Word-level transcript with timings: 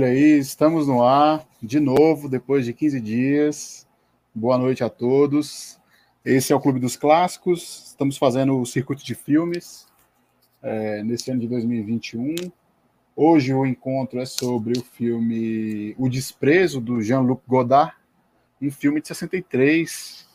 Olha 0.00 0.12
aí, 0.12 0.38
estamos 0.38 0.88
no 0.88 1.04
ar 1.04 1.46
de 1.62 1.78
novo, 1.78 2.26
depois 2.26 2.64
de 2.64 2.72
15 2.72 2.98
dias. 3.02 3.86
Boa 4.34 4.56
noite 4.56 4.82
a 4.82 4.88
todos. 4.88 5.78
Esse 6.24 6.54
é 6.54 6.56
o 6.56 6.60
Clube 6.60 6.80
dos 6.80 6.96
Clássicos. 6.96 7.88
Estamos 7.88 8.16
fazendo 8.16 8.58
o 8.58 8.64
circuito 8.64 9.04
de 9.04 9.14
filmes 9.14 9.86
é, 10.62 11.02
nesse 11.02 11.30
ano 11.30 11.40
de 11.40 11.48
2021. 11.48 12.34
Hoje 13.14 13.52
o 13.52 13.66
encontro 13.66 14.18
é 14.18 14.24
sobre 14.24 14.78
o 14.78 14.82
filme 14.82 15.94
O 15.98 16.08
Desprezo, 16.08 16.80
do 16.80 17.02
Jean-Luc 17.02 17.42
Godard, 17.46 17.92
um 18.58 18.70
filme 18.70 19.02
de 19.02 19.08
63, 19.08 20.26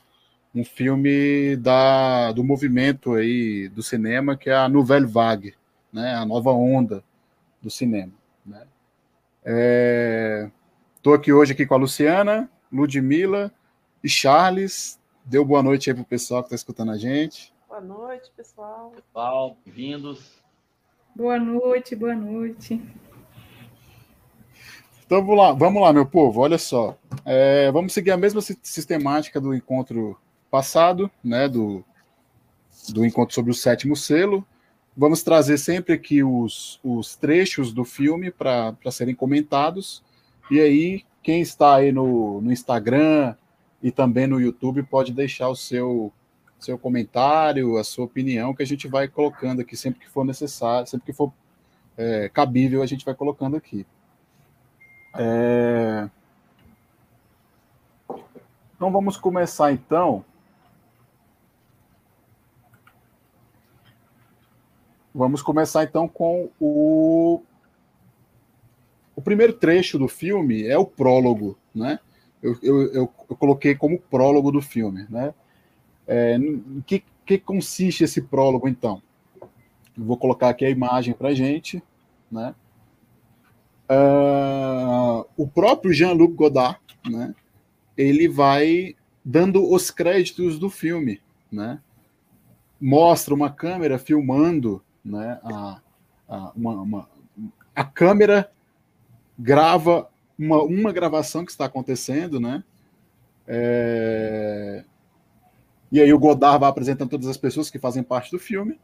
um 0.53 0.63
filme 0.63 1.55
da, 1.55 2.31
do 2.33 2.43
movimento 2.43 3.15
aí 3.15 3.67
do 3.69 3.81
cinema, 3.81 4.37
que 4.37 4.47
é 4.47 4.55
a 4.55 4.69
Nouvelle 4.69 5.07
Vague, 5.07 5.55
né, 5.91 6.13
a 6.13 6.23
nova 6.23 6.51
onda 6.51 7.03
do 7.63 7.71
cinema. 7.71 8.13
Estou 9.45 11.13
é, 11.13 11.15
aqui 11.15 11.31
hoje 11.31 11.53
aqui 11.53 11.67
com 11.67 11.75
a 11.75 11.77
Luciana, 11.77 12.49
Ludmilla 12.71 13.53
e 14.03 14.09
Charles. 14.09 14.99
Deu 15.23 15.45
boa 15.45 15.61
noite 15.61 15.87
aí 15.87 15.93
para 15.93 16.01
o 16.01 16.05
pessoal 16.05 16.41
que 16.41 16.47
está 16.47 16.55
escutando 16.55 16.91
a 16.91 16.97
gente. 16.97 17.53
Boa 17.69 17.79
noite, 17.79 18.31
pessoal. 18.35 18.91
Pessoal, 18.95 19.55
bem-vindos. 19.63 20.41
Boa 21.15 21.37
noite, 21.37 21.95
boa 21.95 22.15
noite. 22.15 22.81
Então 25.05 25.23
vamos 25.23 25.37
lá, 25.37 25.51
vamos 25.51 25.79
lá, 25.79 25.93
meu 25.93 26.07
povo. 26.07 26.41
Olha 26.41 26.57
só, 26.57 26.97
é, 27.23 27.71
vamos 27.71 27.93
seguir 27.93 28.09
a 28.09 28.17
mesma 28.17 28.41
sistemática 28.41 29.39
do 29.39 29.53
encontro 29.53 30.19
passado, 30.49 31.11
né? 31.23 31.47
Do, 31.47 31.85
do 32.89 33.05
encontro 33.05 33.35
sobre 33.35 33.51
o 33.51 33.55
sétimo 33.55 33.95
selo. 33.95 34.43
Vamos 34.97 35.23
trazer 35.23 35.57
sempre 35.57 35.93
aqui 35.93 36.23
os, 36.23 36.79
os 36.83 37.15
trechos 37.17 37.73
do 37.73 37.83
filme 37.83 38.31
para 38.31 38.75
serem 38.91 39.13
comentados. 39.13 40.01
E 40.49 40.59
aí, 40.59 41.03
quem 41.21 41.41
está 41.41 41.75
aí 41.75 41.91
no, 41.91 42.39
no 42.39 42.51
Instagram 42.51 43.35
e 43.83 43.91
também 43.91 44.25
no 44.25 44.39
YouTube 44.39 44.83
pode 44.83 45.11
deixar 45.11 45.49
o 45.49 45.55
seu, 45.55 46.13
seu 46.57 46.77
comentário, 46.77 47.77
a 47.77 47.83
sua 47.83 48.05
opinião, 48.05 48.53
que 48.53 48.63
a 48.63 48.65
gente 48.65 48.87
vai 48.87 49.07
colocando 49.07 49.61
aqui 49.61 49.75
sempre 49.75 49.99
que 49.99 50.09
for 50.09 50.23
necessário, 50.23 50.87
sempre 50.87 51.07
que 51.07 51.13
for 51.13 51.33
é, 51.97 52.29
cabível, 52.29 52.81
a 52.81 52.85
gente 52.85 53.03
vai 53.03 53.13
colocando 53.13 53.57
aqui. 53.57 53.85
É... 55.17 56.09
Então 58.75 58.91
vamos 58.91 59.17
começar 59.17 59.73
então 59.73 60.23
Vamos 65.15 65.41
começar 65.41 65.85
então 65.85 66.09
com 66.09 66.49
o 66.59 67.41
o 69.15 69.21
primeiro 69.21 69.53
trecho 69.53 69.97
do 69.97 70.09
filme 70.09 70.67
é 70.67 70.77
o 70.77 70.85
prólogo, 70.85 71.57
né? 71.73 72.01
Eu, 72.43 72.57
eu, 72.61 72.81
eu, 72.81 73.13
eu 73.29 73.35
coloquei 73.37 73.73
como 73.75 73.97
prólogo 73.97 74.51
do 74.51 74.61
filme, 74.61 75.07
né? 75.09 75.33
É, 76.05 76.37
que, 76.85 77.01
que 77.25 77.37
consiste 77.37 78.03
esse 78.03 78.23
prólogo, 78.23 78.67
então? 78.67 79.01
Vou 79.97 80.17
colocar 80.17 80.49
aqui 80.49 80.65
a 80.65 80.69
imagem 80.69 81.13
para 81.13 81.33
gente, 81.33 81.81
né? 82.29 82.53
Uh, 83.89 85.25
o 85.37 85.47
próprio 85.47 85.93
Jean-Luc 85.93 86.33
Godard, 86.33 86.81
né? 87.09 87.33
Ele 87.95 88.27
vai 88.27 88.97
dando 89.23 89.71
os 89.71 89.89
créditos 89.89 90.59
do 90.59 90.69
filme, 90.69 91.21
né? 91.49 91.79
Mostra 92.81 93.33
uma 93.33 93.49
câmera 93.49 93.97
filmando 93.97 94.83
né? 95.05 95.39
A, 95.43 95.81
a, 96.27 96.51
uma, 96.55 96.81
uma, 96.81 97.09
a 97.75 97.83
câmera 97.83 98.51
grava 99.37 100.09
uma, 100.37 100.63
uma 100.63 100.91
gravação 100.91 101.45
que 101.45 101.51
está 101.51 101.65
acontecendo, 101.65 102.39
né? 102.39 102.63
É... 103.47 104.83
E 105.91 106.01
aí 106.01 106.11
o 106.11 106.19
Godard 106.19 106.59
vai 106.59 106.69
apresentando 106.69 107.09
todas 107.09 107.27
as 107.27 107.37
pessoas 107.37 107.69
que 107.69 107.79
fazem 107.79 108.03
parte 108.03 108.31
do 108.31 108.39
filme. 108.39 108.79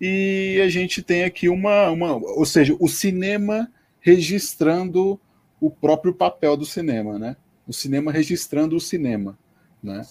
E 0.00 0.60
a 0.62 0.68
gente 0.68 1.02
tem 1.02 1.24
aqui 1.24 1.48
uma, 1.48 1.88
uma 1.90 2.16
ou 2.16 2.44
seja, 2.44 2.76
o 2.78 2.88
cinema 2.88 3.70
registrando 4.00 5.18
o 5.60 5.70
próprio 5.70 6.12
papel 6.12 6.56
do 6.56 6.66
cinema, 6.66 7.18
né? 7.18 7.36
O 7.66 7.72
cinema 7.72 8.12
registrando 8.12 8.76
o 8.76 8.80
cinema, 8.80 9.38
né? 9.82 10.02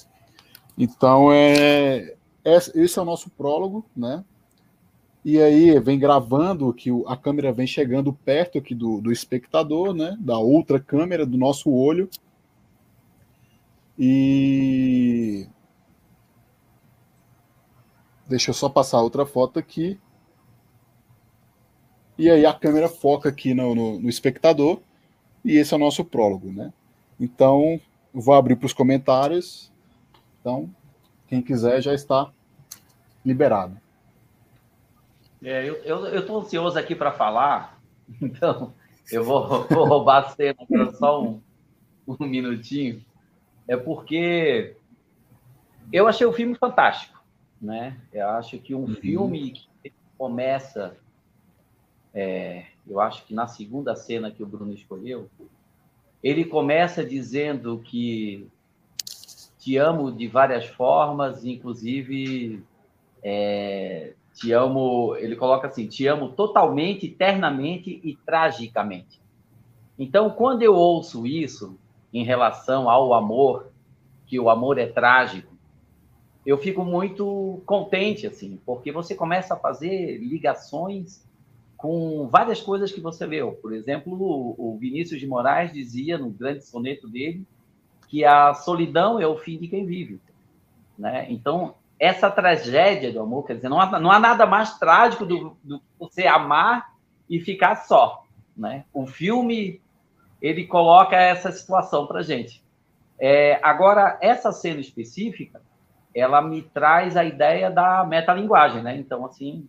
Então 0.78 1.32
é, 1.32 2.16
é 2.44 2.58
esse 2.58 2.98
é 2.98 3.02
o 3.02 3.06
nosso 3.06 3.30
prólogo, 3.30 3.86
né? 3.96 4.24
E 5.26 5.42
aí 5.42 5.80
vem 5.80 5.98
gravando 5.98 6.72
que 6.72 6.92
a 7.08 7.18
câmera 7.18 7.52
vem 7.52 7.66
chegando 7.66 8.14
perto 8.14 8.60
aqui 8.60 8.76
do, 8.76 9.02
do 9.02 9.12
espectador, 9.12 9.92
né? 9.92 10.16
Da 10.20 10.38
outra 10.38 10.80
câmera 10.80 11.26
do 11.26 11.36
nosso 11.36 11.72
olho. 11.72 12.08
E 13.98 15.48
deixa 18.28 18.52
eu 18.52 18.54
só 18.54 18.70
passar 18.70 19.02
outra 19.02 19.26
foto 19.26 19.58
aqui. 19.58 20.00
E 22.20 22.30
aí 22.30 22.46
a 22.46 22.54
câmera 22.54 22.88
foca 22.88 23.30
aqui 23.30 23.56
no, 23.56 23.74
no, 23.74 24.00
no 24.00 24.08
espectador. 24.08 24.80
E 25.44 25.58
esse 25.58 25.74
é 25.74 25.78
o 25.78 25.80
nosso 25.80 26.06
prólogo, 26.06 26.52
né? 26.52 26.72
Então, 27.20 27.82
vou 28.14 28.36
abrir 28.36 28.58
para 28.58 28.68
os 28.68 28.74
comentários. 28.74 29.72
Então, 30.40 30.70
quem 31.28 31.42
quiser 31.42 31.82
já 31.82 31.96
está 31.96 32.32
liberado. 33.26 33.85
É, 35.48 35.70
eu 35.70 36.18
estou 36.18 36.40
ansioso 36.40 36.80
aqui 36.80 36.96
para 36.96 37.12
falar, 37.12 37.80
então 38.20 38.74
eu 39.12 39.24
vou, 39.24 39.68
vou 39.68 39.86
roubar 39.86 40.26
a 40.26 40.30
cena 40.30 40.58
para 40.68 40.92
só 40.94 41.24
um, 41.24 41.40
um 42.08 42.26
minutinho. 42.26 43.06
É 43.68 43.78
porque 43.78 44.76
eu 45.94 46.08
achei 46.08 46.26
o 46.26 46.34
filme 46.34 46.56
fantástico, 46.56 47.24
né? 47.62 47.96
Eu 48.12 48.28
acho 48.30 48.58
que 48.58 48.74
um 48.74 48.86
uhum. 48.86 48.96
filme 48.96 49.52
que 49.84 49.94
começa, 50.18 50.98
é, 52.12 52.66
eu 52.88 53.00
acho 53.00 53.24
que 53.28 53.34
na 53.36 53.46
segunda 53.46 53.96
cena 53.96 54.32
que 54.32 54.42
o 54.42 54.48
Bruno 54.48 54.74
escolheu, 54.74 55.30
ele 56.24 56.44
começa 56.44 57.06
dizendo 57.06 57.84
que 57.86 58.50
te 59.60 59.78
amo 59.78 60.12
de 60.12 60.28
várias 60.28 60.66
formas, 60.66 61.46
inclusive 61.46 62.64
é, 63.22 64.14
te 64.36 64.52
amo, 64.52 65.16
ele 65.16 65.36
coloca 65.36 65.68
assim: 65.68 65.88
te 65.88 66.06
amo 66.06 66.30
totalmente, 66.30 67.08
eternamente 67.08 68.02
e 68.04 68.16
tragicamente. 68.18 69.22
Então, 69.98 70.30
quando 70.30 70.62
eu 70.62 70.76
ouço 70.76 71.26
isso 71.26 71.80
em 72.14 72.24
relação 72.24 72.90
ao 72.90 73.14
amor, 73.14 73.72
que 74.28 74.38
o 74.38 74.50
amor 74.50 74.78
é 74.78 74.88
trágico, 74.88 75.56
eu 76.46 76.58
fico 76.58 76.84
muito 76.84 77.62
contente, 77.66 78.28
assim, 78.28 78.60
porque 78.66 78.92
você 78.92 79.16
começa 79.16 79.54
a 79.54 79.58
fazer 79.58 80.18
ligações 80.18 81.26
com 81.78 82.28
várias 82.28 82.62
coisas 82.62 82.92
que 82.92 83.00
você 83.00 83.26
leu. 83.26 83.54
Por 83.54 83.74
exemplo, 83.74 84.14
o 84.58 84.78
Vinícius 84.78 85.20
de 85.20 85.28
Moraes 85.28 85.72
dizia 85.72 86.18
no 86.18 86.30
grande 86.30 86.66
soneto 86.66 87.08
dele 87.08 87.46
que 88.08 88.24
a 88.26 88.54
solidão 88.54 89.20
é 89.20 89.26
o 89.26 89.38
fim 89.38 89.58
de 89.58 89.68
quem 89.68 89.86
vive. 89.86 90.20
Né? 90.98 91.26
Então, 91.30 91.76
essa 92.00 92.30
tragédia 92.30 93.12
do 93.12 93.22
amor, 93.22 93.46
quer 93.46 93.56
dizer, 93.56 93.70
não 93.70 93.80
há, 93.80 94.00
não 94.00 94.12
há 94.12 94.20
nada 94.20 94.46
mais 94.46 94.78
trágico 94.78 95.26
do, 95.26 95.58
do 95.64 95.82
você 95.98 96.28
amar 96.28 96.94
e 97.30 97.40
ficar 97.40 97.76
só, 97.76 98.24
né? 98.56 98.86
O 98.94 99.08
filme 99.08 99.82
ele 100.42 100.66
coloca 100.66 101.16
essa 101.16 101.52
situação 101.52 102.06
para 102.06 102.22
gente. 102.22 102.64
É, 103.18 103.60
agora 103.64 104.18
essa 104.22 104.52
cena 104.52 104.82
específica, 104.82 105.62
ela 106.14 106.42
me 106.42 106.62
traz 106.62 107.16
a 107.16 107.24
ideia 107.24 107.72
da 107.72 108.04
metalinguagem, 108.06 108.84
né? 108.84 108.98
Então 108.98 109.26
assim, 109.26 109.68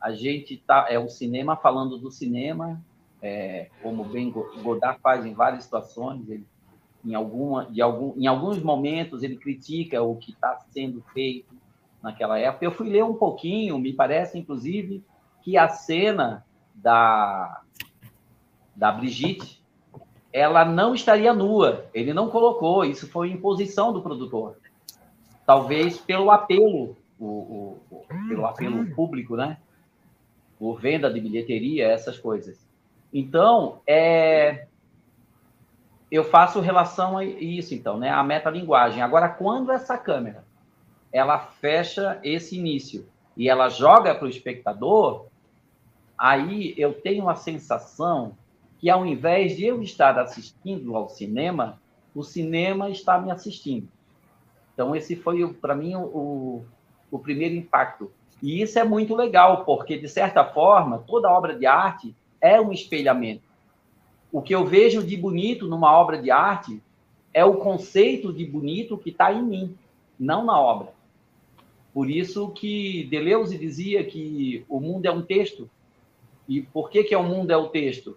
a 0.00 0.12
gente 0.12 0.56
tá 0.56 0.86
é 0.90 0.98
o 0.98 1.08
cinema 1.08 1.56
falando 1.56 1.96
do 1.98 2.10
cinema, 2.10 2.82
é, 3.22 3.68
como 3.82 4.04
bem 4.04 4.30
Godard 4.30 4.98
faz 5.00 5.24
em 5.24 5.34
várias 5.34 5.64
situações, 5.64 6.28
ele 6.28 6.46
em 7.04 7.14
alguma 7.14 7.64
de 7.66 7.80
algum 7.80 8.12
em 8.18 8.26
alguns 8.26 8.62
momentos 8.62 9.22
ele 9.22 9.36
critica 9.36 10.02
o 10.02 10.16
que 10.16 10.32
está 10.32 10.58
sendo 10.70 11.02
feito 11.14 11.59
naquela 12.02 12.38
época. 12.38 12.64
Eu 12.64 12.72
fui 12.72 12.88
ler 12.88 13.04
um 13.04 13.14
pouquinho, 13.14 13.78
me 13.78 13.92
parece, 13.92 14.38
inclusive, 14.38 15.04
que 15.42 15.56
a 15.56 15.68
cena 15.68 16.44
da, 16.74 17.62
da 18.74 18.92
Brigitte, 18.92 19.62
ela 20.32 20.64
não 20.64 20.94
estaria 20.94 21.32
nua. 21.34 21.86
Ele 21.92 22.12
não 22.12 22.30
colocou, 22.30 22.84
isso 22.84 23.08
foi 23.08 23.30
imposição 23.30 23.92
do 23.92 24.02
produtor. 24.02 24.56
Talvez 25.44 25.98
pelo 25.98 26.30
apelo, 26.30 26.96
o, 27.18 27.26
o, 27.26 27.80
o, 27.90 28.04
pelo 28.28 28.46
apelo 28.46 28.86
público, 28.94 29.36
né? 29.36 29.58
Por 30.58 30.80
venda 30.80 31.12
de 31.12 31.20
bilheteria, 31.20 31.88
essas 31.88 32.18
coisas. 32.18 32.68
Então, 33.12 33.80
é, 33.86 34.66
eu 36.10 36.22
faço 36.22 36.60
relação 36.60 37.18
a 37.18 37.24
isso, 37.24 37.74
então, 37.74 37.98
né? 37.98 38.10
A 38.10 38.22
metalinguagem. 38.22 39.02
Agora, 39.02 39.28
quando 39.28 39.72
essa 39.72 39.98
câmera 39.98 40.44
ela 41.12 41.38
fecha 41.38 42.20
esse 42.22 42.56
início 42.56 43.06
e 43.36 43.48
ela 43.48 43.68
joga 43.68 44.14
para 44.14 44.26
o 44.26 44.30
espectador, 44.30 45.26
aí 46.16 46.74
eu 46.76 46.92
tenho 46.92 47.28
a 47.28 47.34
sensação 47.34 48.36
que 48.78 48.88
ao 48.88 49.04
invés 49.04 49.56
de 49.56 49.66
eu 49.66 49.82
estar 49.82 50.18
assistindo 50.18 50.96
ao 50.96 51.08
cinema, 51.08 51.78
o 52.14 52.22
cinema 52.22 52.90
está 52.90 53.18
me 53.18 53.30
assistindo. 53.30 53.88
Então, 54.72 54.96
esse 54.96 55.14
foi, 55.14 55.46
para 55.52 55.74
mim, 55.74 55.94
o, 55.94 56.64
o 57.10 57.18
primeiro 57.18 57.54
impacto. 57.54 58.10
E 58.42 58.62
isso 58.62 58.78
é 58.78 58.84
muito 58.84 59.14
legal, 59.14 59.64
porque, 59.64 59.98
de 59.98 60.08
certa 60.08 60.44
forma, 60.44 61.04
toda 61.06 61.30
obra 61.30 61.54
de 61.54 61.66
arte 61.66 62.16
é 62.40 62.58
um 62.58 62.72
espelhamento. 62.72 63.42
O 64.32 64.40
que 64.40 64.54
eu 64.54 64.64
vejo 64.64 65.02
de 65.02 65.16
bonito 65.16 65.66
numa 65.66 65.92
obra 65.92 66.20
de 66.20 66.30
arte 66.30 66.82
é 67.34 67.44
o 67.44 67.56
conceito 67.56 68.32
de 68.32 68.44
bonito 68.44 68.96
que 68.96 69.10
está 69.10 69.32
em 69.32 69.42
mim, 69.42 69.76
não 70.18 70.44
na 70.44 70.58
obra. 70.58 70.92
Por 71.92 72.10
isso 72.10 72.50
que 72.50 73.04
Deleuze 73.10 73.58
dizia 73.58 74.04
que 74.04 74.64
o 74.68 74.80
mundo 74.80 75.06
é 75.06 75.10
um 75.10 75.22
texto. 75.22 75.68
E 76.48 76.62
por 76.62 76.90
que, 76.90 77.04
que 77.04 77.14
é 77.14 77.18
o 77.18 77.24
mundo 77.24 77.50
é 77.50 77.56
o 77.56 77.68
texto? 77.68 78.16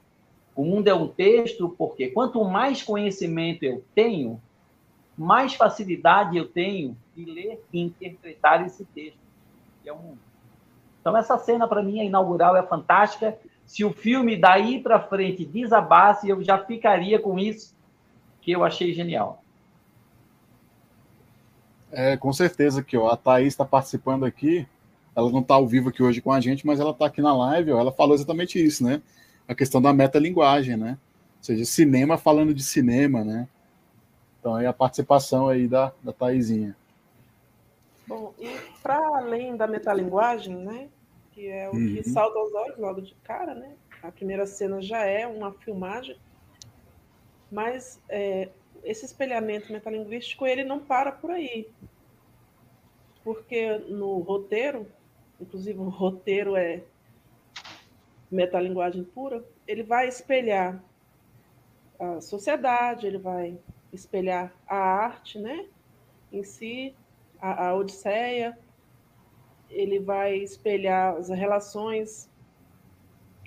O 0.56 0.64
mundo 0.64 0.88
é 0.88 0.94
um 0.94 1.08
texto 1.08 1.70
porque 1.78 2.10
quanto 2.10 2.44
mais 2.44 2.84
conhecimento 2.84 3.64
eu 3.64 3.84
tenho, 3.96 4.40
mais 5.18 5.56
facilidade 5.56 6.38
eu 6.38 6.48
tenho 6.48 6.96
de 7.16 7.25
ler 7.25 7.64
e 7.72 7.80
interpretar 7.80 8.66
esse 8.66 8.86
texto, 8.86 9.20
que 9.81 9.90
é 9.90 9.94
o 9.94 9.98
mundo. 9.98 10.20
Então, 11.02 11.18
essa 11.18 11.38
cena, 11.38 11.68
para 11.68 11.84
mim, 11.84 12.00
a 12.00 12.04
inaugural 12.06 12.56
é 12.56 12.64
fantástica. 12.64 13.38
Se 13.66 13.84
o 13.84 13.92
filme 13.92 14.38
daí 14.38 14.81
para 14.81 15.02
frente 15.02 15.46
desabasse, 15.46 16.30
eu 16.30 16.42
já 16.42 16.58
ficaria 16.58 17.20
com 17.20 17.38
isso, 17.38 17.75
que 18.42 18.52
eu 18.52 18.64
achei 18.64 18.94
genial. 18.94 19.43
É, 21.94 22.18
com 22.18 22.34
certeza 22.34 22.84
que 22.84 22.98
ó, 22.98 23.07
a 23.10 23.16
Thaís 23.16 23.50
está 23.50 23.63
participando 23.63 24.25
aqui. 24.25 24.68
Ela 25.16 25.31
não 25.31 25.42
está 25.42 25.54
ao 25.54 25.68
vivo 25.68 25.90
aqui 25.90 26.01
hoje 26.01 26.22
com 26.22 26.31
a 26.31 26.42
gente, 26.42 26.66
mas 26.66 26.80
ela 26.80 26.90
está 26.90 27.06
aqui 27.06 27.22
na 27.22 27.36
live. 27.36 27.72
Ó, 27.72 27.80
ela 27.80 27.92
falou 27.92 28.16
exatamente 28.16 28.63
isso, 28.63 28.84
né? 28.84 29.01
A 29.48 29.54
questão 29.54 29.80
da 29.80 29.94
metalinguagem, 29.94 30.75
né? 30.75 30.98
Ou 31.38 31.44
seja, 31.44 31.66
cinema 31.66 32.18
falando 32.18 32.54
de 32.54 32.63
cinema, 32.63 33.24
né? 33.24 33.48
Então, 34.40 34.56
aí 34.56 34.66
a 34.66 34.74
participação 34.74 35.48
aí 35.48 35.68
da, 35.68 35.94
da 36.01 36.12
Thaisinha. 36.12 36.75
Bom, 38.07 38.34
e 38.39 38.50
para 38.81 38.98
além 38.98 39.56
da 39.56 39.68
metalinguagem, 39.68 40.56
né? 40.56 40.89
Que 41.31 41.48
é 41.48 41.69
o 41.69 41.75
uhum. 41.75 41.96
que 41.96 42.10
salta 42.10 42.39
aos 42.39 42.54
olhos 42.54 42.78
logo 42.80 43.01
de 43.01 43.16
cara, 43.24 43.54
né? 43.54 43.72
A 44.01 44.12
primeira 44.12 44.48
cena 44.48 44.81
já 44.81 45.06
é 45.06 45.28
uma 45.28 45.54
filmagem, 45.54 46.18
mas 47.51 48.01
é, 48.10 48.50
esse 48.83 49.06
espelhamento 49.06 49.71
metalinguístico 49.71 50.45
ele 50.45 50.63
não 50.63 50.80
para 50.80 51.12
por 51.12 51.31
aí. 51.31 51.69
Porque 53.24 53.77
no 53.77 54.19
roteiro, 54.19 54.88
inclusive 55.39 55.80
o 55.80 55.89
roteiro 55.89 56.56
é 56.56 56.83
metalinguagem 58.30 59.03
pura, 59.03 59.44
ele 59.68 59.83
vai 59.83 60.07
espelhar 60.07 60.83
a 62.00 62.19
sociedade, 62.19 63.07
ele 63.07 63.18
vai 63.18 63.57
espelhar 63.94 64.51
a 64.68 64.75
arte, 64.75 65.39
né, 65.39 65.68
em 66.31 66.44
si, 66.44 66.95
a, 67.39 67.68
a 67.68 67.75
Odisseia, 67.75 68.57
ele 69.69 70.00
vai 70.00 70.36
espelhar 70.38 71.15
as 71.15 71.29
relações 71.29 72.29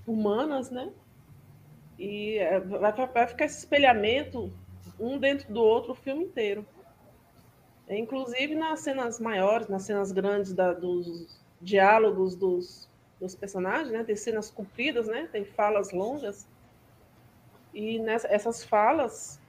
humanas, 0.06 0.70
né, 0.70 0.92
e 1.98 2.38
é, 2.38 2.60
vai, 2.60 2.92
vai 2.92 3.26
ficar 3.26 3.44
esse 3.44 3.58
espelhamento 3.58 4.52
um 4.98 5.18
dentro 5.18 5.52
do 5.52 5.60
outro 5.60 5.92
o 5.92 5.94
filme 5.94 6.24
inteiro. 6.24 6.66
Inclusive 7.88 8.54
nas 8.54 8.80
cenas 8.80 9.20
maiores, 9.20 9.68
nas 9.68 9.82
cenas 9.82 10.10
grandes 10.10 10.52
da, 10.52 10.72
dos 10.72 11.40
diálogos 11.60 12.34
dos, 12.34 12.88
dos 13.20 13.34
personagens, 13.34 13.92
né? 13.92 14.02
Tem 14.02 14.16
cenas 14.16 14.50
compridas, 14.50 15.06
né? 15.06 15.28
Tem 15.30 15.44
falas 15.44 15.92
longas. 15.92 16.48
E 17.72 17.98
nessa, 18.00 18.26
essas 18.28 18.64
falas 18.64 19.40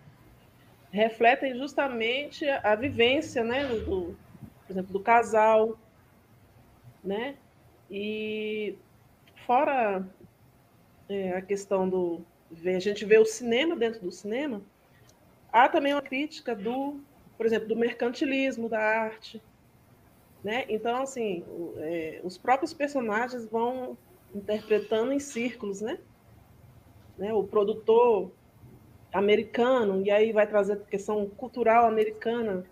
refletem 0.92 1.58
justamente 1.58 2.48
a, 2.48 2.74
a 2.74 2.76
vivência, 2.76 3.44
né? 3.44 3.66
Do, 3.66 4.16
por 4.66 4.72
exemplo, 4.72 4.94
do 4.94 5.00
casal, 5.00 5.78
né? 7.04 7.38
E 7.90 8.76
fora 9.46 10.06
é, 11.10 11.32
a 11.32 11.42
questão 11.42 11.88
do 11.90 12.22
a 12.66 12.80
gente 12.80 13.04
vê 13.06 13.18
o 13.18 13.26
cinema 13.26 13.76
dentro 13.76 14.02
do 14.02 14.12
cinema, 14.12 14.62
Há 15.58 15.68
também 15.68 15.92
uma 15.92 16.04
crítica 16.04 16.56
do, 16.56 17.00
por 17.36 17.44
exemplo, 17.44 17.68
do 17.68 17.76
mercantilismo 17.76 18.70
da 18.70 18.80
arte. 18.80 19.42
Né? 20.44 20.66
Então, 20.70 21.02
assim, 21.02 21.44
é, 21.78 22.22
os 22.24 22.38
próprios 22.38 22.76
personagens 22.76 23.44
vão 23.48 23.98
interpretando 24.36 25.12
em 25.12 25.20
círculos, 25.20 25.82
né? 25.82 25.98
né? 27.18 27.34
O 27.34 27.44
produtor 27.44 28.32
americano, 29.12 30.06
e 30.06 30.12
aí 30.12 30.32
vai 30.32 30.46
trazer 30.46 30.74
a 30.74 30.78
questão 30.78 31.28
cultural 31.28 31.88
americana, 31.88 32.64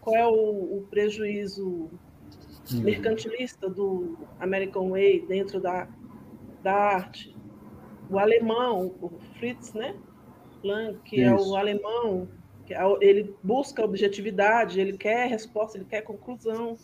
qual 0.00 0.16
é 0.16 0.26
o, 0.26 0.78
o 0.78 0.86
prejuízo 0.88 1.90
uhum. 2.72 2.80
mercantilista 2.80 3.68
do 3.68 4.16
American 4.40 4.88
Way 4.92 5.26
dentro 5.26 5.60
da, 5.60 5.86
da 6.62 6.72
arte. 6.72 7.36
O 8.08 8.18
alemão, 8.18 8.94
o 9.02 9.10
Fritz, 9.38 9.74
né? 9.74 9.94
Planck, 10.64 10.98
que 11.04 11.20
Isso. 11.20 11.30
é 11.30 11.34
o 11.34 11.56
alemão, 11.56 12.26
que 12.64 12.72
é 12.72 12.80
ele 13.02 13.36
busca 13.42 13.84
objetividade, 13.84 14.80
ele 14.80 14.96
quer 14.96 15.28
resposta, 15.28 15.76
ele 15.76 15.84
quer 15.84 16.00
conclusão. 16.00 16.78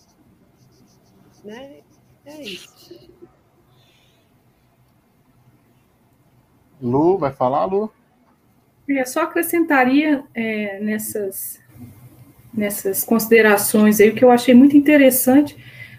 Né? 1.42 1.78
É 2.26 2.42
isso. 2.42 3.10
Lu, 6.82 7.16
vai 7.16 7.32
falar, 7.32 7.64
Lu? 7.64 7.90
Eu 8.87 9.06
só 9.06 9.22
acrescentaria 9.22 10.25
é, 10.34 10.78
nessas, 10.80 11.58
nessas 12.52 13.02
considerações 13.02 13.99
aí, 13.99 14.10
o 14.10 14.14
que 14.14 14.25
eu 14.25 14.30
achei 14.30 14.52
muito 14.52 14.76
interessante, 14.76 15.56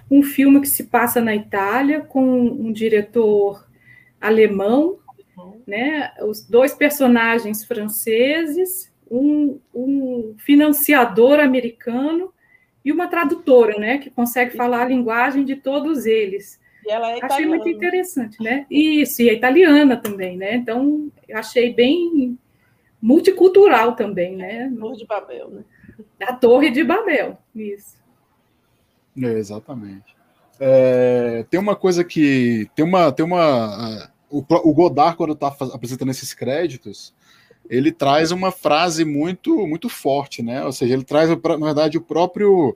um 0.09 0.21
filme 0.21 0.61
que 0.61 0.67
se 0.67 0.83
passa 0.83 1.19
na 1.19 1.35
Itália, 1.35 2.01
com 2.01 2.23
um 2.23 2.71
diretor 2.71 3.67
alemão, 4.19 4.99
né? 5.67 6.13
Os 6.21 6.45
dois 6.45 6.73
personagens 6.73 7.63
franceses, 7.63 8.91
um, 9.09 9.59
um 9.73 10.35
financiador 10.37 11.39
americano 11.39 12.33
e 12.83 12.91
uma 12.91 13.07
tradutora, 13.07 13.77
né? 13.77 13.97
Que 13.97 14.09
consegue 14.09 14.55
falar 14.55 14.81
a 14.83 14.89
linguagem 14.89 15.43
de 15.43 15.55
todos 15.55 16.05
eles. 16.05 16.59
E 16.85 16.91
ela 16.91 17.11
é 17.11 17.19
achei 17.21 17.45
muito 17.45 17.69
interessante, 17.69 18.41
né? 18.41 18.65
Isso, 18.69 19.21
e 19.21 19.29
é 19.29 19.33
italiana 19.33 19.97
também, 19.97 20.37
né? 20.37 20.55
Então, 20.55 21.11
achei 21.33 21.73
bem 21.73 22.37
multicultural 23.01 23.95
também, 23.95 24.35
né? 24.35 24.71
Torre 24.79 24.97
de 24.97 25.05
Babel, 25.05 25.49
né? 25.49 25.63
A 26.21 26.33
Torre 26.33 26.69
de 26.69 26.83
Babel, 26.83 27.37
isso. 27.55 27.97
É, 29.21 29.33
exatamente. 29.33 30.15
É, 30.59 31.43
tem 31.49 31.59
uma 31.59 31.75
coisa 31.75 32.03
que 32.03 32.69
tem 32.75 32.85
uma 32.85 33.11
tem 33.11 33.25
uma 33.25 34.10
o, 34.31 34.39
o 34.39 34.73
Godard, 34.73 35.17
quando 35.17 35.33
está 35.33 35.47
apresentando 35.47 36.09
esses 36.09 36.33
créditos, 36.33 37.13
ele 37.69 37.91
traz 37.91 38.31
uma 38.31 38.51
frase 38.51 39.05
muito 39.05 39.67
muito 39.67 39.89
forte, 39.89 40.41
né? 40.41 40.63
Ou 40.65 40.71
seja, 40.71 40.93
ele 40.93 41.03
traz, 41.03 41.29
na 41.29 41.65
verdade, 41.65 41.97
o 41.97 42.01
próprio 42.01 42.75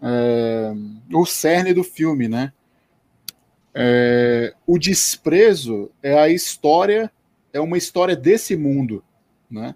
é, 0.00 0.72
o 1.12 1.24
cerne 1.24 1.72
do 1.72 1.82
filme, 1.82 2.28
né? 2.28 2.52
É, 3.74 4.54
o 4.66 4.78
desprezo 4.78 5.90
é 6.02 6.18
a 6.18 6.28
história, 6.28 7.10
é 7.52 7.60
uma 7.60 7.76
história 7.76 8.16
desse 8.16 8.56
mundo, 8.56 9.02
né? 9.50 9.74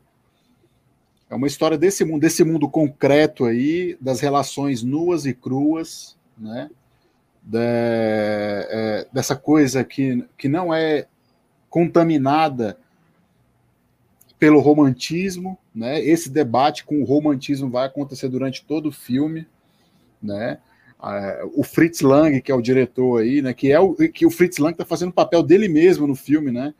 É 1.29 1.35
uma 1.35 1.47
história 1.47 1.79
desse 1.79 2.05
mundo, 2.05 2.21
desse 2.21 2.43
mundo 2.43 2.69
concreto 2.69 3.45
aí, 3.45 3.97
das 4.01 4.21
relações 4.21 4.83
nuas 4.83 5.27
e 5.27 5.35
cruas, 5.35 6.17
né? 6.37 6.71
De, 7.43 7.59
é, 7.59 9.07
dessa 9.13 9.35
coisa 9.37 9.85
que, 9.85 10.25
que 10.37 10.49
não 10.49 10.73
é 10.73 11.07
contaminada 11.69 12.77
pelo 14.39 14.61
romantismo, 14.61 15.59
né? 15.75 16.01
Esse 16.01 16.31
debate 16.31 16.85
com 16.85 17.03
o 17.03 17.05
romantismo 17.05 17.69
vai 17.69 17.87
acontecer 17.87 18.29
durante 18.29 18.65
todo 18.65 18.89
o 18.89 18.93
filme, 18.93 19.47
né? 20.23 20.59
o 21.55 21.63
Fritz 21.63 22.03
Lang, 22.03 22.43
que 22.43 22.53
é 22.53 22.55
o 22.55 22.61
diretor 22.61 23.23
aí, 23.23 23.41
né? 23.41 23.55
Que 23.55 23.73
é 23.73 23.81
o 23.81 23.95
que 23.95 24.27
o 24.27 24.31
Fritz 24.31 24.59
Lang 24.59 24.73
está 24.73 24.85
fazendo 24.85 25.09
o 25.11 25.15
papel 25.15 25.43
dele 25.43 25.67
mesmo 25.67 26.07
no 26.07 26.15
filme, 26.15 26.51
né? 26.51 26.75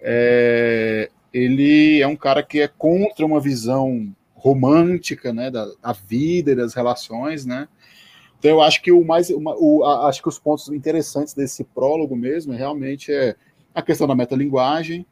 É, 0.00 1.10
ele 1.32 2.00
é 2.00 2.06
um 2.06 2.14
cara 2.14 2.42
que 2.42 2.60
é 2.60 2.68
contra 2.68 3.26
uma 3.26 3.40
visão 3.40 4.14
romântica, 4.34 5.32
né? 5.32 5.50
Da, 5.50 5.66
da 5.82 5.92
vida 5.92 6.52
e 6.52 6.54
das 6.54 6.74
relações, 6.74 7.44
né? 7.44 7.66
Então 8.46 8.58
eu 8.58 8.62
acho 8.62 8.80
que 8.80 8.92
o 8.92 9.04
mais, 9.04 9.28
uma, 9.28 9.56
o, 9.58 9.82
a, 9.82 10.08
acho 10.08 10.22
que 10.22 10.28
os 10.28 10.38
pontos 10.38 10.68
interessantes 10.68 11.34
desse 11.34 11.64
prólogo 11.64 12.14
mesmo 12.14 12.52
realmente 12.52 13.10
é 13.12 13.34
a 13.74 13.82
questão 13.82 14.06
da 14.06 14.14
metalinguagem, 14.14 15.04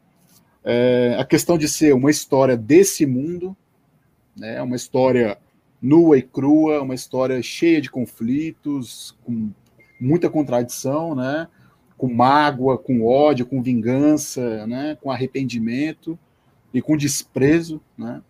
é, 0.63 1.17
a 1.19 1.25
questão 1.25 1.57
de 1.57 1.67
ser 1.67 1.93
uma 1.93 2.09
história 2.09 2.55
desse 2.55 3.05
mundo, 3.05 3.53
né, 4.37 4.61
uma 4.61 4.77
história 4.77 5.37
nua 5.81 6.17
e 6.17 6.21
crua, 6.21 6.81
uma 6.81 6.95
história 6.95 7.43
cheia 7.43 7.81
de 7.81 7.91
conflitos, 7.91 9.17
com 9.25 9.51
muita 9.99 10.29
contradição, 10.29 11.13
né, 11.13 11.49
com 11.97 12.07
mágoa, 12.07 12.77
com 12.77 13.05
ódio, 13.05 13.45
com 13.45 13.61
vingança, 13.61 14.65
né, 14.65 14.97
com 15.01 15.11
arrependimento 15.11 16.17
e 16.73 16.81
com 16.81 16.95
desprezo, 16.95 17.81
né? 17.97 18.21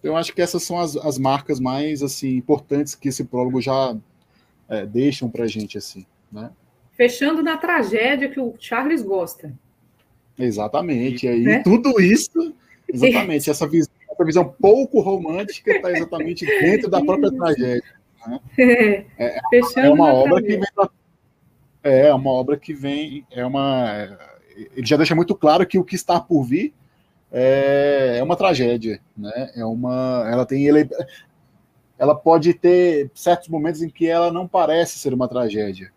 Então, 0.00 0.10
eu 0.10 0.16
acho 0.16 0.34
que 0.34 0.42
essas 0.42 0.64
são 0.64 0.80
as, 0.80 0.96
as 0.96 1.16
marcas 1.16 1.60
mais 1.60 2.02
assim 2.02 2.36
importantes 2.36 2.96
que 2.96 3.08
esse 3.08 3.22
prólogo 3.22 3.60
já 3.60 3.96
é, 4.68 4.84
deixam 4.86 5.30
para 5.30 5.44
a 5.44 5.48
gente 5.48 5.78
assim, 5.78 6.06
né? 6.30 6.50
Fechando 6.92 7.42
na 7.42 7.56
tragédia 7.56 8.28
que 8.28 8.40
o 8.40 8.54
Charles 8.58 9.02
gosta. 9.02 9.52
Exatamente. 10.38 11.26
E 11.26 11.28
aí 11.28 11.42
né? 11.42 11.62
tudo 11.62 12.00
isso, 12.00 12.54
exatamente 12.88 13.50
essa 13.50 13.66
visão, 13.66 13.92
essa 14.10 14.24
visão 14.24 14.54
pouco 14.60 15.00
romântica 15.00 15.72
está 15.72 15.92
exatamente 15.92 16.46
dentro 16.46 16.90
da 16.90 17.02
própria 17.02 17.30
tragédia. 17.30 17.96
Né? 18.26 18.40
É, 19.18 19.38
é, 19.76 19.90
uma 19.90 20.12
obra 20.12 20.40
tragédia. 20.40 20.66
que 20.66 20.82
vem 20.82 20.90
é 21.84 22.12
uma 22.12 22.30
obra 22.30 22.56
que 22.56 22.74
vem 22.74 23.24
é 23.30 23.46
uma 23.46 24.18
ele 24.74 24.84
já 24.86 24.96
deixa 24.96 25.14
muito 25.14 25.34
claro 25.34 25.64
que 25.64 25.78
o 25.78 25.84
que 25.84 25.94
está 25.94 26.18
por 26.18 26.42
vir 26.42 26.74
é, 27.30 28.16
é 28.18 28.22
uma 28.22 28.36
tragédia, 28.36 29.00
né? 29.16 29.50
É 29.54 29.64
uma, 29.64 30.26
ela 30.30 30.46
tem 30.46 30.66
ele, 30.66 30.88
ela 31.98 32.14
pode 32.14 32.54
ter 32.54 33.10
certos 33.14 33.48
momentos 33.48 33.82
em 33.82 33.88
que 33.88 34.06
ela 34.06 34.32
não 34.32 34.46
parece 34.46 34.98
ser 34.98 35.14
uma 35.14 35.28
tragédia, 35.28 35.92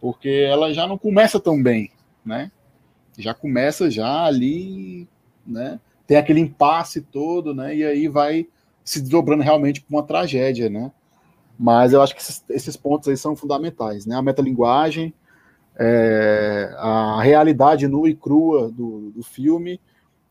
porque 0.00 0.46
ela 0.48 0.72
já 0.72 0.86
não 0.86 0.96
começa 0.96 1.40
tão 1.40 1.60
bem, 1.62 1.90
né? 2.24 2.50
Já 3.18 3.34
começa 3.34 3.90
já 3.90 4.24
ali, 4.24 5.08
né? 5.46 5.80
Tem 6.06 6.16
aquele 6.16 6.40
impasse 6.40 7.00
todo, 7.00 7.54
né? 7.54 7.74
E 7.74 7.84
aí 7.84 8.08
vai 8.08 8.46
se 8.84 9.00
desdobrando 9.00 9.42
realmente 9.42 9.80
para 9.80 9.96
uma 9.96 10.02
tragédia, 10.02 10.68
né? 10.68 10.90
Mas 11.58 11.92
eu 11.92 12.02
acho 12.02 12.14
que 12.14 12.20
esses, 12.20 12.44
esses, 12.48 12.76
pontos 12.76 13.08
aí 13.08 13.16
são 13.16 13.36
fundamentais, 13.36 14.06
né? 14.06 14.16
A 14.16 14.22
metalinguagem, 14.22 15.12
é, 15.78 16.74
a 16.78 17.20
realidade 17.22 17.86
nua 17.86 18.08
e 18.08 18.14
crua 18.14 18.70
do, 18.70 19.10
do 19.10 19.22
filme 19.22 19.80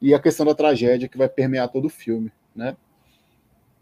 e 0.02 0.14
a 0.14 0.20
questão 0.20 0.46
da 0.46 0.56
tragédia 0.56 1.08
que 1.08 1.18
vai 1.18 1.30
permear 1.30 1.70
todo 1.70 1.86
o 1.86 1.90
filme, 1.90 2.32
né? 2.56 2.76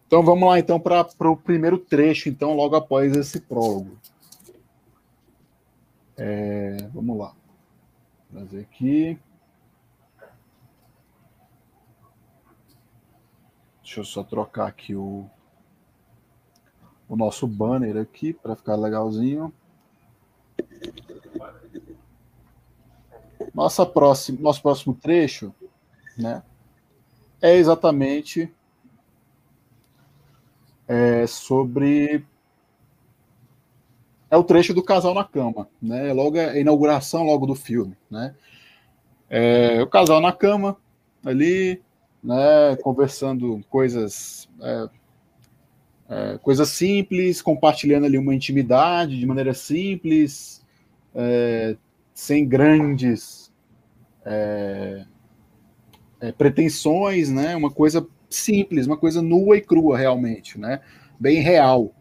Então 0.10 0.24
vamos 0.24 0.50
lá 0.50 0.58
então 0.58 0.80
para 0.80 1.30
o 1.30 1.38
primeiro 1.38 1.78
trecho, 1.78 2.30
então 2.30 2.56
logo 2.56 2.76
após 2.76 3.16
esse 3.16 3.40
prólogo. 3.42 3.96
É, 6.18 6.78
vamos 6.92 7.16
lá, 7.16 7.36
trazer 8.32 8.62
aqui. 8.62 9.20
Deixa 13.84 14.00
eu 14.00 14.04
só 14.04 14.24
trocar 14.24 14.66
aqui 14.66 14.96
o, 14.96 15.30
o 17.08 17.16
nosso 17.16 17.46
banner 17.46 17.96
aqui 17.96 18.34
para 18.34 18.56
ficar 18.56 18.78
legalzinho. 18.78 19.54
Nossa 23.54 23.86
próxima, 23.86 24.42
nosso 24.42 24.60
próximo 24.64 24.96
trecho 24.96 25.54
né, 26.18 26.42
é 27.40 27.56
exatamente 27.58 28.52
é, 30.90 31.28
sobre 31.28 32.26
é 34.32 34.36
o 34.36 34.44
trecho 34.44 34.74
do 34.74 34.84
casal 34.84 35.14
na 35.14 35.24
cama, 35.24 35.70
né? 35.80 36.10
É 36.10 36.14
logo 36.14 36.40
a 36.40 36.58
inauguração 36.58 37.24
logo 37.24 37.46
do 37.46 37.56
filme, 37.56 37.96
né? 38.10 38.36
É, 39.30 39.82
o 39.82 39.88
casal 39.88 40.20
na 40.20 40.32
cama 40.32 40.76
ali, 41.24 41.80
né? 42.24 42.76
Conversando 42.82 43.64
coisas 43.70 44.50
é, 44.62 44.90
é, 46.10 46.38
coisas 46.40 46.70
simples, 46.70 47.40
compartilhando 47.40 48.06
ali 48.06 48.18
uma 48.18 48.34
intimidade 48.34 49.20
de 49.20 49.26
maneira 49.28 49.54
simples, 49.54 50.66
é, 51.14 51.78
sem 52.16 52.48
grandes 52.48 53.52
é, 54.26 55.06
é, 56.20 56.32
pretensões, 56.32 57.30
né? 57.30 57.56
Uma 57.56 57.70
coisa 57.70 58.06
simples, 58.30 58.86
uma 58.86 58.98
coisa 58.98 59.22
nua 59.22 59.58
e 59.58 59.62
crua 59.62 59.98
realmente, 59.98 60.60
né? 60.60 60.82
Bem 61.20 61.42
real, 61.42 61.94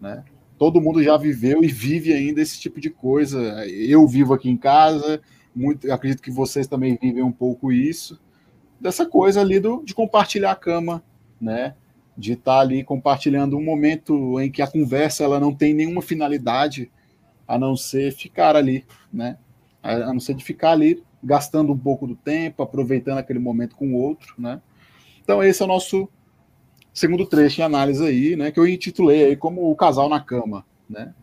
né? 0.00 0.24
Todo 0.58 0.80
mundo 0.80 1.02
já 1.02 1.16
viveu 1.16 1.64
e 1.64 1.66
vive 1.66 2.12
ainda 2.12 2.40
esse 2.40 2.60
tipo 2.60 2.80
de 2.80 2.88
coisa. 2.88 3.66
Eu 3.66 4.06
vivo 4.06 4.32
aqui 4.32 4.48
em 4.48 4.56
casa, 4.56 5.20
muito, 5.54 5.90
acredito 5.90 6.22
que 6.22 6.30
vocês 6.30 6.66
também 6.66 6.96
vivem 7.00 7.22
um 7.22 7.32
pouco 7.32 7.72
isso, 7.72 8.20
dessa 8.80 9.04
coisa 9.04 9.40
ali 9.40 9.60
do, 9.60 9.82
de 9.84 9.94
compartilhar 9.94 10.52
a 10.52 10.56
cama, 10.56 11.02
né? 11.40 11.74
De 12.16 12.32
estar 12.32 12.56
tá 12.56 12.60
ali 12.60 12.84
compartilhando 12.84 13.56
um 13.56 13.64
momento 13.64 14.40
em 14.40 14.50
que 14.50 14.62
a 14.62 14.66
conversa 14.66 15.24
ela 15.24 15.40
não 15.40 15.54
tem 15.54 15.74
nenhuma 15.74 16.02
finalidade 16.02 16.90
a 17.46 17.58
não 17.58 17.76
ser 17.76 18.12
ficar 18.12 18.56
ali, 18.56 18.84
né? 19.12 19.36
A 19.82 20.12
não 20.12 20.20
ser 20.20 20.34
de 20.34 20.44
ficar 20.44 20.72
ali 20.72 21.02
gastando 21.22 21.72
um 21.72 21.78
pouco 21.78 22.06
do 22.06 22.16
tempo, 22.16 22.62
aproveitando 22.62 23.18
aquele 23.18 23.38
momento 23.38 23.76
com 23.76 23.94
o 23.94 23.96
outro, 23.96 24.34
né? 24.38 24.60
Então 25.22 25.42
esse 25.42 25.62
é 25.62 25.64
o 25.64 25.68
nosso 25.68 26.08
segundo 26.92 27.26
trecho 27.26 27.60
em 27.60 27.64
análise 27.64 28.04
aí, 28.04 28.36
né, 28.36 28.50
que 28.50 28.60
eu 28.60 28.66
intitulei 28.66 29.24
aí 29.24 29.36
como 29.36 29.70
o 29.70 29.76
casal 29.76 30.08
na 30.08 30.20
cama, 30.20 30.64
né? 30.88 31.14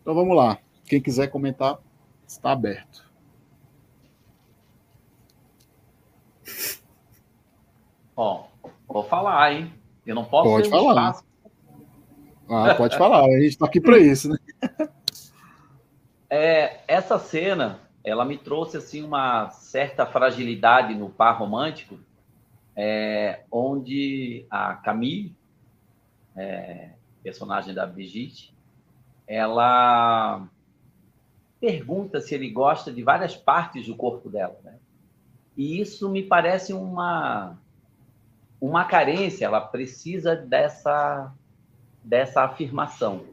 Então 0.00 0.14
vamos 0.14 0.36
lá. 0.36 0.58
Quem 0.86 1.00
quiser 1.00 1.26
comentar, 1.28 1.78
está 2.26 2.52
aberto. 2.52 3.06
Bom, 8.16 8.50
vou 8.88 9.04
falar, 9.04 9.52
hein? 9.52 9.72
Eu 10.06 10.14
não 10.14 10.24
posso 10.24 10.48
pode 10.48 10.70
falar. 10.70 11.20
Ah, 12.48 12.74
pode 12.74 12.96
falar. 12.96 13.24
A 13.24 13.40
gente 13.40 13.48
está 13.48 13.66
aqui 13.66 13.80
para 13.80 13.98
isso, 13.98 14.28
né? 14.28 14.38
É, 16.30 16.80
essa 16.86 17.18
cena 17.18 17.80
ela 18.04 18.22
me 18.22 18.36
trouxe 18.36 18.76
assim 18.76 19.02
uma 19.02 19.48
certa 19.48 20.04
fragilidade 20.04 20.94
no 20.94 21.08
par 21.08 21.38
romântico, 21.38 21.98
é, 22.80 23.42
onde 23.50 24.46
a 24.48 24.74
Camille, 24.74 25.34
é, 26.36 26.90
personagem 27.24 27.74
da 27.74 27.84
Brigitte, 27.84 28.54
ela 29.26 30.48
pergunta 31.60 32.20
se 32.20 32.36
ele 32.36 32.48
gosta 32.48 32.92
de 32.92 33.02
várias 33.02 33.36
partes 33.36 33.88
do 33.88 33.96
corpo 33.96 34.30
dela, 34.30 34.56
né? 34.62 34.76
E 35.56 35.80
isso 35.80 36.08
me 36.08 36.22
parece 36.22 36.72
uma 36.72 37.58
uma 38.60 38.84
carência, 38.84 39.44
ela 39.44 39.60
precisa 39.60 40.36
dessa 40.36 41.34
dessa 42.04 42.44
afirmação. 42.44 43.24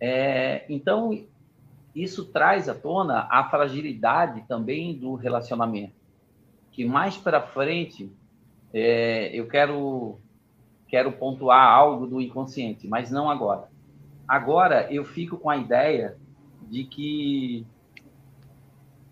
É, 0.00 0.66
então 0.68 1.24
isso 1.94 2.24
traz 2.24 2.68
à 2.68 2.74
tona 2.74 3.28
a 3.30 3.48
fragilidade 3.48 4.42
também 4.48 4.98
do 4.98 5.14
relacionamento. 5.14 5.94
Que 6.72 6.84
mais 6.84 7.16
para 7.16 7.40
frente 7.40 8.10
é, 8.72 9.30
eu 9.34 9.46
quero 9.46 10.18
quero 10.88 11.12
pontuar 11.12 11.66
algo 11.66 12.06
do 12.06 12.20
inconsciente, 12.20 12.86
mas 12.86 13.10
não 13.10 13.30
agora. 13.30 13.68
Agora 14.28 14.92
eu 14.92 15.04
fico 15.04 15.38
com 15.38 15.48
a 15.48 15.56
ideia 15.56 16.18
de 16.68 16.84
que 16.84 17.66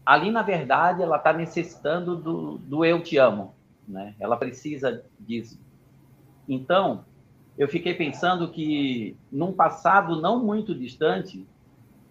ali 0.04 0.30
na 0.30 0.42
verdade 0.42 1.02
ela 1.02 1.16
está 1.16 1.32
necessitando 1.32 2.16
do, 2.16 2.58
do 2.58 2.84
eu 2.84 3.02
te 3.02 3.16
amo, 3.16 3.54
né? 3.88 4.14
Ela 4.20 4.36
precisa 4.36 5.04
disso. 5.18 5.58
Então 6.48 7.04
eu 7.56 7.68
fiquei 7.68 7.94
pensando 7.94 8.50
que 8.50 9.16
num 9.30 9.52
passado 9.52 10.20
não 10.20 10.42
muito 10.42 10.74
distante 10.74 11.46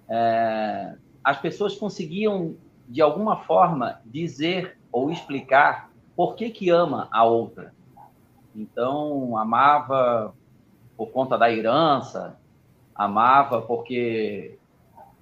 é, 0.08 0.96
as 1.24 1.40
pessoas 1.40 1.76
conseguiam, 1.76 2.56
de 2.88 3.02
alguma 3.02 3.38
forma, 3.38 4.02
dizer 4.06 4.78
ou 4.92 5.12
explicar 5.12 5.89
por 6.20 6.36
que, 6.36 6.50
que 6.50 6.70
ama 6.70 7.08
a 7.14 7.24
outra. 7.24 7.74
Então, 8.54 9.38
amava 9.38 10.36
por 10.98 11.12
conta 11.12 11.38
da 11.38 11.50
herança, 11.50 12.38
amava 12.94 13.62
porque 13.62 14.58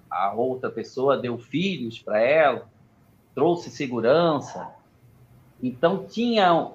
a 0.10 0.34
outra 0.34 0.72
pessoa 0.72 1.16
deu 1.16 1.38
filhos 1.38 2.00
para 2.00 2.20
ela, 2.20 2.68
trouxe 3.36 3.70
segurança. 3.70 4.74
Então, 5.62 6.04
tinha, 6.04 6.72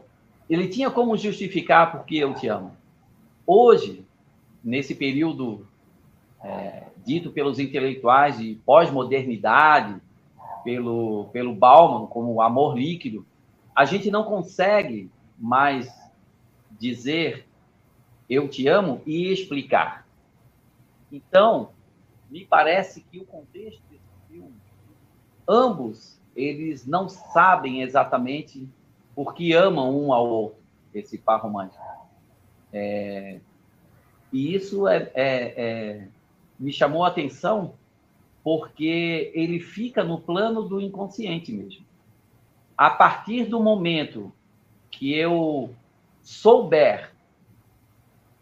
ele 0.48 0.68
tinha 0.68 0.88
como 0.88 1.16
justificar 1.16 1.90
porque 1.90 2.18
eu 2.18 2.32
te 2.32 2.46
amo. 2.46 2.76
Hoje, 3.44 4.06
nesse 4.62 4.94
período 4.94 5.66
é, 6.44 6.84
dito 7.04 7.32
pelos 7.32 7.58
intelectuais 7.58 8.38
de 8.38 8.54
pós-modernidade, 8.64 10.00
pelo, 10.62 11.24
pelo 11.32 11.52
Bauman, 11.52 12.06
como 12.06 12.40
amor 12.40 12.78
líquido, 12.78 13.26
a 13.74 13.84
gente 13.84 14.10
não 14.10 14.24
consegue 14.24 15.10
mais 15.38 15.90
dizer 16.78 17.46
eu 18.28 18.48
te 18.48 18.66
amo 18.66 19.02
e 19.04 19.32
explicar. 19.32 20.06
Então, 21.10 21.70
me 22.30 22.46
parece 22.46 23.02
que 23.02 23.18
o 23.18 23.26
contexto 23.26 23.82
desse 23.90 24.02
filme, 24.28 24.54
ambos, 25.46 26.18
eles 26.34 26.86
não 26.86 27.08
sabem 27.08 27.82
exatamente 27.82 28.66
por 29.14 29.34
que 29.34 29.52
amam 29.52 29.94
um 29.94 30.12
ao 30.12 30.26
outro, 30.26 30.62
esse 30.94 31.18
par 31.18 31.42
romântico. 31.42 31.84
É, 32.72 33.38
e 34.32 34.54
isso 34.54 34.88
é, 34.88 35.10
é, 35.14 35.54
é 35.56 36.08
me 36.58 36.72
chamou 36.72 37.04
a 37.04 37.08
atenção 37.08 37.74
porque 38.42 39.30
ele 39.34 39.60
fica 39.60 40.02
no 40.02 40.18
plano 40.18 40.62
do 40.62 40.80
inconsciente 40.80 41.52
mesmo. 41.52 41.84
A 42.82 42.90
partir 42.90 43.44
do 43.44 43.62
momento 43.62 44.32
que 44.90 45.14
eu 45.14 45.72
souber 46.20 47.12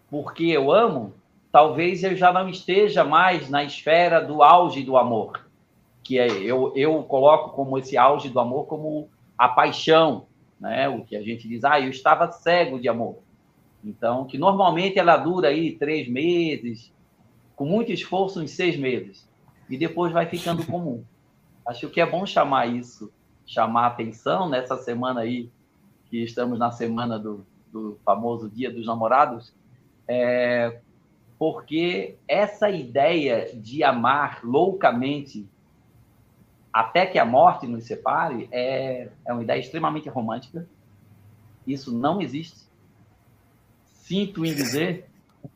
porque 0.09 0.44
eu 0.44 0.73
amo, 0.73 1.12
talvez 1.52 2.02
eu 2.02 2.16
já 2.16 2.32
não 2.32 2.49
esteja 2.49 3.04
mais 3.04 3.50
na 3.50 3.62
esfera 3.62 4.18
do 4.18 4.42
auge 4.42 4.82
do 4.82 4.97
amor, 4.97 5.47
que 6.02 6.18
é, 6.18 6.26
eu, 6.26 6.73
eu 6.75 7.02
coloco 7.02 7.50
como 7.50 7.76
esse 7.76 7.99
auge 7.99 8.30
do 8.30 8.40
amor 8.40 8.64
como 8.64 9.11
a 9.37 9.47
paixão, 9.47 10.25
né? 10.59 10.88
O 10.88 11.04
que 11.04 11.16
a 11.16 11.23
gente 11.23 11.47
diz, 11.47 11.62
ah, 11.62 11.78
eu 11.78 11.90
estava 11.90 12.32
cego 12.32 12.80
de 12.80 12.88
amor. 12.88 13.18
Então, 13.85 14.25
que 14.25 14.38
normalmente 14.38 14.99
ela 14.99 15.18
dura 15.18 15.49
aí 15.49 15.73
três 15.73 16.09
meses, 16.09 16.90
com 17.54 17.66
muito 17.66 17.92
esforço, 17.92 18.40
uns 18.40 18.52
seis 18.52 18.75
meses, 18.75 19.28
e 19.68 19.76
depois 19.76 20.14
vai 20.14 20.25
ficando 20.25 20.64
comum. 20.64 21.04
Acho 21.66 21.90
que 21.90 22.00
é 22.00 22.06
bom 22.06 22.25
chamar 22.25 22.68
isso, 22.68 23.12
chamar 23.50 23.88
atenção 23.88 24.49
nessa 24.49 24.77
semana 24.77 25.22
aí, 25.22 25.51
que 26.09 26.22
estamos 26.22 26.57
na 26.57 26.70
semana 26.70 27.18
do, 27.18 27.44
do 27.72 27.98
famoso 28.05 28.48
Dia 28.48 28.70
dos 28.70 28.87
Namorados, 28.87 29.53
é, 30.07 30.79
porque 31.37 32.14
essa 32.29 32.70
ideia 32.70 33.51
de 33.53 33.83
amar 33.83 34.38
loucamente 34.44 35.48
até 36.72 37.05
que 37.05 37.18
a 37.18 37.25
morte 37.25 37.66
nos 37.66 37.87
separe 37.87 38.48
é, 38.53 39.09
é 39.25 39.33
uma 39.33 39.42
ideia 39.42 39.59
extremamente 39.59 40.09
romântica. 40.09 40.64
Isso 41.66 41.92
não 41.92 42.22
existe. 42.22 42.61
Sinto 43.85 44.44
em 44.44 44.55
dizer. 44.55 45.11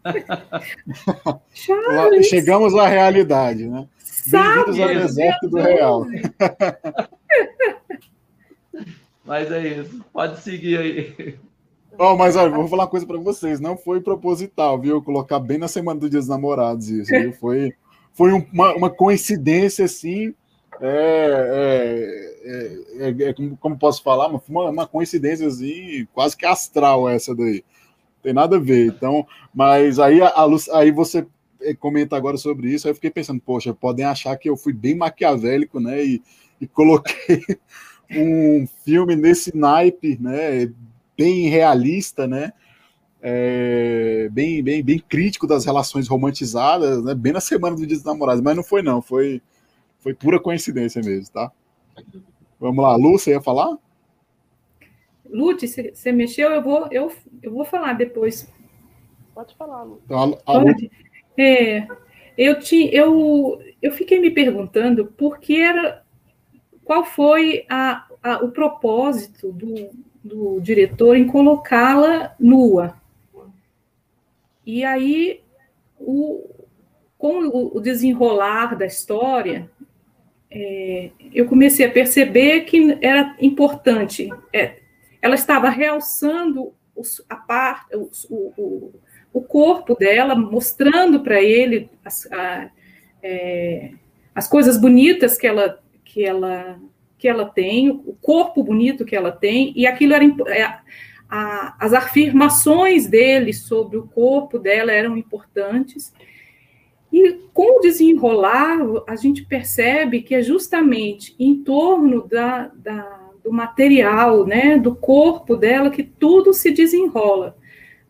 Chegamos 2.25 2.75
à 2.75 2.89
realidade, 2.89 3.69
né? 3.69 3.87
Bem-vindos 4.27 4.81
ao 4.81 4.89
deserto 4.89 5.49
do 5.49 5.59
real. 5.59 6.05
Mas 9.25 9.51
é 9.51 9.81
isso. 9.81 10.05
Pode 10.13 10.41
seguir 10.41 10.79
aí. 10.79 11.39
Oh, 11.99 12.17
mas 12.17 12.35
olha, 12.35 12.51
vou 12.51 12.67
falar 12.67 12.85
uma 12.85 12.91
coisa 12.91 13.07
para 13.07 13.19
vocês. 13.19 13.61
Não 13.61 13.77
foi 13.77 14.01
proposital, 14.01 14.81
viu? 14.81 15.01
Colocar 15.03 15.39
bem 15.39 15.59
na 15.59 15.69
semana 15.69 16.01
do 16.01 16.11
Dia 16.11 16.19
dos 16.19 16.29
Namorados 16.29 16.89
isso. 16.89 17.11
Viu? 17.11 17.33
Foi, 17.39 17.73
foi 18.13 18.33
uma, 18.33 18.75
uma 18.75 18.91
coincidência, 18.91 19.85
assim. 19.85 20.35
É, 20.81 22.35
é, 22.45 23.07
é, 23.07 23.31
é, 23.31 23.35
como 23.61 23.79
posso 23.79 24.03
falar? 24.03 24.29
Uma, 24.29 24.71
uma 24.71 24.87
coincidência 24.87 25.47
assim, 25.47 26.07
quase 26.13 26.37
que 26.37 26.45
astral 26.45 27.09
essa 27.09 27.35
daí. 27.35 27.65
Tem 28.23 28.33
nada 28.33 28.57
a 28.57 28.61
ver. 28.61 28.87
Então, 28.87 29.27
mas 29.53 29.99
aí, 29.99 30.21
a, 30.21 30.29
a, 30.29 30.47
aí 30.79 30.91
você 30.91 31.27
comenta 31.79 32.17
agora 32.17 32.37
sobre 32.37 32.71
isso. 32.71 32.87
Aí 32.87 32.91
eu 32.91 32.95
fiquei 32.95 33.11
pensando, 33.11 33.41
poxa, 33.41 33.73
podem 33.73 34.05
achar 34.05 34.37
que 34.37 34.49
eu 34.49 34.57
fui 34.57 34.73
bem 34.73 34.97
maquiavélico, 34.97 35.81
né? 35.81 36.05
E, 36.05 36.23
e 36.61 36.67
coloquei 36.67 37.43
um 38.11 38.67
filme 38.85 39.17
nesse 39.17 39.57
naipe, 39.57 40.19
né? 40.21 40.73
bem 41.17 41.49
realista, 41.49 42.27
né? 42.27 42.53
É, 43.23 44.29
bem, 44.31 44.63
bem, 44.63 44.83
bem 44.83 44.99
crítico 44.99 45.47
das 45.47 45.65
relações 45.65 46.07
romantizadas, 46.09 47.03
né? 47.03 47.15
Bem 47.15 47.33
na 47.33 47.41
semana 47.41 47.75
do 47.75 47.87
Dia 47.87 47.97
dos 47.97 48.05
Namorados, 48.05 48.43
mas 48.43 48.55
não 48.55 48.63
foi 48.63 48.83
não, 48.83 49.01
foi, 49.01 49.41
foi 49.99 50.13
pura 50.13 50.39
coincidência 50.39 51.01
mesmo, 51.03 51.33
tá? 51.33 51.51
Vamos 52.61 52.85
lá, 52.85 52.97
Lu, 52.97 53.19
você 53.19 53.31
ia 53.31 53.41
falar? 53.41 53.79
Lute, 55.27 55.67
você 55.67 56.13
mexeu, 56.13 56.51
eu 56.51 56.63
vou, 56.63 56.87
eu, 56.91 57.11
eu 57.43 57.53
vou 57.53 57.65
falar 57.65 57.95
depois. 57.95 58.49
Pode 59.35 59.57
falar, 59.57 59.83
Lu. 59.83 60.01
Então, 60.05 60.39
a, 60.47 60.53
a 60.53 60.59
Lu... 60.59 60.75
É, 61.37 61.89
eu, 62.37 62.61
te, 62.61 62.89
eu, 62.95 63.59
eu 63.83 63.91
fiquei 63.93 64.21
me 64.21 64.31
perguntando 64.31 65.07
por 65.07 65.39
que 65.39 65.61
era, 65.61 66.04
qual 66.85 67.05
foi 67.05 67.65
a, 67.69 68.07
a, 68.23 68.45
o 68.45 68.51
propósito 68.51 69.53
do, 69.53 69.91
do 70.23 70.61
diretor 70.61 71.17
em 71.17 71.27
colocá-la 71.27 72.35
nua. 72.39 72.97
E 74.67 74.85
aí, 74.85 75.41
o, 75.99 76.49
com 77.19 77.49
o 77.75 77.81
desenrolar 77.81 78.77
da 78.77 78.87
história, 78.87 79.71
é, 80.51 81.11
eu 81.33 81.47
comecei 81.47 81.85
a 81.85 81.91
perceber 81.91 82.61
que 82.63 82.97
era 83.03 83.35
importante. 83.41 84.29
É, 84.53 84.77
ela 85.21 85.35
estava 85.35 85.69
realçando 85.69 86.73
os, 86.95 87.25
a 87.29 87.35
parte, 87.35 87.97
o, 87.97 88.11
o, 88.31 88.95
o, 89.33 89.43
corpo 89.43 89.95
dela, 89.97 90.35
mostrando 90.35 91.21
para 91.21 91.43
ele 91.43 91.91
as, 92.05 92.31
a, 92.31 92.71
é, 93.23 93.91
as 94.35 94.47
coisas 94.47 94.79
bonitas 94.79 95.37
que 95.37 95.47
ela, 95.47 95.83
que 96.15 96.25
ela 96.25 96.81
que 97.19 97.27
ela 97.27 97.47
tem, 97.47 97.89
o 97.89 98.15
corpo 98.21 98.63
bonito 98.63 99.05
que 99.05 99.17
ela 99.17 99.33
tem, 99.33 99.73
e 99.75 99.87
aquilo 99.87 100.13
era 100.13 100.25
é, 100.49 100.63
a, 101.29 101.75
as 101.81 101.95
afirmações 101.95 103.07
dele 103.07 103.53
sobre 103.53 103.97
o 103.97 104.07
corpo 104.07 104.59
dela 104.59 104.93
eram 104.93 105.17
importantes. 105.17 106.13
E 107.11 107.33
com 107.55 107.79
o 107.79 107.81
desenrolar, 107.81 108.79
a 109.09 109.17
gente 109.17 109.45
percebe 109.47 110.21
que 110.21 110.35
é 110.35 110.43
justamente 110.43 111.35
em 111.39 111.65
torno 111.65 112.29
da, 112.29 112.71
da, 112.75 113.31
do 113.43 113.51
material, 113.51 114.45
né, 114.45 114.77
do 114.77 114.95
corpo 114.95 115.57
dela, 115.57 115.91
que 115.91 116.03
tudo 116.03 116.53
se 116.53 116.73
desenrola. 116.73 117.57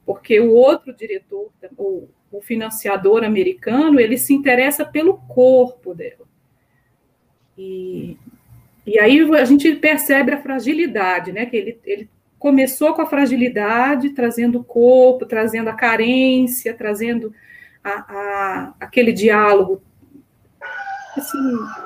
Porque 0.04 0.40
o 0.40 0.52
outro 0.52 0.92
diretor, 0.92 1.52
o, 1.78 2.08
o 2.32 2.42
financiador 2.42 3.22
americano, 3.22 4.00
ele 4.00 4.18
se 4.18 4.34
interessa 4.34 4.84
pelo 4.84 5.18
corpo 5.28 5.94
dela. 5.94 6.33
E 7.56 8.16
e 8.86 8.98
aí 8.98 9.20
a 9.34 9.44
gente 9.44 9.74
percebe 9.76 10.32
a 10.32 10.42
fragilidade, 10.42 11.32
né? 11.32 11.46
Que 11.46 11.56
ele, 11.56 11.80
ele 11.84 12.10
começou 12.38 12.92
com 12.92 13.00
a 13.00 13.06
fragilidade, 13.06 14.10
trazendo 14.10 14.60
o 14.60 14.64
corpo, 14.64 15.24
trazendo 15.24 15.70
a 15.70 15.74
carência, 15.74 16.74
trazendo 16.74 17.34
a, 17.82 17.90
a, 17.90 18.74
aquele 18.80 19.12
diálogo 19.12 19.82
assim, 21.16 21.38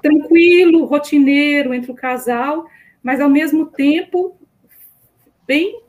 tranquilo, 0.02 0.86
rotineiro 0.86 1.72
entre 1.74 1.92
o 1.92 1.94
casal, 1.94 2.66
mas 3.02 3.20
ao 3.20 3.28
mesmo 3.28 3.66
tempo 3.66 4.36
bem 5.46 5.82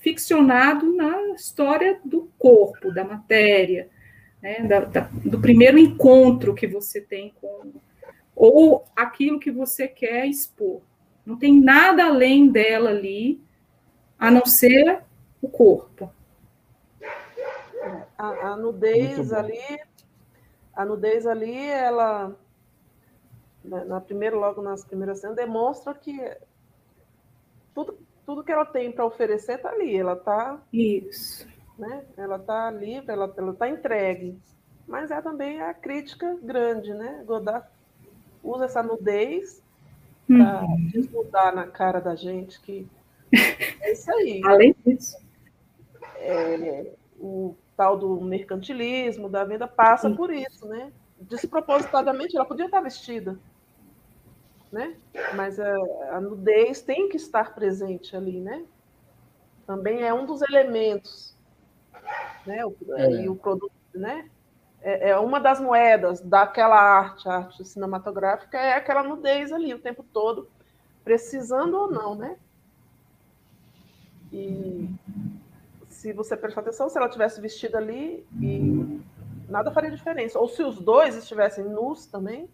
ficcionado 0.00 0.94
na 0.96 1.34
história 1.34 2.00
do 2.04 2.30
corpo, 2.38 2.92
da 2.94 3.04
matéria, 3.04 3.88
né, 4.40 4.60
da, 4.60 4.80
da, 4.80 5.00
do 5.24 5.38
primeiro 5.40 5.78
encontro 5.78 6.54
que 6.54 6.66
você 6.66 7.00
tem 7.00 7.34
com, 7.40 7.72
ou 8.40 8.86
aquilo 8.96 9.38
que 9.38 9.50
você 9.50 9.86
quer 9.86 10.24
expor. 10.24 10.80
Não 11.26 11.36
tem 11.36 11.60
nada 11.60 12.06
além 12.06 12.50
dela 12.50 12.88
ali, 12.88 13.38
a 14.18 14.30
não 14.30 14.46
ser 14.46 15.02
o 15.42 15.48
corpo. 15.48 16.10
A, 18.16 18.52
a 18.52 18.56
nudez 18.56 19.30
ali, 19.30 19.78
a 20.72 20.86
nudez 20.86 21.26
ali, 21.26 21.54
ela 21.54 22.34
na, 23.62 23.84
na 23.84 24.00
primeira, 24.00 24.34
logo 24.34 24.62
nas 24.62 24.86
primeiras 24.86 25.20
cenas, 25.20 25.36
demonstra 25.36 25.92
que 25.92 26.18
tudo, 27.74 27.98
tudo 28.24 28.42
que 28.42 28.52
ela 28.52 28.64
tem 28.64 28.90
para 28.90 29.04
oferecer 29.04 29.56
está 29.56 29.68
ali. 29.68 29.94
Ela 29.94 30.14
está. 30.14 30.58
Isso. 30.72 31.46
Né? 31.78 32.06
Ela 32.16 32.36
está 32.36 32.70
livre, 32.70 33.12
ela 33.12 33.26
está 33.50 33.68
entregue. 33.68 34.40
Mas 34.88 35.10
é 35.10 35.20
também 35.20 35.60
a 35.60 35.74
crítica 35.74 36.38
grande, 36.42 36.94
né? 36.94 37.22
Godard 37.26 37.66
usa 38.42 38.64
essa 38.64 38.82
nudez 38.82 39.62
para 40.26 40.62
uhum. 40.62 40.88
desnudar 40.92 41.54
na 41.54 41.66
cara 41.66 42.00
da 42.00 42.14
gente 42.14 42.60
que 42.60 42.86
é 43.80 43.92
isso 43.92 44.10
aí. 44.12 44.40
Além 44.44 44.74
disso. 44.84 45.16
É, 46.16 46.92
o 47.18 47.54
tal 47.76 47.96
do 47.96 48.20
mercantilismo, 48.20 49.28
da 49.28 49.44
venda, 49.44 49.66
passa 49.66 50.08
Sim. 50.08 50.16
por 50.16 50.32
isso, 50.32 50.66
né? 50.66 50.92
Despropositadamente, 51.20 52.36
ela 52.36 52.44
podia 52.44 52.66
estar 52.66 52.80
vestida, 52.80 53.38
né? 54.70 54.96
Mas 55.34 55.58
a, 55.58 55.74
a 56.12 56.20
nudez 56.20 56.82
tem 56.82 57.08
que 57.08 57.16
estar 57.16 57.54
presente 57.54 58.16
ali, 58.16 58.40
né? 58.40 58.64
Também 59.66 60.02
é 60.02 60.12
um 60.12 60.26
dos 60.26 60.42
elementos, 60.42 61.34
né? 62.46 62.64
O, 62.66 62.74
é. 62.96 63.22
E 63.22 63.28
o 63.28 63.36
produto, 63.36 63.72
né? 63.94 64.28
É, 64.82 65.10
é 65.10 65.18
uma 65.18 65.38
das 65.38 65.60
moedas 65.60 66.20
daquela 66.20 66.80
arte, 66.80 67.28
arte 67.28 67.64
cinematográfica, 67.64 68.58
é 68.58 68.74
aquela 68.74 69.02
nudez 69.02 69.52
ali 69.52 69.74
o 69.74 69.78
tempo 69.78 70.02
todo, 70.02 70.48
precisando 71.04 71.74
ou 71.74 71.90
não, 71.90 72.14
né? 72.14 72.36
E 74.32 74.88
se 75.88 76.12
você 76.12 76.36
prestar 76.36 76.62
atenção, 76.62 76.88
se 76.88 76.96
ela 76.96 77.08
tivesse 77.08 77.40
vestida 77.40 77.78
ali, 77.78 78.26
e 78.40 79.00
nada 79.48 79.70
faria 79.70 79.90
diferença. 79.90 80.38
Ou 80.38 80.48
se 80.48 80.62
os 80.62 80.80
dois 80.80 81.16
estivessem 81.16 81.64
nus 81.64 82.06
também, 82.06 82.48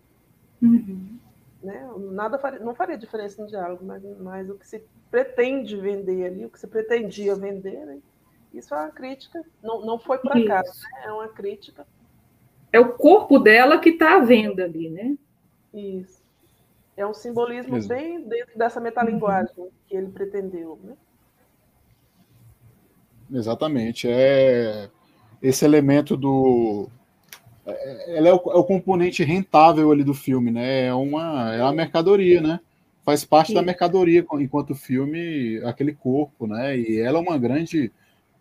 uhum. 0.60 1.18
né? 1.62 1.88
Nada 2.12 2.38
faria, 2.38 2.58
não 2.58 2.74
faria 2.74 2.98
diferença 2.98 3.40
no 3.40 3.48
diálogo, 3.48 3.84
mas, 3.84 4.02
mas 4.18 4.50
o 4.50 4.54
que 4.54 4.66
se 4.66 4.82
pretende 5.10 5.76
vender 5.76 6.26
ali, 6.26 6.46
o 6.46 6.50
que 6.50 6.58
se 6.58 6.66
pretendia 6.66 7.36
vender, 7.36 7.84
né? 7.86 7.98
Isso 8.52 8.74
é 8.74 8.78
uma 8.78 8.90
crítica, 8.90 9.44
não, 9.62 9.84
não 9.84 9.98
foi 9.98 10.18
por 10.18 10.32
acaso, 10.32 10.80
né? 10.82 11.02
é 11.04 11.12
uma 11.12 11.28
crítica 11.28 11.86
é 12.76 12.80
o 12.80 12.92
corpo 12.92 13.38
dela 13.38 13.78
que 13.78 13.90
está 13.90 14.16
à 14.16 14.20
venda 14.20 14.64
ali, 14.64 14.90
né? 14.90 15.16
Isso. 15.72 16.22
É 16.96 17.06
um 17.06 17.14
simbolismo 17.14 17.76
Exato. 17.76 17.94
bem 17.94 18.22
dentro 18.22 18.58
dessa 18.58 18.80
metalinguagem 18.80 19.68
que 19.86 19.96
ele 19.96 20.08
pretendeu, 20.08 20.78
né? 20.82 20.94
Exatamente. 23.32 24.08
É 24.08 24.88
esse 25.42 25.64
elemento 25.64 26.16
do 26.16 26.88
é, 27.66 28.18
ela 28.18 28.28
é 28.28 28.32
o, 28.32 28.36
é 28.36 28.56
o, 28.56 28.64
componente 28.64 29.22
rentável 29.24 29.90
ali 29.90 30.04
do 30.04 30.14
filme, 30.14 30.50
né? 30.50 30.86
É 30.86 30.94
uma 30.94 31.54
é 31.54 31.60
a 31.60 31.72
mercadoria, 31.72 32.40
né? 32.40 32.60
Faz 33.04 33.24
parte 33.24 33.48
Sim. 33.48 33.54
da 33.54 33.62
mercadoria 33.62 34.24
enquanto 34.34 34.74
filme 34.74 35.60
aquele 35.64 35.94
corpo, 35.94 36.46
né? 36.46 36.78
E 36.78 36.98
ela 36.98 37.18
é 37.18 37.20
uma 37.20 37.38
grande 37.38 37.92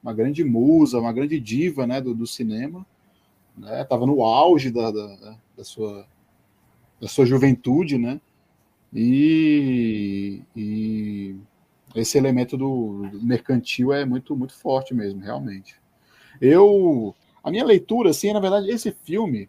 uma 0.01 0.13
grande 0.13 0.43
musa, 0.43 0.99
uma 0.99 1.11
grande 1.11 1.39
diva, 1.39 1.87
né? 1.87 1.99
Do, 1.99 2.13
do 2.13 2.27
cinema, 2.27 2.85
né? 3.57 3.83
Tava 3.83 4.05
no 4.05 4.23
auge 4.23 4.71
da, 4.71 4.91
da, 4.91 5.37
da 5.57 5.63
sua 5.63 6.05
da 6.99 7.07
sua 7.07 7.25
juventude, 7.25 7.97
né? 7.97 8.19
E, 8.93 10.41
e 10.55 11.35
esse 11.93 12.17
elemento 12.17 12.57
do, 12.57 13.07
do 13.11 13.21
mercantil 13.21 13.91
é 13.91 14.05
muito 14.05 14.35
muito 14.35 14.53
forte 14.53 14.93
mesmo, 14.93 15.21
realmente. 15.21 15.75
Eu 16.39 17.15
a 17.43 17.51
minha 17.51 17.63
leitura, 17.63 18.09
assim, 18.09 18.33
na 18.33 18.39
verdade, 18.39 18.71
esse 18.71 18.91
filme, 18.91 19.47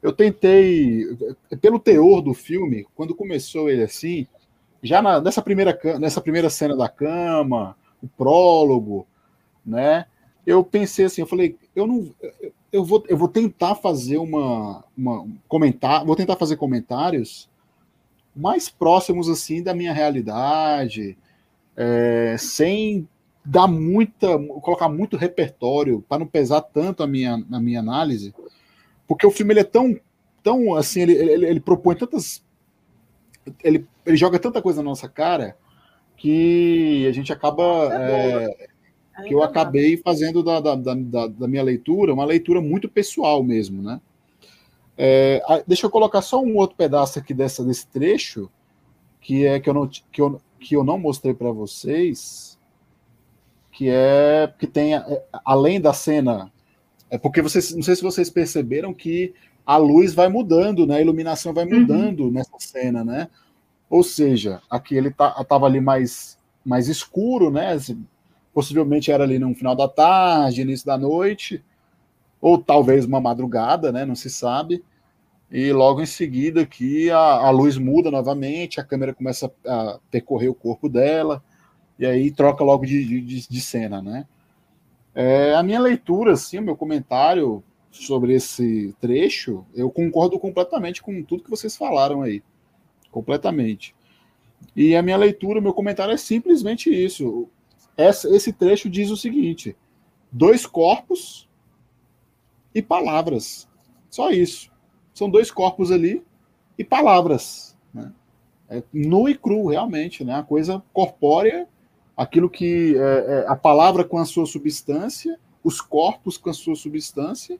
eu 0.00 0.12
tentei, 0.12 1.04
pelo 1.60 1.80
teor 1.80 2.22
do 2.22 2.32
filme, 2.32 2.86
quando 2.94 3.12
começou 3.12 3.68
ele 3.68 3.82
assim, 3.82 4.26
já 4.80 5.02
na, 5.02 5.20
nessa, 5.20 5.42
primeira, 5.42 5.76
nessa 5.98 6.20
primeira 6.20 6.48
cena 6.48 6.76
da 6.76 6.88
cama, 6.88 7.76
o 8.00 8.06
prólogo, 8.06 9.04
né? 9.66 10.06
Eu 10.46 10.62
pensei 10.62 11.06
assim, 11.06 11.22
eu 11.22 11.26
falei, 11.26 11.56
eu 11.74 11.88
não, 11.88 12.14
eu 12.72 12.82
vou, 12.82 13.04
eu 13.06 13.16
vou 13.16 13.28
tentar 13.28 13.74
fazer 13.74 14.16
uma, 14.16 14.82
uma 14.96 15.28
comentar, 15.46 16.04
vou 16.04 16.16
tentar 16.16 16.36
fazer 16.36 16.56
comentários 16.56 17.48
mais 18.34 18.70
próximos 18.70 19.28
assim 19.28 19.62
da 19.62 19.74
minha 19.74 19.92
realidade, 19.92 21.18
é, 21.76 22.34
sem 22.38 23.06
dar 23.44 23.66
muita, 23.68 24.38
colocar 24.62 24.88
muito 24.88 25.18
repertório 25.18 26.02
para 26.08 26.20
não 26.20 26.26
pesar 26.26 26.62
tanto 26.62 27.02
a 27.02 27.06
minha, 27.06 27.44
a 27.52 27.60
minha 27.60 27.80
análise, 27.80 28.34
porque 29.06 29.26
o 29.26 29.30
filme 29.30 29.52
ele 29.52 29.60
é 29.60 29.64
tão, 29.64 29.98
tão 30.42 30.74
assim, 30.74 31.02
ele, 31.02 31.12
ele, 31.12 31.46
ele 31.46 31.60
propõe 31.60 31.94
tantas, 31.94 32.42
ele, 33.62 33.86
ele 34.06 34.16
joga 34.16 34.38
tanta 34.38 34.62
coisa 34.62 34.82
na 34.82 34.88
nossa 34.88 35.08
cara 35.08 35.56
que 36.16 37.06
a 37.06 37.12
gente 37.12 37.32
acaba 37.32 37.90
é, 37.92 38.68
que 39.26 39.34
eu 39.34 39.42
acabei 39.42 39.96
fazendo 39.96 40.42
da, 40.42 40.60
da, 40.60 40.74
da, 40.74 41.26
da, 41.26 41.48
minha 41.48 41.62
leitura 41.62 42.14
uma 42.14 42.24
leitura 42.24 42.60
muito 42.60 42.88
pessoal 42.88 43.42
mesmo, 43.42 43.82
né? 43.82 44.00
É, 44.96 45.42
deixa 45.66 45.86
eu 45.86 45.90
colocar 45.90 46.22
só 46.22 46.40
um 46.42 46.56
outro 46.56 46.76
pedaço 46.76 47.18
aqui 47.18 47.32
dessa, 47.32 47.64
desse 47.64 47.86
trecho 47.86 48.50
que 49.20 49.46
é 49.46 49.58
que 49.58 49.68
eu 49.68 49.74
não, 49.74 49.86
que 49.86 50.20
eu, 50.20 50.40
que 50.60 50.76
eu 50.76 50.84
não 50.84 50.98
mostrei 50.98 51.34
para 51.34 51.50
vocês 51.50 52.58
que 53.70 53.88
é 53.88 54.52
que 54.58 54.66
tem 54.66 54.94
é, 54.94 55.24
além 55.44 55.80
da 55.80 55.92
cena, 55.92 56.52
é 57.10 57.16
porque 57.16 57.40
vocês 57.40 57.74
não 57.74 57.82
sei 57.82 57.96
se 57.96 58.02
vocês 58.02 58.28
perceberam 58.30 58.92
que 58.92 59.34
a 59.64 59.76
luz 59.76 60.12
vai 60.12 60.28
mudando, 60.28 60.86
né? 60.86 60.96
A 60.96 61.00
iluminação 61.00 61.54
vai 61.54 61.64
uhum. 61.64 61.80
mudando 61.80 62.24
uhum. 62.24 62.30
nessa 62.30 62.58
cena, 62.58 63.04
né? 63.04 63.28
Ou 63.88 64.02
seja, 64.02 64.60
aqui 64.70 64.94
ele 64.94 65.10
tá, 65.10 65.42
tava 65.44 65.66
ali 65.66 65.80
mais 65.80 66.38
mais 66.64 66.88
escuro, 66.88 67.50
né? 67.50 67.76
Possivelmente 68.52 69.10
era 69.10 69.24
ali 69.24 69.38
no 69.38 69.54
final 69.54 69.74
da 69.74 69.88
tarde, 69.88 70.62
início 70.62 70.86
da 70.86 70.98
noite, 70.98 71.64
ou 72.40 72.58
talvez 72.58 73.04
uma 73.04 73.20
madrugada, 73.20 73.90
né? 73.90 74.04
Não 74.04 74.14
se 74.14 74.28
sabe. 74.28 74.84
E 75.50 75.72
logo 75.72 76.00
em 76.00 76.06
seguida 76.06 76.62
aqui 76.62 77.10
a, 77.10 77.18
a 77.18 77.50
luz 77.50 77.76
muda 77.76 78.10
novamente, 78.10 78.80
a 78.80 78.84
câmera 78.84 79.14
começa 79.14 79.52
a 79.66 79.98
percorrer 80.10 80.48
o 80.48 80.54
corpo 80.54 80.88
dela 80.88 81.42
e 81.98 82.06
aí 82.06 82.30
troca 82.30 82.64
logo 82.64 82.86
de, 82.86 83.04
de, 83.20 83.48
de 83.48 83.60
cena, 83.60 84.00
né? 84.00 84.26
É, 85.14 85.54
a 85.54 85.62
minha 85.62 85.78
leitura, 85.78 86.32
assim, 86.32 86.58
o 86.58 86.62
meu 86.62 86.74
comentário 86.74 87.62
sobre 87.90 88.34
esse 88.34 88.94
trecho, 88.98 89.66
eu 89.74 89.90
concordo 89.90 90.38
completamente 90.40 91.02
com 91.02 91.22
tudo 91.22 91.44
que 91.44 91.50
vocês 91.50 91.76
falaram 91.76 92.22
aí. 92.22 92.42
Completamente. 93.10 93.94
E 94.74 94.96
a 94.96 95.02
minha 95.02 95.18
leitura, 95.18 95.60
meu 95.60 95.74
comentário 95.74 96.14
é 96.14 96.16
simplesmente 96.16 96.88
isso. 96.88 97.48
Essa, 97.96 98.28
esse 98.34 98.52
trecho 98.52 98.88
diz 98.88 99.10
o 99.10 99.16
seguinte: 99.16 99.76
dois 100.30 100.66
corpos 100.66 101.48
e 102.74 102.80
palavras. 102.82 103.68
Só 104.10 104.30
isso. 104.30 104.70
São 105.14 105.28
dois 105.28 105.50
corpos 105.50 105.90
ali 105.90 106.24
e 106.78 106.84
palavras. 106.84 107.76
Né? 107.92 108.12
É 108.68 108.82
nu 108.92 109.28
e 109.28 109.34
cru, 109.34 109.66
realmente, 109.66 110.24
né? 110.24 110.34
A 110.34 110.42
coisa 110.42 110.82
corpórea 110.92 111.68
aquilo 112.16 112.48
que 112.48 112.96
é, 112.96 113.00
é, 113.00 113.44
a 113.48 113.56
palavra 113.56 114.04
com 114.04 114.18
a 114.18 114.24
sua 114.24 114.46
substância, 114.46 115.38
os 115.62 115.80
corpos 115.80 116.36
com 116.36 116.50
a 116.50 116.54
sua 116.54 116.74
substância, 116.74 117.58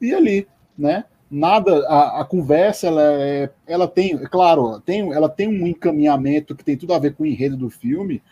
e 0.00 0.14
ali, 0.14 0.46
né? 0.76 1.04
Nada, 1.28 1.84
a, 1.88 2.20
a 2.20 2.24
conversa, 2.24 2.86
ela, 2.86 3.02
é, 3.02 3.50
ela 3.66 3.88
tem, 3.88 4.14
é 4.14 4.28
claro, 4.28 4.80
tem, 4.80 5.12
ela 5.12 5.28
tem 5.28 5.48
um 5.48 5.66
encaminhamento 5.66 6.54
que 6.54 6.64
tem 6.64 6.76
tudo 6.76 6.94
a 6.94 6.98
ver 7.00 7.14
com 7.14 7.24
o 7.24 7.26
enredo 7.26 7.56
do 7.56 7.68
filme, 7.68 8.22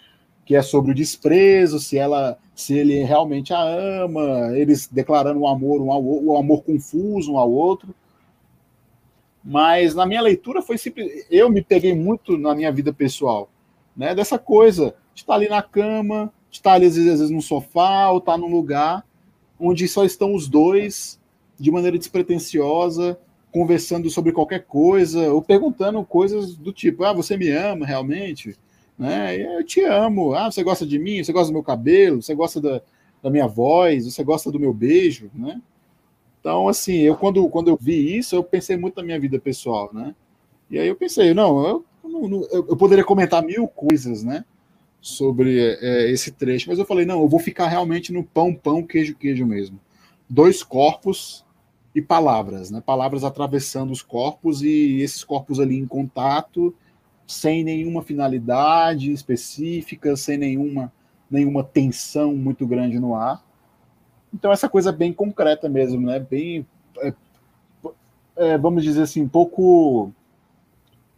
que 0.45 0.55
é 0.55 0.63
sobre 0.63 0.93
o 0.93 0.95
desprezo, 0.95 1.81
se 1.81 1.97
ela, 1.97 2.39
se 2.55 2.77
ele 2.77 3.03
realmente 3.03 3.53
a 3.53 3.63
ama, 3.63 4.57
eles 4.57 4.87
declarando 4.87 5.41
o 5.41 5.49
amor 5.49 5.81
um 5.81 5.91
ao 5.91 6.03
o 6.03 6.37
amor 6.37 6.63
confuso 6.63 7.33
um 7.33 7.39
ao 7.39 7.51
outro. 7.51 7.95
Mas 9.43 9.95
na 9.95 10.07
minha 10.07 10.23
leitura 10.23 10.63
foi 10.63 10.79
simples, 10.79 11.27
eu 11.31 11.51
me 11.51 11.63
peguei 11.63 11.95
muito 11.95 12.37
na 12.39 12.55
minha 12.55 12.73
vida 12.73 12.93
pessoal, 12.93 13.51
né? 13.97 14.15
Dessa 14.15 14.39
coisa 14.39 14.95
está 15.15 15.35
ali 15.35 15.49
na 15.49 15.63
cama, 15.63 16.33
está 16.51 16.73
ali 16.73 16.87
às 16.87 16.97
vezes, 16.97 17.13
às 17.13 17.19
vezes 17.21 17.35
no 17.35 17.43
sofá, 17.43 18.11
ou 18.11 18.19
está 18.19 18.37
num 18.37 18.51
lugar 18.51 19.05
onde 19.59 19.87
só 19.89 20.05
estão 20.05 20.35
os 20.35 20.49
dois 20.49 21.21
de 21.59 21.71
maneira 21.71 21.97
despretensiosa, 21.97 23.19
conversando 23.53 24.11
sobre 24.11 24.33
qualquer 24.33 24.65
coisa, 24.65 25.33
ou 25.33 25.41
perguntando 25.41 26.05
coisas 26.05 26.57
do 26.57 26.73
tipo: 26.73 27.05
ah, 27.05 27.13
você 27.13 27.37
me 27.37 27.51
ama 27.51 27.87
realmente? 27.87 28.57
Né? 28.99 29.59
Eu 29.59 29.65
te 29.65 29.81
amo. 29.83 30.35
Ah, 30.35 30.51
você 30.51 30.63
gosta 30.63 30.87
de 30.87 30.99
mim? 30.99 31.23
Você 31.23 31.33
gosta 31.33 31.49
do 31.49 31.55
meu 31.55 31.63
cabelo? 31.63 32.23
Você 32.23 32.35
gosta 32.35 32.61
da, 32.61 32.83
da 33.23 33.31
minha 33.31 33.47
voz? 33.47 34.05
Você 34.05 34.23
gosta 34.23 34.51
do 34.51 34.61
meu 34.61 34.73
beijo? 34.73 35.31
Né? 35.35 35.61
Então, 36.41 36.69
assim, 36.69 36.99
eu 36.99 37.17
quando, 37.17 37.49
quando 37.49 37.69
eu 37.69 37.79
vi 37.81 38.17
isso, 38.17 38.37
eu 38.37 38.45
pensei 38.45 38.77
muito 38.77 38.97
na 38.97 39.03
minha 39.03 39.19
vida 39.19 39.39
pessoal, 39.39 39.91
né? 39.93 40.15
E 40.71 40.79
aí 40.79 40.89
eu 40.89 40.97
pensei, 40.97 41.35
não, 41.35 41.67
eu, 41.67 41.85
eu, 42.05 42.67
eu 42.71 42.77
poderia 42.77 43.05
comentar 43.05 43.43
mil 43.43 43.69
coisas, 43.69 44.23
né? 44.25 44.45
sobre 45.05 45.61
é, 45.61 46.11
esse 46.11 46.33
trecho, 46.33 46.71
mas 46.71 46.79
eu 46.79 46.87
falei, 46.87 47.05
não, 47.05 47.21
eu 47.21 47.29
vou 47.29 47.39
ficar 47.39 47.69
realmente 47.69 48.11
no 48.11 48.25
pão, 48.25 48.55
pão, 48.55 48.83
queijo, 48.83 49.15
queijo 49.15 49.45
mesmo. 49.45 49.79
Dois 50.27 50.63
corpos 50.63 51.45
e 51.95 52.01
palavras, 52.01 52.71
né? 52.71 52.83
Palavras 52.85 53.23
atravessando 53.23 53.93
os 53.93 54.01
corpos 54.01 54.63
e 54.63 55.03
esses 55.03 55.23
corpos 55.23 55.61
ali 55.61 55.77
em 55.77 55.87
contato, 55.87 56.75
sem 57.27 57.65
nenhuma 57.65 58.03
finalidade 58.03 59.13
específica, 59.13 60.17
sem 60.17 60.37
nenhuma, 60.37 60.93
nenhuma 61.31 61.65
tensão 61.65 62.35
muito 62.35 62.67
grande 62.67 62.99
no 62.99 63.15
ar. 63.15 63.43
Então, 64.33 64.53
essa 64.53 64.69
coisa 64.69 64.91
bem 64.91 65.13
concreta 65.13 65.69
mesmo, 65.69 66.07
né? 66.07 66.19
Bem, 66.19 66.67
é, 66.99 67.15
é, 68.37 68.59
vamos 68.59 68.83
dizer 68.83 69.03
assim, 69.03 69.23
um 69.23 69.29
pouco. 69.29 70.13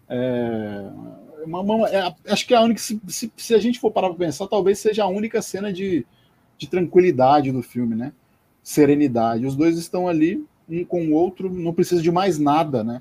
É, 0.08 0.90
uma, 1.44 1.60
uma, 1.60 1.88
é, 1.88 2.14
acho 2.28 2.46
que 2.46 2.54
é 2.54 2.56
a 2.56 2.62
única. 2.62 2.80
Se, 2.80 3.00
se, 3.08 3.32
se, 3.36 3.54
a 3.54 3.58
gente 3.58 3.80
for 3.80 3.90
parar 3.90 4.08
para 4.08 4.18
pensar, 4.18 4.46
talvez 4.46 4.78
seja 4.78 5.04
a 5.04 5.08
única 5.08 5.40
cena 5.40 5.72
de, 5.72 6.06
de 6.58 6.68
tranquilidade 6.68 7.50
do 7.50 7.62
filme, 7.62 7.94
né? 7.94 8.12
Serenidade. 8.62 9.46
Os 9.46 9.56
dois 9.56 9.78
estão 9.78 10.06
ali, 10.06 10.44
um 10.68 10.84
com 10.84 11.06
o 11.06 11.12
outro, 11.12 11.50
não 11.50 11.72
precisa 11.72 12.02
de 12.02 12.12
mais 12.12 12.38
nada, 12.38 12.84
né? 12.84 13.00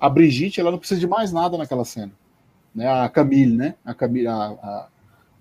A 0.00 0.08
Brigitte, 0.08 0.60
ela 0.60 0.70
não 0.70 0.78
precisa 0.78 1.00
de 1.00 1.06
mais 1.06 1.32
nada 1.32 1.58
naquela 1.58 1.84
cena. 1.84 2.12
Né? 2.74 2.88
A 2.88 3.08
Camille, 3.08 3.56
né? 3.56 3.74
A, 3.84 3.94
Camille, 3.94 4.28
a, 4.28 4.88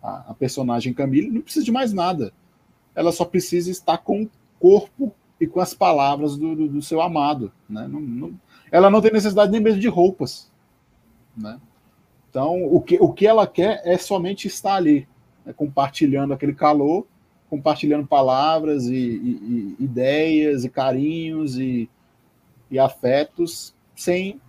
a, 0.02 0.26
a 0.30 0.34
personagem 0.34 0.93
Camille 0.93 1.30
não 1.30 1.41
precisa 1.41 1.65
de 1.65 1.72
mais 1.72 1.93
nada. 1.93 2.34
Ela 2.96 3.12
só 3.12 3.26
precisa 3.26 3.70
estar 3.70 4.00
com 4.00 4.24
o 4.24 4.30
corpo 4.60 5.13
e 5.39 5.46
com 5.46 5.60
as 5.60 5.74
palavras 5.74 6.36
do, 6.36 6.56
do, 6.56 6.67
do 6.67 6.82
seu 6.82 7.02
amado. 7.02 7.52
Né? 7.70 7.88
Não, 7.88 8.02
não, 8.02 8.39
ela 8.72 8.89
não 8.89 9.02
tem 9.02 9.12
necessidade 9.12 9.52
nem 9.52 9.62
mesmo 9.62 9.80
de 9.80 9.88
roupas. 9.88 10.52
Né? 11.36 11.60
Então, 12.30 12.65
o 12.65 12.82
que, 12.82 12.98
o 13.00 13.12
que 13.13 13.26
ela 13.26 13.48
quer 13.48 13.82
é 13.86 13.98
somente 13.98 14.48
estar 14.48 14.76
ali, 14.76 15.08
né, 15.46 15.54
compartilhando 15.54 16.34
aquele 16.34 16.54
calor, 16.54 17.06
compartilhando 17.50 18.06
palavras 18.06 18.86
e, 18.88 18.96
e, 18.96 19.76
e 19.80 19.84
ideias 19.84 20.65
e 20.65 20.70
carinhos 20.70 21.58
e, 21.58 21.89
e, 22.70 22.78
afetos, 22.78 23.74
sem, 23.96 24.41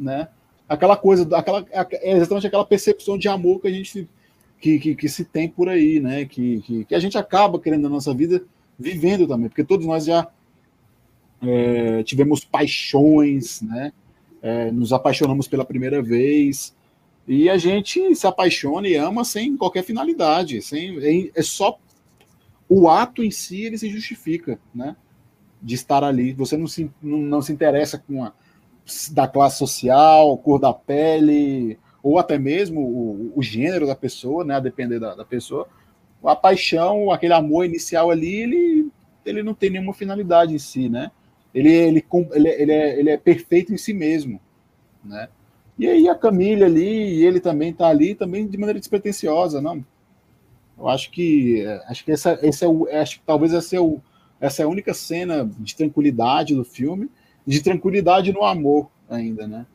né, 0.00 0.28
aquela 0.68 0.96
coisa, 0.96 1.28
aquela, 1.36 1.66
é 1.70 2.12
exatamente 2.16 2.46
aquela 2.46 2.64
percepção 2.64 3.18
de 3.18 3.28
amor 3.28 3.60
que 3.60 3.68
a 3.68 3.70
gente 3.70 4.08
que, 4.58 4.78
que, 4.78 4.94
que 4.94 5.08
se 5.08 5.24
tem 5.24 5.48
por 5.48 5.68
aí, 5.68 6.00
né, 6.00 6.24
que, 6.24 6.60
que, 6.60 6.84
que, 6.84 6.94
a 6.94 6.98
gente 6.98 7.16
acaba 7.16 7.58
querendo 7.58 7.82
na 7.82 7.88
nossa 7.88 8.12
vida 8.14 8.42
vivendo 8.78 9.26
também, 9.26 9.48
porque 9.48 9.64
todos 9.64 9.86
nós 9.86 10.04
já 10.04 10.28
é, 11.42 12.02
tivemos 12.02 12.44
paixões, 12.44 13.62
né, 13.62 13.92
é, 14.42 14.70
nos 14.70 14.92
apaixonamos 14.92 15.48
pela 15.48 15.64
primeira 15.64 16.02
vez, 16.02 16.74
e 17.26 17.48
a 17.48 17.56
gente 17.56 18.14
se 18.14 18.26
apaixona 18.26 18.88
e 18.88 18.96
ama 18.96 19.24
sem 19.24 19.56
qualquer 19.56 19.84
finalidade, 19.84 20.60
sem, 20.62 20.98
é, 20.98 21.30
é 21.34 21.42
só 21.42 21.78
o 22.70 22.88
ato 22.88 23.24
em 23.24 23.32
si 23.32 23.64
ele 23.64 23.76
se 23.76 23.90
justifica, 23.90 24.56
né? 24.72 24.94
De 25.60 25.74
estar 25.74 26.04
ali. 26.04 26.32
Você 26.34 26.56
não 26.56 26.68
se, 26.68 26.88
não, 27.02 27.18
não 27.18 27.42
se 27.42 27.52
interessa 27.52 27.98
com 27.98 28.24
a 28.24 28.32
da 29.12 29.26
classe 29.26 29.58
social, 29.58 30.36
cor 30.38 30.58
da 30.58 30.72
pele, 30.72 31.78
ou 32.02 32.18
até 32.18 32.38
mesmo 32.38 32.80
o, 32.80 33.32
o 33.36 33.42
gênero 33.42 33.86
da 33.86 33.94
pessoa, 33.94 34.44
né? 34.44 34.56
A 34.56 34.60
depender 34.60 34.98
da, 34.98 35.14
da 35.14 35.24
pessoa. 35.24 35.68
A 36.24 36.36
paixão, 36.36 37.10
aquele 37.10 37.32
amor 37.32 37.64
inicial 37.64 38.10
ali, 38.10 38.42
ele, 38.42 38.88
ele 39.24 39.42
não 39.42 39.54
tem 39.54 39.70
nenhuma 39.70 39.94
finalidade 39.94 40.54
em 40.54 40.58
si, 40.58 40.88
né? 40.88 41.10
Ele, 41.54 41.72
ele, 41.72 42.06
ele, 42.32 42.48
ele, 42.48 42.72
é, 42.72 42.98
ele 42.98 43.10
é 43.10 43.16
perfeito 43.16 43.72
em 43.72 43.76
si 43.76 43.92
mesmo, 43.92 44.40
né? 45.04 45.28
E 45.78 45.88
aí 45.88 46.08
a 46.08 46.14
Camila 46.14 46.66
ali, 46.66 47.20
e 47.20 47.24
ele 47.24 47.40
também 47.40 47.72
tá 47.72 47.88
ali, 47.88 48.14
também 48.14 48.46
de 48.46 48.58
maneira 48.58 48.78
despretensiosa, 48.78 49.62
não? 49.62 49.84
Eu 50.78 50.88
acho 50.88 51.10
que 51.10 51.64
acho 51.88 52.04
que 52.04 52.12
essa, 52.12 52.38
esse 52.42 52.64
é 52.64 52.68
o, 52.68 52.86
acho 52.88 53.18
que 53.18 53.24
talvez 53.24 53.52
essa 53.52 53.76
é, 53.76 53.80
o, 53.80 54.00
essa 54.40 54.62
é 54.62 54.64
a 54.64 54.68
única 54.68 54.94
cena 54.94 55.50
de 55.58 55.74
tranquilidade 55.74 56.54
do 56.54 56.64
filme, 56.64 57.10
de 57.50 57.60
tranquilidade 57.60 58.32
no 58.32 58.44
amor 58.44 58.88
ainda, 59.08 59.44
né? 59.44 59.66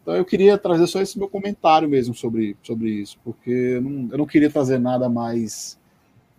Então 0.00 0.16
eu 0.16 0.24
queria 0.24 0.56
trazer 0.56 0.86
só 0.86 1.02
esse 1.02 1.18
meu 1.18 1.28
comentário 1.28 1.86
mesmo 1.86 2.14
sobre, 2.14 2.56
sobre 2.62 2.88
isso, 2.90 3.18
porque 3.22 3.50
eu 3.50 3.82
não, 3.82 4.08
eu 4.10 4.18
não 4.18 4.26
queria 4.26 4.48
trazer 4.48 4.78
nada 4.78 5.06
mais 5.06 5.78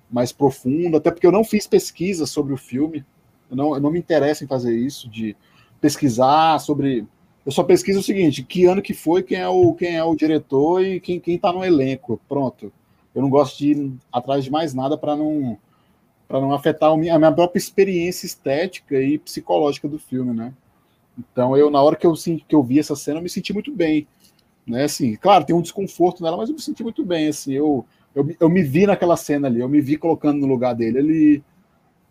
mais 0.10 0.32
profundo, 0.32 0.97
até 0.97 1.12
porque 1.12 1.28
eu 1.28 1.32
não 1.32 1.43
fiz 1.43 1.67
pesquisa 1.67 2.25
sobre 2.25 2.54
o 2.54 2.58
filme, 2.58 3.06
eu 3.49 3.56
não, 3.56 3.75
eu 3.75 3.82
não 3.82 3.91
me 3.91 3.99
interesso 3.99 4.43
em 4.43 4.47
fazer 4.47 4.75
isso, 4.75 5.08
de 5.08 5.36
pesquisar 5.80 6.60
sobre. 6.60 7.06
Eu 7.45 7.51
só 7.51 7.63
pesquiso 7.63 7.99
o 7.99 8.04
seguinte: 8.04 8.41
que 8.43 8.65
ano 8.65 8.82
que 8.82 8.93
foi, 8.93 9.21
quem 9.21 9.38
é 9.38 9.47
o, 9.47 9.73
quem 9.75 9.95
é 9.95 10.04
o 10.04 10.15
diretor 10.15 10.84
e 10.84 10.99
quem 10.99 11.21
está 11.28 11.54
no 11.54 11.63
elenco. 11.63 12.19
Pronto. 12.28 12.71
Eu 13.13 13.21
não 13.21 13.30
gosto 13.30 13.58
de 13.60 13.71
ir 13.71 13.93
atrás 14.12 14.43
de 14.43 14.51
mais 14.51 14.73
nada 14.73 14.97
para 14.97 15.15
não 15.15 15.58
para 16.28 16.42
não 16.42 16.54
afetar 16.54 16.92
a 16.92 16.98
minha, 16.98 17.32
própria 17.32 17.60
experiência 17.60 18.26
estética 18.26 19.00
e 19.00 19.18
psicológica 19.18 19.88
do 19.88 20.00
filme, 20.00 20.34
né? 20.34 20.54
Então 21.18 21.56
eu 21.56 21.70
na 21.70 21.82
hora 21.82 21.96
que 21.96 22.06
eu 22.06 22.14
que 22.14 22.56
eu 22.56 22.64
vi 22.64 22.80
essa 22.80 22.96
cena 22.96 23.20
eu 23.20 23.24
me 23.24 23.30
senti 23.30 23.54
muito 23.54 23.72
bem, 23.72 24.08
né? 24.66 24.84
Assim, 24.84 25.16
claro 25.16 25.46
tem 25.46 25.56
um 25.56 25.62
desconforto 25.62 26.24
nela, 26.24 26.38
mas 26.38 26.50
eu 26.50 26.56
me 26.56 26.62
senti 26.62 26.84
muito 26.84 27.06
bem. 27.06 27.28
Assim, 27.30 27.54
eu 27.54 27.86
eu, 28.14 28.28
eu 28.40 28.50
me 28.50 28.64
vi 28.64 28.88
naquela 28.88 29.18
cena 29.18 29.48
ali, 29.48 29.60
eu 29.60 29.70
me 29.70 29.82
vi 29.82 29.98
colocando 29.98 30.40
no 30.40 30.48
lugar 30.48 30.74
dele. 30.74 31.00
Ele 31.00 31.44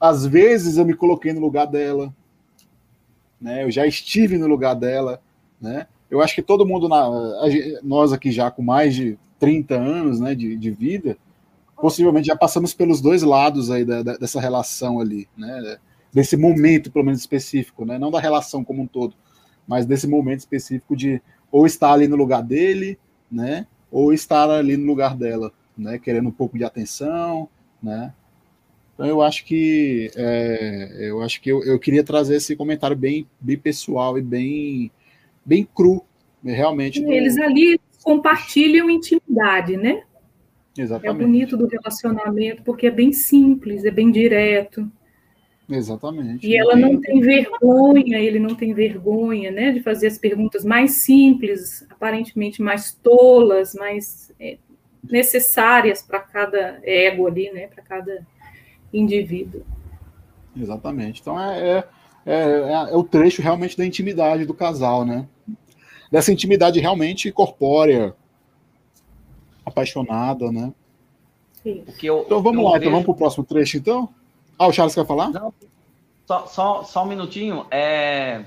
às 0.00 0.26
vezes 0.26 0.76
eu 0.76 0.84
me 0.84 0.94
coloquei 0.94 1.32
no 1.32 1.40
lugar 1.40 1.66
dela, 1.66 2.14
né? 3.40 3.64
Eu 3.64 3.70
já 3.70 3.86
estive 3.86 4.38
no 4.38 4.46
lugar 4.46 4.74
dela, 4.74 5.20
né? 5.60 5.86
Eu 6.10 6.20
acho 6.20 6.34
que 6.34 6.42
todo 6.42 6.66
mundo, 6.66 6.88
na, 6.88 7.08
nós 7.82 8.12
aqui 8.12 8.30
já 8.30 8.50
com 8.50 8.62
mais 8.62 8.94
de 8.94 9.18
30 9.38 9.74
anos 9.74 10.20
né, 10.20 10.34
de, 10.34 10.56
de 10.56 10.70
vida, 10.70 11.16
possivelmente 11.80 12.26
já 12.26 12.36
passamos 12.36 12.72
pelos 12.74 13.00
dois 13.00 13.22
lados 13.22 13.70
aí 13.70 13.84
da, 13.84 14.02
da, 14.02 14.16
dessa 14.16 14.40
relação 14.40 15.00
ali, 15.00 15.28
né? 15.36 15.78
Desse 16.12 16.36
momento, 16.36 16.90
pelo 16.90 17.04
menos 17.04 17.20
específico, 17.20 17.84
né? 17.84 17.98
Não 17.98 18.10
da 18.10 18.20
relação 18.20 18.64
como 18.64 18.82
um 18.82 18.86
todo, 18.86 19.14
mas 19.66 19.84
desse 19.86 20.06
momento 20.06 20.40
específico 20.40 20.96
de 20.96 21.20
ou 21.50 21.66
estar 21.66 21.92
ali 21.92 22.08
no 22.08 22.16
lugar 22.16 22.42
dele, 22.42 22.98
né? 23.30 23.66
Ou 23.90 24.12
estar 24.12 24.50
ali 24.50 24.76
no 24.76 24.86
lugar 24.86 25.16
dela, 25.16 25.52
né? 25.76 25.98
Querendo 25.98 26.28
um 26.28 26.32
pouco 26.32 26.56
de 26.56 26.64
atenção, 26.64 27.48
né? 27.82 28.12
Então 28.94 29.06
eu 29.06 29.20
acho 29.20 29.44
que 29.44 30.10
é, 30.14 30.96
eu 31.00 31.20
acho 31.22 31.40
que 31.40 31.50
eu, 31.50 31.64
eu 31.64 31.78
queria 31.78 32.04
trazer 32.04 32.36
esse 32.36 32.54
comentário 32.54 32.96
bem, 32.96 33.26
bem 33.40 33.58
pessoal 33.58 34.16
e 34.16 34.22
bem, 34.22 34.90
bem 35.44 35.66
cru, 35.74 36.04
realmente. 36.44 37.00
Do... 37.00 37.10
Eles 37.10 37.36
ali 37.38 37.80
compartilham 38.04 38.88
intimidade, 38.88 39.76
né? 39.76 40.04
Exatamente. 40.76 41.22
É 41.22 41.24
bonito 41.26 41.56
do 41.56 41.66
relacionamento 41.66 42.62
porque 42.62 42.86
é 42.86 42.90
bem 42.90 43.12
simples, 43.12 43.84
é 43.84 43.90
bem 43.90 44.10
direto. 44.10 44.90
Exatamente. 45.68 46.46
E 46.46 46.56
ela 46.56 46.76
não 46.76 47.00
tem 47.00 47.20
vergonha, 47.20 48.18
ele 48.18 48.38
não 48.38 48.54
tem 48.54 48.74
vergonha, 48.74 49.50
né, 49.50 49.72
de 49.72 49.80
fazer 49.80 50.08
as 50.08 50.18
perguntas 50.18 50.64
mais 50.64 50.92
simples, 50.92 51.86
aparentemente 51.88 52.60
mais 52.60 52.92
tolas, 52.92 53.74
mais 53.74 54.32
é, 54.38 54.58
necessárias 55.02 56.02
para 56.02 56.20
cada 56.20 56.80
ego 56.82 57.26
ali, 57.26 57.50
né, 57.50 57.68
para 57.68 57.82
cada 57.82 58.26
indivíduo. 58.92 59.62
Exatamente. 60.56 61.20
Então 61.20 61.40
é, 61.40 61.60
é, 61.60 61.84
é, 62.26 62.90
é, 62.90 62.96
o 62.96 63.02
trecho 63.02 63.42
realmente 63.42 63.76
da 63.76 63.86
intimidade 63.86 64.44
do 64.44 64.54
casal, 64.54 65.04
né? 65.04 65.26
Dessa 66.10 66.32
intimidade 66.32 66.78
realmente 66.78 67.32
corpórea, 67.32 68.14
apaixonada, 69.64 70.50
né? 70.50 70.72
Sim. 71.62 71.84
Eu, 72.02 72.22
então 72.26 72.42
vamos 72.42 72.64
lá, 72.64 72.72
vejo... 72.72 72.82
então 72.82 72.90
vamos 72.92 73.04
para 73.04 73.12
o 73.12 73.16
próximo 73.16 73.44
trecho, 73.44 73.76
então? 73.76 74.08
Ah, 74.58 74.66
o 74.66 74.72
Charles 74.72 74.94
quer 74.94 75.06
falar? 75.06 75.30
Não, 75.30 75.52
só, 76.26 76.46
só, 76.46 76.82
só 76.84 77.04
um 77.04 77.08
minutinho. 77.08 77.66
É... 77.70 78.44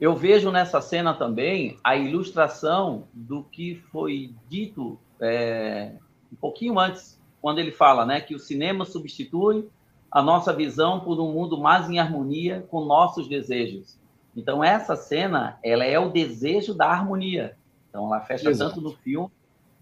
Eu 0.00 0.14
vejo 0.14 0.50
nessa 0.50 0.80
cena 0.80 1.14
também 1.14 1.78
a 1.82 1.96
ilustração 1.96 3.04
do 3.12 3.44
que 3.44 3.76
foi 3.90 4.34
dito 4.48 4.98
é, 5.20 5.92
um 6.32 6.36
pouquinho 6.36 6.78
antes 6.78 7.18
quando 7.40 7.58
ele 7.58 7.70
fala 7.70 8.04
né, 8.04 8.20
que 8.20 8.34
o 8.34 8.38
cinema 8.38 8.84
substitui 8.84 9.68
a 10.10 10.20
nossa 10.20 10.52
visão 10.52 11.00
por 11.00 11.20
um 11.20 11.32
mundo 11.32 11.58
mais 11.58 11.88
em 11.88 11.98
harmonia 11.98 12.66
com 12.70 12.84
nossos 12.84 13.28
desejos. 13.28 13.98
Então, 14.36 14.64
essa 14.64 14.96
cena, 14.96 15.58
ela 15.62 15.84
é 15.84 15.98
o 15.98 16.10
desejo 16.10 16.74
da 16.74 16.86
harmonia. 16.86 17.56
Então, 17.88 18.06
ela 18.06 18.20
fecha 18.20 18.50
Exato. 18.50 18.74
tanto 18.74 18.82
no 18.82 18.92
filme 18.96 19.30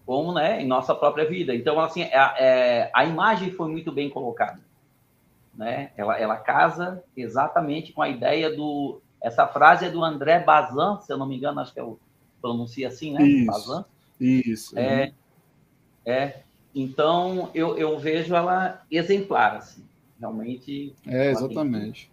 como 0.05 0.33
né, 0.33 0.61
em 0.61 0.67
nossa 0.67 0.93
própria 0.93 1.27
vida. 1.27 1.55
Então, 1.55 1.79
assim, 1.79 2.01
é, 2.03 2.33
é, 2.37 2.91
a 2.93 3.05
imagem 3.05 3.51
foi 3.51 3.69
muito 3.69 3.91
bem 3.91 4.09
colocada. 4.09 4.59
Né? 5.55 5.91
Ela, 5.95 6.17
ela 6.17 6.37
casa 6.37 7.03
exatamente 7.15 7.93
com 7.93 8.01
a 8.01 8.09
ideia 8.09 8.53
do... 8.55 8.99
Essa 9.21 9.47
frase 9.47 9.85
é 9.85 9.89
do 9.89 10.03
André 10.03 10.39
Bazin, 10.39 11.01
se 11.01 11.13
eu 11.13 11.17
não 11.17 11.25
me 11.25 11.37
engano, 11.37 11.61
acho 11.61 11.73
que 11.73 11.79
é 11.79 11.83
o 11.83 11.97
pronuncia 12.43 12.89
assim, 12.89 13.13
né? 13.13 13.23
Isso, 13.23 13.45
Bazin. 13.45 13.85
Isso. 14.19 14.77
É, 14.77 15.13
é, 16.05 16.41
então, 16.75 17.49
eu, 17.55 17.77
eu 17.77 17.97
vejo 17.97 18.35
ela 18.35 18.83
exemplar, 18.91 19.55
assim, 19.55 19.85
realmente. 20.19 20.93
É, 21.07 21.31
exatamente. 21.31 22.11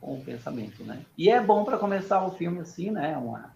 Com 0.00 0.14
o 0.14 0.20
pensamento, 0.20 0.84
né? 0.84 1.00
E 1.16 1.30
é 1.30 1.40
bom 1.40 1.64
para 1.64 1.78
começar 1.78 2.24
o 2.24 2.32
filme 2.32 2.60
assim, 2.60 2.90
né? 2.90 3.16
Uma, 3.16 3.54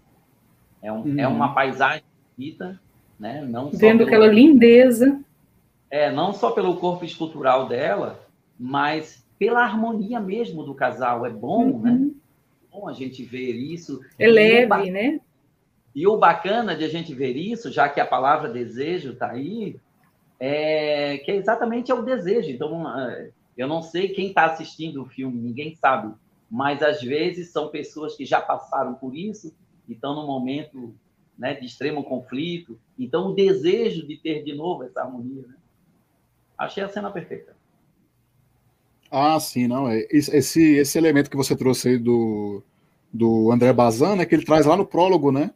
é, 0.81 0.91
um, 0.91 1.19
é 1.19 1.27
uma 1.27 1.49
uhum. 1.49 1.53
paisagem 1.53 2.03
bonita, 2.35 2.79
né? 3.23 3.41
Não 3.41 3.69
Vendo 3.69 3.99
pelo, 3.99 4.09
aquela 4.09 4.27
lindeza. 4.27 5.23
É, 5.89 6.11
não 6.11 6.33
só 6.33 6.51
pelo 6.51 6.75
corpo 6.75 7.05
escultural 7.05 7.69
dela, 7.69 8.19
mas 8.59 9.25
pela 9.39 9.63
harmonia 9.63 10.19
mesmo 10.19 10.61
do 10.61 10.75
casal. 10.75 11.25
É 11.25 11.29
bom, 11.29 11.79
né? 11.79 11.91
uhum. 11.91 11.99
né? 11.99 12.11
É 12.69 12.77
bom 12.77 12.89
a 12.89 12.91
gente 12.91 13.23
ver 13.23 13.53
isso. 13.53 14.01
É 14.19 14.27
leve, 14.27 14.91
né? 14.91 15.21
E 15.95 16.05
o 16.05 16.17
bacana 16.17 16.75
de 16.75 16.83
a 16.83 16.89
gente 16.89 17.13
ver 17.13 17.37
isso, 17.37 17.71
já 17.71 17.87
que 17.87 18.01
a 18.01 18.05
palavra 18.05 18.49
desejo 18.49 19.11
está 19.11 19.31
aí, 19.31 19.77
é, 20.37 21.19
que 21.19 21.31
é 21.31 21.35
exatamente 21.35 21.91
é 21.91 21.95
o 21.95 22.01
desejo. 22.01 22.49
Então, 22.49 22.99
é, 22.99 23.29
eu 23.55 23.69
não 23.69 23.81
sei 23.81 24.09
quem 24.09 24.27
está 24.27 24.45
assistindo 24.45 25.01
o 25.01 25.05
filme, 25.05 25.39
ninguém 25.39 25.75
sabe, 25.75 26.13
mas 26.51 26.81
às 26.83 27.01
vezes 27.01 27.51
são 27.51 27.69
pessoas 27.69 28.17
que 28.17 28.25
já 28.25 28.41
passaram 28.41 28.95
por 28.95 29.15
isso 29.15 29.55
e 29.87 29.93
estão 29.93 30.13
num 30.13 30.27
momento 30.27 30.93
né, 31.37 31.53
de 31.53 31.65
extremo 31.65 32.03
conflito. 32.03 32.77
Então, 32.97 33.31
o 33.31 33.35
desejo 33.35 34.05
de 34.07 34.17
ter 34.17 34.43
de 34.43 34.55
novo 34.55 34.83
essa 34.83 35.01
harmonia. 35.01 35.43
Né? 35.47 35.55
Achei 36.57 36.83
a 36.83 36.89
cena 36.89 37.11
perfeita. 37.11 37.55
Ah, 39.09 39.39
sim, 39.39 39.67
não. 39.67 39.87
É, 39.87 40.07
esse, 40.09 40.75
esse 40.75 40.97
elemento 40.97 41.29
que 41.29 41.37
você 41.37 41.55
trouxe 41.55 41.89
aí 41.89 41.97
do, 41.97 42.63
do 43.11 43.51
André 43.51 43.71
Bazin, 43.71 44.15
né, 44.15 44.25
que 44.25 44.33
ele 44.33 44.45
traz 44.45 44.65
lá 44.65 44.75
no 44.75 44.85
prólogo, 44.85 45.31
né? 45.31 45.51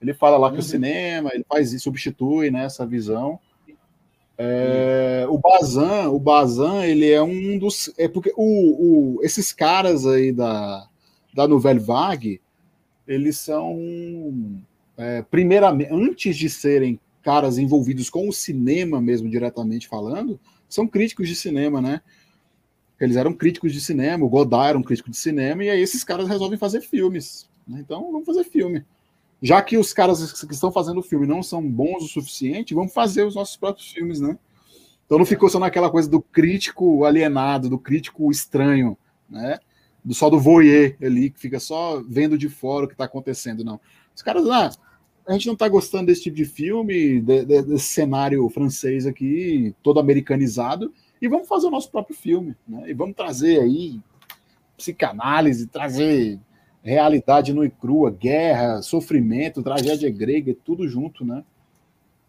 Ele 0.00 0.14
fala 0.14 0.36
lá 0.36 0.48
que 0.48 0.56
uhum. 0.56 0.60
o 0.60 0.62
cinema, 0.62 1.30
ele 1.32 1.44
faz 1.48 1.72
isso, 1.72 1.84
substitui 1.84 2.50
né, 2.50 2.64
essa 2.64 2.86
visão. 2.86 3.40
É, 4.40 5.26
o 5.28 5.36
Bazan, 5.36 6.10
o 6.10 6.20
Bazan, 6.20 6.84
ele 6.84 7.10
é 7.10 7.20
um 7.20 7.58
dos. 7.58 7.92
É 7.98 8.06
porque 8.06 8.32
o, 8.36 9.16
o, 9.16 9.24
esses 9.24 9.52
caras 9.52 10.06
aí 10.06 10.30
da, 10.30 10.86
da 11.34 11.48
Nouvelle 11.48 11.80
Vague, 11.80 12.40
eles 13.06 13.36
são. 13.38 13.76
É, 14.98 15.22
primeiramente, 15.22 15.90
antes 15.90 16.36
de 16.36 16.50
serem 16.50 17.00
caras 17.22 17.56
envolvidos 17.56 18.10
com 18.10 18.28
o 18.28 18.32
cinema 18.32 19.00
mesmo, 19.00 19.30
diretamente 19.30 19.88
falando, 19.88 20.38
são 20.68 20.86
críticos 20.86 21.28
de 21.28 21.34
cinema, 21.34 21.80
né? 21.80 22.02
Eles 23.00 23.16
eram 23.16 23.32
críticos 23.32 23.72
de 23.72 23.80
cinema, 23.80 24.24
o 24.24 24.28
Godard 24.28 24.70
era 24.70 24.78
um 24.78 24.82
crítico 24.82 25.10
de 25.10 25.16
cinema, 25.16 25.64
e 25.64 25.70
aí 25.70 25.80
esses 25.80 26.04
caras 26.04 26.28
resolvem 26.28 26.58
fazer 26.58 26.80
filmes. 26.80 27.48
Né? 27.66 27.78
Então, 27.80 28.10
vamos 28.10 28.26
fazer 28.26 28.44
filme 28.44 28.84
já 29.40 29.62
que 29.62 29.78
os 29.78 29.92
caras 29.92 30.32
que 30.42 30.52
estão 30.52 30.72
fazendo 30.72 30.98
o 30.98 31.02
filme 31.02 31.26
não 31.26 31.42
são 31.42 31.62
bons 31.62 32.02
o 32.02 32.08
suficiente, 32.08 32.74
vamos 32.74 32.92
fazer 32.92 33.24
os 33.24 33.34
nossos 33.34 33.56
próprios 33.56 33.90
filmes, 33.92 34.20
né? 34.20 34.36
Então 35.06 35.18
não 35.18 35.24
ficou 35.24 35.48
só 35.48 35.58
naquela 35.58 35.90
coisa 35.90 36.08
do 36.08 36.20
crítico 36.20 37.04
alienado, 37.04 37.68
do 37.68 37.78
crítico 37.78 38.30
estranho, 38.30 38.98
né? 39.28 39.58
do 40.04 40.14
só 40.14 40.28
do 40.28 40.38
voyeur 40.38 40.96
ali, 41.02 41.30
que 41.30 41.38
fica 41.38 41.58
só 41.58 42.02
vendo 42.06 42.36
de 42.36 42.48
fora 42.48 42.84
o 42.84 42.88
que 42.88 42.94
está 42.94 43.04
acontecendo, 43.04 43.64
não. 43.64 43.80
Os 44.14 44.22
caras, 44.22 44.46
ah, 44.48 44.70
a 45.28 45.32
gente 45.34 45.46
não 45.46 45.52
está 45.52 45.68
gostando 45.68 46.06
desse 46.06 46.22
tipo 46.22 46.36
de 46.36 46.46
filme, 46.46 47.20
de, 47.20 47.44
de, 47.44 47.62
desse 47.62 47.84
cenário 47.84 48.48
francês 48.48 49.06
aqui, 49.06 49.74
todo 49.82 50.00
americanizado, 50.00 50.92
e 51.20 51.28
vamos 51.28 51.46
fazer 51.46 51.66
o 51.66 51.70
nosso 51.70 51.90
próprio 51.90 52.16
filme, 52.16 52.56
né? 52.66 52.88
E 52.88 52.94
vamos 52.94 53.14
trazer 53.14 53.60
aí 53.60 54.00
psicanálise, 54.74 55.66
trazer 55.66 56.40
realidade 56.82 57.52
no 57.52 57.62
e 57.62 57.68
crua, 57.68 58.10
guerra, 58.10 58.80
sofrimento, 58.80 59.62
tragédia 59.62 60.10
grega, 60.10 60.56
tudo 60.64 60.88
junto, 60.88 61.26
né? 61.26 61.44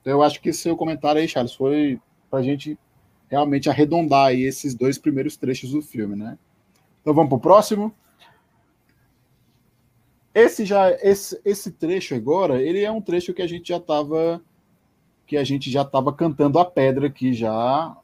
Então 0.01 0.11
eu 0.11 0.21
acho 0.21 0.41
que 0.41 0.51
seu 0.51 0.75
comentário 0.75 1.21
aí, 1.21 1.27
Charles, 1.27 1.53
foi 1.53 2.01
para 2.29 2.39
a 2.39 2.43
gente 2.43 2.77
realmente 3.29 3.69
arredondar 3.69 4.27
aí 4.27 4.41
esses 4.41 4.75
dois 4.75 4.97
primeiros 4.97 5.37
trechos 5.37 5.71
do 5.71 5.81
filme, 5.81 6.17
né? 6.17 6.37
Então 7.01 7.13
vamos 7.13 7.29
para 7.29 7.37
o 7.37 7.41
próximo. 7.41 7.93
Esse 10.33 10.65
já 10.65 10.91
esse, 10.91 11.39
esse 11.43 11.71
trecho 11.71 12.15
agora, 12.15 12.61
ele 12.61 12.83
é 12.83 12.91
um 12.91 13.01
trecho 13.01 13.33
que 13.33 13.41
a 13.41 13.47
gente 13.47 13.67
já 13.69 13.77
estava 13.77 14.41
que 15.25 15.37
a 15.37 15.43
gente 15.43 15.69
já 15.69 15.83
estava 15.83 16.11
cantando 16.11 16.57
a 16.57 16.65
pedra 16.65 17.07
aqui 17.07 17.33
já 17.33 17.95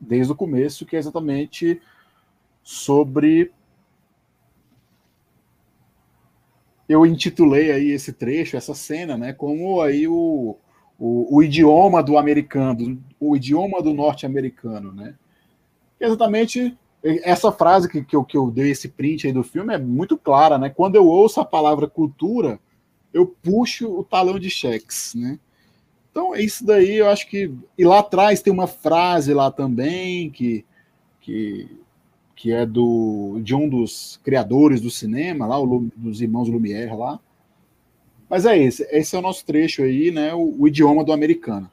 desde 0.00 0.32
o 0.32 0.36
começo, 0.36 0.84
que 0.84 0.96
é 0.96 0.98
exatamente 0.98 1.80
sobre 2.62 3.52
eu 6.88 7.06
intitulei 7.06 7.70
aí 7.70 7.90
esse 7.92 8.12
trecho, 8.12 8.56
essa 8.56 8.74
cena, 8.74 9.16
né, 9.16 9.32
como 9.32 9.80
aí 9.80 10.06
o, 10.06 10.56
o, 10.98 11.36
o 11.36 11.42
idioma 11.42 12.02
do 12.02 12.18
americano, 12.18 13.02
o 13.18 13.36
idioma 13.36 13.80
do 13.80 13.94
norte-americano, 13.94 14.92
né? 14.92 15.14
Exatamente 16.00 16.76
essa 17.02 17.50
frase 17.50 17.88
que, 17.88 18.02
que, 18.04 18.14
eu, 18.14 18.24
que 18.24 18.36
eu 18.36 18.50
dei 18.50 18.70
esse 18.70 18.88
print 18.88 19.26
aí 19.26 19.32
do 19.32 19.42
filme 19.42 19.74
é 19.74 19.78
muito 19.78 20.16
clara, 20.16 20.56
né? 20.56 20.70
Quando 20.70 20.96
eu 20.96 21.06
ouço 21.06 21.40
a 21.40 21.44
palavra 21.44 21.88
cultura, 21.88 22.60
eu 23.12 23.26
puxo 23.26 23.88
o 23.90 24.04
talão 24.04 24.38
de 24.38 24.48
cheques, 24.48 25.14
né? 25.14 25.38
Então, 26.10 26.34
isso 26.36 26.64
daí 26.64 26.96
eu 26.96 27.08
acho 27.08 27.28
que. 27.28 27.52
E 27.76 27.84
lá 27.84 28.00
atrás 28.00 28.42
tem 28.42 28.52
uma 28.52 28.66
frase 28.66 29.32
lá 29.34 29.50
também 29.50 30.30
que, 30.30 30.64
que, 31.20 31.68
que 32.36 32.52
é 32.52 32.66
do, 32.66 33.40
de 33.42 33.54
um 33.54 33.68
dos 33.68 34.20
criadores 34.22 34.80
do 34.80 34.90
cinema, 34.90 35.46
lá, 35.46 35.58
o, 35.58 35.90
dos 35.96 36.20
irmãos 36.20 36.48
Lumière 36.48 36.94
lá. 36.94 37.18
Mas 38.28 38.46
é 38.46 38.56
esse, 38.56 38.86
esse 38.90 39.16
é 39.16 39.18
o 39.18 39.22
nosso 39.22 39.44
trecho 39.44 39.82
aí, 39.82 40.10
né? 40.10 40.32
O, 40.34 40.54
o 40.60 40.68
idioma 40.68 41.02
do 41.02 41.12
americano. 41.12 41.70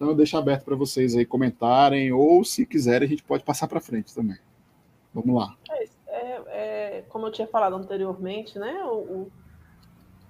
Então 0.00 0.08
eu 0.08 0.14
deixo 0.14 0.34
aberto 0.38 0.64
para 0.64 0.74
vocês 0.74 1.14
aí 1.14 1.26
comentarem, 1.26 2.10
ou 2.10 2.42
se 2.42 2.64
quiserem, 2.64 3.04
a 3.04 3.10
gente 3.10 3.22
pode 3.22 3.44
passar 3.44 3.68
para 3.68 3.82
frente 3.82 4.14
também. 4.14 4.38
Vamos 5.12 5.36
lá. 5.36 5.54
É, 5.68 5.84
é, 6.06 6.42
é, 6.46 7.02
como 7.02 7.26
eu 7.26 7.30
tinha 7.30 7.46
falado 7.46 7.76
anteriormente, 7.76 8.58
né? 8.58 8.82
O, 8.86 8.94
o, 8.94 9.32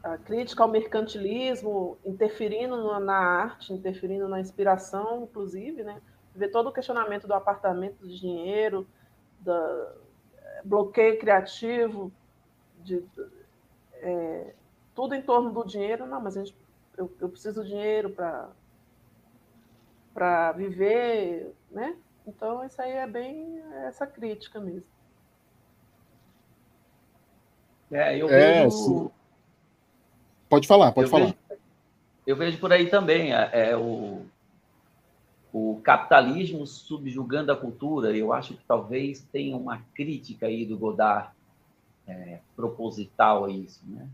a 0.03 0.19
crítica 0.19 0.65
ao 0.65 0.69
mercantilismo 0.69 1.97
interferindo 2.05 2.99
na 2.99 3.15
arte, 3.15 3.73
interferindo 3.73 4.27
na 4.27 4.41
inspiração, 4.41 5.23
inclusive, 5.23 5.85
né? 5.85 6.03
Ver 6.35 6.49
todo 6.49 6.71
o 6.71 6.73
questionamento 6.73 7.29
do 7.29 7.35
apartamento 7.35 8.05
de 8.05 8.19
dinheiro, 8.19 8.85
da 9.39 9.93
bloqueio 10.65 11.17
criativo, 11.17 12.11
de, 12.83 13.05
é, 13.99 14.53
tudo 14.97 15.15
em 15.15 15.23
torno 15.23 15.53
do 15.53 15.65
dinheiro. 15.65 16.07
Não, 16.07 16.21
mas 16.21 16.35
gente, 16.35 16.57
eu, 16.99 17.09
eu 17.21 17.29
preciso 17.29 17.63
de 17.63 17.69
dinheiro 17.69 18.11
para 18.11 18.51
para 20.21 20.53
viver, 20.53 21.51
né? 21.71 21.97
Então 22.27 22.63
isso 22.63 22.83
aí 22.83 22.91
é 22.91 23.07
bem 23.07 23.59
essa 23.87 24.07
crítica 24.07 24.61
mesmo. 24.61 24.85
É, 27.91 28.19
eu 28.19 28.29
é, 28.29 28.65
vejo... 28.65 28.71
Sim. 28.71 29.11
Pode 30.47 30.69
falar, 30.69 30.93
pode 30.93 31.07
eu 31.07 31.11
falar. 31.11 31.25
Vejo, 31.25 31.61
eu 32.27 32.37
vejo 32.37 32.59
por 32.59 32.71
aí 32.71 32.91
também 32.91 33.33
é, 33.33 33.71
é, 33.71 33.77
o, 33.79 34.27
o 35.55 35.81
capitalismo 35.83 36.67
subjugando 36.67 37.51
a 37.51 37.57
cultura. 37.57 38.15
Eu 38.15 38.31
acho 38.31 38.53
que 38.53 38.65
talvez 38.65 39.27
tenha 39.33 39.57
uma 39.57 39.79
crítica 39.95 40.49
aí 40.49 40.67
do 40.67 40.77
Godard 40.77 41.31
é, 42.07 42.41
proposital 42.55 43.47
a 43.47 43.51
isso, 43.51 43.81
né? 43.87 44.07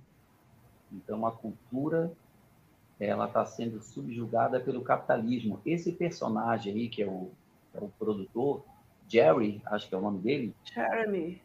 Então 0.93 1.27
a 1.27 1.33
cultura 1.33 2.13
ela 2.99 3.27
está 3.27 3.45
sendo 3.45 3.81
subjugada 3.81 4.59
pelo 4.59 4.83
capitalismo. 4.83 5.61
Esse 5.67 5.93
personagem 5.93 6.73
aí, 6.75 6.89
que 6.89 7.03
é 7.03 7.07
o, 7.07 7.31
é 7.75 7.79
o 7.79 7.89
produtor, 7.99 8.65
Jerry, 9.09 9.61
acho 9.67 9.89
que 9.89 9.95
é 9.95 9.99
o 9.99 10.01
nome 10.01 10.19
dele. 10.19 10.55
Jeremy. 10.65 11.43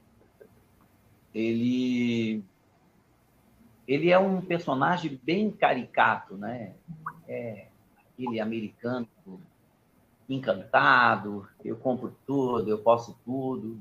Ele, 1.34 2.44
ele 3.88 4.10
é 4.10 4.18
um 4.18 4.42
personagem 4.42 5.20
bem 5.24 5.52
caricato, 5.52 6.36
né? 6.36 6.74
É 7.28 7.68
aquele 7.98 8.40
americano 8.40 9.08
encantado, 10.28 11.48
eu 11.64 11.76
compro 11.76 12.16
tudo, 12.26 12.70
eu 12.70 12.78
posso 12.78 13.18
tudo, 13.26 13.78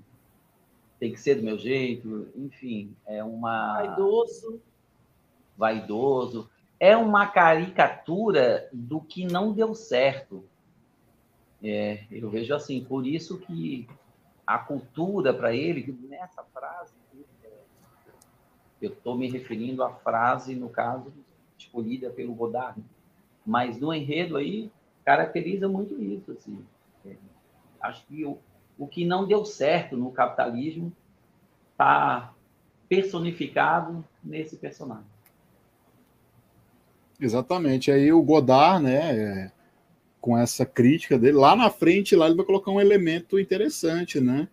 tem 0.99 1.12
que 1.12 1.20
ser 1.20 1.36
do 1.36 1.42
meu 1.42 1.57
jeito, 1.57 2.28
enfim, 2.34 2.94
é 3.07 3.22
uma... 3.22 3.74
Vaidoso. 3.74 4.61
Vaidoso 5.57 6.51
é 6.81 6.97
uma 6.97 7.26
caricatura 7.26 8.68
do 8.72 9.03
que 9.03 9.26
não 9.26 9.53
deu 9.53 9.74
certo. 9.74 10.43
É, 11.62 12.07
eu 12.11 12.31
vejo 12.31 12.55
assim, 12.55 12.83
por 12.83 13.07
isso 13.07 13.39
que 13.39 13.87
a 14.47 14.59
cultura 14.59 15.35
para 15.35 15.55
ele, 15.55 15.97
nessa 16.09 16.43
frase, 16.43 16.95
eu 18.81 18.93
estou 18.93 19.14
me 19.14 19.31
referindo 19.31 19.83
à 19.85 19.93
frase, 19.93 20.55
no 20.55 20.70
caso, 20.70 21.12
escolhida 21.59 22.09
pelo 22.09 22.35
Godard, 22.35 22.83
mas 23.45 23.78
no 23.78 23.93
enredo 23.93 24.39
aí 24.39 24.72
caracteriza 25.05 25.68
muito 25.68 26.01
isso. 26.03 26.33
Assim. 26.33 26.64
É, 27.05 27.14
acho 27.83 28.07
que 28.07 28.24
o, 28.24 28.39
o 28.78 28.89
que 28.89 29.05
não 29.05 29.26
deu 29.26 29.45
certo 29.45 29.99
no 29.99 30.11
capitalismo 30.11 30.91
está 31.72 32.33
personificado 32.89 34.03
nesse 34.24 34.57
personagem. 34.57 35.09
Exatamente. 37.20 37.90
Aí 37.90 38.12
o 38.12 38.22
Godard, 38.22 38.82
né, 38.82 39.16
é, 39.16 39.52
com 40.20 40.36
essa 40.36 40.64
crítica 40.64 41.18
dele, 41.18 41.36
lá 41.36 41.54
na 41.54 41.70
frente, 41.70 42.16
lá 42.16 42.26
ele 42.26 42.36
vai 42.36 42.46
colocar 42.46 42.70
um 42.70 42.80
elemento 42.80 43.38
interessante, 43.38 44.20
né? 44.20 44.48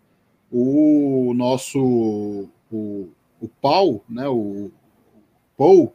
O 0.51 1.33
nosso 1.35 2.49
o, 2.71 3.09
o 3.39 3.47
Paul, 3.61 4.03
né, 4.07 4.27
o 4.27 4.71
Paul, 5.57 5.93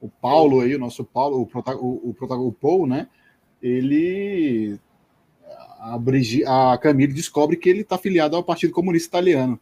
o 0.00 0.08
Paulo 0.08 0.60
aí, 0.60 0.74
o 0.74 0.78
nosso 0.78 1.04
Paulo, 1.04 1.38
o, 1.38 1.58
o, 1.76 2.16
o, 2.18 2.48
o 2.48 2.52
Paul, 2.52 2.86
né? 2.86 3.08
Ele 3.60 4.78
a, 6.46 6.72
a 6.72 6.78
Camille 6.78 7.12
descobre 7.12 7.56
que 7.56 7.68
ele 7.68 7.80
está 7.80 7.96
afiliado 7.96 8.36
ao 8.36 8.44
Partido 8.44 8.72
Comunista 8.72 9.08
Italiano, 9.08 9.58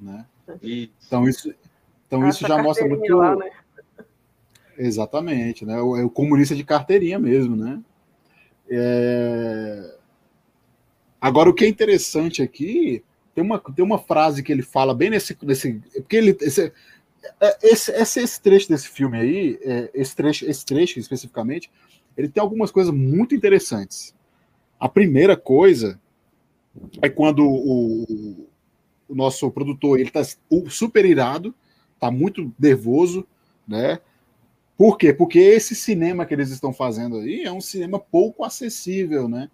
né? 0.00 0.26
Então 1.06 1.28
isso, 1.28 1.54
então 2.06 2.28
isso 2.28 2.46
já 2.46 2.60
mostra 2.60 2.88
muito 2.88 3.16
lá, 3.16 3.36
né? 3.36 3.50
Exatamente, 4.76 5.64
né? 5.64 5.80
O, 5.80 5.96
é 5.96 6.04
o 6.04 6.10
comunista 6.10 6.54
de 6.54 6.64
carteirinha 6.64 7.18
mesmo, 7.18 7.56
né? 7.56 7.80
É... 8.70 9.96
Agora, 11.20 11.50
o 11.50 11.54
que 11.54 11.64
é 11.64 11.68
interessante 11.68 12.42
aqui, 12.42 13.04
tem 13.34 13.44
uma, 13.44 13.58
tem 13.58 13.84
uma 13.84 13.98
frase 13.98 14.42
que 14.42 14.52
ele 14.52 14.62
fala 14.62 14.94
bem 14.94 15.10
nesse. 15.10 15.36
nesse 15.42 15.80
porque 15.94 16.16
ele. 16.16 16.36
Esse, 16.40 16.72
é, 17.40 17.58
esse, 17.62 17.92
esse, 17.92 18.20
esse 18.20 18.42
trecho 18.42 18.68
desse 18.68 18.88
filme 18.88 19.16
aí, 19.16 19.58
é, 19.62 19.90
esse, 19.94 20.14
trecho, 20.16 20.44
esse 20.44 20.64
trecho 20.64 20.98
especificamente, 20.98 21.70
ele 22.16 22.28
tem 22.28 22.40
algumas 22.40 22.70
coisas 22.70 22.92
muito 22.92 23.34
interessantes. 23.34 24.14
A 24.78 24.88
primeira 24.88 25.36
coisa 25.36 26.00
é 27.00 27.08
quando 27.08 27.46
o, 27.46 28.48
o 29.08 29.14
nosso 29.14 29.50
produtor 29.50 30.00
ele 30.00 30.08
está 30.08 30.22
super 30.68 31.04
irado, 31.04 31.54
está 31.94 32.10
muito 32.10 32.52
nervoso, 32.58 33.26
né? 33.66 34.00
Por 34.82 34.98
quê? 34.98 35.12
Porque 35.12 35.38
esse 35.38 35.76
cinema 35.76 36.26
que 36.26 36.34
eles 36.34 36.50
estão 36.50 36.72
fazendo 36.72 37.18
aí 37.18 37.44
é 37.44 37.52
um 37.52 37.60
cinema 37.60 38.00
pouco 38.00 38.42
acessível, 38.42 39.28
né? 39.28 39.48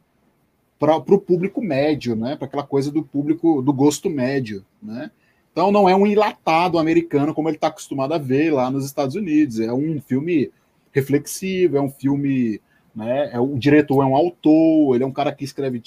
Para 0.79 0.97
o 0.97 1.21
público 1.21 1.61
médio, 1.61 2.17
né? 2.17 2.35
Para 2.35 2.47
aquela 2.47 2.63
coisa 2.63 2.91
do 2.91 3.03
público 3.03 3.61
do 3.61 3.71
gosto 3.71 4.09
médio, 4.09 4.65
né? 4.83 5.11
Então 5.53 5.71
não 5.71 5.87
é 5.87 5.95
um 5.95 6.07
enlatado 6.07 6.79
americano 6.79 7.35
como 7.35 7.47
ele 7.47 7.59
está 7.59 7.67
acostumado 7.67 8.15
a 8.15 8.17
ver 8.17 8.55
lá 8.55 8.71
nos 8.71 8.87
Estados 8.87 9.17
Unidos. 9.17 9.61
É 9.61 9.71
um 9.71 10.01
filme 10.01 10.51
reflexivo, 10.93 11.77
é 11.77 11.83
um 11.83 11.91
filme, 11.91 12.59
né? 12.97 13.29
É, 13.31 13.39
o 13.39 13.59
diretor 13.59 14.03
é 14.03 14.07
um 14.07 14.17
autor, 14.17 14.95
ele 14.95 15.05
é 15.05 15.07
um 15.07 15.13
cara 15.13 15.31
que 15.31 15.45
escreve. 15.45 15.83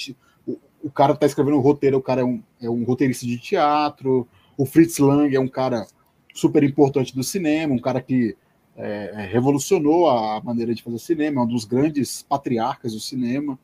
O, 0.46 0.56
o 0.84 0.92
cara 0.92 1.14
está 1.14 1.26
escrevendo 1.26 1.58
o 1.58 1.62
roteiro, 1.62 1.98
o 1.98 2.04
cara 2.04 2.22
é 2.22 2.24
um, 2.24 2.44
é 2.62 2.70
um 2.70 2.84
roteirista 2.84 3.26
de 3.26 3.40
teatro. 3.40 4.28
O 4.56 4.68
Fritz 4.68 5.00
Lang 5.00 5.36
é 5.36 5.40
um 5.40 5.48
cara 5.48 5.88
super 6.32 6.64
importante 6.64 7.16
do 7.16 7.24
cinema, 7.24 7.74
um 7.74 7.80
cara 7.80 8.00
que 8.00 8.38
é, 8.82 9.12
é, 9.14 9.26
revolucionou 9.28 10.10
a 10.10 10.42
maneira 10.42 10.74
de 10.74 10.82
fazer 10.82 10.98
cinema, 10.98 11.40
é 11.40 11.44
um 11.44 11.48
dos 11.48 11.66
grandes 11.66 12.24
patriarcas 12.24 12.94
do 12.94 13.00
cinema. 13.00 13.58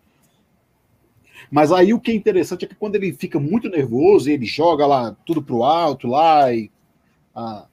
Mas 1.49 1.71
aí 1.71 1.91
o 1.91 1.99
que 1.99 2.11
é 2.11 2.13
interessante 2.13 2.65
é 2.65 2.67
que 2.67 2.75
quando 2.75 2.95
ele 2.95 3.11
fica 3.13 3.39
muito 3.39 3.67
nervoso, 3.67 4.29
ele 4.29 4.45
joga 4.45 4.85
lá 4.85 5.17
tudo 5.25 5.41
pro 5.41 5.63
alto 5.63 6.07
lá 6.07 6.53
e 6.53 6.69
a, 7.33 7.65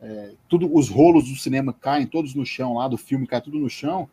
é, 0.00 0.32
tudo, 0.48 0.74
os 0.74 0.88
rolos 0.88 1.28
do 1.28 1.36
cinema 1.36 1.72
caem 1.72 2.04
todos 2.04 2.34
no 2.34 2.44
chão 2.44 2.74
lá, 2.74 2.88
do 2.88 2.96
filme 2.96 3.28
cai 3.28 3.40
tudo 3.40 3.60
no 3.60 3.70
chão. 3.70 4.08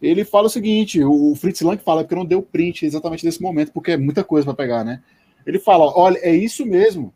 Ele 0.00 0.24
fala 0.24 0.46
o 0.46 0.50
seguinte: 0.50 1.04
o 1.04 1.34
Fritz 1.34 1.60
Lang 1.60 1.82
fala 1.82 2.02
que 2.02 2.14
não 2.14 2.24
deu 2.24 2.40
print 2.40 2.86
exatamente 2.86 3.26
nesse 3.26 3.42
momento, 3.42 3.72
porque 3.72 3.90
é 3.90 3.96
muita 3.98 4.24
coisa 4.24 4.46
para 4.46 4.54
pegar, 4.54 4.84
né? 4.84 5.02
Ele 5.44 5.58
fala: 5.58 5.92
olha, 5.94 6.18
é 6.22 6.34
isso 6.34 6.64
mesmo. 6.64 7.12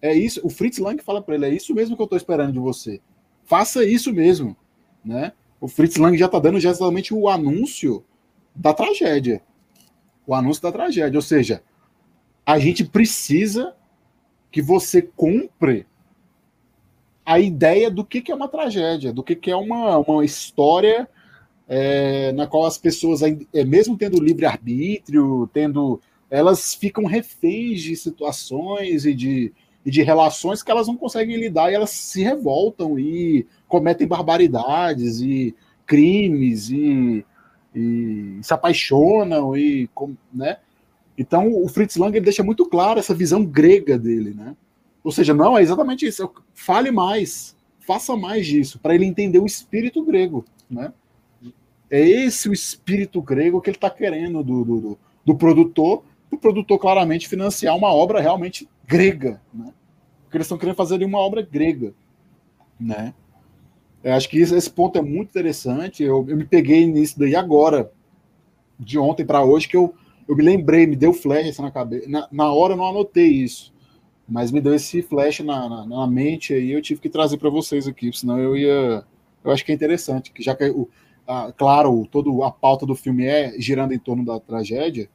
É 0.00 0.14
isso. 0.14 0.40
O 0.44 0.50
Fritz 0.50 0.78
Lang 0.78 1.02
fala 1.02 1.20
para 1.20 1.34
ele: 1.34 1.46
é 1.46 1.54
isso 1.54 1.74
mesmo 1.74 1.96
que 1.96 2.02
eu 2.02 2.04
estou 2.04 2.16
esperando 2.16 2.52
de 2.52 2.60
você. 2.60 3.00
Faça 3.44 3.84
isso 3.84 4.12
mesmo, 4.12 4.56
né? 5.04 5.32
O 5.60 5.68
Fritz 5.68 5.96
Lang 5.96 6.16
já 6.16 6.26
está 6.26 6.38
dando 6.38 6.58
já 6.58 6.70
exatamente 6.70 7.14
o 7.14 7.28
anúncio 7.28 8.04
da 8.54 8.74
tragédia. 8.74 9.42
O 10.26 10.34
anúncio 10.34 10.62
da 10.62 10.72
tragédia. 10.72 11.18
Ou 11.18 11.22
seja, 11.22 11.62
a 12.44 12.58
gente 12.58 12.84
precisa 12.84 13.74
que 14.50 14.60
você 14.60 15.02
compre 15.02 15.86
a 17.24 17.38
ideia 17.38 17.90
do 17.90 18.04
que, 18.04 18.20
que 18.20 18.32
é 18.32 18.34
uma 18.34 18.48
tragédia, 18.48 19.12
do 19.12 19.22
que, 19.22 19.36
que 19.36 19.50
é 19.50 19.56
uma, 19.56 19.98
uma 19.98 20.24
história 20.24 21.08
é, 21.68 22.32
na 22.32 22.46
qual 22.46 22.66
as 22.66 22.76
pessoas, 22.76 23.22
é, 23.22 23.64
mesmo 23.64 23.96
tendo 23.96 24.22
livre-arbítrio, 24.22 25.48
tendo. 25.52 26.00
Elas 26.28 26.74
ficam 26.74 27.04
reféns 27.04 27.82
de 27.82 27.94
situações 27.94 29.04
e 29.04 29.14
de, 29.14 29.52
e 29.84 29.90
de 29.90 30.02
relações 30.02 30.62
que 30.62 30.70
elas 30.70 30.86
não 30.86 30.96
conseguem 30.96 31.36
lidar 31.36 31.70
e 31.70 31.74
elas 31.74 31.90
se 31.90 32.22
revoltam 32.22 32.98
e 32.98 33.46
cometem 33.66 34.06
barbaridades 34.06 35.20
e 35.20 35.54
crimes 35.86 36.70
e, 36.70 37.24
e 37.74 38.38
se 38.42 38.54
apaixonam 38.54 39.56
e 39.56 39.88
né? 40.32 40.58
Então 41.18 41.52
o 41.52 41.68
Fritz 41.68 41.96
Lang 41.96 42.16
ele 42.16 42.24
deixa 42.24 42.42
muito 42.42 42.66
claro 42.66 42.98
essa 42.98 43.14
visão 43.14 43.44
grega 43.44 43.98
dele, 43.98 44.32
né? 44.34 44.56
Ou 45.04 45.10
seja, 45.10 45.34
não 45.34 45.58
é 45.58 45.62
exatamente 45.62 46.06
isso. 46.06 46.30
Fale 46.54 46.90
mais, 46.90 47.56
faça 47.80 48.16
mais 48.16 48.46
disso 48.46 48.78
para 48.78 48.94
ele 48.94 49.04
entender 49.04 49.38
o 49.38 49.46
espírito 49.46 50.04
grego, 50.04 50.44
né? 50.70 50.92
É 51.90 52.00
esse 52.00 52.48
o 52.48 52.52
espírito 52.52 53.20
grego 53.20 53.60
que 53.60 53.68
ele 53.68 53.76
está 53.76 53.90
querendo 53.90 54.42
do, 54.42 54.64
do, 54.64 54.98
do 55.26 55.34
produtor, 55.34 56.02
do 56.32 56.38
produtor 56.38 56.78
claramente 56.78 57.28
financiar 57.28 57.76
uma 57.76 57.92
obra 57.92 58.18
realmente 58.18 58.66
grega, 58.86 59.40
né? 59.52 59.72
Porque 60.24 60.38
eles 60.38 60.46
estão 60.46 60.56
querendo 60.56 60.74
fazer 60.74 60.94
ali 60.94 61.04
uma 61.04 61.18
obra 61.18 61.42
grega, 61.42 61.92
né? 62.80 63.12
Eu 64.02 64.14
acho 64.14 64.28
que 64.30 64.40
isso, 64.40 64.56
esse 64.56 64.70
ponto 64.70 64.98
é 64.98 65.02
muito 65.02 65.28
interessante. 65.28 66.02
Eu, 66.02 66.24
eu 66.26 66.36
me 66.36 66.44
peguei 66.44 66.86
nisso 66.86 67.18
daí 67.18 67.36
agora, 67.36 67.92
de 68.80 68.98
ontem 68.98 69.26
para 69.26 69.44
hoje, 69.44 69.68
que 69.68 69.76
eu, 69.76 69.94
eu 70.26 70.34
me 70.34 70.42
lembrei, 70.42 70.86
me 70.86 70.96
deu 70.96 71.12
flash 71.12 71.58
na 71.58 71.70
cabeça. 71.70 72.08
Na, 72.08 72.26
na 72.32 72.52
hora 72.52 72.72
eu 72.72 72.78
não 72.78 72.86
anotei 72.86 73.28
isso, 73.28 73.72
mas 74.26 74.50
me 74.50 74.60
deu 74.60 74.74
esse 74.74 75.02
flash 75.02 75.40
na, 75.40 75.68
na, 75.68 75.86
na 75.86 76.06
mente 76.06 76.54
aí. 76.54 76.72
Eu 76.72 76.80
tive 76.80 77.00
que 77.00 77.10
trazer 77.10 77.36
para 77.36 77.50
vocês 77.50 77.86
aqui, 77.86 78.10
senão 78.12 78.38
eu 78.38 78.56
ia. 78.56 79.04
Eu 79.44 79.50
acho 79.50 79.64
que 79.64 79.70
é 79.70 79.74
interessante, 79.74 80.32
que 80.32 80.42
já 80.42 80.56
que 80.56 80.64
o, 80.70 80.88
a, 81.26 81.52
claro, 81.52 82.06
toda 82.10 82.30
a 82.46 82.50
pauta 82.50 82.86
do 82.86 82.94
filme 82.94 83.26
é 83.26 83.52
girando 83.58 83.92
em 83.92 83.98
torno 83.98 84.24
da 84.24 84.40
tragédia, 84.40 85.10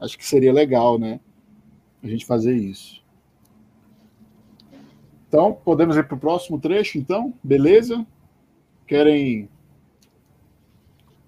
acho 0.00 0.16
que 0.16 0.26
seria 0.26 0.52
legal, 0.52 0.98
né? 0.98 1.20
A 2.02 2.06
gente 2.06 2.24
fazer 2.24 2.54
isso. 2.54 3.00
Então, 5.28 5.52
podemos 5.52 5.96
ir 5.96 6.04
para 6.04 6.16
o 6.16 6.20
próximo 6.20 6.58
trecho, 6.58 6.98
então? 6.98 7.32
Beleza? 7.42 8.04
Querem 8.86 9.48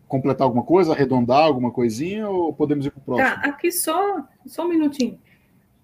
completar 0.08 0.44
alguma 0.44 0.64
coisa, 0.64 0.92
arredondar 0.92 1.44
alguma 1.44 1.70
coisinha, 1.70 2.28
ou 2.28 2.52
podemos 2.52 2.84
ir 2.84 2.90
para 2.90 3.00
o 3.00 3.04
próximo? 3.04 3.28
Tá, 3.28 3.48
aqui 3.48 3.70
só, 3.70 4.26
só 4.46 4.64
um 4.64 4.68
minutinho. 4.68 5.18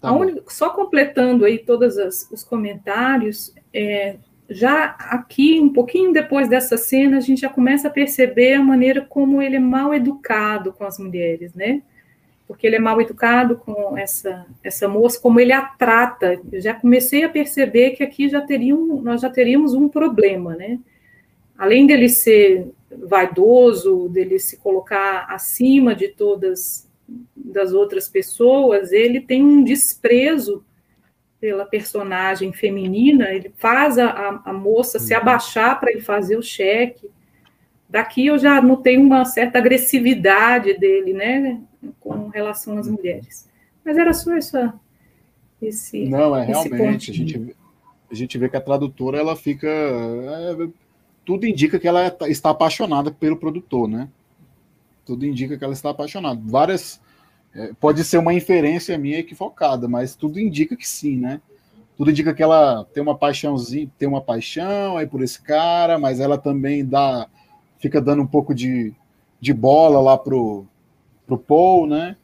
Tá 0.01 0.11
só 0.49 0.70
completando 0.70 1.45
aí 1.45 1.59
todos 1.59 1.97
os 2.30 2.45
comentários, 2.45 3.55
é, 3.72 4.16
já 4.49 4.97
aqui, 4.99 5.61
um 5.61 5.72
pouquinho 5.72 6.12
depois 6.12 6.49
dessa 6.49 6.76
cena, 6.76 7.18
a 7.18 7.20
gente 7.20 7.43
já 7.43 7.49
começa 7.49 7.89
a 7.89 7.91
perceber 7.91 8.55
a 8.55 8.62
maneira 8.62 9.03
como 9.03 9.43
ele 9.43 9.57
é 9.57 9.61
mal 9.61 9.95
educado 9.95 10.72
com 10.72 10.84
as 10.84 10.99
mulheres, 10.99 11.53
né? 11.55 11.82
Porque 12.49 12.67
ele 12.67 12.77
é 12.77 12.81
mal 12.81 13.01
educado 13.01 13.59
com 13.59 13.97
essa, 13.97 14.47
essa 14.65 14.89
moça, 14.89 15.21
como 15.21 15.39
ele 15.39 15.53
a 15.53 15.63
trata. 15.63 16.41
Eu 16.51 16.61
já 16.61 16.75
comecei 16.75 17.23
a 17.23 17.29
perceber 17.29 17.91
que 17.91 18.03
aqui 18.03 18.29
já 18.29 18.41
teriam, 18.41 19.01
nós 19.03 19.21
já 19.21 19.31
teríamos 19.31 19.75
um 19.75 19.89
problema, 19.89 20.57
né? 20.57 20.81
além 21.59 21.87
dele 21.87 22.09
ser 22.09 22.71
vaidoso, 22.91 24.09
dele 24.09 24.39
se 24.39 24.57
colocar 24.59 25.27
acima 25.29 25.95
de 25.95 26.09
todas 26.09 26.87
das 27.35 27.73
outras 27.73 28.07
pessoas, 28.07 28.93
ele 28.93 29.21
tem 29.21 29.43
um 29.43 29.65
desprezo 29.65 30.63
pela 31.41 31.65
personagem 31.65 32.53
feminina, 32.53 33.31
ele 33.31 33.51
faz 33.57 33.99
a, 33.99 34.43
a 34.45 34.53
moça 34.53 34.99
se 34.99 35.15
uhum. 35.15 35.21
abaixar 35.21 35.81
para 35.81 35.91
ele 35.91 36.03
fazer 36.03 36.37
o 36.37 36.43
cheque. 36.43 37.09
Daqui 37.89 38.26
eu 38.26 38.39
já 38.39 38.61
notei 38.61 38.99
uma 38.99 39.24
certa 39.24 39.59
agressividade 39.59 40.78
dele, 40.78 41.14
né, 41.14 41.61
com 41.99 42.28
relação 42.28 42.76
às 42.76 42.86
mulheres. 42.86 43.49
Mas 43.84 43.97
era 43.97 44.12
só 44.12 44.36
essa, 44.36 44.74
esse. 45.61 46.07
Não, 46.07 46.36
é 46.36 46.45
realmente. 46.45 47.11
A 47.11 47.14
gente, 47.14 47.57
a 48.11 48.14
gente 48.14 48.39
vê 48.39 48.49
que 48.49 48.57
a 48.57 48.61
tradutora 48.61 49.18
ela 49.18 49.34
fica. 49.34 49.66
É, 49.66 50.68
tudo 51.24 51.47
indica 51.47 51.78
que 51.78 51.89
ela 51.89 52.05
é, 52.05 52.16
está 52.28 52.51
apaixonada 52.51 53.11
pelo 53.11 53.36
produtor, 53.36 53.89
né? 53.89 54.09
Tudo 55.07 55.24
indica 55.24 55.57
que 55.57 55.64
ela 55.64 55.72
está 55.72 55.91
apaixonada. 55.91 56.41
Várias. 56.45 57.01
É, 57.55 57.72
pode 57.80 58.05
ser 58.05 58.18
uma 58.18 58.34
inferência 58.34 58.99
minha 58.99 59.18
equivocada, 59.18 59.89
mas 59.89 60.14
tudo 60.14 60.39
indica 60.39 60.76
que 60.76 60.86
sim, 60.86 61.16
né? 61.16 61.41
Tudo 61.97 62.11
indica 62.11 62.32
que 62.34 62.43
ela 62.43 62.84
tem 62.93 63.03
uma 63.03 63.16
paixãozinha, 63.16 63.91
tem 63.99 64.07
uma 64.07 64.20
paixão 64.20 64.97
aí 64.97 65.07
por 65.07 65.22
esse 65.22 65.41
cara, 65.41 65.99
mas 65.99 66.20
ela 66.20 66.39
também 66.39 66.84
dá, 66.84 67.26
fica 67.79 68.01
dando 68.01 68.22
um 68.22 68.26
pouco 68.26 68.55
de, 68.55 68.93
de 69.41 69.53
bola 69.53 70.01
lá 70.01 70.18
pro, 70.18 70.66
pro 71.26 71.39
Paul, 71.39 71.87
né? 71.87 72.16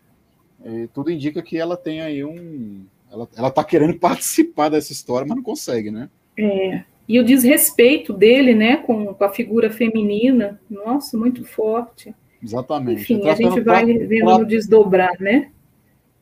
E 0.64 0.88
tudo 0.88 1.10
indica 1.10 1.42
que 1.42 1.58
ela 1.58 1.76
tem 1.76 2.00
aí 2.00 2.24
um. 2.24 2.84
Ela, 3.10 3.28
ela 3.36 3.50
tá 3.50 3.62
querendo 3.62 3.94
participar 4.00 4.68
dessa 4.68 4.92
história, 4.92 5.26
mas 5.26 5.36
não 5.36 5.42
consegue, 5.42 5.90
né? 5.90 6.08
É 6.38 6.84
e 7.08 7.20
o 7.20 7.24
desrespeito 7.24 8.12
dele, 8.12 8.54
né, 8.54 8.78
com, 8.78 9.12
com 9.12 9.24
a 9.24 9.28
figura 9.28 9.70
feminina, 9.70 10.58
nossa, 10.70 11.16
muito 11.16 11.44
forte. 11.44 12.14
Exatamente. 12.42 13.02
Enfim, 13.02 13.28
a 13.28 13.34
gente 13.34 13.60
vai 13.60 13.84
vendo 13.84 14.38
no 14.38 14.44
desdobrar, 14.44 15.18
né? 15.20 15.50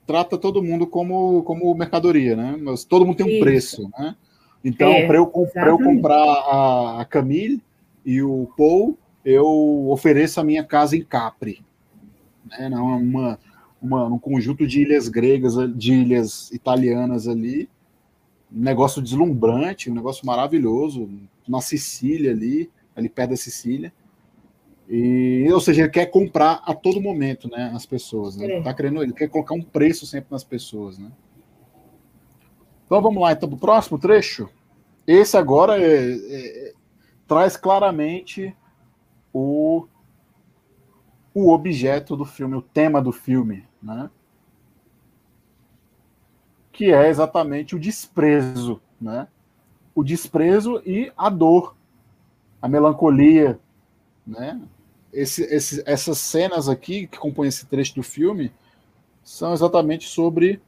Trata 0.07 0.37
todo 0.37 0.63
mundo 0.63 0.87
como, 0.87 1.43
como 1.45 1.75
mercadoria, 1.75 2.35
né? 2.35 2.57
Mas 2.61 2.85
todo 2.85 3.07
mundo 3.07 3.17
tem 3.17 3.27
um 3.27 3.31
Isso. 3.31 3.41
preço, 3.41 3.91
né? 3.99 4.17
Então, 4.65 4.91
é, 4.91 5.07
para 5.07 5.17
eu, 5.17 5.31
eu 5.67 5.79
comprar 5.79 6.23
a, 6.23 7.01
a 7.01 7.05
Camille 7.05 7.61
e 8.05 8.23
o 8.23 8.49
Paul, 8.57 8.97
eu 9.25 9.89
ofereço 9.89 10.41
a 10.41 10.45
minha 10.45 10.65
casa 10.65 10.97
em 10.97 11.03
Capri. 11.03 11.65
Né? 12.45 12.69
Não, 12.69 12.99
uma, 12.99 13.39
uma, 13.81 14.07
um 14.07 14.19
conjunto 14.19 14.67
de 14.67 14.83
ilhas 14.83 15.09
gregas, 15.09 15.55
de 15.77 15.93
ilhas 15.93 16.51
italianas 16.51 17.29
ali, 17.29 17.69
um 18.53 18.61
negócio 18.61 19.01
deslumbrante, 19.01 19.91
um 19.91 19.95
negócio 19.95 20.27
maravilhoso, 20.27 21.09
na 21.49 21.61
Sicília 21.61 22.31
ali, 22.31 22.71
ali 22.95 23.09
perto 23.09 23.31
da 23.31 23.37
Sicília. 23.37 23.93
E, 24.89 25.49
ou 25.51 25.61
seja, 25.61 25.83
ele 25.83 25.91
quer 25.91 26.07
comprar 26.07 26.63
a 26.67 26.75
todo 26.75 27.01
momento, 27.01 27.49
né, 27.49 27.73
as 27.75 27.87
pessoas, 27.87 28.37
né? 28.37 28.47
É. 28.47 28.63
Tá 28.63 28.75
querendo, 28.75 29.03
ele 29.03 29.13
quer 29.13 29.29
colocar 29.29 29.55
um 29.55 29.63
preço 29.63 30.05
sempre 30.05 30.31
nas 30.31 30.45
pessoas, 30.45 30.99
né? 30.99 31.11
Então 32.85 33.01
vamos 33.01 33.23
lá, 33.23 33.33
então, 33.33 33.49
para 33.49 33.57
o 33.57 33.61
próximo 33.61 33.99
trecho. 33.99 34.51
Esse 35.07 35.37
agora 35.37 35.81
é, 35.81 36.13
é, 36.13 36.69
é, 36.69 36.73
traz 37.27 37.57
claramente 37.57 38.55
o, 39.33 39.87
o 41.35 41.53
objeto 41.53 42.17
do 42.17 42.25
filme, 42.25 42.57
o 42.57 42.63
tema 42.63 43.01
do 43.01 43.13
filme, 43.13 43.67
né? 43.83 44.11
que 46.73 46.91
é 46.91 47.09
exatamente 47.09 47.77
o 47.77 47.79
desprezo, 47.79 48.81
né? 49.01 49.29
O 49.95 50.03
desprezo 50.03 50.83
e 50.87 51.13
a 51.17 51.29
dor, 51.29 51.77
a 52.61 52.67
melancolia, 52.67 53.61
né? 54.27 54.61
Esse, 55.13 55.43
esse, 55.45 55.83
essas 55.85 56.17
cenas 56.17 56.69
aqui 56.71 57.07
que 57.07 57.19
compõem 57.19 57.49
esse 57.49 57.67
trecho 57.67 57.95
do 57.95 58.03
filme 58.03 58.51
são 59.23 59.53
exatamente 59.53 60.09
sobre 60.09 60.61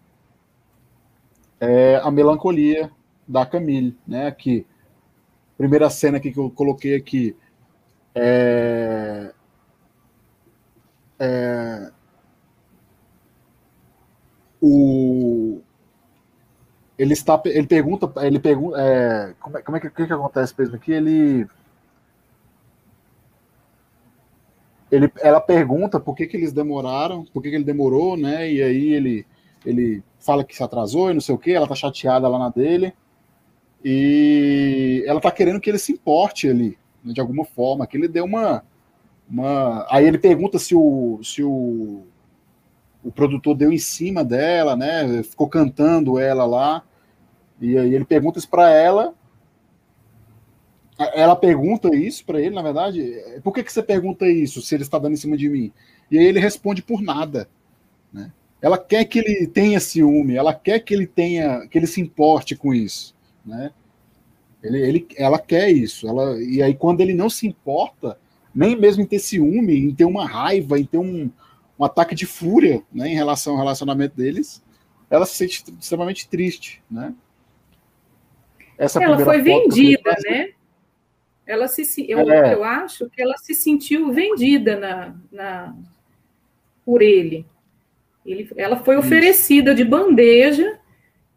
é, 1.58 1.96
a 1.96 2.10
melancolia 2.10 2.90
da 3.26 3.46
Camille, 3.46 3.96
né? 4.06 4.26
Aqui, 4.26 4.66
primeira 5.56 5.88
cena 5.88 6.20
que 6.20 6.36
eu 6.36 6.50
coloquei 6.50 6.94
aqui 6.94 7.34
é, 8.14 9.32
é 11.18 11.92
o 14.60 15.60
ele 16.96 17.12
está 17.12 17.40
ele 17.46 17.66
pergunta 17.66 18.12
ele 18.24 18.38
pergunta 18.38 18.78
é, 18.80 19.34
como, 19.40 19.58
é, 19.58 19.62
como 19.62 19.76
é 19.76 19.80
que, 19.80 19.90
que, 19.90 20.06
que 20.06 20.12
acontece 20.12 20.54
mesmo 20.56 20.76
aqui 20.76 20.92
ele 20.92 21.46
ele, 24.94 25.12
ela 25.20 25.40
pergunta 25.40 25.98
por 25.98 26.14
que, 26.14 26.26
que 26.26 26.36
eles 26.36 26.52
demoraram, 26.52 27.24
por 27.24 27.42
que, 27.42 27.50
que 27.50 27.56
ele 27.56 27.64
demorou, 27.64 28.16
né? 28.16 28.50
E 28.50 28.62
aí 28.62 28.92
ele, 28.94 29.26
ele 29.66 30.02
fala 30.20 30.44
que 30.44 30.54
se 30.54 30.62
atrasou 30.62 31.10
e 31.10 31.14
não 31.14 31.20
sei 31.20 31.34
o 31.34 31.38
que, 31.38 31.52
ela 31.52 31.66
tá 31.66 31.74
chateada 31.74 32.28
lá 32.28 32.38
na 32.38 32.48
dele. 32.48 32.94
E 33.84 35.04
ela 35.06 35.20
tá 35.20 35.30
querendo 35.30 35.60
que 35.60 35.68
ele 35.68 35.78
se 35.78 35.92
importe 35.92 36.48
ali, 36.48 36.78
né, 37.04 37.12
de 37.12 37.20
alguma 37.20 37.44
forma, 37.44 37.86
que 37.86 37.96
ele 37.96 38.08
dê 38.08 38.20
uma. 38.20 38.64
uma... 39.28 39.86
Aí 39.90 40.06
ele 40.06 40.18
pergunta 40.18 40.58
se 40.58 40.74
o, 40.74 41.20
se 41.22 41.42
o, 41.42 42.02
o 43.04 43.12
produtor 43.12 43.54
deu 43.54 43.72
em 43.72 43.78
cima 43.78 44.24
dela, 44.24 44.74
né? 44.74 45.22
Ficou 45.22 45.48
cantando 45.48 46.18
ela 46.18 46.46
lá. 46.46 46.82
E 47.60 47.76
aí 47.76 47.94
ele 47.94 48.04
pergunta 48.04 48.38
isso 48.38 48.48
para 48.48 48.70
ela. 48.70 49.14
Ela 50.98 51.34
pergunta 51.34 51.94
isso 51.94 52.24
para 52.24 52.40
ele, 52.40 52.54
na 52.54 52.62
verdade. 52.62 53.20
Por 53.42 53.52
que, 53.52 53.62
que 53.62 53.72
você 53.72 53.82
pergunta 53.82 54.28
isso 54.28 54.62
se 54.62 54.74
ele 54.74 54.84
está 54.84 54.98
dando 54.98 55.12
em 55.12 55.16
cima 55.16 55.36
de 55.36 55.48
mim? 55.48 55.72
E 56.10 56.18
aí 56.18 56.24
ele 56.24 56.38
responde 56.38 56.82
por 56.82 57.02
nada. 57.02 57.48
Né? 58.12 58.32
Ela 58.62 58.78
quer 58.78 59.04
que 59.04 59.18
ele 59.18 59.46
tenha 59.46 59.80
ciúme, 59.80 60.36
ela 60.36 60.54
quer 60.54 60.78
que 60.78 60.94
ele 60.94 61.06
tenha, 61.06 61.66
que 61.66 61.76
ele 61.76 61.86
se 61.86 62.00
importe 62.00 62.54
com 62.56 62.72
isso, 62.72 63.14
né? 63.44 63.72
Ele, 64.64 64.80
ele, 64.80 65.06
ela 65.16 65.38
quer 65.38 65.70
isso. 65.70 66.08
Ela, 66.08 66.42
e 66.42 66.62
aí, 66.62 66.74
quando 66.74 67.02
ele 67.02 67.12
não 67.12 67.28
se 67.28 67.46
importa, 67.46 68.18
nem 68.54 68.74
mesmo 68.74 69.02
em 69.02 69.06
ter 69.06 69.18
ciúme, 69.18 69.78
em 69.78 69.94
ter 69.94 70.06
uma 70.06 70.26
raiva, 70.26 70.78
em 70.78 70.84
ter 70.84 70.96
um, 70.96 71.30
um 71.78 71.84
ataque 71.84 72.14
de 72.14 72.24
fúria 72.24 72.82
né, 72.90 73.08
em 73.08 73.14
relação 73.14 73.52
ao 73.52 73.58
relacionamento 73.58 74.16
deles, 74.16 74.62
ela 75.10 75.26
se 75.26 75.36
sente 75.36 75.64
extremamente 75.78 76.26
triste, 76.28 76.82
né? 76.90 77.14
Essa 78.78 79.02
ela 79.02 79.18
foi 79.18 79.40
vendida, 79.40 80.16
né? 80.24 80.50
Ela 81.46 81.68
se, 81.68 81.84
eu, 82.08 82.18
é. 82.30 82.54
eu 82.54 82.64
acho 82.64 83.08
que 83.10 83.20
ela 83.20 83.36
se 83.36 83.54
sentiu 83.54 84.12
vendida 84.12 84.80
na, 84.80 85.14
na 85.30 85.76
por 86.84 87.02
ele. 87.02 87.46
ele 88.24 88.50
ela 88.56 88.82
foi 88.82 88.96
oferecida 88.96 89.72
Isso. 89.72 89.76
de 89.76 89.84
bandeja 89.84 90.80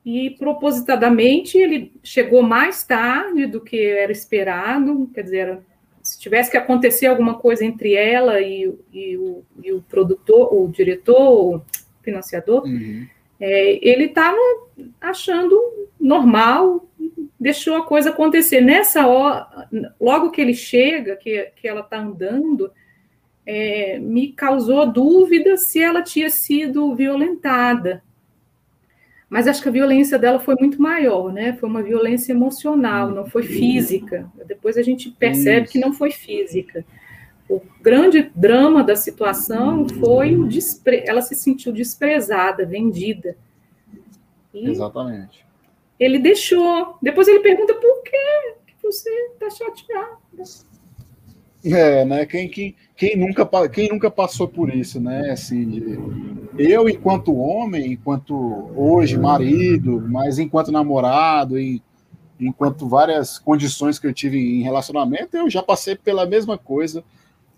e 0.10 0.30
propositadamente 0.30 1.58
ele 1.58 1.92
chegou 2.02 2.42
mais 2.42 2.82
tarde 2.86 3.46
do 3.46 3.60
que 3.60 3.78
era 3.78 4.10
esperado, 4.10 5.12
quer 5.14 5.22
dizer, 5.22 5.60
se 6.02 6.18
tivesse 6.18 6.50
que 6.50 6.56
acontecer 6.56 7.08
alguma 7.08 7.34
coisa 7.34 7.66
entre 7.66 7.94
ela 7.94 8.40
e, 8.40 8.74
e, 8.94 9.18
o, 9.18 9.44
e 9.62 9.74
o, 9.74 9.82
produtor, 9.82 10.54
o 10.54 10.70
diretor, 10.70 11.56
o 11.56 11.62
financiador, 12.02 12.64
uhum. 12.64 13.06
é, 13.38 13.86
ele 13.86 14.06
estava 14.06 14.38
achando 15.02 15.62
normal, 16.00 16.88
deixou 17.38 17.76
a 17.76 17.86
coisa 17.86 18.12
acontecer. 18.12 18.62
Nessa 18.62 19.06
hora, 19.06 19.68
logo 20.00 20.32
que 20.32 20.40
ele 20.40 20.54
chega, 20.54 21.18
que, 21.18 21.52
que 21.54 21.68
ela 21.68 21.82
está 21.82 22.00
andando, 22.00 22.72
é, 23.46 24.00
me 24.00 24.32
causou 24.32 24.90
dúvida 24.90 25.58
se 25.58 25.82
ela 25.82 26.02
tinha 26.02 26.30
sido 26.30 26.96
violentada. 26.96 28.07
Mas 29.30 29.48
acho 29.48 29.62
que 29.62 29.68
a 29.68 29.72
violência 29.72 30.18
dela 30.18 30.40
foi 30.40 30.56
muito 30.60 30.82
maior, 30.82 31.34
né? 31.34 31.54
Foi 31.54 31.68
uma 31.68 31.84
violência 31.84 32.32
emocional, 32.32 33.12
não 33.12 33.26
foi 33.26 33.44
física. 33.44 34.30
Depois 34.46 34.78
a 34.78 34.82
gente 34.82 35.12
percebe 35.12 35.66
Isso. 35.66 35.74
que 35.74 35.80
não 35.80 35.94
foi 35.94 36.12
física. 36.12 36.86
O 37.50 37.62
grande 37.82 38.32
drama 38.36 38.84
da 38.84 38.96
situação 38.96 39.88
foi 39.88 40.36
o 40.36 40.48
despre... 40.48 41.04
ela 41.06 41.22
se 41.22 41.36
sentiu 41.36 41.74
desprezada, 41.74 42.66
vendida. 42.66 43.38
E 44.54 44.70
Exatamente. 44.70 45.46
Ele 46.00 46.20
deixou. 46.20 46.98
Depois 47.02 47.28
ele 47.28 47.40
pergunta 47.40 47.74
por 47.74 48.04
que 48.04 48.56
você 48.82 49.10
está 49.10 49.50
chateada. 49.50 50.18
É, 51.74 52.06
né? 52.06 52.26
Quem, 52.26 52.48
quem, 52.50 52.76
quem, 52.96 53.18
nunca, 53.18 53.46
quem 53.70 53.90
nunca 53.90 54.10
passou 54.10 54.48
por 54.48 54.74
isso, 54.74 55.00
né? 55.00 55.32
Assim, 55.32 55.70
de, 55.70 56.00
eu, 56.58 56.88
enquanto 56.88 57.36
homem, 57.36 57.94
enquanto 57.94 58.72
hoje 58.76 59.18
marido, 59.18 60.04
mas 60.10 60.40
enquanto 60.40 60.72
namorado, 60.72 61.60
e 61.60 61.82
enquanto 62.40 62.88
várias 62.88 63.38
condições 63.38 64.00
que 64.00 64.08
eu 64.08 64.14
tive 64.14 64.38
em 64.38 64.62
relacionamento, 64.62 65.36
eu 65.36 65.50
já 65.50 65.62
passei 65.62 65.96
pela 65.96 66.26
mesma 66.26 66.58
coisa. 66.58 67.04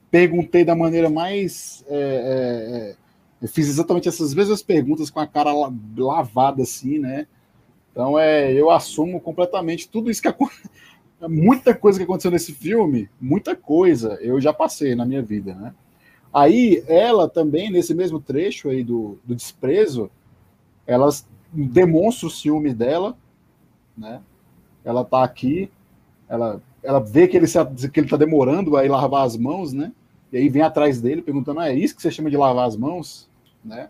Perguntei 0.10 0.66
da 0.66 0.76
maneira 0.76 1.10
mais. 1.10 1.86
É, 1.88 2.96
é, 3.42 3.46
é 3.46 3.48
fiz 3.48 3.70
exatamente 3.70 4.10
essas 4.10 4.34
mesmas 4.34 4.62
perguntas 4.62 5.10
com 5.10 5.20
a 5.20 5.28
cara 5.28 5.52
lavada, 5.98 6.64
assim, 6.64 7.00
né? 7.00 7.28
Então, 7.92 8.18
é, 8.18 8.52
eu 8.54 8.70
assumo 8.70 9.20
completamente 9.20 9.88
tudo 9.88 10.10
isso 10.10 10.22
que 10.22 10.28
aconteceu 10.28 10.70
muita 11.28 11.74
coisa 11.76 11.98
que 11.98 12.04
aconteceu 12.04 12.32
nesse 12.32 12.54
filme, 12.54 13.10
muita 13.20 13.56
coisa 13.56 14.18
eu 14.22 14.40
já 14.40 14.54
passei 14.54 14.96
na 14.96 15.06
minha 15.06 15.22
vida, 15.22 15.54
né? 15.54 15.74
Aí 16.34 16.84
ela 16.88 17.28
também, 17.28 17.72
nesse 17.72 17.94
mesmo 17.94 18.20
trecho 18.20 18.70
aí 18.70 18.84
do, 18.84 19.18
do 19.26 19.36
desprezo, 19.36 20.12
ela 20.86 21.10
demonstra 21.52 22.28
o 22.28 22.32
ciúme 22.32 22.74
dela, 22.74 23.18
né? 23.98 24.22
Ela 24.84 25.04
tá 25.04 25.24
aqui, 25.24 25.70
ela, 26.28 26.62
ela 26.84 27.00
vê 27.00 27.28
que 27.28 27.36
ele, 27.36 27.48
se, 27.48 27.58
que 27.92 28.00
ele 28.00 28.08
tá 28.08 28.16
demorando 28.16 28.78
a 28.78 28.86
ir 28.86 28.90
lavar 28.90 29.26
as 29.26 29.36
mãos, 29.36 29.74
né? 29.74 29.92
E 30.32 30.38
aí 30.38 30.48
vem 30.48 30.62
atrás 30.62 31.02
dele 31.02 31.22
perguntando: 31.22 31.60
ah, 31.60 31.70
é 31.70 31.76
isso 31.76 31.96
que 31.96 32.02
você 32.02 32.12
chama 32.12 32.30
de 32.30 32.38
lavar 32.38 32.68
as 32.68 32.78
mãos? 32.78 33.30
Né? 33.66 33.90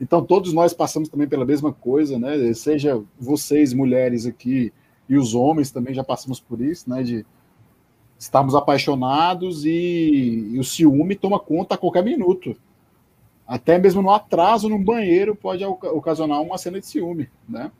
Então 0.00 0.24
todos 0.24 0.52
nós 0.52 0.74
passamos 0.74 1.08
também 1.08 1.28
pela 1.28 1.44
mesma 1.44 1.72
coisa, 1.72 2.18
né? 2.18 2.52
Seja 2.52 3.02
vocês, 3.18 3.72
mulheres 3.72 4.26
aqui, 4.26 4.72
e 5.08 5.16
os 5.16 5.34
homens 5.34 5.70
também 5.70 5.94
já 5.94 6.02
passamos 6.02 6.40
por 6.40 6.60
isso, 6.60 6.88
né? 6.90 7.02
De 7.02 7.24
estarmos 8.18 8.54
apaixonados 8.54 9.64
e, 9.64 10.50
e, 10.52 10.58
o 10.58 10.64
ciúme 10.64 11.14
toma 11.14 11.38
conta 11.38 11.74
a 11.74 11.78
qualquer 11.78 12.02
minuto. 12.02 12.56
Até 13.46 13.78
mesmo 13.78 14.02
no 14.02 14.10
atraso 14.10 14.68
no 14.68 14.78
banheiro 14.78 15.36
pode 15.36 15.64
ocasionar 15.64 16.40
uma 16.40 16.58
cena 16.58 16.80
de 16.80 16.86
ciúme, 16.86 17.28
né? 17.48 17.70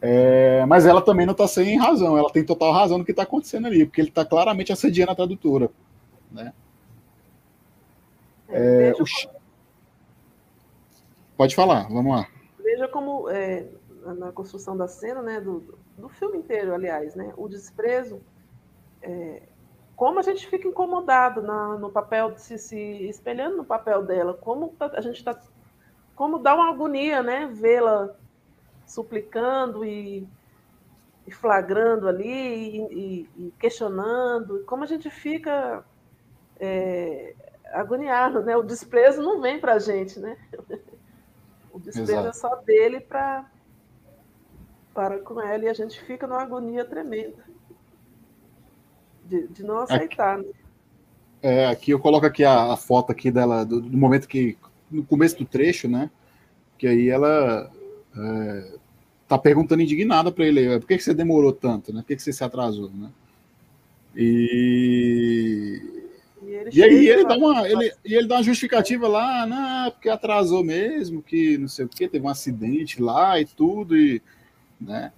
É, 0.00 0.66
mas 0.66 0.84
ela 0.84 1.00
também 1.00 1.24
não 1.24 1.32
está 1.32 1.46
sem 1.46 1.78
razão, 1.78 2.18
ela 2.18 2.30
tem 2.30 2.44
total 2.44 2.72
razão 2.72 2.98
no 2.98 3.04
que 3.04 3.12
está 3.12 3.22
acontecendo 3.22 3.68
ali, 3.68 3.86
porque 3.86 4.00
ele 4.00 4.08
está 4.08 4.24
claramente 4.24 4.72
assediando 4.72 5.12
a 5.12 5.14
tradutora, 5.14 5.70
né? 6.30 6.52
É, 8.48 8.92
o... 8.98 9.04
Pode 11.36 11.54
falar, 11.54 11.88
vamos 11.88 12.16
lá. 12.16 12.26
Veja 12.62 12.88
como 12.88 13.28
é, 13.30 13.64
na 14.02 14.32
construção 14.32 14.76
da 14.76 14.88
cena, 14.88 15.22
né, 15.22 15.40
do, 15.40 15.78
do 15.96 16.08
filme 16.08 16.38
inteiro, 16.38 16.74
aliás, 16.74 17.14
né, 17.14 17.32
o 17.36 17.48
desprezo, 17.48 18.20
é, 19.00 19.42
como 19.94 20.18
a 20.18 20.22
gente 20.22 20.46
fica 20.48 20.66
incomodado 20.66 21.42
na, 21.42 21.76
no 21.76 21.90
papel, 21.90 22.36
se, 22.36 22.58
se 22.58 22.76
espelhando 23.08 23.56
no 23.58 23.64
papel 23.64 24.02
dela, 24.02 24.34
como 24.34 24.68
tá, 24.70 24.90
a 24.94 25.00
gente 25.00 25.16
está, 25.18 25.38
como 26.16 26.38
dá 26.38 26.54
uma 26.54 26.70
agonia, 26.70 27.22
né, 27.22 27.46
vê-la 27.52 28.14
suplicando 28.86 29.84
e, 29.84 30.26
e, 31.26 31.30
flagrando 31.30 32.08
ali 32.08 32.80
e, 32.90 33.28
e, 33.36 33.54
questionando, 33.58 34.64
como 34.64 34.82
a 34.82 34.86
gente 34.86 35.08
fica 35.08 35.84
é, 36.58 37.34
agoniado, 37.72 38.42
né, 38.42 38.56
o 38.56 38.62
desprezo 38.62 39.22
não 39.22 39.40
vem 39.40 39.60
para 39.60 39.74
a 39.74 39.78
gente, 39.78 40.18
né, 40.18 40.36
o 41.72 41.78
desprezo 41.78 42.12
Exato. 42.12 42.28
é 42.28 42.32
só 42.32 42.56
dele 42.56 43.00
para 43.00 43.48
para 44.94 45.18
com 45.18 45.40
ela 45.40 45.64
e 45.64 45.68
a 45.68 45.72
gente 45.72 46.00
fica 46.02 46.26
numa 46.26 46.42
agonia 46.42 46.84
tremenda 46.84 47.44
de, 49.24 49.46
de 49.48 49.62
não 49.62 49.78
aceitar. 49.78 50.38
Aqui, 50.38 50.48
né? 50.48 50.54
é, 51.42 51.66
aqui 51.66 51.90
eu 51.90 51.98
coloco 51.98 52.26
aqui 52.26 52.44
a, 52.44 52.72
a 52.72 52.76
foto 52.76 53.10
aqui 53.10 53.30
dela 53.30 53.64
do, 53.64 53.80
do, 53.80 53.96
momento 53.96 54.28
que 54.28 54.56
no 54.90 55.04
começo 55.04 55.38
do 55.38 55.44
trecho, 55.44 55.88
né? 55.88 56.10
Que 56.76 56.86
aí 56.86 57.08
ela 57.08 57.70
é, 58.16 58.74
tá 59.26 59.38
perguntando 59.38 59.82
indignada 59.82 60.30
para 60.30 60.44
ele, 60.44 60.78
por 60.78 60.86
que, 60.86 60.98
que 60.98 61.02
você 61.02 61.14
demorou 61.14 61.52
tanto, 61.52 61.92
né? 61.92 62.00
Por 62.00 62.08
que, 62.08 62.16
que 62.16 62.22
você 62.22 62.32
se 62.32 62.44
atrasou, 62.44 62.90
né? 62.90 63.10
E 64.14 66.02
e, 66.42 66.78
e 66.78 66.82
aí 66.82 67.08
ele 67.08 67.24
dá, 67.24 67.36
uma, 67.36 67.68
ele, 67.68 67.92
e 68.04 68.14
ele 68.14 68.26
dá 68.26 68.36
uma 68.36 68.42
justificativa 68.42 69.06
lá, 69.06 69.46
não, 69.46 69.90
porque 69.92 70.08
atrasou 70.08 70.62
mesmo, 70.64 71.22
que 71.22 71.56
não 71.56 71.68
sei 71.68 71.84
o 71.84 71.88
que, 71.88 72.08
teve 72.08 72.24
um 72.24 72.28
acidente 72.28 73.00
lá 73.00 73.40
e 73.40 73.44
tudo, 73.44 73.96
e 73.96 74.20
né? 74.86 75.12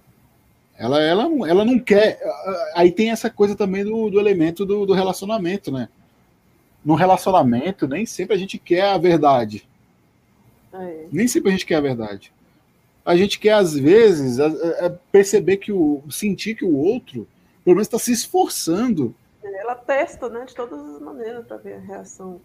Ela, 0.77 1.01
ela, 1.01 1.23
ela 1.47 1.65
não 1.65 1.79
quer. 1.79 2.19
Aí 2.75 2.91
tem 2.91 3.09
essa 3.09 3.29
coisa 3.29 3.55
também 3.55 3.83
do, 3.83 4.09
do 4.09 4.19
elemento 4.19 4.65
do, 4.65 4.85
do 4.85 4.93
relacionamento, 4.93 5.71
né? 5.71 5.87
No 6.83 6.95
relacionamento, 6.95 7.87
nem 7.87 8.05
sempre 8.05 8.35
a 8.35 8.37
gente 8.37 8.57
quer 8.57 8.83
a 8.83 8.97
verdade. 8.97 9.67
É. 10.73 11.05
Nem 11.11 11.27
sempre 11.27 11.49
a 11.49 11.51
gente 11.53 11.65
quer 11.65 11.75
a 11.75 11.81
verdade. 11.81 12.31
A 13.05 13.15
gente 13.15 13.39
quer, 13.39 13.53
às 13.53 13.73
vezes, 13.73 14.37
perceber 15.11 15.57
que 15.57 15.71
o. 15.71 16.03
sentir 16.09 16.55
que 16.55 16.65
o 16.65 16.75
outro, 16.75 17.27
pelo 17.63 17.75
menos, 17.75 17.87
está 17.87 17.99
se 17.99 18.11
esforçando. 18.11 19.15
Ela 19.43 19.75
testa, 19.75 20.27
né? 20.27 20.43
De 20.45 20.53
todas 20.53 20.79
as 20.79 21.01
maneiras 21.01 21.45
para 21.45 21.57
ver 21.57 21.75
a 21.75 21.79
reação. 21.79 22.41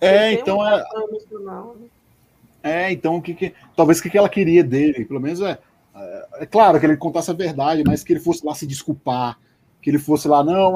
É, 0.00 0.32
então 0.32 0.66
é. 0.66 0.78
Né? 0.78 1.88
É, 2.62 2.92
então 2.92 3.16
o 3.16 3.22
que, 3.22 3.34
que 3.34 3.54
talvez 3.76 3.98
o 3.98 4.02
que, 4.02 4.10
que 4.10 4.18
ela 4.18 4.28
queria 4.28 4.64
dele, 4.64 5.04
pelo 5.04 5.20
menos 5.20 5.40
é 5.40 5.58
é 6.34 6.46
claro 6.46 6.78
que 6.78 6.86
ele 6.86 6.96
contasse 6.96 7.30
a 7.30 7.34
verdade, 7.34 7.82
mas 7.86 8.02
que 8.02 8.12
ele 8.12 8.20
fosse 8.20 8.44
lá 8.44 8.54
se 8.54 8.66
desculpar, 8.66 9.38
que 9.80 9.90
ele 9.90 9.98
fosse 9.98 10.28
lá, 10.28 10.42
não, 10.42 10.74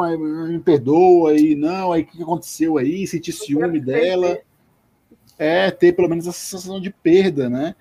me 0.48 0.58
perdoa, 0.60 1.34
e 1.34 1.54
não, 1.54 1.92
aí 1.92 2.02
o 2.02 2.06
que 2.06 2.22
aconteceu 2.22 2.78
aí, 2.78 3.06
sentir 3.06 3.32
ciúme 3.32 3.80
dela. 3.80 4.38
É, 5.38 5.70
ter 5.70 5.92
pelo 5.92 6.08
menos 6.08 6.26
essa 6.26 6.38
sensação 6.38 6.80
de 6.80 6.90
perda, 6.90 7.48
né? 7.48 7.74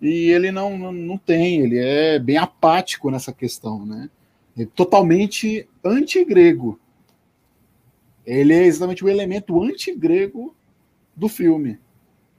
E 0.00 0.30
ele 0.30 0.50
não, 0.50 0.76
não, 0.76 0.92
não 0.92 1.16
tem, 1.16 1.60
ele 1.60 1.78
é 1.78 2.18
bem 2.18 2.36
apático 2.36 3.10
nessa 3.10 3.32
questão, 3.32 3.86
né? 3.86 4.10
É 4.56 4.64
totalmente 4.64 5.68
anti-grego. 5.84 6.78
Ele 8.24 8.52
é 8.52 8.64
exatamente 8.64 9.04
o 9.04 9.08
elemento 9.08 9.62
anti-grego 9.62 10.54
do 11.14 11.28
filme. 11.28 11.78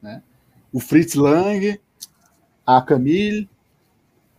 Né? 0.01 0.23
O 0.71 0.79
Fritz 0.79 1.15
Lang, 1.15 1.79
a 2.65 2.81
Camille, 2.81 3.49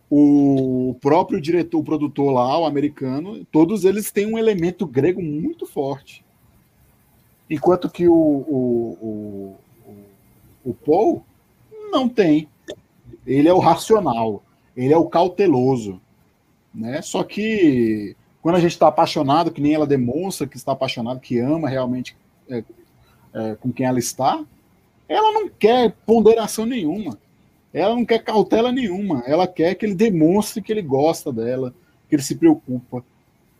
o 0.09 0.95
próprio 1.01 1.41
diretor, 1.41 1.79
o 1.79 1.83
produtor 1.83 2.31
lá, 2.31 2.57
o 2.59 2.65
americano, 2.65 3.45
todos 3.51 3.83
eles 3.83 4.11
têm 4.11 4.25
um 4.25 4.37
elemento 4.37 4.85
grego 4.85 5.21
muito 5.21 5.65
forte. 5.65 6.23
Enquanto 7.49 7.89
que 7.89 8.07
o, 8.07 8.13
o, 8.13 9.57
o, 10.65 10.69
o 10.69 10.73
Paul 10.73 11.23
não 11.91 12.07
tem. 12.07 12.47
Ele 13.25 13.47
é 13.47 13.53
o 13.53 13.59
racional, 13.59 14.43
ele 14.75 14.93
é 14.93 14.97
o 14.97 15.09
cauteloso. 15.09 16.01
Né? 16.73 17.01
Só 17.01 17.23
que 17.23 18.15
quando 18.41 18.55
a 18.55 18.59
gente 18.59 18.71
está 18.71 18.87
apaixonado, 18.87 19.51
que 19.51 19.61
nem 19.61 19.73
ela 19.73 19.87
demonstra 19.87 20.47
que 20.47 20.55
está 20.55 20.71
apaixonado, 20.71 21.19
que 21.19 21.39
ama 21.39 21.67
realmente 21.67 22.15
é, 22.49 22.63
é, 23.33 23.55
com 23.55 23.71
quem 23.71 23.85
ela 23.85 23.99
está, 23.99 24.43
ela 25.09 25.31
não 25.33 25.49
quer 25.49 25.93
ponderação 26.05 26.65
nenhuma. 26.65 27.17
Ela 27.73 27.95
não 27.95 28.05
quer 28.05 28.23
cautela 28.23 28.71
nenhuma. 28.71 29.23
Ela 29.25 29.47
quer 29.47 29.75
que 29.75 29.85
ele 29.85 29.95
demonstre 29.95 30.61
que 30.61 30.71
ele 30.71 30.81
gosta 30.81 31.31
dela, 31.31 31.73
que 32.09 32.15
ele 32.15 32.23
se 32.23 32.35
preocupa, 32.35 33.03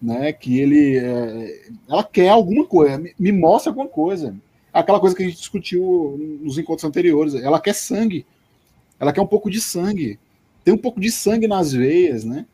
né? 0.01 0.31
Que 0.31 0.59
ele, 0.59 0.97
é... 0.97 1.69
ela 1.89 2.03
quer 2.03 2.29
alguma 2.29 2.65
coisa, 2.65 3.01
me 3.17 3.31
mostra 3.31 3.71
alguma 3.71 3.87
coisa. 3.87 4.35
Aquela 4.73 4.99
coisa 4.99 5.15
que 5.15 5.23
a 5.23 5.25
gente 5.27 5.37
discutiu 5.37 6.17
nos 6.41 6.57
encontros 6.57 6.85
anteriores. 6.85 7.35
Ela 7.35 7.59
quer 7.59 7.73
sangue. 7.73 8.25
Ela 8.99 9.11
quer 9.11 9.21
um 9.21 9.27
pouco 9.27 9.49
de 9.49 9.59
sangue. 9.59 10.19
Tem 10.63 10.73
um 10.73 10.77
pouco 10.77 10.99
de 10.99 11.11
sangue 11.11 11.47
nas 11.47 11.73
veias, 11.73 12.23
né? 12.23 12.45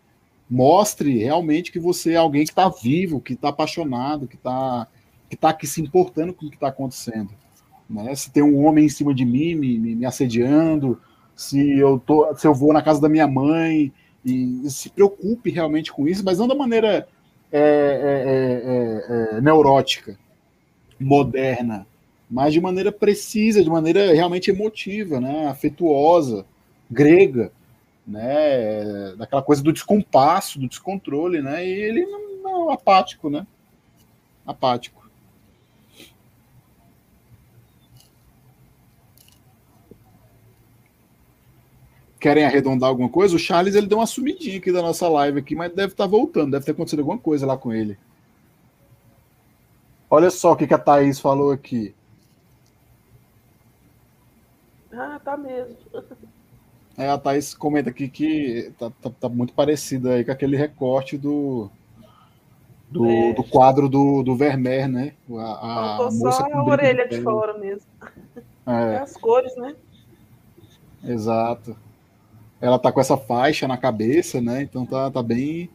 Mostre 0.50 1.18
realmente 1.18 1.72
que 1.72 1.80
você 1.80 2.14
é 2.14 2.18
alguém 2.18 2.44
que 2.44 2.52
está 2.52 2.70
vivo, 2.70 3.20
que 3.20 3.34
está 3.34 3.50
apaixonado, 3.50 4.28
que 4.28 4.36
está 4.36 4.88
que 5.30 5.36
tá 5.36 5.50
aqui 5.50 5.66
se 5.66 5.82
importando 5.82 6.32
com 6.32 6.46
o 6.46 6.50
que 6.50 6.56
está 6.56 6.68
acontecendo. 6.68 7.32
Né? 7.90 8.14
Se 8.14 8.32
tem 8.32 8.44
um 8.44 8.64
homem 8.66 8.86
em 8.86 8.90
cima 8.90 9.16
de 9.16 9.26
mim 9.26 9.56
me, 9.56 9.80
me, 9.80 9.96
me 9.96 10.06
assediando, 10.06 11.02
se 11.36 11.78
eu 11.78 12.00
tô, 12.00 12.34
se 12.36 12.48
eu 12.48 12.54
vou 12.54 12.74
na 12.74 12.82
casa 12.82 13.02
da 13.02 13.10
minha 13.10 13.28
mãe 13.28 13.92
e 14.26 14.70
se 14.70 14.90
preocupe 14.90 15.50
realmente 15.50 15.92
com 15.92 16.08
isso, 16.08 16.24
mas 16.24 16.40
não 16.40 16.48
da 16.48 16.56
maneira 16.56 17.08
é, 17.52 17.60
é, 17.60 19.32
é, 19.32 19.36
é, 19.36 19.38
é 19.38 19.42
neurótica, 19.42 20.18
moderna, 21.00 21.86
mas 22.30 22.54
de 22.54 22.62
maneira 22.62 22.92
precisa, 22.92 23.64
de 23.64 23.70
maneira 23.70 24.14
realmente 24.14 24.50
emotiva, 24.50 25.20
né, 25.20 25.48
afetuosa, 25.48 26.46
grega, 26.90 27.52
né, 28.08 29.14
daquela 29.18 29.42
coisa 29.42 29.62
do 29.62 29.74
descompasso, 29.74 30.60
do 30.60 30.68
descontrole, 30.68 31.42
né, 31.42 31.66
e 31.66 31.72
ele 31.72 32.06
não, 32.06 32.42
não 32.42 32.70
apático, 32.72 33.30
né, 33.30 33.46
apático. 34.46 35.03
Querem 42.24 42.46
arredondar 42.46 42.88
alguma 42.88 43.10
coisa, 43.10 43.36
o 43.36 43.40
Charles 43.40 43.76
ele 43.76 43.86
deu 43.86 43.98
uma 43.98 44.08
sumidinha 44.08 44.58
aqui 44.58 44.72
da 44.72 44.82
nossa 44.82 45.10
live 45.10 45.40
aqui, 45.40 45.56
mas 45.56 45.74
deve 45.74 45.92
estar 45.92 46.06
tá 46.06 46.10
voltando, 46.10 46.52
deve 46.52 46.64
ter 46.64 46.72
acontecido 46.72 47.00
alguma 47.00 47.18
coisa 47.18 47.46
lá 47.46 47.58
com 47.58 47.74
ele. 47.74 47.98
Olha 50.10 50.32
só 50.32 50.54
o 50.54 50.56
que, 50.56 50.66
que 50.66 50.74
a 50.74 50.78
Thaís 50.78 51.20
falou 51.20 51.52
aqui. 51.52 51.94
Ah, 54.94 55.20
tá 55.22 55.36
mesmo. 55.36 55.76
É, 56.98 57.10
a 57.10 57.18
Thaís 57.18 57.54
comenta 57.54 57.90
aqui 57.90 58.08
que 58.08 58.72
tá, 58.80 58.90
tá, 59.02 59.12
tá 59.20 59.28
muito 59.28 59.52
parecido 59.52 60.10
aí 60.10 60.24
com 60.24 60.32
aquele 60.32 60.56
recorte 60.56 61.18
do, 61.18 61.70
do, 62.90 63.06
é. 63.06 63.34
do 63.34 63.44
quadro 63.44 63.90
do, 63.90 64.24
do 64.24 64.34
Vermeer, 64.34 64.88
né? 64.88 65.14
A, 65.30 66.06
a 66.06 66.12
só 66.12 66.48
a 66.54 66.64
orelha 66.64 67.06
de 67.06 67.20
fora 67.22 67.58
mesmo. 67.58 67.88
É. 68.66 69.00
as 69.00 69.18
cores, 69.18 69.54
né? 69.58 69.76
Exato 71.04 71.76
ela 72.64 72.80
tá 72.80 72.94
com 72.94 73.02
essa 73.02 73.18
faixa 73.18 73.68
na 73.68 73.76
cabeça, 73.76 74.40
né? 74.40 74.62
Então 74.62 74.86
tá, 74.86 75.12
tá 75.12 75.22
bem, 75.22 75.70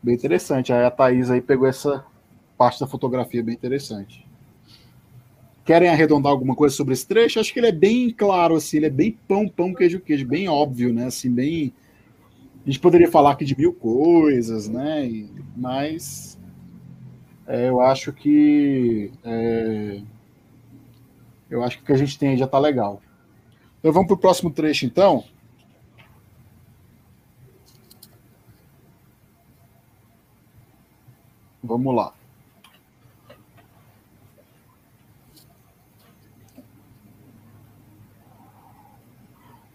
bem 0.00 0.14
interessante. 0.14 0.72
Aí 0.72 0.84
a 0.84 0.90
Thaís 0.90 1.32
aí 1.32 1.40
pegou 1.40 1.66
essa 1.66 2.04
parte 2.56 2.78
da 2.78 2.86
fotografia 2.86 3.42
bem 3.42 3.56
interessante. 3.56 4.24
Querem 5.64 5.88
arredondar 5.88 6.30
alguma 6.30 6.54
coisa 6.54 6.76
sobre 6.76 6.94
esse 6.94 7.04
trecho? 7.04 7.40
Acho 7.40 7.52
que 7.52 7.58
ele 7.58 7.66
é 7.66 7.72
bem 7.72 8.08
claro, 8.10 8.54
assim, 8.54 8.76
ele 8.76 8.86
é 8.86 8.90
bem 8.90 9.18
pão, 9.26 9.48
pão, 9.48 9.74
queijo, 9.74 9.98
queijo, 9.98 10.24
bem 10.28 10.48
óbvio, 10.48 10.94
né? 10.94 11.06
Assim, 11.06 11.28
bem. 11.28 11.72
A 12.64 12.70
gente 12.70 12.78
poderia 12.78 13.10
falar 13.10 13.32
aqui 13.32 13.44
de 13.44 13.58
mil 13.58 13.72
coisas, 13.72 14.68
né? 14.68 15.10
Mas 15.56 16.38
é, 17.48 17.68
eu 17.68 17.80
acho 17.80 18.12
que 18.12 19.10
é, 19.24 20.00
eu 21.50 21.64
acho 21.64 21.78
que 21.78 21.82
o 21.82 21.86
que 21.86 21.92
a 21.92 21.98
gente 21.98 22.16
tem 22.16 22.28
aí 22.28 22.36
já 22.38 22.46
tá 22.46 22.60
legal. 22.60 23.02
Então 23.80 23.92
vamos 23.92 24.06
para 24.06 24.14
o 24.14 24.20
próximo 24.20 24.52
trecho, 24.52 24.86
então. 24.86 25.24
Vamos 31.62 31.94
lá. 31.94 32.14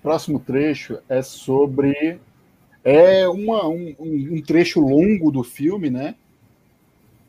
Próximo 0.02 0.40
trecho 0.40 1.00
é 1.08 1.22
sobre. 1.22 2.20
É 2.84 3.28
uma, 3.30 3.68
um, 3.68 3.96
um 4.00 4.42
trecho 4.42 4.82
longo 4.82 5.32
do 5.32 5.44
filme, 5.44 5.90
né? 5.90 6.16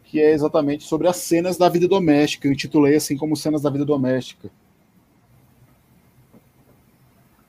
Que 0.03 0.21
é 0.21 0.33
exatamente 0.33 0.85
sobre 0.85 1.07
as 1.07 1.17
cenas 1.17 1.57
da 1.57 1.69
vida 1.69 1.87
doméstica. 1.87 2.49
Eu 2.49 2.53
intitulei 2.53 2.97
assim 2.97 3.17
como 3.17 3.37
cenas 3.37 3.63
da 3.63 3.71
vida 3.71 3.85
doméstica. 3.85 4.51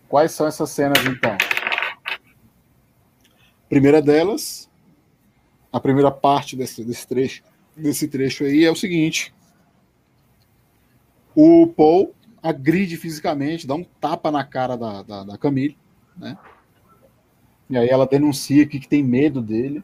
Quais 0.08 0.32
são 0.32 0.46
essas 0.46 0.70
cenas, 0.70 1.04
então? 1.06 1.36
primeira 3.68 4.02
delas 4.02 4.70
a 5.76 5.80
primeira 5.82 6.10
parte 6.10 6.56
desse, 6.56 6.86
desse 6.86 7.06
trecho, 7.06 7.44
desse 7.76 8.08
trecho 8.08 8.46
aí 8.46 8.64
é 8.64 8.72
o 8.72 8.76
seguinte: 8.78 9.36
o 11.36 11.68
Paul 11.68 12.16
agride 12.42 12.96
fisicamente, 12.96 13.68
dá 13.68 13.76
um 13.76 13.84
tapa 13.84 14.32
na 14.32 14.42
cara 14.46 14.78
da, 14.78 15.02
da, 15.04 15.24
da 15.26 15.38
Camille, 15.38 15.78
né? 16.16 16.38
E 17.70 17.78
aí 17.78 17.90
ela 17.90 18.08
denuncia 18.08 18.66
que, 18.66 18.80
que 18.80 18.88
tem 18.88 19.04
medo 19.04 19.42
dele. 19.42 19.84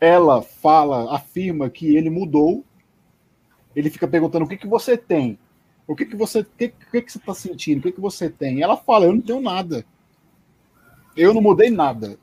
Ela 0.00 0.40
fala, 0.40 1.12
afirma 1.12 1.68
que 1.68 1.96
ele 1.96 2.10
mudou. 2.10 2.64
Ele 3.74 3.90
fica 3.90 4.06
perguntando 4.06 4.44
o 4.44 4.48
que, 4.48 4.56
que 4.56 4.68
você 4.68 4.96
tem, 4.96 5.36
o 5.84 5.96
que, 5.96 6.06
que 6.06 6.14
você, 6.14 6.40
o 6.40 6.44
que, 6.44 6.68
que, 6.68 7.02
que 7.02 7.10
você 7.10 7.18
está 7.18 7.34
sentindo, 7.34 7.80
o 7.80 7.82
que, 7.82 7.92
que 7.92 8.00
você 8.00 8.30
tem. 8.30 8.62
Ela 8.62 8.76
fala, 8.76 9.06
eu 9.06 9.12
não 9.12 9.20
tenho 9.20 9.40
nada 9.40 9.84
eu 11.18 11.34
não 11.34 11.42
mudei 11.42 11.68
nada, 11.68 12.18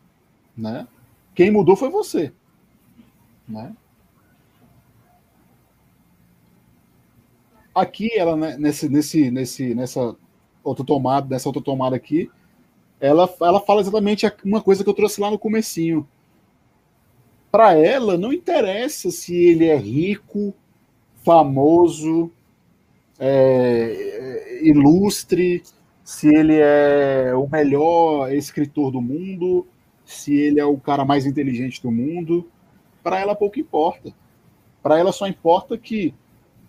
né? 0.58 0.88
Quem 1.36 1.52
mudou 1.52 1.76
foi 1.76 1.90
você, 1.90 2.32
né? 3.48 3.76
Aqui 7.74 8.10
ela 8.18 8.38
né, 8.38 8.56
nesse 8.58 8.88
nesse 8.88 9.30
nesse 9.30 9.76
nessa 9.76 10.16
outra 10.64 10.86
tomada, 10.86 11.28
nessa 11.30 11.50
outra 11.50 11.62
tomada 11.62 11.96
aqui, 11.96 12.32
ela 13.00 13.30
ela 13.42 13.60
fala 13.60 13.82
exatamente 13.82 14.26
uma 14.46 14.62
coisa 14.62 14.84
que 14.84 14.90
eu 14.90 14.94
trouxe 14.94 15.20
lá 15.20 15.30
no 15.30 15.38
comecinho. 15.38 16.08
Para 17.52 17.74
ela 17.74 18.18
não 18.18 18.32
interessa 18.32 19.12
se 19.12 19.36
ele 19.36 19.66
é 19.66 19.76
rico, 19.76 20.54
famoso, 21.24 22.32
é, 23.20 24.60
ilustre, 24.62 25.64
se 26.06 26.28
ele 26.28 26.56
é 26.60 27.34
o 27.36 27.50
melhor 27.50 28.32
escritor 28.32 28.92
do 28.92 29.02
mundo, 29.02 29.66
se 30.06 30.36
ele 30.36 30.60
é 30.60 30.66
o 30.66 30.78
cara 30.78 31.04
mais 31.04 31.26
inteligente 31.26 31.82
do 31.82 31.92
mundo. 31.92 32.48
Para 33.02 33.20
ela 33.20 33.36
pouco 33.36 33.60
importa. 33.60 34.14
Para 34.84 35.00
ela 35.00 35.12
só 35.12 35.28
importa 35.28 35.76
que 35.80 36.14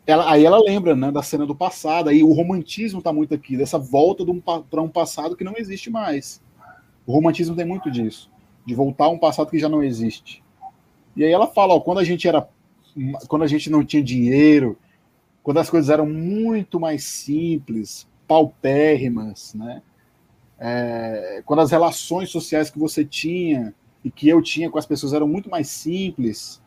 ela, 0.07 0.33
aí 0.33 0.47
ela 0.47 0.59
lembra 0.59 0.97
né, 0.97 1.13
da 1.13 1.23
cena 1.23 1.45
do 1.45 1.55
passado, 1.55 2.09
aí 2.09 2.25
o 2.25 2.33
romantismo 2.33 3.01
está 3.01 3.13
muito 3.13 3.35
aqui, 3.35 3.59
dessa 3.59 3.79
volta 3.79 4.25
de 4.25 4.31
um, 4.31 4.41
para 4.41 4.81
um 4.81 4.89
passado 4.89 5.37
que 5.37 5.45
não 5.45 5.55
existe 5.55 5.91
mais. 5.91 6.41
O 7.07 7.13
romantismo 7.13 7.55
tem 7.55 7.67
muito 7.67 7.91
disso, 7.91 8.31
de 8.65 8.75
voltar 8.75 9.05
a 9.05 9.11
um 9.11 9.19
passado 9.19 9.51
que 9.51 9.59
já 9.59 9.69
não 9.69 9.83
existe. 9.83 10.43
E 11.15 11.23
aí 11.23 11.31
ela 11.31 11.47
fala, 11.47 11.75
ó, 11.75 11.81
quando 11.81 11.99
a 11.99 12.05
gente 12.05 12.27
era 12.27 12.49
quando 13.29 13.43
a 13.43 13.47
gente 13.47 13.69
não 13.69 13.85
tinha 13.85 14.03
dinheiro, 14.03 14.79
quando 15.43 15.59
as 15.59 15.69
coisas 15.69 15.91
eram 15.91 16.07
muito 16.07 16.81
mais 16.81 17.05
simples, 17.05 18.09
paupérrimas, 18.27 19.55
né? 19.55 19.83
É, 20.59 21.43
quando 21.45 21.61
as 21.61 21.71
relações 21.71 22.31
sociais 22.31 22.71
que 22.71 22.79
você 22.79 23.05
tinha 23.05 23.75
e 24.05 24.11
que 24.11 24.29
eu 24.29 24.41
tinha 24.41 24.71
com 24.71 24.79
as 24.79 24.87
pessoas 24.87 25.13
eram 25.13 25.29
muito 25.29 25.51
mais 25.51 25.69
simples, 25.69 26.63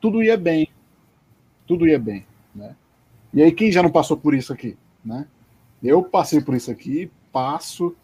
tudo 0.00 0.22
ia 0.22 0.36
bem. 0.36 0.68
Tudo 1.66 1.86
ia 1.86 1.98
bem, 1.98 2.26
né? 2.54 2.74
E 3.32 3.42
aí 3.42 3.52
quem 3.52 3.70
já 3.70 3.82
não 3.82 3.90
passou 3.90 4.16
por 4.16 4.34
isso 4.34 4.52
aqui, 4.52 4.76
né? 5.04 5.26
Eu 5.82 6.02
passei 6.02 6.40
por 6.40 6.54
isso 6.54 6.70
aqui, 6.70 7.10
passo. 7.32 7.94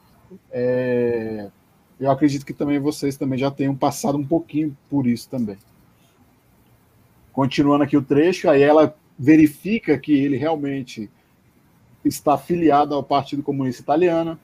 É... 0.51 1.51
Eu 1.99 2.11
acredito 2.11 2.45
que 2.45 2.53
também 2.53 2.79
vocês 2.79 3.17
também 3.17 3.39
já 3.39 3.51
tenham 3.51 3.75
passado 3.75 4.19
um 4.19 4.27
pouquinho 4.27 4.77
por 4.89 5.07
isso 5.07 5.29
também. 5.29 5.57
Continuando 7.33 7.85
aqui 7.85 7.97
o 7.97 8.03
trecho, 8.03 8.49
aí 8.49 8.63
ela 8.63 8.95
verifica 9.19 9.99
que 9.99 10.13
ele 10.13 10.37
realmente 10.37 11.11
está 12.09 12.35
afiliado 12.35 12.95
ao 12.95 13.03
Partido 13.03 13.43
Comunista 13.43 13.83
Italiano. 13.83 14.39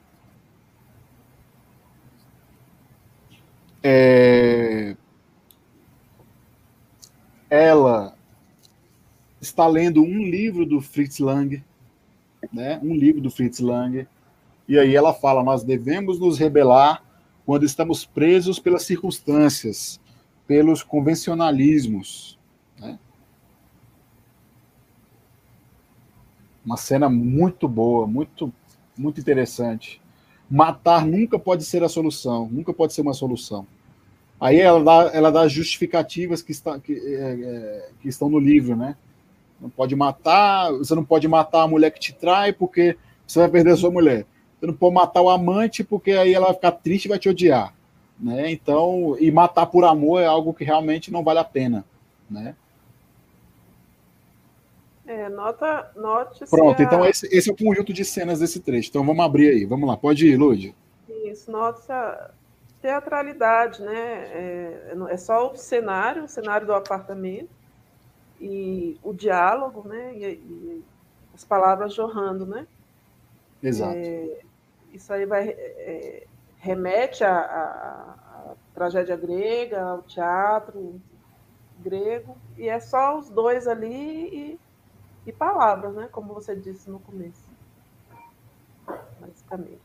É... 3.83 4.97
Ela 7.51 8.17
está 9.41 9.67
lendo 9.67 10.03
um 10.03 10.23
livro 10.23 10.65
do 10.65 10.81
Fritz 10.81 11.19
Lang, 11.19 11.63
né? 12.53 12.81
Um 12.83 12.95
livro 12.95 13.21
do 13.21 13.31
Fritz 13.31 13.59
Lang. 13.59 14.07
E 14.69 14.79
aí 14.79 14.95
ela 14.95 15.13
fala: 15.13 15.43
nós 15.43 15.63
devemos 15.65 16.19
nos 16.19 16.39
rebelar 16.39 17.03
quando 17.45 17.67
estamos 17.67 18.07
presos 18.07 18.59
pelas 18.59 18.85
circunstâncias, 18.85 20.01
pelos 20.47 20.83
convencionalismos. 20.83 22.39
Uma 26.65 26.77
cena 26.77 27.09
muito 27.09 27.67
boa, 27.67 28.07
muito, 28.07 28.53
muito 28.97 29.21
interessante. 29.21 30.01
Matar 30.51 31.05
nunca 31.05 31.39
pode 31.39 31.65
ser 31.65 31.83
a 31.83 31.89
solução, 31.89 32.49
nunca 32.51 32.73
pode 32.73 32.93
ser 32.93 33.03
uma 33.03 33.15
solução. 33.15 33.67
Aí 34.41 34.59
ela 34.59 34.83
dá, 34.83 35.11
ela 35.17 35.31
dá 35.31 35.47
justificativas 35.49 36.43
que, 36.43 36.53
está, 36.53 36.79
que, 36.79 36.93
é, 36.93 37.41
é, 37.41 37.89
que 38.01 38.09
estão 38.09 38.29
no 38.29 38.39
livro, 38.39 38.75
né? 38.77 38.97
Não 39.61 39.71
pode 39.71 39.95
matar, 39.95 40.73
você 40.73 40.95
não 40.95 41.05
pode 41.05 41.29
matar 41.29 41.63
a 41.63 41.69
mulher 41.69 41.93
que 41.93 42.01
te 42.01 42.13
trai 42.13 42.53
porque 42.53 42.97
você 43.25 43.39
vai 43.39 43.49
perder 43.49 43.73
a 43.73 43.77
sua 43.77 43.91
mulher. 43.91 44.27
Você 44.59 44.67
não 44.67 44.75
pode 44.75 44.95
matar 44.95 45.23
o 45.23 45.31
amante 45.31 45.85
porque 45.85 46.11
aí 46.11 46.35
ela 46.35 46.47
vai 46.47 46.55
ficar 46.55 46.73
triste 46.73 47.05
e 47.05 47.09
vai 47.09 47.19
te 47.19 47.29
odiar, 47.29 47.73
né? 48.19 48.51
Então, 48.51 49.17
e 49.21 49.31
matar 49.31 49.67
por 49.67 49.85
amor 49.85 50.21
é 50.21 50.27
algo 50.27 50.53
que 50.53 50.65
realmente 50.65 51.13
não 51.13 51.23
vale 51.23 51.39
a 51.39 51.45
pena, 51.45 51.85
né? 52.29 52.57
É, 55.13 55.29
nota, 55.29 55.91
note 55.95 56.47
Pronto, 56.49 56.81
a... 56.81 56.85
então 56.85 57.05
esse, 57.05 57.27
esse, 57.27 57.51
é 57.51 57.53
o 57.53 57.57
conjunto 57.57 57.93
de 57.93 58.03
cenas 58.03 58.39
desse 58.39 58.61
trecho. 58.61 58.89
Então 58.89 59.05
vamos 59.05 59.23
abrir 59.23 59.51
aí, 59.51 59.67
vamos 59.67 59.87
lá, 59.87 59.97
pode 59.97 60.27
ir, 60.27 60.37
Lud. 60.37 60.75
Isso, 61.27 61.51
note 61.53 61.93
a 61.93 62.31
teatralidade, 62.81 63.83
né? 63.83 63.93
É, 64.33 64.95
é 65.11 65.17
só 65.19 65.53
o 65.53 65.57
cenário, 65.57 66.25
o 66.25 66.29
cenário 66.29 66.67
do 66.67 66.73
apartamento 66.73 67.51
e 68.41 68.99
o 69.03 69.13
diálogo, 69.13 69.87
né? 69.87 70.15
E, 70.17 70.25
e 70.25 70.85
as 71.35 71.45
palavras 71.45 71.93
jorrando, 71.93 72.47
né? 72.47 72.67
Exato. 73.63 73.95
É, 73.95 74.41
isso 74.93 75.13
aí 75.13 75.27
vai 75.27 75.51
é, 75.51 76.27
remete 76.59 77.23
à, 77.23 77.37
à, 77.37 78.51
à, 78.51 78.55
tragédia 78.75 79.17
grega, 79.17 79.83
ao 79.83 80.03
teatro 80.03 81.01
grego, 81.79 82.37
e 82.57 82.69
é 82.69 82.81
só 82.81 83.19
os 83.19 83.29
dois 83.29 83.67
ali 83.67 83.87
e, 83.87 84.61
e 85.27 85.33
palavras, 85.33 85.95
né? 85.95 86.09
Como 86.11 86.35
você 86.35 86.55
disse 86.57 86.91
no 86.91 86.99
começo. 86.99 87.51
Basicamente. 89.21 89.81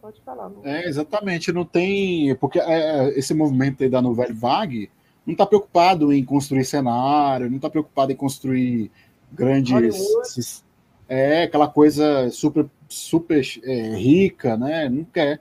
Pode 0.00 0.20
falar. 0.22 0.48
Não. 0.48 0.64
É, 0.64 0.86
exatamente. 0.86 1.52
Não 1.52 1.64
tem. 1.64 2.34
Porque 2.36 2.58
é, 2.58 3.18
esse 3.18 3.34
movimento 3.34 3.82
aí 3.82 3.88
da 3.88 4.00
novela 4.00 4.32
vague 4.32 4.90
não 5.26 5.32
está 5.32 5.44
preocupado 5.44 6.12
em 6.12 6.24
construir 6.24 6.64
cenário, 6.64 7.50
não 7.50 7.56
está 7.56 7.68
preocupado 7.68 8.10
em 8.12 8.16
construir 8.16 8.90
grandes. 9.30 10.64
É 11.08 11.42
aquela 11.42 11.68
coisa 11.68 12.30
super, 12.30 12.66
super 12.88 13.44
é, 13.64 13.94
rica, 13.96 14.56
né? 14.56 14.88
Não 14.88 15.04
quer. 15.04 15.40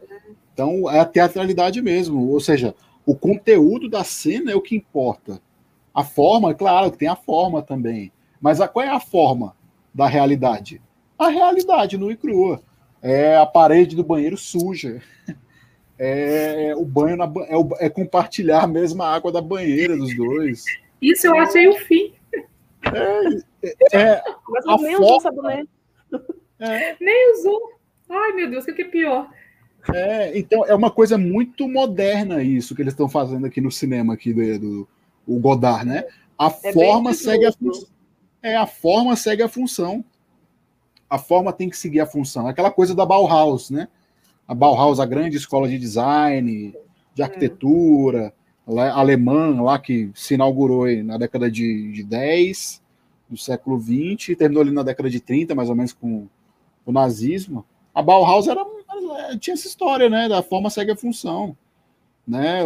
Então 0.53 0.89
é 0.91 0.99
a 0.99 1.05
teatralidade 1.05 1.81
mesmo. 1.81 2.27
Ou 2.29 2.39
seja, 2.39 2.75
o 3.05 3.15
conteúdo 3.15 3.87
da 3.87 4.03
cena 4.03 4.51
é 4.51 4.55
o 4.55 4.61
que 4.61 4.75
importa. 4.75 5.41
A 5.93 6.03
forma, 6.03 6.53
claro 6.53 6.91
que 6.91 6.97
tem 6.97 7.07
a 7.07 7.15
forma 7.15 7.61
também. 7.61 8.11
Mas 8.39 8.61
a, 8.61 8.67
qual 8.67 8.85
é 8.85 8.89
a 8.89 8.99
forma 8.99 9.55
da 9.93 10.07
realidade? 10.07 10.81
A 11.17 11.29
realidade 11.29 11.97
nua 11.97 12.13
e 12.13 12.17
crua. 12.17 12.61
É 13.01 13.37
a 13.37 13.45
parede 13.45 13.95
do 13.95 14.03
banheiro 14.03 14.37
suja. 14.37 15.01
É, 16.01 16.73
o 16.77 16.85
banho 16.85 17.17
na, 17.17 17.25
é, 17.49 17.57
o, 17.57 17.69
é 17.77 17.89
compartilhar 17.89 18.63
a 18.63 18.67
mesma 18.67 19.05
água 19.05 19.33
da 19.33 19.41
banheira 19.41 19.97
dos 19.97 20.15
dois. 20.15 20.63
Isso 21.01 21.27
eu 21.27 21.37
achei 21.37 21.67
o 21.67 21.75
fim. 21.75 22.13
É, 22.31 23.97
é, 23.97 24.23
Mas 24.47 24.65
eu 24.65 24.77
nem 24.77 24.95
usou 24.95 25.19
sabonete. 25.19 25.69
É. 26.57 26.95
Nem 27.01 27.33
usou. 27.33 27.73
Ai, 28.09 28.31
meu 28.31 28.49
Deus, 28.49 28.65
o 28.65 28.73
que 28.73 28.81
é 28.81 28.85
pior? 28.85 29.29
É, 29.93 30.37
então 30.37 30.65
é 30.65 30.73
uma 30.73 30.89
coisa 30.89 31.17
muito 31.17 31.67
moderna 31.67 32.41
isso 32.41 32.73
que 32.73 32.81
eles 32.81 32.93
estão 32.93 33.09
fazendo 33.09 33.45
aqui 33.45 33.59
no 33.59 33.71
cinema 33.71 34.13
aqui 34.13 34.33
do, 34.33 34.59
do 34.59 34.87
o 35.27 35.39
Godard, 35.39 35.85
né? 35.85 36.05
A 36.37 36.47
é 36.63 36.71
forma 36.71 37.13
segue 37.13 37.45
a 37.45 37.51
função. 37.51 37.89
É, 38.41 38.55
a 38.55 38.65
forma 38.65 39.15
segue 39.15 39.43
a 39.43 39.49
função. 39.49 40.03
A 41.09 41.17
forma 41.17 41.51
tem 41.51 41.69
que 41.69 41.77
seguir 41.77 41.99
a 41.99 42.05
função. 42.05 42.47
Aquela 42.47 42.71
coisa 42.71 42.95
da 42.95 43.05
Bauhaus, 43.05 43.69
né? 43.69 43.87
A 44.47 44.53
Bauhaus, 44.53 44.99
a 44.99 45.05
grande 45.05 45.37
escola 45.37 45.67
de 45.67 45.77
design, 45.77 46.73
de 47.13 47.23
arquitetura, 47.23 48.33
lá, 48.65 48.93
alemã, 48.93 49.61
lá 49.61 49.77
que 49.77 50.11
se 50.13 50.35
inaugurou 50.35 50.87
na 51.03 51.17
década 51.17 51.49
de, 51.49 51.91
de 51.91 52.03
10 52.03 52.81
do 53.29 53.37
século 53.37 53.77
20 53.77 54.31
e 54.31 54.35
terminou 54.35 54.61
ali 54.61 54.71
na 54.71 54.83
década 54.83 55.09
de 55.09 55.19
30, 55.19 55.53
mais 55.53 55.69
ou 55.69 55.75
menos, 55.75 55.93
com 55.93 56.27
o 56.85 56.91
nazismo. 56.91 57.65
A 57.93 58.01
Bauhaus 58.01 58.47
era, 58.47 58.65
tinha 59.39 59.53
essa 59.53 59.67
história, 59.67 60.09
né? 60.09 60.29
Da 60.29 60.41
forma 60.41 60.69
segue 60.69 60.91
a 60.91 60.95
função. 60.95 61.55
Né? 62.27 62.61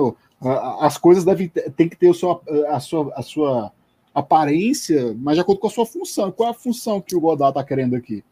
As 0.80 0.98
coisas 0.98 1.24
devem 1.24 1.48
tem 1.48 1.88
que 1.88 1.96
ter 1.96 2.10
a 2.10 2.14
sua, 2.14 2.42
a 2.68 2.80
sua, 2.80 3.14
a 3.16 3.22
sua 3.22 3.72
aparência, 4.14 5.16
mas 5.18 5.36
de 5.36 5.42
acordo 5.42 5.60
com 5.60 5.68
a 5.68 5.72
sua 5.72 5.86
função. 5.86 6.32
Qual 6.32 6.48
é 6.48 6.52
a 6.52 6.56
função 6.56 7.02
que 7.02 7.16
o 7.16 7.20
Godard 7.20 7.52
está 7.52 7.64
querendo 7.64 7.96
aqui? 7.96 8.24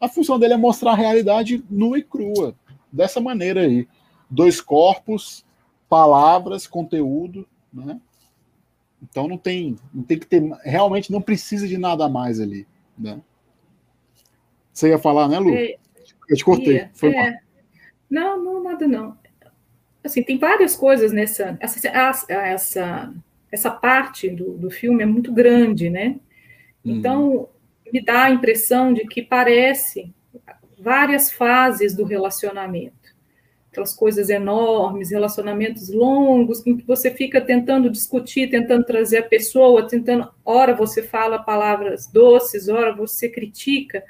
A 0.00 0.08
função 0.08 0.38
dele 0.38 0.54
é 0.54 0.56
mostrar 0.56 0.92
a 0.92 0.96
realidade 0.96 1.64
nua 1.68 1.98
e 1.98 2.02
crua, 2.02 2.54
dessa 2.92 3.20
maneira 3.20 3.62
aí. 3.62 3.88
Dois 4.30 4.60
corpos, 4.60 5.44
palavras, 5.88 6.66
conteúdo, 6.66 7.46
né? 7.72 8.00
Então 9.02 9.28
não 9.28 9.38
tem, 9.38 9.76
não 9.92 10.02
tem 10.02 10.18
que 10.18 10.26
ter, 10.26 10.42
realmente 10.64 11.12
não 11.12 11.20
precisa 11.20 11.66
de 11.66 11.78
nada 11.78 12.08
mais 12.08 12.40
ali, 12.40 12.66
né? 12.98 13.20
Você 14.72 14.88
ia 14.88 14.98
falar, 14.98 15.28
né, 15.28 15.38
Lu? 15.38 15.54
É, 15.54 15.76
Eu 16.28 16.36
te 16.36 16.44
cortei. 16.44 16.76
Ia, 16.76 16.90
Foi 16.92 17.14
é. 17.14 17.38
Não, 18.10 18.42
não, 18.42 18.62
nada 18.62 18.86
não. 18.86 19.16
Assim, 20.04 20.22
tem 20.22 20.38
várias 20.38 20.76
coisas 20.76 21.12
nessa, 21.12 21.56
essa, 21.60 21.88
essa, 22.28 23.14
essa 23.56 23.70
parte 23.70 24.28
do, 24.28 24.52
do 24.52 24.70
filme 24.70 25.02
é 25.02 25.06
muito 25.06 25.32
grande, 25.32 25.90
né? 25.90 26.20
Então, 26.84 27.32
hum. 27.32 27.46
me 27.92 28.04
dá 28.04 28.24
a 28.24 28.30
impressão 28.30 28.92
de 28.92 29.06
que 29.06 29.22
parece 29.22 30.14
várias 30.78 31.30
fases 31.32 31.96
do 31.96 32.04
relacionamento 32.04 33.16
aquelas 33.76 33.94
coisas 33.94 34.30
enormes, 34.30 35.10
relacionamentos 35.10 35.90
longos, 35.90 36.66
em 36.66 36.78
que 36.78 36.86
você 36.86 37.10
fica 37.10 37.42
tentando 37.42 37.90
discutir, 37.90 38.48
tentando 38.48 38.84
trazer 38.84 39.18
a 39.18 39.22
pessoa, 39.22 39.86
tentando, 39.86 40.30
ora 40.42 40.74
você 40.74 41.02
fala 41.02 41.38
palavras 41.38 42.06
doces, 42.06 42.68
ora 42.68 42.94
você 42.94 43.28
critica, 43.28 44.02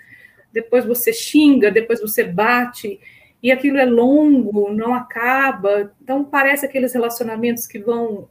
depois 0.52 0.84
você 0.84 1.12
xinga, 1.12 1.70
depois 1.70 2.00
você 2.00 2.22
bate, 2.22 3.00
e 3.42 3.50
aquilo 3.50 3.78
é 3.78 3.84
longo, 3.84 4.72
não 4.72 4.94
acaba. 4.94 5.92
Então 6.00 6.24
parece 6.24 6.64
aqueles 6.64 6.94
relacionamentos 6.94 7.66
que 7.66 7.78
vão 7.80 8.28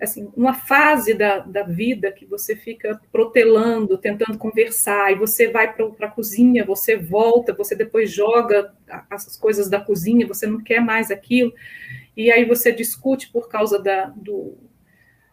assim, 0.00 0.30
uma 0.36 0.52
fase 0.52 1.14
da, 1.14 1.38
da 1.38 1.62
vida 1.62 2.12
que 2.12 2.26
você 2.26 2.54
fica 2.54 3.00
protelando, 3.10 3.96
tentando 3.96 4.36
conversar, 4.36 5.12
e 5.12 5.14
você 5.14 5.48
vai 5.48 5.72
para 5.72 5.86
a 6.06 6.10
cozinha, 6.10 6.64
você 6.64 6.96
volta, 6.96 7.54
você 7.54 7.74
depois 7.74 8.10
joga 8.10 8.74
as 9.10 9.36
coisas 9.36 9.70
da 9.70 9.80
cozinha, 9.80 10.26
você 10.26 10.46
não 10.46 10.62
quer 10.62 10.80
mais 10.80 11.10
aquilo, 11.10 11.52
e 12.16 12.30
aí 12.30 12.44
você 12.44 12.72
discute 12.72 13.30
por 13.30 13.48
causa 13.48 13.78
da, 13.78 14.06
do, 14.16 14.58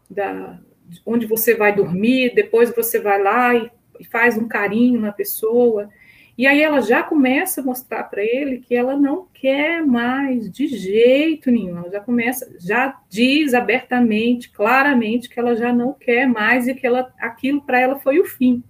da 0.09 0.59
onde 1.05 1.25
você 1.25 1.55
vai 1.55 1.75
dormir, 1.75 2.33
depois 2.33 2.73
você 2.73 2.99
vai 2.99 3.21
lá 3.21 3.55
e, 3.55 3.69
e 3.99 4.05
faz 4.05 4.37
um 4.37 4.47
carinho 4.47 4.99
na 4.99 5.11
pessoa, 5.11 5.89
e 6.37 6.47
aí 6.47 6.61
ela 6.61 6.81
já 6.81 7.03
começa 7.03 7.61
a 7.61 7.63
mostrar 7.63 8.03
para 8.05 8.23
ele 8.23 8.57
que 8.59 8.75
ela 8.75 8.97
não 8.97 9.27
quer 9.33 9.85
mais 9.85 10.51
de 10.51 10.67
jeito 10.67 11.51
nenhum. 11.51 11.77
Ela 11.77 11.91
já 11.91 11.99
começa, 11.99 12.55
já 12.59 12.99
diz 13.09 13.53
abertamente, 13.53 14.49
claramente 14.49 15.29
que 15.29 15.39
ela 15.39 15.55
já 15.55 15.71
não 15.71 15.93
quer 15.93 16.27
mais 16.27 16.67
e 16.67 16.73
que 16.73 16.87
ela, 16.87 17.13
aquilo 17.19 17.61
para 17.61 17.79
ela 17.79 17.99
foi 17.99 18.19
o 18.19 18.25
fim. 18.25 18.63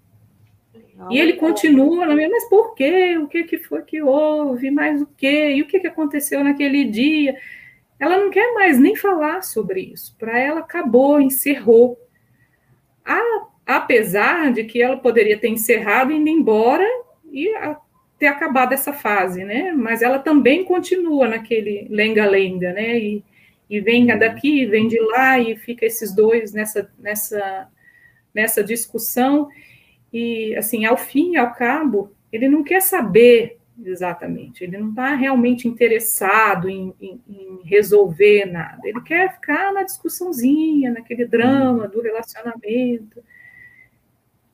E 1.09 1.17
ele 1.17 1.33
continua, 1.33 2.05
mas 2.05 2.49
por 2.49 2.75
quê? 2.75 3.17
O 3.17 3.27
que, 3.27 3.43
que 3.43 3.57
foi 3.57 3.81
que 3.81 4.01
houve? 4.01 4.69
Mais 4.69 5.01
o 5.01 5.07
quê? 5.17 5.53
E 5.55 5.61
o 5.61 5.67
que, 5.67 5.79
que 5.79 5.87
aconteceu 5.87 6.43
naquele 6.43 6.85
dia? 6.85 7.35
ela 8.03 8.17
não 8.17 8.29
quer 8.29 8.53
mais 8.53 8.77
nem 8.77 8.95
falar 8.95 9.41
sobre 9.41 9.79
isso. 9.79 10.15
Para 10.17 10.37
ela, 10.37 10.59
acabou, 10.59 11.21
encerrou. 11.21 11.97
A, 13.05 13.47
apesar 13.65 14.51
de 14.51 14.65
que 14.65 14.81
ela 14.81 14.97
poderia 14.97 15.37
ter 15.37 15.47
encerrado, 15.47 16.11
indo 16.11 16.29
embora 16.29 16.85
e 17.33 17.51
ter 18.19 18.27
acabado 18.27 18.73
essa 18.73 18.93
fase, 18.93 19.43
né? 19.43 19.71
Mas 19.71 20.01
ela 20.01 20.19
também 20.19 20.63
continua 20.63 21.27
naquele 21.27 21.87
lenga-lenga, 21.89 22.71
né? 22.71 22.97
E, 22.97 23.23
e 23.69 23.81
vem 23.81 24.05
daqui, 24.17 24.65
vem 24.67 24.87
de 24.87 24.99
lá, 25.01 25.39
e 25.39 25.55
fica 25.57 25.85
esses 25.85 26.15
dois 26.15 26.53
nessa, 26.53 26.89
nessa, 26.99 27.67
nessa 28.33 28.63
discussão. 28.63 29.49
E, 30.11 30.55
assim, 30.55 30.85
ao 30.85 30.95
fim 30.95 31.33
e 31.33 31.37
ao 31.37 31.53
cabo, 31.53 32.13
ele 32.31 32.47
não 32.47 32.63
quer 32.63 32.81
saber 32.81 33.57
exatamente. 33.83 34.63
Ele 34.63 34.77
não 34.77 34.89
está 34.89 35.15
realmente 35.15 35.67
interessado 35.67 36.69
em, 36.69 36.93
em, 37.01 37.19
em, 37.27 37.59
resolver 37.63 38.45
nada. 38.45 38.81
Ele 38.83 39.01
quer 39.01 39.33
ficar 39.33 39.73
na 39.73 39.83
discussãozinha, 39.83 40.91
naquele 40.91 41.25
drama 41.25 41.87
do 41.87 42.01
relacionamento. 42.01 43.23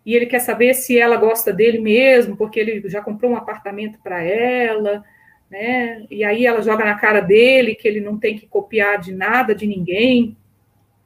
E 0.09 0.15
ele 0.15 0.25
quer 0.25 0.39
saber 0.39 0.73
se 0.73 0.97
ela 0.97 1.17
gosta 1.17 1.53
dele 1.53 1.77
mesmo, 1.77 2.35
porque 2.35 2.59
ele 2.59 2.89
já 2.89 2.99
comprou 2.99 3.29
um 3.29 3.35
apartamento 3.35 3.99
para 4.01 4.23
ela, 4.23 5.03
né? 5.51 6.03
E 6.09 6.23
aí 6.23 6.47
ela 6.47 6.63
joga 6.63 6.83
na 6.83 6.95
cara 6.95 7.21
dele 7.21 7.75
que 7.75 7.87
ele 7.87 8.01
não 8.01 8.17
tem 8.17 8.35
que 8.35 8.47
copiar 8.47 8.99
de 8.99 9.13
nada 9.13 9.53
de 9.53 9.67
ninguém, 9.67 10.35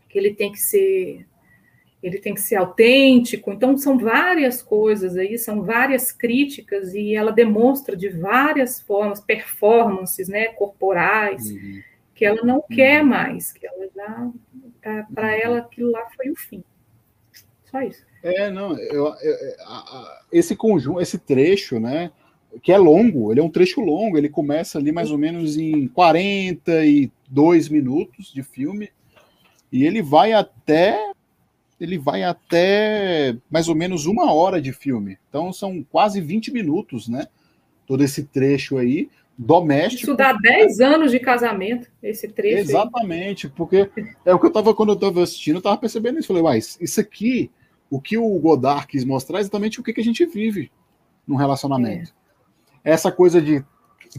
que 0.07 0.17
ele 0.17 0.33
tem 0.33 0.53
que 0.53 0.57
ser 0.57 1.25
ele 2.01 2.17
tem 2.17 2.33
que 2.33 2.39
ser 2.39 2.55
autêntico. 2.55 3.51
Então, 3.51 3.77
são 3.77 3.97
várias 3.97 4.61
coisas 4.61 5.17
aí, 5.17 5.37
são 5.37 5.63
várias 5.63 6.09
críticas, 6.09 6.93
e 6.93 7.13
ela 7.13 7.31
demonstra 7.31 7.97
de 7.97 8.07
várias 8.07 8.79
formas, 8.79 9.19
performances 9.19 10.29
né, 10.29 10.47
corporais, 10.47 11.45
uhum. 11.51 11.81
que 12.15 12.23
ela 12.25 12.41
não 12.41 12.57
uhum. 12.57 12.67
quer 12.71 13.03
mais, 13.03 13.51
que 13.51 13.67
ela 13.67 13.89
já, 13.93 14.31
para 15.13 15.27
uhum. 15.27 15.39
ela, 15.43 15.57
aquilo 15.59 15.91
lá 15.91 16.07
foi 16.15 16.29
o 16.29 16.35
fim. 16.37 16.63
Só 17.73 17.81
isso. 17.81 18.05
É, 18.21 18.51
não, 18.51 18.77
eu, 18.77 19.07
eu, 19.07 19.55
esse 20.31 20.55
conjunto, 20.55 21.01
esse 21.01 21.17
trecho, 21.17 21.79
né, 21.79 22.11
que 22.61 22.71
é 22.71 22.77
longo, 22.77 23.31
ele 23.31 23.39
é 23.39 23.43
um 23.43 23.49
trecho 23.49 23.81
longo, 23.81 24.15
ele 24.15 24.29
começa 24.29 24.77
ali 24.77 24.91
mais 24.91 25.09
ou 25.09 25.17
menos 25.17 25.57
em 25.57 25.87
42 25.87 27.69
minutos 27.69 28.31
de 28.31 28.43
filme, 28.43 28.91
e 29.71 29.85
ele 29.85 30.03
vai 30.03 30.33
até 30.33 31.11
ele 31.79 31.97
vai 31.97 32.23
até 32.23 33.35
mais 33.49 33.67
ou 33.67 33.75
menos 33.75 34.05
uma 34.05 34.31
hora 34.31 34.61
de 34.61 34.71
filme. 34.71 35.17
Então 35.27 35.51
são 35.51 35.83
quase 35.83 36.21
20 36.21 36.53
minutos, 36.53 37.09
né? 37.09 37.27
Todo 37.87 38.03
esse 38.03 38.23
trecho 38.25 38.77
aí, 38.77 39.09
doméstico. 39.37 40.03
Isso 40.03 40.15
dá 40.15 40.31
10 40.31 40.79
anos 40.79 41.11
de 41.11 41.19
casamento, 41.19 41.89
esse 42.01 42.27
trecho. 42.29 42.69
Exatamente, 42.69 43.47
aí. 43.47 43.53
porque 43.53 43.89
é 44.23 44.33
o 44.33 44.39
que 44.39 44.45
eu 44.45 44.49
estava 44.49 44.73
quando 44.73 44.89
eu 44.89 44.95
estava 44.95 45.23
assistindo, 45.23 45.55
eu 45.55 45.59
estava 45.59 45.77
percebendo 45.77 46.19
isso. 46.19 46.27
Falei, 46.27 46.43
mas 46.43 46.77
isso 46.79 47.01
aqui, 47.01 47.51
o 47.93 48.01
que 48.01 48.17
o 48.17 48.39
Godard 48.39 48.87
quis 48.87 49.05
mostrar 49.05 49.37
é 49.37 49.41
exatamente 49.41 49.79
o 49.79 49.83
que, 49.83 49.93
que 49.93 50.01
a 50.01 50.03
gente 50.03 50.25
vive 50.25 50.71
num 51.27 51.35
relacionamento. 51.35 52.11
É. 52.83 52.91
Essa 52.91 53.11
coisa 53.11 53.39
de 53.39 53.63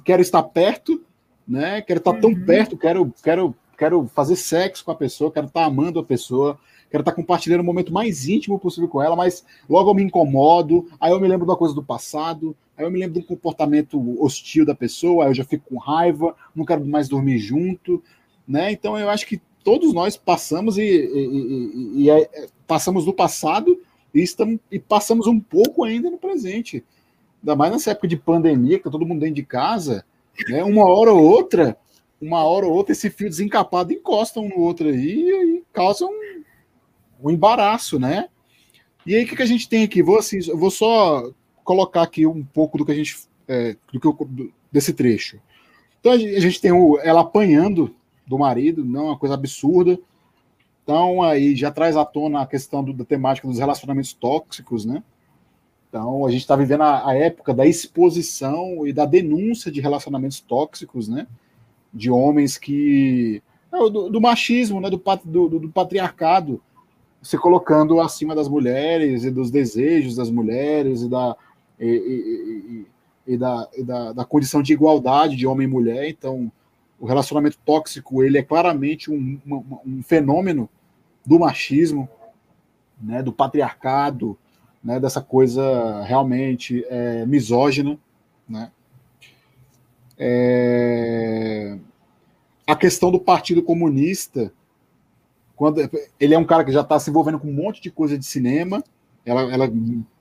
quero 0.05 0.23
estar 0.23 0.45
perto, 0.45 1.03
né? 1.47 1.83
Quero 1.83 1.99
estar 1.99 2.13
uhum. 2.13 2.21
tão 2.21 2.35
perto, 2.37 2.79
quero, 2.79 3.13
quero, 3.21 3.53
quero 3.77 4.07
fazer 4.07 4.37
sexo 4.37 4.85
com 4.85 4.93
a 4.93 4.95
pessoa, 4.95 5.33
quero 5.33 5.49
estar 5.49 5.65
amando 5.65 5.99
a 5.99 6.05
pessoa, 6.05 6.57
quero 6.89 7.01
estar 7.01 7.11
compartilhando 7.11 7.63
o 7.63 7.65
momento 7.65 7.93
mais 7.93 8.29
íntimo 8.29 8.61
possível 8.61 8.89
com 8.89 9.03
ela, 9.03 9.17
mas 9.17 9.45
logo 9.69 9.91
eu 9.91 9.95
me 9.95 10.05
incomodo, 10.05 10.89
aí 11.01 11.11
eu 11.11 11.21
me 11.21 11.27
lembro 11.27 11.45
de 11.45 11.51
uma 11.51 11.59
coisa 11.59 11.75
do 11.75 11.83
passado, 11.83 12.57
aí 12.77 12.85
eu 12.85 12.91
me 12.93 13.01
lembro 13.01 13.15
de 13.15 13.25
um 13.25 13.27
comportamento 13.27 13.99
hostil 14.23 14.65
da 14.65 14.77
pessoa, 14.77 15.25
aí 15.25 15.31
eu 15.31 15.35
já 15.35 15.45
fico 15.45 15.69
com 15.69 15.79
raiva, 15.79 16.37
não 16.55 16.65
quero 16.65 16.87
mais 16.87 17.09
dormir 17.09 17.39
junto, 17.39 18.01
né? 18.47 18.71
Então 18.71 18.97
eu 18.97 19.11
acho 19.11 19.27
que 19.27 19.43
todos 19.65 19.93
nós 19.95 20.17
passamos 20.17 20.77
e, 20.77 20.83
e, 20.83 22.03
e, 22.03 22.03
e 22.03 22.11
é, 22.11 22.47
passamos 22.67 23.05
do 23.05 23.13
passado 23.13 23.81
e, 24.15 24.23
estamos, 24.23 24.61
e 24.71 24.79
passamos 24.79 25.27
um 25.27 25.41
pouco 25.41 25.83
ainda 25.83 26.11
no 26.11 26.19
presente. 26.19 26.85
Ainda 27.43 27.57
mais 27.57 27.73
nessa 27.73 27.91
época 27.91 28.07
de 28.07 28.17
pandemia, 28.17 28.79
que 28.79 28.85
tá 28.85 28.91
todo 28.91 29.07
mundo 29.07 29.21
dentro 29.21 29.37
de 29.37 29.43
casa, 29.43 30.05
né? 30.49 30.63
Uma 30.63 30.87
hora 30.87 31.13
ou 31.13 31.23
outra, 31.23 31.77
uma 32.21 32.45
hora 32.45 32.67
ou 32.67 32.73
outra, 32.73 32.93
esse 32.93 33.11
fio 33.11 33.29
desencapado 33.29 33.93
encosta 33.93 34.39
um 34.39 34.49
no 34.49 34.61
outro 34.61 34.89
aí 34.89 35.29
e 35.29 35.63
causa 35.73 36.05
um, 36.05 36.43
o 37.21 37.31
embaraço, 37.31 37.99
né? 37.99 38.29
E 39.07 39.15
aí, 39.15 39.25
o 39.25 39.27
que, 39.27 39.37
que 39.37 39.43
a 39.43 39.47
gente 39.47 39.69
tem 39.69 39.85
aqui? 39.85 40.03
Vou, 40.03 40.19
assim, 40.19 40.41
vou 40.53 40.71
só 40.71 41.31
colocar 41.63 42.03
aqui 42.03 42.27
um 42.27 42.45
pouco 42.45 42.79
do 42.79 42.87
que 42.87 42.93
a 42.93 42.95
gente. 42.95 43.17
É, 43.47 43.77
do 43.93 44.01
que 44.01 44.07
eu, 44.07 44.17
desse 44.73 44.95
trecho. 44.95 45.39
Então, 46.01 46.13
a 46.13 46.19
gente 46.19 46.61
tem 46.61 46.73
o, 46.73 46.99
ela 47.01 47.21
apanhando 47.21 47.95
do 48.27 48.39
marido, 48.39 48.85
não 48.85 49.01
é 49.01 49.05
uma 49.11 49.19
coisa 49.19 49.35
absurda. 49.35 49.99
Então, 50.83 51.23
aí 51.23 51.57
já 51.57 51.71
traz 51.71 51.97
à 51.97 52.05
tona 52.05 52.43
a 52.43 52.47
questão 52.47 52.85
do, 52.85 52.93
da 52.93 53.05
temática 53.05 53.49
dos 53.49 53.59
relacionamentos 53.59 54.13
tóxicos, 54.13 54.85
né? 54.85 55.03
Então, 55.89 56.27
a 56.27 56.31
gente 56.31 56.41
está 56.41 56.57
vivendo 56.57 56.83
a, 56.83 57.09
a, 57.09 57.15
época 57.15 57.55
da 57.55 57.65
exposição 57.65 58.87
e 58.87 58.93
da 58.93 59.07
denúncia 59.07 59.71
de 59.71 59.81
relacionamentos 59.81 60.41
tóxicos, 60.41 61.09
né? 61.09 61.27
De 61.93 62.11
homens 62.11 62.59
que. 62.59 63.43
Do, 63.71 64.11
do 64.11 64.21
machismo, 64.21 64.81
né? 64.81 64.91
Do, 64.91 65.03
do, 65.25 65.59
do 65.61 65.69
patriarcado 65.69 66.61
se 67.25 67.39
colocando 67.39 68.01
acima 68.01 68.35
das 68.35 68.49
mulheres 68.49 69.25
e 69.25 69.31
dos 69.31 69.51
desejos 69.51 70.15
das 70.15 70.31
mulheres 70.31 71.01
e 71.01 71.09
da, 71.09 71.35
e, 71.81 72.87
e, 73.27 73.33
e 73.33 73.37
da, 73.39 73.67
da, 73.83 74.13
da, 74.13 74.25
condição 74.27 74.63
de 74.63 74.75
igualdade 74.75 75.35
de 75.35 75.47
homem 75.47 75.67
e 75.67 75.71
mulher. 75.71 76.07
Então, 76.07 76.53
o 77.05 77.07
relacionamento 77.07 77.59
tóxico 77.67 78.23
ele 78.25 78.39
é 78.39 78.43
claramente 78.43 79.11
um, 79.11 79.39
um, 79.47 79.79
um 79.85 80.03
fenômeno 80.03 80.71
do 81.25 81.39
machismo, 81.39 82.09
né, 82.99 83.23
do 83.23 83.31
patriarcado, 83.31 84.39
né, 84.83 84.99
dessa 84.99 85.21
coisa 85.21 86.03
realmente 86.05 86.83
é, 86.89 87.27
misógina. 87.27 87.99
Né? 88.49 88.73
É... 90.17 91.77
A 92.67 92.75
questão 92.75 93.11
do 93.11 93.21
Partido 93.21 93.63
Comunista 93.63 94.51
quando 95.55 95.87
ele 96.19 96.35
é 96.35 96.39
um 96.39 96.47
cara 96.47 96.65
que 96.65 96.73
já 96.73 96.81
está 96.81 96.99
se 96.99 97.11
envolvendo 97.11 97.39
com 97.39 97.49
um 97.49 97.53
monte 97.53 97.83
de 97.83 97.91
coisa 97.91 98.17
de 98.17 98.25
cinema, 98.25 98.83
ela, 99.27 99.43
ela, 99.43 99.71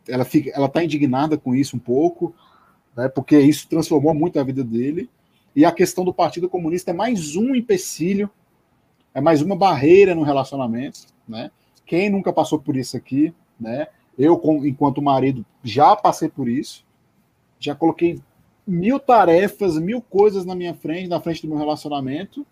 ela 0.06 0.26
fica, 0.26 0.52
ela 0.54 0.66
está 0.66 0.84
indignada 0.84 1.38
com 1.38 1.56
isso 1.56 1.78
um 1.78 1.80
pouco, 1.80 2.36
né, 2.94 3.08
porque 3.08 3.40
isso 3.40 3.70
transformou 3.70 4.14
muito 4.14 4.38
a 4.38 4.44
vida 4.44 4.66
dele. 4.66 5.10
E 5.56 5.66
a 5.66 5.72
questão 5.72 6.04
do 6.04 6.14
Partido 6.14 6.50
Comunista 6.50 6.92
é 6.92 6.94
mais 6.94 7.36
um 7.36 7.56
empecilho, 7.56 8.30
é 9.14 9.22
mais 9.22 9.42
uma 9.42 9.56
barreira 9.56 10.16
no 10.16 10.24
relacionamento, 10.24 11.02
né? 11.28 11.52
Quem 11.86 12.10
nunca 12.10 12.34
passou 12.34 12.60
por 12.60 12.76
isso 12.76 12.98
aqui, 12.98 13.34
né? 13.60 13.88
Eu, 14.18 14.42
enquanto 14.64 15.02
marido, 15.02 15.46
já 15.64 15.96
passei 15.96 16.30
por 16.30 16.48
isso, 16.48 16.86
já 17.60 17.76
coloquei 17.76 18.20
mil 18.66 19.00
tarefas, 19.00 19.78
mil 19.78 20.02
coisas 20.02 20.46
na 20.46 20.56
minha 20.56 20.74
frente, 20.74 21.08
na 21.08 21.20
frente 21.20 21.42
do 21.42 21.50
meu 21.50 21.58
relacionamento, 21.58 22.46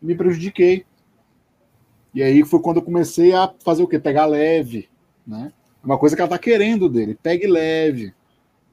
me 0.00 0.14
prejudiquei 0.14 0.84
e 2.16 2.22
aí 2.22 2.42
foi 2.46 2.60
quando 2.60 2.78
eu 2.78 2.82
comecei 2.82 3.34
a 3.34 3.52
fazer 3.62 3.82
o 3.82 3.86
quê? 3.86 3.98
Pegar 3.98 4.24
leve, 4.24 4.88
né? 5.26 5.52
Uma 5.84 5.98
coisa 5.98 6.16
que 6.16 6.22
ela 6.22 6.30
tá 6.30 6.38
querendo 6.38 6.88
dele, 6.88 7.14
pegue 7.22 7.46
leve, 7.46 8.14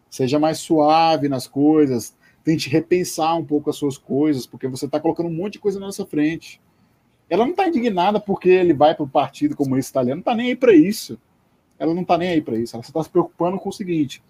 seja 0.10 0.40
mais 0.40 0.60
suave 0.60 1.28
nas 1.28 1.46
coisas, 1.46 2.16
tente 2.44 2.70
repensar 2.70 3.36
um 3.38 3.46
pouco 3.46 3.70
as 3.70 3.76
suas 3.76 3.98
coisas, 3.98 4.46
porque 4.46 4.68
você 4.68 4.86
está 4.86 5.00
colocando 5.00 5.30
um 5.30 5.34
monte 5.34 5.54
de 5.54 5.60
coisa 5.60 5.80
na 5.80 5.88
nossa 5.88 6.06
frente. 6.06 6.62
Ela 7.30 7.46
não 7.46 7.52
está 7.52 7.68
indignada 7.68 8.20
porque 8.20 8.50
ele 8.50 8.74
vai 8.74 8.94
para 8.94 9.04
o 9.04 9.10
Partido 9.10 9.56
Comunista 9.56 9.92
Italiano, 9.92 10.18
não 10.18 10.22
está 10.22 10.36
nem 10.36 10.48
aí 10.48 10.56
para 10.56 10.74
isso. 10.74 11.18
Ela 11.80 11.94
não 11.94 12.02
está 12.02 12.18
nem 12.18 12.30
aí 12.30 12.42
para 12.42 12.58
isso. 12.58 12.76
Ela 12.76 12.84
está 12.84 13.02
se 13.02 13.10
preocupando 13.10 13.58
com 13.58 13.70
o 13.70 13.74
seguinte: 13.74 14.22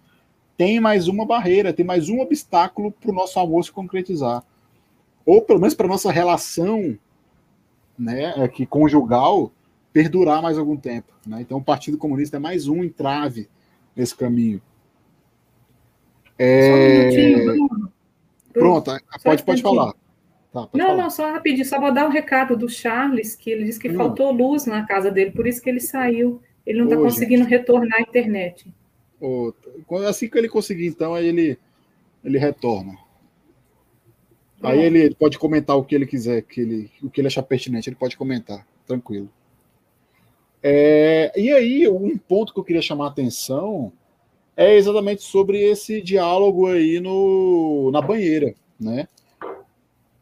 tem 0.56 0.80
mais 0.80 1.08
uma 1.08 1.26
barreira, 1.26 1.74
tem 1.74 1.86
mais 1.86 2.10
um 2.10 2.20
obstáculo 2.20 2.92
para 2.92 3.12
o 3.12 3.14
nosso 3.14 3.40
amor 3.40 3.64
se 3.64 3.72
concretizar. 3.72 4.44
Ou 5.26 5.42
pelo 5.42 5.60
menos 5.60 5.74
para 5.74 5.88
nossa 5.88 6.12
relação 6.12 6.98
né, 7.98 8.34
é 8.38 8.48
que 8.48 8.66
conjugal 8.66 9.52
perdurar 9.92 10.42
mais 10.42 10.58
algum 10.58 10.76
tempo. 10.76 11.14
Né? 11.26 11.42
Então, 11.42 11.58
o 11.60 11.64
Partido 11.64 11.98
Comunista 11.98 12.38
é 12.38 12.40
mais 12.40 12.68
um 12.68 12.84
entrave 12.84 13.48
nesse 13.96 14.16
caminho. 14.16 14.62
É... 16.38 17.10
Um 17.52 17.73
Pronto, 18.54 18.92
pode, 19.24 19.44
pode 19.44 19.62
falar. 19.62 19.94
Tá, 20.52 20.70
não, 20.74 20.88
falar. 20.88 20.98
não, 20.98 21.10
só 21.10 21.32
rapidinho, 21.32 21.66
só 21.66 21.80
vou 21.80 21.92
dar 21.92 22.06
um 22.06 22.12
recado 22.12 22.56
do 22.56 22.70
Charles, 22.70 23.36
que 23.36 23.50
ele 23.50 23.66
disse 23.66 23.80
que 23.80 23.90
hum. 23.90 23.96
faltou 23.96 24.32
luz 24.32 24.66
na 24.68 24.86
casa 24.86 25.10
dele, 25.10 25.32
por 25.32 25.48
isso 25.48 25.62
que 25.62 25.70
ele 25.70 25.80
saiu. 25.80 26.42
Ele 26.66 26.80
não 26.80 26.86
está 26.86 26.98
conseguindo 26.98 27.44
gente. 27.44 27.52
retornar 27.52 28.00
à 28.00 28.02
internet. 28.02 28.74
assim 30.08 30.30
que 30.30 30.38
ele 30.38 30.48
conseguir, 30.48 30.88
então, 30.88 31.14
aí 31.14 31.28
ele, 31.28 31.58
ele 32.24 32.38
retorna. 32.38 32.98
Aí 34.62 34.80
ele 34.80 35.14
pode 35.14 35.38
comentar 35.38 35.76
o 35.76 35.84
que 35.84 35.94
ele 35.94 36.06
quiser, 36.06 36.42
que 36.42 36.62
ele, 36.62 36.92
o 37.02 37.10
que 37.10 37.20
ele 37.20 37.28
achar 37.28 37.44
pertinente, 37.44 37.90
ele 37.90 37.98
pode 37.98 38.16
comentar, 38.16 38.66
tranquilo. 38.88 39.30
É, 40.62 41.34
e 41.36 41.52
aí, 41.52 41.90
um 41.90 42.18
ponto 42.18 42.54
que 42.54 42.60
eu 42.60 42.64
queria 42.64 42.82
chamar 42.82 43.06
a 43.06 43.10
atenção 43.10 43.92
é 44.56 44.76
exatamente 44.76 45.24
sobre 45.24 45.60
esse 45.60 46.02
diálogo 46.02 46.68
aí 46.68 47.00
no, 47.00 47.90
na 47.92 48.02
banheira, 48.02 48.54
né? 48.80 49.08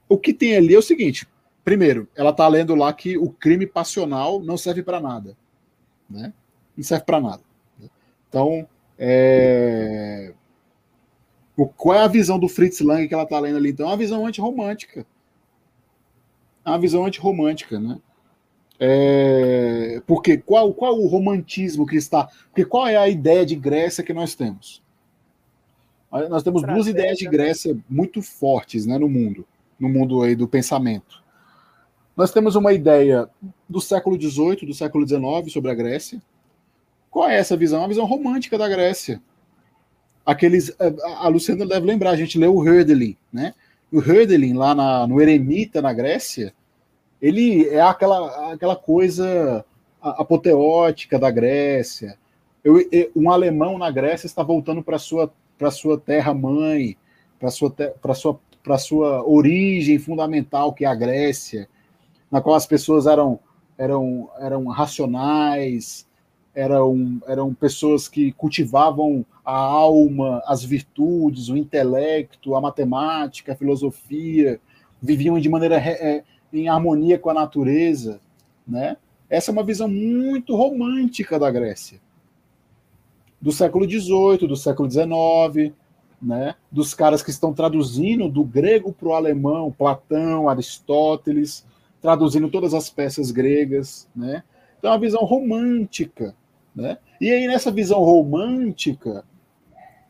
O 0.08 0.18
que 0.18 0.34
tem 0.34 0.56
ali 0.56 0.74
é 0.74 0.78
o 0.78 0.82
seguinte: 0.82 1.28
primeiro, 1.64 2.08
ela 2.16 2.32
está 2.32 2.48
lendo 2.48 2.76
lá 2.76 2.92
que 2.94 3.18
o 3.18 3.30
crime 3.30 3.68
passional 3.68 4.42
não 4.42 4.58
serve 4.58 4.84
para 4.84 5.00
nada, 5.00 5.38
né? 6.10 6.34
Não 6.76 6.84
serve 6.84 7.06
para 7.06 7.20
nada. 7.20 7.44
Então, 8.28 8.68
é... 8.98 10.34
o, 11.58 11.68
qual 11.68 11.98
é 11.98 12.04
a 12.04 12.08
visão 12.08 12.40
do 12.40 12.48
Fritz 12.48 12.80
Lang 12.80 13.08
que 13.08 13.14
ela 13.14 13.24
está 13.24 13.40
lendo 13.40 13.58
ali? 13.58 13.72
Então, 13.72 13.88
é 13.88 13.90
uma 13.90 13.98
visão 13.98 14.26
antirromântica. 14.26 15.06
É 16.66 16.70
uma 16.70 16.80
visão 16.80 17.06
antirromântica, 17.06 17.80
né? 17.80 18.00
É... 18.84 20.02
Porque 20.08 20.38
qual, 20.38 20.74
qual 20.74 21.00
o 21.00 21.06
romantismo 21.06 21.86
que 21.86 21.96
está? 21.96 22.28
Porque 22.48 22.66
qual 22.66 22.88
é 22.88 22.98
a 22.98 23.08
ideia 23.08 23.46
de 23.46 23.56
Grécia 23.56 24.04
que 24.04 24.12
nós 24.12 24.34
temos? 24.34 24.82
Nós 26.30 26.44
temos 26.44 26.64
duas 26.64 26.88
ideias 26.88 27.18
de 27.18 27.30
Grécia 27.30 27.78
muito 27.88 28.22
fortes 28.22 28.86
né, 28.86 28.98
no 28.98 29.08
mundo, 29.08 29.48
no 29.80 29.88
mundo 29.88 30.24
aí 30.24 30.36
do 30.36 30.48
pensamento. 30.48 31.24
Nós 32.18 32.32
temos 32.32 32.56
uma 32.56 32.74
ideia 32.74 33.30
do 33.70 33.80
século 33.80 34.20
XVIII, 34.20 34.66
do 34.66 34.74
século 34.74 35.08
XIX 35.08 35.22
sobre 35.54 35.72
a 35.72 35.76
Grécia. 35.76 36.22
Qual 37.10 37.30
é 37.30 37.38
essa 37.38 37.56
visão? 37.56 37.84
A 37.84 37.88
visão 37.88 38.06
romântica 38.06 38.58
da 38.58 38.68
Grécia. 38.68 39.22
Aqueles, 40.26 40.76
a 41.18 41.28
Luciana 41.30 41.66
deve 41.66 41.86
lembrar, 41.86 42.12
a 42.12 42.16
gente 42.16 42.38
leu 42.38 42.56
o 42.56 42.68
Hölderlin, 42.68 43.16
né? 43.32 43.54
O 43.92 44.00
Hölderlin, 44.00 44.54
lá 44.54 44.76
na, 44.76 45.08
no 45.08 45.22
Eremita, 45.22 45.82
na 45.82 45.94
Grécia, 45.94 46.54
ele 47.22 47.68
é 47.70 47.82
aquela, 47.82 48.54
aquela 48.54 48.76
coisa 48.76 49.64
apoteótica 50.02 51.20
da 51.20 51.30
Grécia. 51.30 52.18
Eu, 52.64 52.78
um 53.16 53.30
alemão 53.30 53.78
na 53.78 53.92
Grécia 53.92 54.26
está 54.26 54.42
voltando 54.42 54.84
para 54.84 54.98
sua 54.98 55.32
para 55.58 55.70
sua 55.70 55.96
terra 55.96 56.34
mãe, 56.34 56.98
para 57.40 57.52
sua 57.52 57.70
para 57.70 58.14
sua 58.16 58.40
para 58.64 58.78
sua 58.78 59.24
origem 59.28 60.00
fundamental 60.00 60.74
que 60.74 60.86
é 60.86 60.88
a 60.88 60.96
Grécia, 60.96 61.68
na 62.32 62.42
qual 62.42 62.56
as 62.56 62.66
pessoas 62.66 63.06
eram 63.06 63.40
eram 63.78 64.30
eram 64.40 64.66
racionais, 64.68 66.08
eram 66.56 67.22
eram 67.28 67.54
pessoas 67.54 68.08
que 68.08 68.32
cultivavam 68.32 69.24
a 69.46 69.56
alma, 69.56 70.42
as 70.46 70.64
virtudes, 70.64 71.50
o 71.50 71.58
intelecto, 71.58 72.56
a 72.56 72.62
matemática, 72.62 73.54
a 73.54 73.56
filosofia, 73.56 74.60
viviam 75.02 75.40
de 75.40 75.50
maneira 75.50 75.78
é, 75.78 76.24
em 76.54 76.68
harmonia 76.68 77.18
com 77.18 77.30
a 77.30 77.34
natureza, 77.34 78.20
né? 78.68 78.98
Essa 79.30 79.52
é 79.52 79.54
uma 79.54 79.64
visão 79.64 79.88
muito 79.88 80.56
romântica 80.56 81.40
da 81.40 81.50
Grécia 81.50 82.00
do 83.42 83.52
século 83.52 83.90
XVIII, 83.90 84.48
do 84.48 84.56
século 84.56 84.90
XIX, 84.90 85.74
né, 86.22 86.54
dos 86.72 86.94
caras 86.94 87.24
que 87.24 87.32
estão 87.32 87.52
traduzindo 87.52 88.30
do 88.30 88.44
grego 88.44 88.94
para 88.94 89.08
o 89.08 89.14
alemão, 89.14 89.72
Platão, 89.72 90.48
Aristóteles, 90.48 91.66
traduzindo 92.00 92.50
todas 92.50 92.76
as 92.76 92.90
peças 92.90 93.32
gregas, 93.32 94.08
né? 94.16 94.44
Então 94.78 94.92
é 94.92 94.94
uma 94.94 95.00
visão 95.00 95.24
romântica, 95.24 96.36
né? 96.76 97.00
E 97.20 97.32
aí 97.32 97.48
nessa 97.48 97.72
visão 97.72 98.00
romântica, 98.00 99.24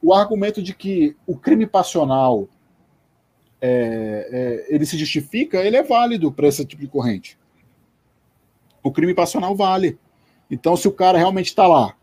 o 0.01 0.13
argumento 0.13 0.61
de 0.61 0.73
que 0.73 1.15
o 1.25 1.37
crime 1.37 1.65
passional 1.65 2.47
é, 3.61 4.27
é, 4.69 4.75
ele 4.75 4.85
se 4.85 4.97
justifica, 4.97 5.59
ele 5.59 5.77
é 5.77 5.83
válido 5.83 6.31
para 6.31 6.47
esse 6.47 6.65
tipo 6.65 6.81
de 6.81 6.87
corrente. 6.87 7.37
O 8.83 8.91
crime 8.91 9.13
passional 9.13 9.55
vale. 9.55 9.99
Então, 10.49 10.75
se 10.75 10.87
o 10.87 10.91
cara 10.91 11.17
realmente 11.17 11.47
está 11.47 11.67
lá 11.67 11.95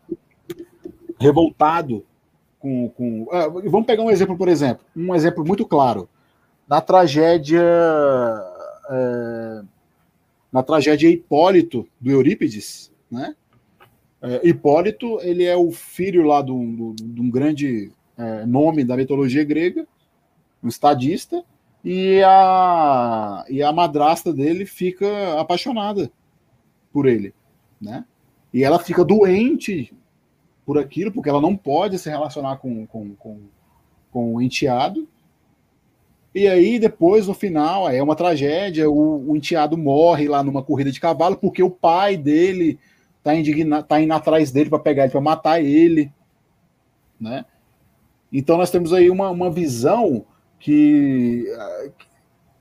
revoltado 1.19 2.05
com. 2.57 2.89
com 2.89 3.23
uh, 3.23 3.69
vamos 3.69 3.85
pegar 3.85 4.03
um 4.03 4.09
exemplo, 4.09 4.37
por 4.37 4.47
exemplo, 4.47 4.85
um 4.95 5.13
exemplo 5.13 5.45
muito 5.45 5.65
claro. 5.65 6.09
Na 6.67 6.79
tragédia. 6.79 7.63
Uh, 8.89 9.67
na 10.51 10.63
tragédia 10.63 11.09
Hipólito, 11.09 11.87
do 11.99 12.09
Eurípides, 12.09 12.91
né? 13.11 13.35
Uh, 14.21 14.47
Hipólito, 14.47 15.19
ele 15.21 15.43
é 15.43 15.55
o 15.55 15.71
filho 15.71 16.23
lá 16.23 16.41
de 16.41 16.51
um, 16.51 16.95
de 16.95 17.21
um 17.21 17.29
grande 17.29 17.91
nome 18.45 18.83
da 18.83 18.97
mitologia 18.97 19.45
grega, 19.45 19.87
um 20.63 20.67
estadista, 20.67 21.43
e 21.83 22.21
a, 22.23 23.45
e 23.49 23.63
a 23.63 23.71
madrasta 23.71 24.33
dele 24.33 24.65
fica 24.65 25.39
apaixonada 25.39 26.11
por 26.91 27.05
ele, 27.05 27.33
né? 27.79 28.03
E 28.53 28.63
ela 28.63 28.79
fica 28.79 29.05
doente 29.05 29.93
por 30.65 30.77
aquilo, 30.77 31.11
porque 31.11 31.29
ela 31.29 31.41
não 31.41 31.55
pode 31.55 31.97
se 31.97 32.09
relacionar 32.09 32.57
com, 32.57 32.85
com, 32.87 33.15
com, 33.15 33.39
com 34.11 34.35
o 34.35 34.41
enteado. 34.41 35.07
E 36.33 36.47
aí, 36.47 36.77
depois, 36.77 37.27
no 37.27 37.33
final, 37.33 37.89
é 37.89 38.01
uma 38.03 38.15
tragédia, 38.15 38.89
o, 38.89 39.31
o 39.31 39.35
enteado 39.35 39.77
morre 39.77 40.27
lá 40.27 40.43
numa 40.43 40.61
corrida 40.61 40.91
de 40.91 40.99
cavalo, 40.99 41.37
porque 41.37 41.63
o 41.63 41.71
pai 41.71 42.17
dele 42.17 42.77
tá, 43.23 43.33
indigna, 43.35 43.81
tá 43.81 44.01
indo 44.01 44.13
atrás 44.13 44.51
dele 44.51 44.69
para 44.69 44.79
pegar 44.79 45.03
ele, 45.03 45.11
para 45.11 45.21
matar 45.21 45.63
ele. 45.63 46.11
Né? 47.19 47.45
Então 48.31 48.57
nós 48.57 48.71
temos 48.71 48.93
aí 48.93 49.09
uma, 49.09 49.29
uma 49.29 49.49
visão 49.49 50.25
que, 50.59 51.45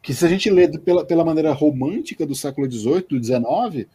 que 0.01 0.15
se 0.15 0.25
a 0.25 0.29
gente 0.29 0.49
lê 0.49 0.69
pela, 0.79 1.05
pela 1.05 1.25
maneira 1.25 1.53
romântica 1.53 2.25
do 2.25 2.35
século 2.35 2.71
XVIII, 2.71 3.07
do 3.09 3.23
XIX, 3.23 3.89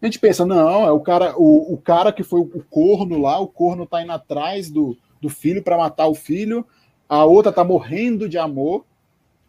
a 0.00 0.06
gente 0.06 0.18
pensa, 0.18 0.44
não, 0.44 0.84
é 0.84 0.90
o 0.90 1.00
cara, 1.00 1.34
o, 1.38 1.74
o 1.74 1.76
cara 1.76 2.12
que 2.12 2.24
foi 2.24 2.40
o 2.40 2.64
corno 2.68 3.20
lá, 3.20 3.38
o 3.38 3.46
corno 3.46 3.86
tá 3.86 4.02
indo 4.02 4.12
atrás 4.12 4.68
do, 4.68 4.96
do 5.20 5.28
filho 5.28 5.62
para 5.62 5.78
matar 5.78 6.08
o 6.08 6.14
filho, 6.14 6.66
a 7.08 7.24
outra 7.24 7.52
tá 7.52 7.62
morrendo 7.62 8.28
de 8.28 8.38
amor, 8.38 8.84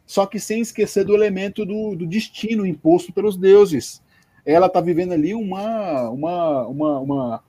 só 0.06 0.26
que 0.26 0.39
sem 0.39 0.62
esquecer 0.62 1.06
do 1.06 1.16
elemento 1.16 1.66
do, 1.66 1.95
do 1.95 2.06
destino 2.06 2.66
imposto 2.66 3.14
pelos 3.14 3.38
deuses. 3.38 4.04
Ela 4.45 4.68
tá 4.68 4.82
vivendo 4.82 5.14
ali 5.14 5.34
uma, 5.34 6.10
uma, 6.10 6.68
uma, 6.68 6.99
uma 6.99 7.43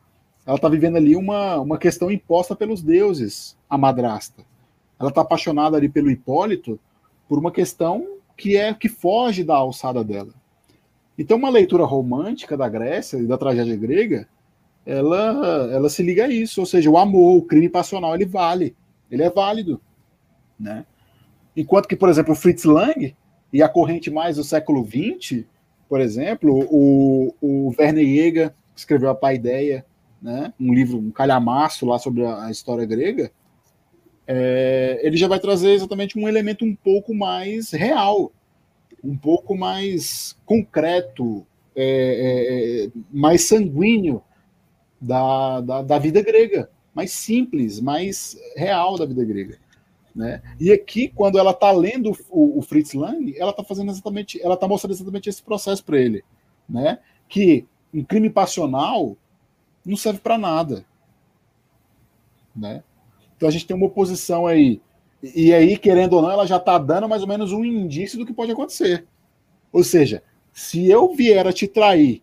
ela 0.47 0.59
tá 0.59 0.69
vivendo 0.69 0.97
ali 0.97 1.17
uma, 1.17 1.59
uma 1.59 1.79
questão 1.79 2.11
imposta 2.11 2.55
pelos 2.55 2.83
deuses, 2.83 3.57
a 3.69 3.77
madrasta. 3.77 4.45
Ela 5.05 5.13
tá 5.13 5.21
apaixonada 5.21 5.77
ali 5.77 5.89
pelo 5.89 6.11
Hipólito 6.11 6.81
por 7.29 7.39
uma 7.39 7.53
questão 7.53 8.19
que 8.37 8.57
é 8.57 8.73
que 8.75 8.89
foge 8.89 9.45
da 9.45 9.55
alçada 9.55 10.03
dela. 10.03 10.33
Então, 11.17 11.37
uma 11.37 11.51
leitura 11.51 11.85
romântica 11.85 12.57
da 12.57 12.69
Grécia 12.69 13.19
e 13.19 13.27
da 13.27 13.39
tragédia 13.39 13.77
grega, 13.77 14.29
ela, 14.85 15.71
ela 15.73 15.89
se 15.89 16.03
liga 16.03 16.25
a 16.25 16.29
isso, 16.29 16.61
ou 16.61 16.67
seja, 16.67 16.91
o 16.91 16.99
amor, 16.99 17.37
o 17.37 17.43
crime 17.43 17.69
passional, 17.69 18.15
ele 18.15 18.27
vale, 18.27 18.75
ele 19.11 19.23
é 19.23 19.31
válido, 19.31 19.81
né? 20.59 20.85
Enquanto 21.57 21.87
que, 21.87 21.95
por 21.95 22.09
exemplo, 22.09 22.35
Fritz 22.35 22.65
Lang 22.65 23.15
e 23.53 23.63
a 23.63 23.69
corrente 23.69 24.11
mais 24.11 24.37
do 24.37 24.45
século 24.45 24.85
XX, 24.85 25.45
por 25.89 26.01
exemplo, 26.01 26.67
o, 26.71 27.33
o 27.41 27.73
Werner 27.79 28.05
Jäger 28.05 28.55
escreveu 28.75 29.11
a 29.11 29.15
Paideia, 29.15 29.87
né? 30.21 30.53
Um 30.59 30.75
livro, 30.75 30.99
um 30.99 31.11
calhamaço 31.11 31.87
lá 31.87 31.99
sobre 31.99 32.25
a, 32.25 32.47
a 32.47 32.51
história 32.51 32.85
grega. 32.85 33.31
É, 34.27 35.01
ele 35.03 35.17
já 35.17 35.29
vai 35.29 35.39
trazer 35.39 35.73
exatamente 35.73 36.19
um 36.19 36.29
elemento 36.29 36.65
um 36.65 36.75
pouco 36.75 37.15
mais 37.15 37.71
real, 37.73 38.33
um 39.03 39.17
pouco 39.17 39.55
mais 39.55 40.37
concreto, 40.47 41.47
é, 41.77 41.85
é, 41.85 42.85
é, 42.87 42.91
mais 43.13 43.47
sanguíneo 43.47 44.23
da, 45.01 45.61
da, 45.61 45.83
da, 45.83 45.99
vida 45.99 46.23
grega, 46.23 46.71
mais 46.95 47.13
simples, 47.13 47.81
mais 47.81 48.39
real 48.57 48.97
da 48.97 49.05
vida 49.05 49.25
grega. 49.25 49.59
Né? 50.15 50.41
E 50.61 50.73
aqui, 50.73 51.09
quando 51.09 51.39
ela 51.39 51.51
está 51.51 51.73
lendo 51.73 52.17
o, 52.31 52.59
o, 52.59 52.63
Fritz 52.63 52.95
Lang, 52.95 53.35
ela 53.37 53.51
está 53.51 53.65
fazendo 53.65 53.91
exatamente, 53.91 54.41
ela 54.41 54.55
está 54.55 54.69
mostrando 54.69 54.93
exatamente 54.93 55.29
esse 55.29 55.43
processo 55.43 55.85
para 55.85 55.99
ele, 55.99 56.23
né? 56.69 57.01
Que 57.29 57.67
um 57.93 58.05
crime 58.05 58.31
passional 58.31 59.17
não 59.85 59.97
serve 59.97 60.21
para 60.21 60.39
nada, 60.39 60.87
né? 62.55 62.85
Então 63.45 63.51
a 63.51 63.53
gente 63.53 63.67
tem 63.67 63.77
uma 63.77 63.85
oposição 63.85 64.47
aí 64.47 64.81
e 65.35 65.53
aí, 65.53 65.77
querendo 65.77 66.15
ou 66.15 66.23
não, 66.23 66.31
ela 66.31 66.47
já 66.47 66.57
está 66.57 66.79
dando 66.79 67.07
mais 67.07 67.21
ou 67.21 67.29
menos 67.29 67.53
um 67.53 67.63
indício 67.63 68.19
do 68.19 68.25
que 68.25 68.33
pode 68.33 68.53
acontecer. 68.53 69.07
Ou 69.71 69.85
seja, 69.85 70.23
se 70.51 70.89
eu 70.89 71.15
vier 71.15 71.47
a 71.47 71.53
te 71.53 71.69
trair 71.69 72.23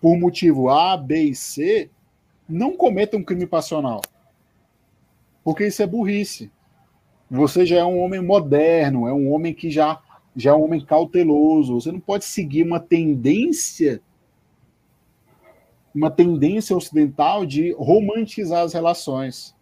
por 0.00 0.18
motivo 0.18 0.68
A, 0.68 0.96
B 0.96 1.22
e 1.22 1.34
C, 1.36 1.88
não 2.48 2.76
cometa 2.76 3.16
um 3.16 3.22
crime 3.22 3.46
passional. 3.46 4.00
Porque 5.44 5.64
isso 5.68 5.80
é 5.80 5.86
burrice. 5.86 6.50
Você 7.30 7.64
já 7.64 7.76
é 7.76 7.84
um 7.84 8.00
homem 8.00 8.20
moderno, 8.20 9.06
é 9.06 9.12
um 9.12 9.32
homem 9.32 9.54
que 9.54 9.70
já, 9.70 10.02
já 10.34 10.50
é 10.50 10.54
um 10.54 10.64
homem 10.64 10.84
cauteloso. 10.84 11.80
Você 11.80 11.92
não 11.92 12.00
pode 12.00 12.24
seguir 12.24 12.64
uma 12.64 12.80
tendência 12.80 14.02
uma 15.96 16.10
tendência 16.10 16.76
ocidental 16.76 17.46
de 17.46 17.72
romantizar 17.72 18.62
as 18.62 18.74
relações, 18.74 19.55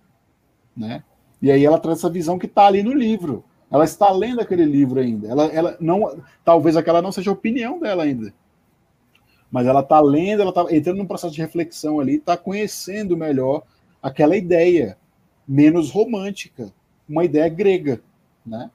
né? 0.76 1.02
E 1.40 1.50
aí 1.50 1.64
ela 1.64 1.78
traz 1.78 1.98
essa 1.98 2.10
visão 2.10 2.38
que 2.38 2.46
está 2.46 2.66
ali 2.66 2.82
no 2.82 2.92
livro. 2.92 3.44
Ela 3.70 3.84
está 3.84 4.10
lendo 4.10 4.40
aquele 4.40 4.64
livro 4.64 5.00
ainda. 5.00 5.28
Ela, 5.28 5.46
ela 5.46 5.76
não, 5.80 6.22
talvez 6.44 6.76
aquela 6.76 7.02
não 7.02 7.12
seja 7.12 7.30
a 7.30 7.34
opinião 7.34 7.78
dela 7.78 8.04
ainda. 8.04 8.32
Mas 9.50 9.66
ela 9.66 9.80
está 9.80 10.00
lendo, 10.00 10.42
ela 10.42 10.50
está 10.50 10.66
entrando 10.74 10.98
num 10.98 11.06
processo 11.06 11.34
de 11.34 11.40
reflexão 11.40 12.00
ali, 12.00 12.16
está 12.16 12.36
conhecendo 12.36 13.16
melhor 13.16 13.62
aquela 14.02 14.36
ideia 14.36 14.96
menos 15.46 15.90
romântica, 15.90 16.72
uma 17.08 17.24
ideia 17.24 17.48
grega, 17.48 18.00
né? 18.44 18.70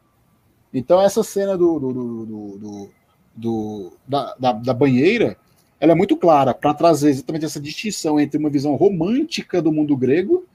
Então 0.74 1.02
essa 1.02 1.24
cena 1.24 1.58
do, 1.58 1.80
do, 1.80 1.94
do, 1.94 2.26
do, 2.26 2.90
do, 3.36 3.94
da, 4.08 4.36
da, 4.40 4.52
da 4.54 4.74
banheira, 4.74 5.36
ela 5.80 5.94
é 5.94 5.96
muito 5.96 6.16
clara 6.16 6.54
para 6.54 6.74
trazer 6.74 7.10
exatamente 7.10 7.46
essa 7.46 7.60
distinção 7.60 8.20
entre 8.20 8.38
uma 8.38 8.50
visão 8.50 8.76
romântica 8.76 9.62
do 9.62 9.72
mundo 9.72 9.98
grego 9.98 10.46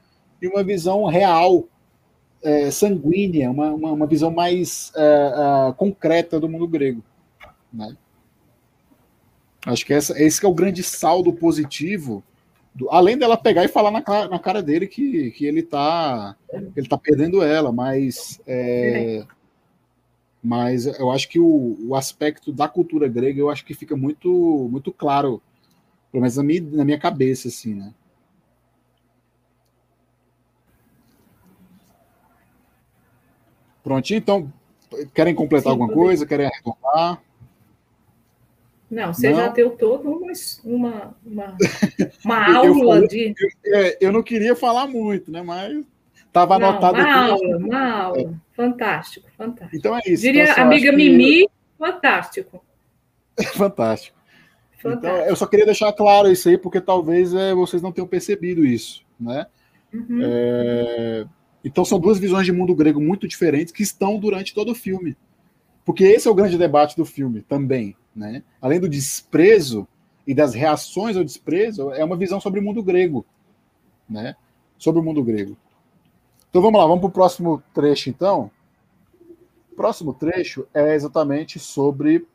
e 0.41 0.47
uma 0.47 0.63
visão 0.63 1.05
real, 1.05 1.65
é, 2.43 2.71
sanguínea, 2.71 3.51
uma, 3.51 3.73
uma, 3.73 3.93
uma, 3.93 4.07
visão 4.07 4.31
mais 4.31 4.93
é, 4.95 5.01
é, 5.01 5.73
concreta 5.73 6.39
do 6.39 6.49
mundo 6.49 6.69
grego. 6.69 7.03
Né? 7.73 7.97
Acho 9.67 9.87
que 9.87 9.95
essa, 9.95 10.21
esse 10.23 10.39
que 10.39 10.45
é 10.45 10.49
o 10.49 10.55
grande 10.55 10.83
saldo 10.83 11.33
positivo, 11.33 12.23
do, 12.75 12.91
além 12.91 13.17
dela 13.17 13.37
pegar 13.37 13.65
e 13.65 13.69
falar 13.69 13.91
na, 13.91 14.29
na 14.29 14.39
cara 14.39 14.63
dele 14.63 14.87
que, 14.87 15.31
que 15.31 15.47
ele 15.47 15.61
está 15.61 16.37
ele 16.77 16.87
tá 16.87 16.99
perdendo 16.99 17.43
ela, 17.43 17.73
mas 17.73 18.41
é, 18.47 19.25
mas 20.43 20.85
eu 20.85 21.11
acho 21.11 21.29
que 21.29 21.41
o, 21.41 21.79
o, 21.89 21.95
aspecto 21.95 22.53
da 22.53 22.69
cultura 22.69 23.09
grega 23.09 23.41
eu 23.41 23.49
acho 23.49 23.65
que 23.65 23.73
fica 23.73 23.97
muito 23.97 24.69
muito 24.71 24.93
claro, 24.93 25.41
pelo 26.13 26.21
menos 26.21 26.37
na 26.37 26.43
minha, 26.43 26.61
na 26.61 26.85
minha 26.85 26.99
cabeça, 26.99 27.49
assim, 27.49 27.75
né? 27.75 27.95
Prontinho, 33.85 34.19
então, 34.19 34.53
querem 35.15 35.35
completar 35.35 35.73
Sim, 35.73 35.81
alguma 35.81 35.93
coisa? 35.93 36.27
Querem 36.27 36.47
arredondar? 36.47 37.23
Não, 38.91 39.13
você 39.13 39.31
não. 39.31 39.37
já 39.37 39.49
deu 39.49 39.71
toda 39.71 40.09
uma, 40.09 40.33
uma, 40.65 41.15
uma, 41.25 41.57
uma 42.25 42.57
aula 42.57 42.99
eu, 42.99 43.09
de. 43.09 43.35
Eu, 43.65 43.77
é, 43.77 43.99
eu, 44.01 44.13
não 44.13 44.23
queria 44.23 44.57
falar 44.57 44.87
muito, 44.87 45.31
né? 45.31 45.43
Mas 45.43 45.85
Estava 46.35 46.57
anotado 46.57 46.99
uma 46.99 47.05
aqui. 47.05 47.31
Aula, 47.31 47.57
uma 47.59 47.93
aula. 47.93 48.21
É. 48.21 48.29
Fantástico, 48.57 49.29
fantástico. 49.39 49.77
Então 49.77 49.97
é 49.97 50.01
isso. 50.05 50.23
Diria 50.23 50.51
então, 50.51 50.65
amiga 50.65 50.91
que... 50.91 50.97
Mimi, 50.97 51.49
fantástico. 51.79 52.65
fantástico. 53.55 54.15
Fantástico. 54.85 55.17
Então, 55.17 55.29
eu 55.31 55.35
só 55.35 55.47
queria 55.47 55.65
deixar 55.65 55.91
claro 55.95 56.31
isso 56.31 56.47
aí, 56.47 56.59
porque 56.59 56.79
talvez 56.79 57.33
é, 57.33 57.55
vocês 57.55 57.81
não 57.81 57.91
tenham 57.91 58.07
percebido 58.07 58.67
isso, 58.67 59.03
né? 59.19 59.47
Uhum. 59.91 60.21
É... 60.23 61.25
Então 61.65 61.85
são 61.85 61.99
duas 61.99 62.19
visões 62.19 62.45
de 62.45 62.53
mundo 62.53 62.75
grego 62.75 63.01
muito 63.01 63.27
diferentes 63.27 63.73
que 63.73 63.83
estão 63.83 64.19
durante 64.19 64.53
todo 64.53 64.73
o 64.73 64.75
filme. 64.75 65.17
Porque 65.85 66.05
esse 66.05 66.29
é 66.29 66.31
o 66.31 66.35
grande 66.35 66.59
debate 66.59 66.97
do 66.97 67.05
filme 67.05 67.41
também, 67.41 67.97
né? 68.15 68.43
Além 68.61 68.79
do 68.79 68.89
desprezo 68.89 69.89
e 70.27 70.35
das 70.35 70.55
reações 70.55 71.17
ao 71.17 71.25
desprezo, 71.25 71.91
é 71.93 72.05
uma 72.05 72.17
visão 72.17 72.41
sobre 72.41 72.61
o 72.61 72.63
mundo 72.63 72.83
grego, 72.83 73.25
né? 74.09 74.37
Sobre 74.79 75.01
o 75.01 75.05
mundo 75.05 75.23
grego. 75.23 75.57
Então 76.51 76.61
vamos 76.63 76.79
lá, 76.79 76.87
vamos 76.87 77.01
para 77.01 77.09
o 77.09 77.13
próximo 77.13 77.63
trecho, 77.73 78.11
então. 78.11 78.51
O 79.73 79.75
próximo 79.75 80.15
trecho 80.15 80.67
é 80.73 80.95
exatamente 80.95 81.59
sobre 81.59 82.27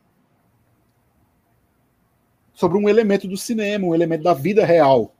sobre 2.54 2.78
um 2.78 2.90
elemento 2.90 3.26
do 3.26 3.38
cinema, 3.38 3.88
um 3.88 3.96
elemento 3.96 4.24
da 4.24 4.34
vida 4.34 4.66
real. 4.66 5.14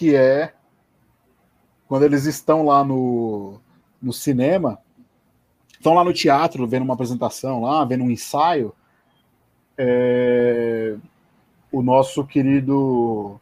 Que 0.00 0.16
é 0.16 0.54
quando 1.86 2.04
eles 2.04 2.24
estão 2.24 2.64
lá 2.64 2.82
no, 2.82 3.60
no 4.00 4.14
cinema, 4.14 4.78
estão 5.72 5.92
lá 5.92 6.02
no 6.02 6.14
teatro 6.14 6.66
vendo 6.66 6.84
uma 6.84 6.94
apresentação 6.94 7.60
lá, 7.60 7.84
vendo 7.84 8.04
um 8.04 8.10
ensaio, 8.10 8.74
é, 9.76 10.96
o 11.70 11.82
nosso 11.82 12.24
querido 12.24 13.38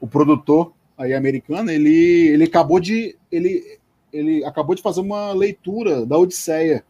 o 0.00 0.06
produtor 0.06 0.72
aí 0.96 1.12
americano, 1.12 1.70
ele, 1.70 2.28
ele 2.28 2.44
acabou 2.44 2.80
de 2.80 3.14
ele, 3.30 3.78
ele 4.10 4.42
acabou 4.46 4.74
de 4.74 4.80
fazer 4.80 5.02
uma 5.02 5.34
leitura 5.34 6.06
da 6.06 6.16
Odisseia. 6.16 6.86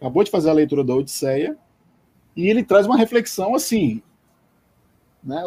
Acabou 0.00 0.22
de 0.22 0.30
fazer 0.30 0.48
a 0.48 0.52
leitura 0.54 0.84
da 0.84 0.94
Odisseia 0.94 1.58
e 2.36 2.46
ele 2.46 2.62
traz 2.62 2.86
uma 2.86 2.96
reflexão 2.96 3.52
assim, 3.52 4.00
né? 5.24 5.42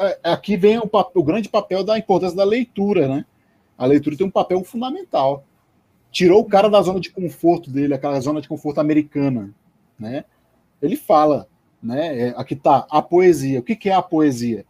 É, 0.00 0.32
aqui 0.32 0.56
vem 0.56 0.78
o, 0.78 0.90
o 1.14 1.22
grande 1.22 1.48
papel 1.48 1.84
da 1.84 1.98
importância 1.98 2.36
da 2.36 2.44
leitura, 2.44 3.08
né? 3.08 3.26
A 3.76 3.86
leitura 3.86 4.16
tem 4.16 4.26
um 4.26 4.30
papel 4.30 4.62
fundamental. 4.64 5.44
Tirou 6.10 6.40
o 6.40 6.48
cara 6.48 6.68
da 6.68 6.80
zona 6.82 7.00
de 7.00 7.10
conforto 7.10 7.70
dele, 7.70 7.94
aquela 7.94 8.20
zona 8.20 8.40
de 8.40 8.48
conforto 8.48 8.80
americana, 8.80 9.52
né? 9.98 10.24
Ele 10.80 10.96
fala, 10.96 11.48
né? 11.82 12.28
É, 12.28 12.34
aqui 12.36 12.56
tá 12.56 12.86
a 12.90 13.02
poesia. 13.02 13.60
O 13.60 13.62
que, 13.62 13.76
que 13.76 13.88
é 13.88 13.94
a 13.94 14.02
poesia? 14.02 14.64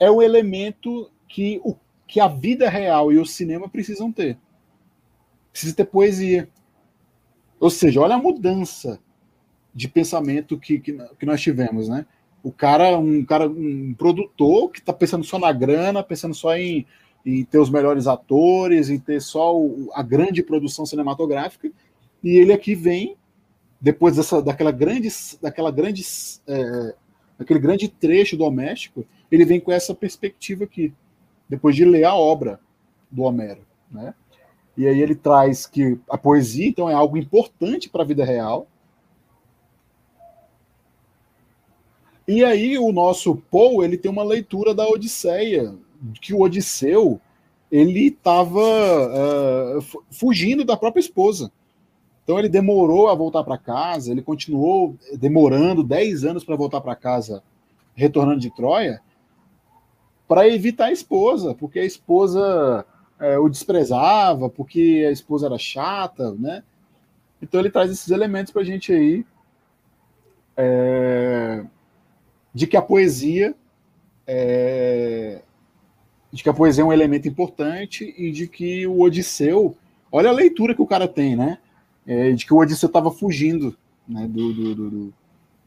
é 0.00 0.10
o 0.10 0.22
elemento 0.22 1.12
que, 1.28 1.60
o, 1.62 1.76
que 2.08 2.18
a 2.18 2.26
vida 2.26 2.68
real 2.70 3.12
e 3.12 3.18
o 3.18 3.26
cinema 3.26 3.68
precisam 3.68 4.10
ter. 4.10 4.38
Precisa 5.52 5.76
ter 5.76 5.84
poesia. 5.84 6.48
Ou 7.60 7.68
seja, 7.68 8.00
olha 8.00 8.14
a 8.14 8.18
mudança 8.18 8.98
de 9.74 9.86
pensamento 9.86 10.58
que, 10.58 10.80
que, 10.80 10.98
que 11.18 11.26
nós 11.26 11.40
tivemos, 11.40 11.88
né? 11.88 12.06
O 12.42 12.50
cara, 12.50 12.98
um 12.98 13.24
cara, 13.24 13.48
um 13.48 13.94
produtor 13.94 14.70
que 14.70 14.80
está 14.80 14.92
pensando 14.92 15.24
só 15.24 15.38
na 15.38 15.52
grana, 15.52 16.02
pensando 16.02 16.34
só 16.34 16.56
em, 16.56 16.86
em 17.24 17.44
ter 17.44 17.58
os 17.58 17.70
melhores 17.70 18.06
atores, 18.06 18.88
em 18.88 18.98
ter 18.98 19.20
só 19.20 19.56
o, 19.56 19.90
a 19.92 20.02
grande 20.02 20.42
produção 20.42 20.86
cinematográfica, 20.86 21.70
e 22.22 22.36
ele 22.36 22.52
aqui 22.52 22.74
vem 22.74 23.16
depois 23.80 24.16
dessa, 24.16 24.42
daquela 24.42 24.70
grande, 24.70 25.08
daquela 25.40 25.70
grande, 25.70 26.02
é, 26.46 26.94
aquele 27.38 27.58
grande 27.58 27.88
trecho 27.88 28.36
doméstico, 28.36 29.06
ele 29.32 29.44
vem 29.44 29.58
com 29.58 29.72
essa 29.72 29.94
perspectiva 29.94 30.64
aqui, 30.64 30.92
depois 31.48 31.74
de 31.74 31.84
ler 31.84 32.04
a 32.04 32.14
obra 32.14 32.60
do 33.10 33.22
Homero, 33.22 33.62
né? 33.90 34.14
E 34.76 34.86
aí 34.86 35.00
ele 35.00 35.14
traz 35.14 35.66
que 35.66 35.98
a 36.08 36.16
poesia, 36.16 36.66
então, 36.66 36.88
é 36.88 36.94
algo 36.94 37.16
importante 37.16 37.88
para 37.88 38.02
a 38.02 38.06
vida 38.06 38.24
real. 38.24 38.66
E 42.30 42.44
aí 42.44 42.78
o 42.78 42.92
nosso 42.92 43.34
Paul, 43.50 43.82
ele 43.82 43.98
tem 43.98 44.08
uma 44.08 44.22
leitura 44.22 44.72
da 44.72 44.88
Odisseia, 44.88 45.74
que 46.22 46.32
o 46.32 46.42
Odisseu, 46.42 47.20
ele 47.72 48.06
estava 48.06 48.60
uh, 48.60 49.78
eh, 49.78 49.98
fugindo 50.12 50.64
da 50.64 50.76
própria 50.76 51.00
esposa. 51.00 51.50
Então 52.22 52.38
ele 52.38 52.48
demorou 52.48 53.08
a 53.08 53.16
voltar 53.16 53.42
para 53.42 53.58
casa, 53.58 54.12
ele 54.12 54.22
continuou 54.22 54.94
demorando 55.18 55.82
10 55.82 56.24
anos 56.24 56.44
para 56.44 56.54
voltar 56.54 56.80
para 56.80 56.94
casa, 56.94 57.42
retornando 57.96 58.38
de 58.38 58.54
Troia, 58.54 59.02
para 60.28 60.46
evitar 60.46 60.84
a 60.84 60.92
esposa, 60.92 61.52
porque 61.52 61.80
a 61.80 61.84
esposa 61.84 62.86
é, 63.18 63.36
o 63.40 63.48
desprezava, 63.48 64.48
porque 64.48 65.04
a 65.08 65.10
esposa 65.10 65.46
era 65.46 65.58
chata, 65.58 66.32
né? 66.38 66.62
Então 67.42 67.58
ele 67.58 67.70
traz 67.70 67.90
esses 67.90 68.08
elementos 68.08 68.52
para 68.52 68.62
a 68.62 68.64
gente 68.64 68.92
aí 68.92 69.26
é, 70.56 71.64
de 72.54 72.66
que 72.66 72.76
a 72.76 72.82
poesia 72.82 73.54
é, 74.26 75.40
de 76.32 76.42
que 76.42 76.48
a 76.48 76.54
poesia 76.54 76.82
é 76.82 76.86
um 76.86 76.92
elemento 76.92 77.26
importante 77.26 78.14
e 78.16 78.30
de 78.30 78.46
que 78.46 78.86
o 78.86 79.00
Odisseu, 79.00 79.76
olha 80.10 80.28
a 80.30 80.32
leitura 80.32 80.74
que 80.74 80.82
o 80.82 80.86
cara 80.86 81.08
tem, 81.08 81.34
né? 81.34 81.58
É, 82.06 82.30
de 82.30 82.46
que 82.46 82.54
o 82.54 82.58
Odisseu 82.58 82.86
estava 82.86 83.10
fugindo 83.10 83.76
né, 84.08 84.26
do, 84.28 84.52
do, 84.52 84.74
do, 84.74 85.14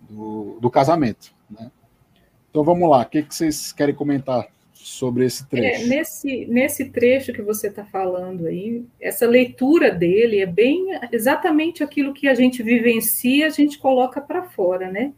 do, 0.09 0.57
do 0.61 0.69
casamento, 0.69 1.33
né? 1.49 1.69
Então 2.49 2.63
vamos 2.63 2.89
lá, 2.89 3.01
o 3.01 3.05
que, 3.05 3.23
que 3.23 3.33
vocês 3.33 3.73
querem 3.73 3.95
comentar 3.95 4.47
sobre 4.73 5.25
esse 5.25 5.45
trecho? 5.47 5.83
É, 5.83 5.87
nesse, 5.87 6.45
nesse 6.45 6.85
trecho 6.85 7.33
que 7.33 7.41
você 7.41 7.67
está 7.67 7.83
falando 7.83 8.45
aí, 8.45 8.85
essa 9.01 9.25
leitura 9.25 9.91
dele 9.91 10.39
é 10.39 10.45
bem 10.45 10.87
exatamente 11.11 11.83
aquilo 11.83 12.13
que 12.13 12.27
a 12.27 12.35
gente 12.35 12.61
vivencia, 12.61 13.47
a 13.47 13.49
gente 13.49 13.79
coloca 13.79 14.21
para 14.21 14.43
fora, 14.43 14.89
né? 14.91 15.13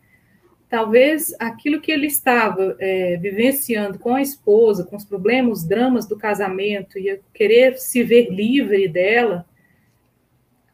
Talvez 0.69 1.35
aquilo 1.39 1.79
que 1.79 1.91
ele 1.91 2.07
estava 2.07 2.75
é, 2.79 3.17
vivenciando 3.17 3.99
com 3.99 4.15
a 4.15 4.21
esposa, 4.21 4.83
com 4.83 4.95
os 4.95 5.05
problemas, 5.05 5.59
os 5.59 5.67
dramas 5.67 6.07
do 6.07 6.17
casamento 6.17 6.97
e 6.97 7.19
querer 7.33 7.77
se 7.77 8.03
ver 8.03 8.29
livre 8.29 8.87
dela, 8.87 9.45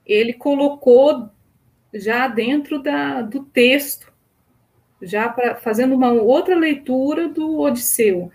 ele 0.05 0.33
colocou 0.33 1.29
já 1.93 2.27
dentro 2.27 2.81
da, 2.81 3.21
do 3.21 3.43
texto 3.43 4.11
já 5.01 5.27
pra, 5.29 5.55
fazendo 5.55 5.95
uma 5.95 6.11
outra 6.11 6.55
leitura 6.55 7.27
do 7.27 7.59
Odisseu. 7.59 8.31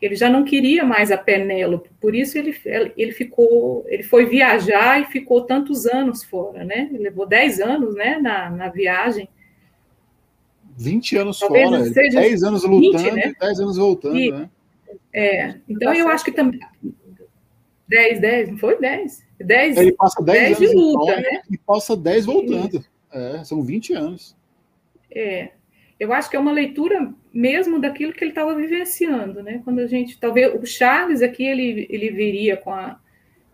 Ele 0.00 0.14
já 0.14 0.28
não 0.28 0.44
queria 0.44 0.84
mais 0.84 1.10
a 1.10 1.16
Penélope, 1.16 1.90
por 2.00 2.14
isso 2.14 2.36
ele, 2.36 2.54
ele 2.96 3.12
ficou, 3.12 3.84
ele 3.88 4.02
foi 4.02 4.26
viajar 4.26 5.00
e 5.00 5.06
ficou 5.06 5.42
tantos 5.42 5.86
anos 5.86 6.22
fora, 6.22 6.64
né? 6.64 6.88
Ele 6.92 7.04
levou 7.04 7.26
10 7.26 7.60
anos, 7.60 7.94
né, 7.94 8.18
na, 8.18 8.50
na 8.50 8.68
viagem. 8.68 9.28
20 10.76 11.16
anos 11.16 11.38
Talvez 11.38 11.68
fora, 11.68 11.84
seja 11.84 12.20
10 12.20 12.42
anos 12.42 12.64
lutando 12.64 13.04
20, 13.04 13.12
né? 13.12 13.28
e 13.28 13.38
10 13.38 13.60
anos 13.60 13.76
voltando, 13.76 14.18
e, 14.18 14.30
né? 14.30 14.50
É, 15.12 15.54
então 15.68 15.92
tá 15.92 15.98
eu 15.98 16.08
acho 16.08 16.24
que 16.24 16.32
também 16.32 16.60
10, 17.88 18.20
10, 18.20 18.50
não 18.50 18.58
foi 18.58 18.78
10? 18.78 19.24
10 19.40 19.76
ele 19.76 19.92
passa 19.92 20.22
10, 20.22 20.58
10 20.58 20.58
anos 20.58 20.70
de 20.70 20.76
luta, 20.76 21.16
né? 21.16 21.42
E 21.50 21.58
passa 21.58 21.96
10 21.96 22.26
voltando. 22.26 22.84
É, 23.12 23.44
são 23.44 23.62
20 23.62 23.94
anos. 23.94 24.36
É, 25.10 25.50
eu 25.98 26.12
acho 26.12 26.28
que 26.28 26.36
é 26.36 26.38
uma 26.38 26.52
leitura 26.52 27.12
mesmo 27.32 27.80
daquilo 27.80 28.12
que 28.12 28.22
ele 28.24 28.32
estava 28.32 28.54
vivenciando, 28.54 29.42
né? 29.42 29.60
Quando 29.64 29.78
a 29.78 29.86
gente, 29.86 30.18
talvez 30.18 30.54
o 30.54 30.66
Charles 30.66 31.22
aqui 31.22 31.44
ele, 31.44 31.86
ele 31.88 32.10
viria 32.10 32.56
com 32.56 32.72
a, 32.72 32.98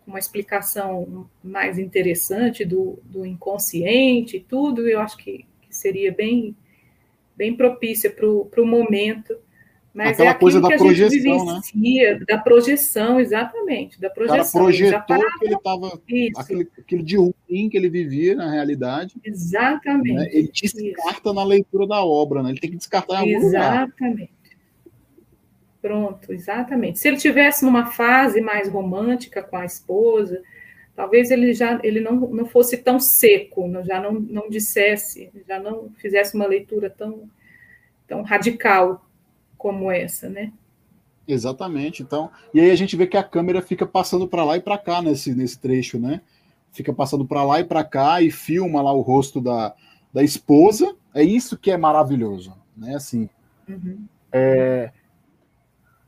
uma 0.05 0.19
explicação 0.19 1.29
mais 1.43 1.79
interessante 1.79 2.65
do, 2.65 2.99
do 3.03 3.25
inconsciente 3.25 4.37
e 4.37 4.41
tudo, 4.41 4.87
eu 4.87 4.99
acho 4.99 5.17
que, 5.17 5.45
que 5.61 5.75
seria 5.75 6.11
bem, 6.11 6.55
bem 7.35 7.55
propícia 7.55 8.09
para 8.11 8.61
o 8.61 8.65
momento. 8.65 9.35
Mas 9.93 10.13
Aquela 10.13 10.31
é 10.31 10.33
coisa 10.33 10.59
da 10.59 10.69
projeção, 10.75 11.45
né? 11.45 12.15
Da 12.27 12.37
projeção, 12.39 13.19
exatamente, 13.19 14.01
da 14.01 14.07
O 14.07 14.11
cara 14.11 14.27
projeção. 14.27 14.61
projetou 14.63 15.15
Eles 15.15 15.35
que 15.37 15.45
ele 15.45 15.55
estava. 15.55 16.01
Isso, 16.07 16.39
Aquele, 16.39 16.67
aquilo 16.79 17.03
de 17.03 17.15
ruim 17.15 17.69
que 17.69 17.77
ele 17.77 17.89
vivia 17.89 18.33
na 18.33 18.49
realidade. 18.49 19.15
exatamente. 19.23 20.13
né? 20.13 20.27
Ele 20.31 20.51
descarta 20.51 21.31
na 21.31 21.43
leitura 21.43 21.85
da 21.85 22.03
obra, 22.03 22.41
né? 22.41 22.49
Ele 22.49 22.59
tem 22.59 22.71
que 22.71 22.77
descartar 22.77 23.23
em 23.23 23.35
algum 23.35 23.45
lugar. 23.45 23.83
Exatamente. 23.87 24.33
Pronto, 25.79 26.31
exatamente. 26.33 26.97
Se 26.97 27.07
ele 27.09 27.17
tivesse 27.17 27.63
numa 27.63 27.85
fase 27.87 28.41
mais 28.41 28.67
romântica 28.69 29.43
com 29.43 29.57
a 29.57 29.65
esposa, 29.65 30.41
talvez 30.95 31.31
ele 31.31 31.53
já 31.53 31.79
ele 31.83 31.99
não, 31.99 32.15
não 32.15 32.45
fosse 32.45 32.77
tão 32.77 32.99
seco, 32.99 33.69
já 33.83 34.01
não, 34.01 34.13
não 34.13 34.49
dissesse, 34.49 35.31
já 35.47 35.59
não 35.59 35.89
fizesse 35.97 36.35
uma 36.35 36.45
leitura 36.47 36.89
tão, 36.89 37.29
tão 38.07 38.21
radical 38.21 39.05
como 39.57 39.91
essa, 39.91 40.29
né? 40.29 40.51
Exatamente. 41.27 42.03
Então, 42.03 42.29
e 42.53 42.59
aí 42.59 42.69
a 42.69 42.75
gente 42.75 42.95
vê 42.95 43.07
que 43.07 43.17
a 43.17 43.23
câmera 43.23 43.61
fica 43.61 43.85
passando 43.85 44.27
para 44.27 44.43
lá 44.43 44.57
e 44.57 44.61
para 44.61 44.77
cá 44.77 45.01
nesse, 45.01 45.33
nesse 45.33 45.57
trecho, 45.59 45.97
né? 45.99 46.21
Fica 46.71 46.91
passando 46.93 47.25
para 47.25 47.43
lá 47.43 47.59
e 47.59 47.63
para 47.63 47.83
cá 47.83 48.21
e 48.21 48.29
filma 48.31 48.81
lá 48.81 48.91
o 48.91 49.01
rosto 49.01 49.39
da, 49.39 49.73
da 50.13 50.23
esposa. 50.23 50.95
É 51.13 51.23
isso 51.23 51.57
que 51.57 51.71
é 51.71 51.77
maravilhoso, 51.77 52.53
né? 52.75 52.95
Assim, 52.95 53.29
Uhum. 53.69 54.05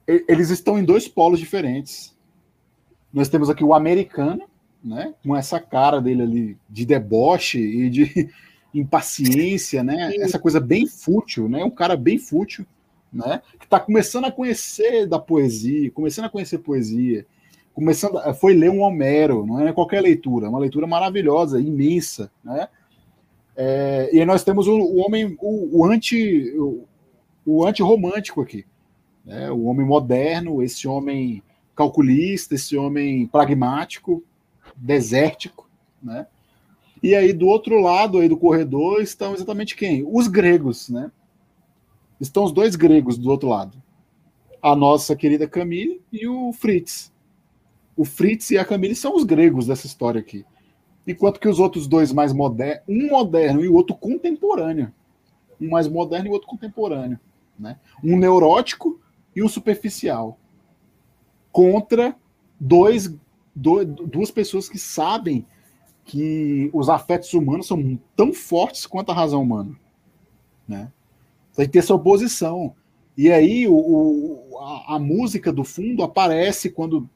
e- 0.07 0.25
eles 0.27 0.49
estão 0.49 0.77
em 0.77 0.83
dois 0.83 1.07
polos 1.07 1.39
diferentes. 1.39 2.15
Nós 3.13 3.29
temos 3.29 3.49
aqui 3.49 3.63
o 3.63 3.73
americano, 3.73 4.43
né? 4.85 5.15
Com 5.23 5.35
essa 5.35 5.59
cara 5.59 5.99
dele 5.99 6.21
ali 6.21 6.57
de 6.69 6.85
deboche 6.85 7.57
e 7.59 7.89
de 7.89 8.29
impaciência, 8.73 9.83
né? 9.83 10.11
Sim. 10.11 10.21
Essa 10.21 10.37
coisa 10.37 10.59
bem 10.59 10.85
fútil, 10.85 11.49
né? 11.49 11.63
Um 11.63 11.71
cara 11.71 11.97
bem 11.97 12.19
fútil, 12.19 12.65
né? 13.11 13.41
Que 13.59 13.65
está 13.65 13.79
começando 13.79 14.25
a 14.25 14.31
conhecer 14.31 15.07
da 15.07 15.17
poesia, 15.17 15.89
começando 15.91 16.25
a 16.25 16.29
conhecer 16.29 16.59
poesia, 16.59 17.25
começando, 17.73 18.19
a- 18.19 18.33
foi 18.33 18.53
ler 18.53 18.69
um 18.69 18.81
Homero, 18.81 19.43
não 19.45 19.67
é 19.67 19.73
qualquer 19.73 20.01
leitura, 20.01 20.45
é 20.45 20.49
uma 20.49 20.59
leitura 20.59 20.85
maravilhosa, 20.85 21.59
imensa, 21.59 22.31
né? 22.43 22.67
É, 23.57 24.09
e 24.13 24.19
aí 24.19 24.25
nós 24.25 24.43
temos 24.43 24.67
o, 24.67 24.73
o 24.77 24.97
homem, 24.97 25.35
o, 25.41 25.79
o 25.79 25.85
anti, 25.85 26.53
o, 26.57 26.83
o 27.45 27.65
anti-romântico 27.65 28.41
aqui, 28.41 28.65
né? 29.25 29.49
O 29.49 29.63
homem 29.63 29.85
moderno, 29.85 30.61
esse 30.61 30.87
homem 30.87 31.41
calculista, 31.75 32.53
esse 32.55 32.77
homem 32.77 33.25
pragmático, 33.27 34.23
desértico, 34.75 35.69
né? 36.01 36.27
E 37.01 37.13
aí 37.13 37.33
do 37.33 37.47
outro 37.47 37.79
lado 37.79 38.19
aí 38.19 38.27
do 38.27 38.37
corredor 38.37 39.01
estão 39.01 39.33
exatamente 39.33 39.75
quem? 39.75 40.03
Os 40.07 40.27
gregos, 40.27 40.89
né? 40.89 41.11
Estão 42.19 42.43
os 42.43 42.51
dois 42.51 42.75
gregos 42.75 43.17
do 43.17 43.29
outro 43.29 43.49
lado. 43.49 43.81
A 44.61 44.75
nossa 44.75 45.15
querida 45.15 45.47
Camille 45.47 46.01
e 46.11 46.27
o 46.27 46.51
Fritz. 46.53 47.13
O 47.95 48.03
Fritz 48.03 48.51
e 48.51 48.57
a 48.57 48.65
Camille 48.65 48.95
são 48.95 49.15
os 49.15 49.23
gregos 49.23 49.67
dessa 49.67 49.85
história 49.85 50.19
aqui. 50.19 50.45
Enquanto 51.07 51.39
que 51.39 51.47
os 51.47 51.59
outros 51.59 51.87
dois 51.87 52.11
mais 52.11 52.33
modernos, 52.33 52.83
um 52.87 53.09
moderno 53.09 53.63
e 53.63 53.69
o 53.69 53.75
outro 53.75 53.95
contemporâneo. 53.95 54.91
Um 55.61 55.69
mais 55.69 55.87
moderno 55.87 56.27
e 56.27 56.29
o 56.29 56.33
outro 56.33 56.47
contemporâneo, 56.47 57.19
né? 57.57 57.79
Um 58.03 58.17
neurótico 58.17 58.99
e 59.35 59.43
um 59.43 59.47
superficial. 59.47 60.39
Contra 61.51 62.15
dois, 62.59 63.13
do- 63.55 63.85
duas 63.85 64.29
pessoas 64.31 64.67
que 64.67 64.77
sabem 64.77 65.45
que 66.03 66.69
os 66.73 66.89
afetos 66.89 67.33
humanos 67.33 67.67
são 67.67 67.99
tão 68.15 68.33
fortes 68.33 68.85
quanto 68.85 69.11
a 69.11 69.15
razão 69.15 69.41
humana. 69.41 69.71
Né? 70.67 70.91
Tem 71.55 71.65
que 71.65 71.71
ter 71.71 71.79
essa 71.79 71.95
oposição. 71.95 72.75
E 73.17 73.31
aí 73.31 73.67
o, 73.67 73.73
o- 73.75 74.57
a, 74.59 74.95
a 74.95 74.99
música 74.99 75.51
do 75.51 75.63
fundo 75.63 76.03
aparece 76.03 76.69
quando 76.69 77.09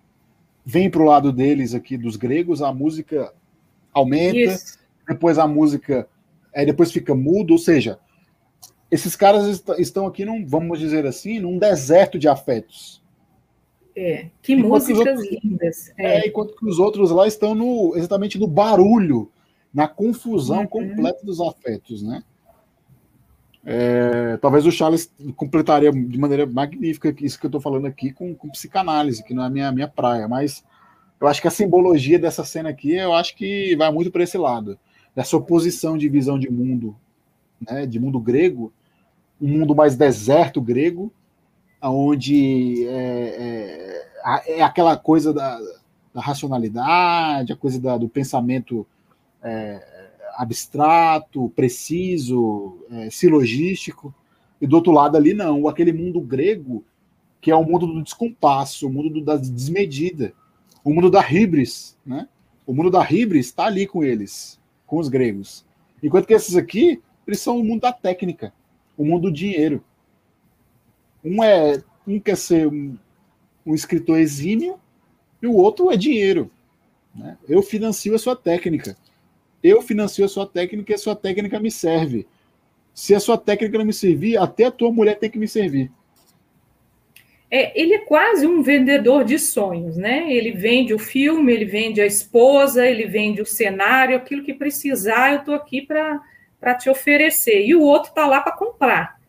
vem 0.66 0.90
para 0.90 1.02
o 1.02 1.06
lado 1.06 1.32
deles 1.32 1.74
aqui, 1.74 1.98
dos 1.98 2.16
gregos, 2.16 2.62
a 2.62 2.74
música 2.74 3.34
aumenta, 3.94 4.38
Isso. 4.38 4.80
depois 5.08 5.38
a 5.40 5.48
música 5.48 6.08
aí 6.56 6.66
depois 6.66 6.92
fica 6.92 7.14
mudo, 7.16 7.52
ou 7.52 7.58
seja, 7.60 8.00
esses 8.90 9.16
caras 9.16 9.46
est- 9.48 9.80
estão 9.80 10.08
aqui 10.08 10.26
num, 10.26 10.46
vamos 10.46 10.80
dizer 10.80 11.06
assim, 11.06 11.40
num 11.40 11.58
deserto 11.60 12.18
de 12.18 12.28
afetos. 12.28 12.99
É. 14.02 14.30
Que 14.42 14.54
Enquanto 14.54 14.86
que 14.86 14.94
os 14.94 15.00
músicas 15.00 15.44
lindas. 15.44 15.94
É, 15.98 16.20
É. 16.20 16.28
enquanto 16.28 16.56
que 16.56 16.66
os 16.66 16.80
outros 16.80 17.12
lá 17.12 17.28
estão 17.28 17.54
no, 17.54 17.94
exatamente 17.96 18.40
no 18.40 18.48
barulho, 18.48 19.30
na 19.74 19.88
confusão 19.88 20.62
Uhum. 20.62 20.68
completa 20.68 21.26
dos 21.26 21.42
afetos, 21.42 22.02
né? 22.02 22.24
É, 23.66 24.38
talvez 24.38 24.66
o 24.66 24.72
Charles 24.72 25.12
completaria 25.36 25.92
de 25.92 26.18
maneira 26.18 26.46
magnífica 26.46 27.14
isso 27.20 27.38
que 27.38 27.46
eu 27.46 27.50
estou 27.50 27.60
falando 27.60 27.86
aqui 27.88 28.12
com, 28.12 28.34
com 28.34 28.50
psicanálise, 28.50 29.24
que 29.24 29.34
não 29.34 29.44
é 29.44 29.48
a 29.48 29.50
minha, 29.50 29.72
minha 29.72 29.88
praia, 29.88 30.28
mas 30.30 30.64
eu 31.20 31.28
acho 31.28 31.42
que 31.42 31.48
a 31.48 31.52
simbologia 31.52 32.18
dessa 32.18 32.46
cena 32.46 32.70
aqui, 32.70 32.94
eu 32.96 33.14
acho 33.14 33.36
que 33.36 33.76
vai 33.76 33.92
muito 33.92 34.10
para 34.12 34.24
esse 34.24 34.38
lado, 34.38 34.80
dessa 35.14 35.36
oposição 35.36 35.98
de 35.98 36.08
visão 36.08 36.40
de 36.40 36.50
mundo, 36.50 36.96
né, 37.70 37.86
de 37.86 38.00
mundo 38.00 38.18
grego, 38.20 38.72
um 39.42 39.50
mundo 39.50 39.76
mais 39.76 39.98
deserto 39.98 40.62
grego, 40.62 41.12
onde 41.82 42.86
é, 42.88 44.04
é, 44.26 44.60
é 44.60 44.62
aquela 44.62 44.98
coisa 44.98 45.34
da, 45.34 45.60
da 46.14 46.22
racionalidade, 46.22 47.54
a 47.54 47.56
coisa 47.56 47.80
da- 47.80 47.98
do 47.98 48.10
pensamento 48.10 48.86
é, 49.42 49.82
abstrato, 50.36 51.52
preciso, 51.56 52.78
é, 52.92 53.10
silogístico, 53.10 54.14
e 54.62 54.68
do 54.68 54.76
outro 54.76 54.92
lado 54.92 55.16
ali 55.16 55.34
não, 55.34 55.68
aquele 55.68 55.94
mundo 55.94 56.20
grego 56.20 56.84
que 57.42 57.50
é 57.52 57.56
o 57.56 57.64
mundo 57.64 57.88
do 57.88 58.04
descompasso, 58.04 58.88
o 58.88 58.92
mundo 58.92 59.10
do- 59.10 59.22
da 59.24 59.38
desmedida, 59.38 60.34
o 60.84 60.94
mundo 60.94 61.10
da 61.10 61.22
hibris, 61.22 61.98
né? 62.06 62.28
O 62.68 62.74
mundo 62.74 62.92
da 62.92 63.02
hibris 63.10 63.48
está 63.48 63.66
ali 63.66 63.88
com 63.88 64.04
eles, 64.04 64.60
com 64.86 64.98
os 64.98 65.08
gregos. 65.08 65.66
Enquanto 66.04 66.26
que 66.28 66.34
esses 66.34 66.56
aqui, 66.56 67.02
eles 67.26 67.40
são 67.40 67.58
o 67.58 67.64
mundo 67.64 67.82
da 67.82 67.94
técnica, 67.94 68.54
o 68.98 69.06
mundo 69.06 69.24
do 69.24 69.32
dinheiro. 69.32 69.84
Um 71.24 71.44
é 71.44 71.82
um 72.08 72.20
quer 72.20 72.38
ser 72.38 72.68
um, 72.68 72.98
um 73.66 73.76
escritor 73.76 74.20
exímio 74.20 74.80
e 75.42 75.48
o 75.48 75.54
outro 75.54 75.92
é 75.92 75.98
dinheiro. 75.98 76.50
né? 77.14 77.38
Eu 77.48 77.62
financio 77.62 78.16
a 78.16 78.20
sua 78.20 78.36
técnica. 78.36 78.98
Eu 79.64 79.82
financio 79.82 80.26
a 80.26 80.30
sua 80.30 80.48
técnica 80.48 80.92
e 80.92 80.96
a 80.96 80.98
sua 80.98 81.16
técnica 81.16 81.60
me 81.60 81.70
serve. 81.70 82.28
Se 82.94 83.14
a 83.14 83.20
sua 83.20 83.38
técnica 83.38 83.78
não 83.78 83.86
me 83.86 83.94
servir, 83.94 84.38
até 84.38 84.66
a 84.66 84.72
tua 84.72 84.92
mulher 84.92 85.20
tem 85.20 85.30
que 85.30 85.38
me 85.38 85.48
servir. 85.48 85.92
É, 87.52 87.80
ele 87.80 87.96
é 87.96 88.00
quase 88.00 88.46
um 88.46 88.62
vendedor 88.62 89.24
de 89.24 89.40
sonhos, 89.40 89.98
né? 89.98 90.32
Ele 90.32 90.52
vende 90.52 90.94
o 90.94 91.00
filme, 91.00 91.52
ele 91.52 91.66
vende 91.66 92.00
a 92.00 92.06
esposa, 92.06 92.86
ele 92.86 93.06
vende 93.06 93.42
o 93.42 93.46
cenário, 93.46 94.16
aquilo 94.16 94.44
que 94.44 94.54
precisar, 94.54 95.32
eu 95.34 95.40
estou 95.40 95.56
aqui 95.56 95.82
para 95.82 96.76
te 96.76 96.90
oferecer. 96.90 97.66
E 97.66 97.74
o 97.74 97.82
outro 97.82 98.10
está 98.10 98.28
lá 98.28 98.42
para 98.42 98.56
comprar. 98.56 99.20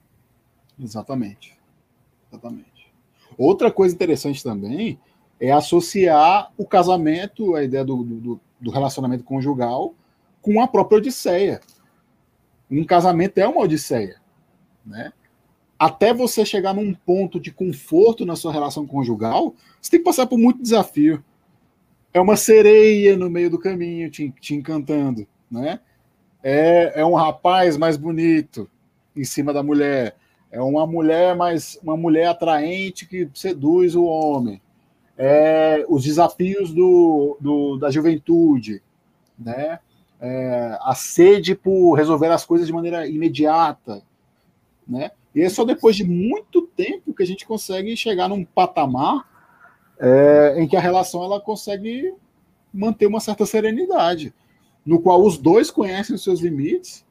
Exatamente. 0.78 1.59
Exatamente. 2.30 2.92
Outra 3.36 3.70
coisa 3.70 3.94
interessante 3.94 4.42
também 4.42 4.98
é 5.40 5.50
associar 5.50 6.52
o 6.56 6.66
casamento, 6.66 7.54
a 7.54 7.64
ideia 7.64 7.84
do, 7.84 8.02
do, 8.02 8.40
do 8.60 8.70
relacionamento 8.70 9.24
conjugal, 9.24 9.94
com 10.42 10.60
a 10.60 10.68
própria 10.68 10.98
Odisseia. 10.98 11.60
Um 12.70 12.84
casamento 12.84 13.38
é 13.38 13.48
uma 13.48 13.62
Odisseia. 13.62 14.20
Né? 14.84 15.12
Até 15.78 16.12
você 16.12 16.44
chegar 16.44 16.74
num 16.74 16.92
ponto 16.92 17.40
de 17.40 17.50
conforto 17.50 18.26
na 18.26 18.36
sua 18.36 18.52
relação 18.52 18.86
conjugal, 18.86 19.54
você 19.80 19.92
tem 19.92 20.00
que 20.00 20.04
passar 20.04 20.26
por 20.26 20.38
muito 20.38 20.62
desafio. 20.62 21.24
É 22.12 22.20
uma 22.20 22.36
sereia 22.36 23.16
no 23.16 23.30
meio 23.30 23.50
do 23.50 23.58
caminho 23.58 24.10
te, 24.10 24.30
te 24.40 24.54
encantando. 24.54 25.26
Né? 25.50 25.80
É, 26.42 27.00
é 27.00 27.04
um 27.04 27.14
rapaz 27.14 27.76
mais 27.76 27.96
bonito 27.96 28.68
em 29.16 29.24
cima 29.24 29.52
da 29.52 29.62
mulher 29.62 30.16
é 30.50 30.60
uma 30.60 30.86
mulher 30.86 31.36
mais 31.36 31.78
uma 31.82 31.96
mulher 31.96 32.26
atraente 32.26 33.06
que 33.06 33.28
seduz 33.34 33.94
o 33.94 34.04
homem. 34.04 34.60
É, 35.16 35.84
os 35.88 36.04
desafios 36.04 36.72
do, 36.72 37.36
do, 37.40 37.76
da 37.76 37.90
juventude 37.90 38.82
né? 39.38 39.78
É, 40.18 40.78
a 40.80 40.94
sede 40.94 41.54
por 41.54 41.94
resolver 41.94 42.28
as 42.28 42.44
coisas 42.44 42.66
de 42.66 42.72
maneira 42.72 43.06
imediata 43.06 44.02
né? 44.88 45.10
E 45.34 45.42
é 45.42 45.48
só 45.48 45.64
depois 45.64 45.94
de 45.94 46.04
muito 46.04 46.62
tempo 46.62 47.14
que 47.14 47.22
a 47.22 47.26
gente 47.26 47.46
consegue 47.46 47.96
chegar 47.96 48.28
num 48.28 48.44
patamar 48.44 49.28
é, 49.98 50.54
em 50.58 50.66
que 50.66 50.76
a 50.76 50.80
relação 50.80 51.22
ela 51.22 51.38
consegue 51.38 52.14
manter 52.72 53.06
uma 53.06 53.20
certa 53.20 53.44
serenidade 53.44 54.32
no 54.84 55.00
qual 55.00 55.22
os 55.22 55.36
dois 55.36 55.70
conhecem 55.70 56.16
os 56.16 56.24
seus 56.24 56.40
limites 56.40 57.04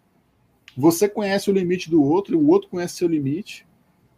você 0.77 1.09
conhece 1.09 1.49
o 1.49 1.53
limite 1.53 1.89
do 1.89 2.01
outro, 2.03 2.37
o 2.37 2.49
outro 2.49 2.69
conhece 2.69 2.95
seu 2.95 3.07
limite. 3.07 3.65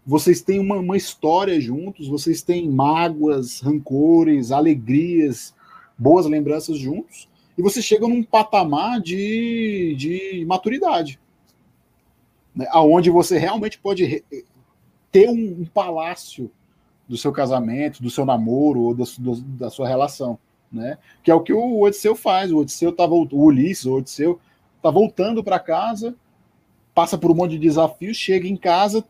Vocês 0.05 0.41
têm 0.41 0.59
uma, 0.59 0.77
uma 0.77 0.97
história 0.97 1.59
juntos, 1.61 2.07
vocês 2.07 2.41
têm 2.41 2.69
mágoas, 2.69 3.59
rancores, 3.59 4.51
alegrias, 4.51 5.53
boas 5.97 6.25
lembranças 6.25 6.77
juntos, 6.77 7.29
e 7.57 7.61
você 7.61 7.81
chega 7.81 8.07
num 8.07 8.23
patamar 8.23 8.99
de, 8.99 9.95
de 9.97 10.43
maturidade, 10.47 11.19
né, 12.55 12.65
aonde 12.71 13.09
você 13.09 13.37
realmente 13.37 13.77
pode 13.77 14.23
ter 15.11 15.29
um, 15.29 15.61
um, 15.61 15.65
palácio 15.65 16.49
do 17.07 17.17
seu 17.17 17.31
casamento, 17.31 18.01
do 18.01 18.09
seu 18.09 18.25
namoro 18.25 18.79
ou 18.81 18.95
da, 18.95 19.03
do, 19.19 19.35
da 19.41 19.69
sua 19.69 19.87
relação, 19.87 20.39
né? 20.71 20.97
Que 21.21 21.29
é 21.29 21.35
o 21.35 21.41
que 21.41 21.51
o 21.51 21.81
Odisseu 21.81 22.15
faz. 22.15 22.51
O 22.51 22.57
Odisseu 22.59 22.91
tá 22.93 23.05
o 23.05 23.27
Ulisses, 23.31 23.85
o 23.85 23.95
Odisseu 23.95 24.39
tá 24.81 24.89
voltando 24.89 25.43
para 25.43 25.59
casa, 25.59 26.15
passa 26.93 27.17
por 27.17 27.31
um 27.31 27.35
monte 27.35 27.51
de 27.51 27.59
desafios, 27.59 28.17
chega 28.17 28.47
em 28.47 28.55
casa 28.55 29.03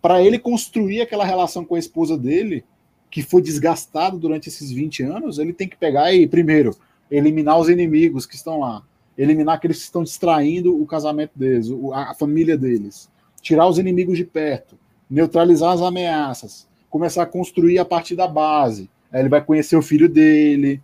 para 0.00 0.22
ele 0.22 0.38
construir 0.38 1.00
aquela 1.00 1.24
relação 1.24 1.64
com 1.64 1.74
a 1.74 1.78
esposa 1.78 2.16
dele, 2.16 2.64
que 3.10 3.22
foi 3.22 3.42
desgastada 3.42 4.16
durante 4.16 4.48
esses 4.48 4.70
20 4.70 5.02
anos, 5.02 5.38
ele 5.38 5.52
tem 5.52 5.68
que 5.68 5.76
pegar 5.76 6.12
e 6.12 6.26
primeiro 6.28 6.76
eliminar 7.10 7.58
os 7.58 7.68
inimigos 7.68 8.26
que 8.26 8.34
estão 8.34 8.60
lá, 8.60 8.82
eliminar 9.16 9.56
aqueles 9.56 9.78
que 9.78 9.84
estão 9.84 10.02
distraindo 10.02 10.80
o 10.80 10.86
casamento 10.86 11.32
deles, 11.34 11.68
a 11.92 12.14
família 12.14 12.56
deles, 12.56 13.10
tirar 13.40 13.66
os 13.66 13.78
inimigos 13.78 14.16
de 14.16 14.24
perto, 14.24 14.78
neutralizar 15.08 15.72
as 15.72 15.80
ameaças, 15.80 16.68
começar 16.90 17.22
a 17.22 17.26
construir 17.26 17.78
a 17.78 17.84
partir 17.84 18.14
da 18.14 18.28
base. 18.28 18.90
Aí 19.10 19.20
ele 19.20 19.28
vai 19.28 19.42
conhecer 19.42 19.76
o 19.76 19.82
filho 19.82 20.08
dele, 20.08 20.82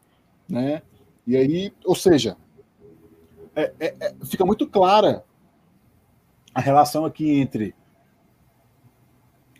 né? 0.49 0.83
E 1.27 1.37
aí, 1.37 1.73
ou 1.85 1.95
seja, 1.95 2.37
é, 3.55 3.73
é, 3.79 3.95
é, 4.01 4.15
fica 4.25 4.45
muito 4.45 4.67
clara 4.67 5.25
a 6.55 6.61
relação 6.61 7.05
aqui 7.05 7.39
entre 7.39 7.75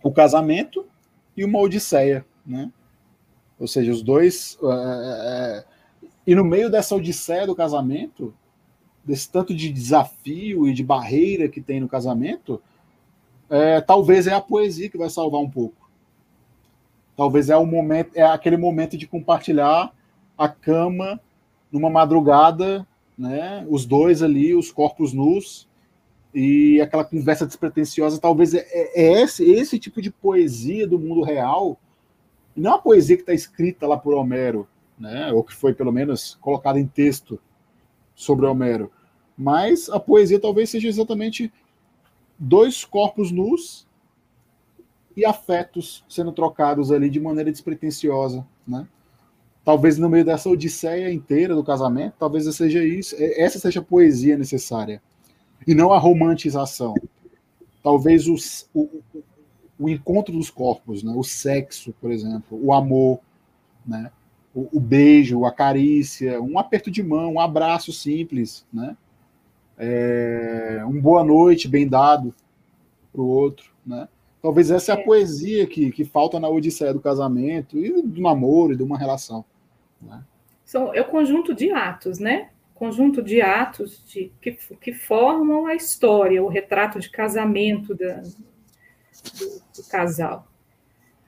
o 0.03 0.13
casamento 0.13 0.87
e 1.37 1.45
uma 1.45 1.59
odisseia, 1.59 2.25
né? 2.47 2.71
Ou 3.59 3.67
seja, 3.67 3.91
os 3.91 4.03
dois 4.03 4.59
é, 4.63 4.67
é, 4.67 5.59
é 5.61 5.65
e 6.27 6.35
no 6.35 6.45
meio 6.45 6.71
dessa 6.71 6.95
odisseia 6.95 7.47
do 7.47 7.55
casamento, 7.55 8.35
desse 9.05 9.31
tanto 9.31 9.55
de 9.55 9.71
desafio 9.71 10.67
e 10.67 10.73
de 10.73 10.83
barreira 10.83 11.49
que 11.49 11.61
tem 11.61 11.81
no 11.81 11.89
casamento, 11.89 12.63
é, 13.51 13.81
talvez 13.81 14.27
é 14.27 14.33
a 14.33 14.41
poesia 14.41 14.89
que 14.89 14.97
vai 14.97 15.11
salvar 15.11 15.41
um 15.41 15.51
pouco. 15.51 15.91
Talvez 17.17 17.51
é 17.51 17.57
o 17.57 17.67
momento, 17.67 18.13
é 18.15 18.23
aquele 18.23 18.57
momento 18.57 18.97
de 18.97 19.07
compartilhar 19.07 19.93
a 20.37 20.49
cama 20.49 21.21
numa 21.71 21.91
madrugada, 21.91 22.87
né? 23.17 23.67
Os 23.69 23.85
dois 23.85 24.23
ali, 24.23 24.55
os 24.55 24.73
corpos 24.73 25.13
nus 25.13 25.69
e 26.35 26.81
aquela 26.81 27.05
conversa 27.05 27.47
despretensiosa. 27.47 28.21
Talvez 28.21 28.53
é, 28.55 28.67
é, 28.71 29.03
é 29.03 29.23
esse, 29.23 29.49
esse 29.49 29.79
tipo 29.79 30.03
de 30.03 30.11
poesia 30.11 30.87
do 30.87 30.99
mundo 30.99 31.23
real, 31.23 31.79
e 32.57 32.61
não 32.61 32.75
a 32.75 32.79
poesia 32.79 33.17
que 33.17 33.23
está 33.23 33.33
escrita 33.33 33.87
lá 33.87 33.97
por 33.97 34.15
Homero, 34.15 34.67
né? 34.99 35.33
Ou 35.33 35.45
que 35.45 35.55
foi 35.55 35.73
pelo 35.73 35.93
menos 35.93 36.37
colocada 36.41 36.79
em 36.79 36.87
texto 36.87 37.41
sobre 38.15 38.47
Homero. 38.47 38.91
Mas 39.37 39.89
a 39.89 40.01
poesia 40.01 40.41
talvez 40.41 40.71
seja 40.71 40.89
exatamente 40.89 41.53
dois 42.39 42.85
corpos 42.85 43.31
nus 43.31 43.87
e 45.17 45.25
afetos 45.25 46.05
sendo 46.09 46.33
trocados 46.33 46.91
ali 46.91 47.09
de 47.09 47.21
maneira 47.21 47.51
despretensiosa, 47.51 48.47
né? 48.67 48.87
Talvez 49.65 49.97
no 49.99 50.11
meio 50.11 50.25
dessa 50.25 50.49
odisseia 50.51 51.11
inteira 51.11 51.55
do 51.55 51.65
casamento, 51.65 52.17
talvez 52.19 52.45
seja 52.55 52.85
isso, 52.85 53.15
é, 53.17 53.41
essa 53.41 53.59
seja 53.59 53.81
a 53.81 53.85
poesia 53.85 54.37
necessária 54.37 55.01
e 55.67 55.75
não 55.75 55.93
a 55.93 55.99
romantização. 55.99 56.95
Talvez 57.83 58.29
os, 58.29 58.69
o, 58.75 58.89
o 59.79 59.89
encontro 59.89 60.33
dos 60.33 60.51
corpos, 60.51 61.03
né? 61.03 61.13
O 61.15 61.23
sexo, 61.23 61.95
por 62.01 62.11
exemplo, 62.11 62.59
o 62.63 62.73
amor, 62.73 63.21
né? 63.87 64.11
o, 64.55 64.69
o, 64.77 64.81
beijo, 64.81 65.45
a 65.45 65.53
carícia, 65.53 66.41
um 66.41 66.59
aperto 66.59 66.91
de 66.91 67.03
mão, 67.03 67.35
um 67.35 67.41
abraço 67.41 67.93
simples, 67.93 68.65
né? 68.73 68.97
É, 69.77 70.83
um 70.87 71.01
boa 71.01 71.25
noite 71.25 71.67
bem 71.67 71.89
dado 71.89 72.33
para 73.13 73.21
o 73.21 73.27
outro, 73.27 73.73
né? 73.85 74.09
Talvez 74.41 74.71
essa 74.71 74.93
é 74.93 74.97
a 74.97 75.01
é. 75.01 75.03
poesia 75.03 75.67
que, 75.67 75.91
que 75.91 76.05
falta 76.05 76.39
na 76.39 76.49
odisseia 76.49 76.93
do 76.93 77.01
casamento 77.01 77.79
e 77.79 78.03
do 78.03 78.21
namoro 78.21 78.73
e 78.73 78.77
de 78.77 78.83
uma 78.83 78.97
relação. 78.97 79.45
Né? 80.01 80.23
São, 80.65 80.95
é 80.95 81.01
o 81.01 81.09
conjunto 81.09 81.55
de 81.55 81.73
atos, 81.73 82.19
né? 82.19 82.51
Conjunto 82.75 83.23
de 83.23 83.41
atos 83.41 84.05
de, 84.07 84.33
que, 84.41 84.53
que 84.81 84.93
formam 84.93 85.67
a 85.67 85.75
história, 85.75 86.43
o 86.43 86.49
retrato 86.49 86.99
de 86.99 87.09
casamento 87.09 87.95
da, 87.95 88.17
do, 88.17 89.63
do 89.77 89.89
casal. 89.89 90.49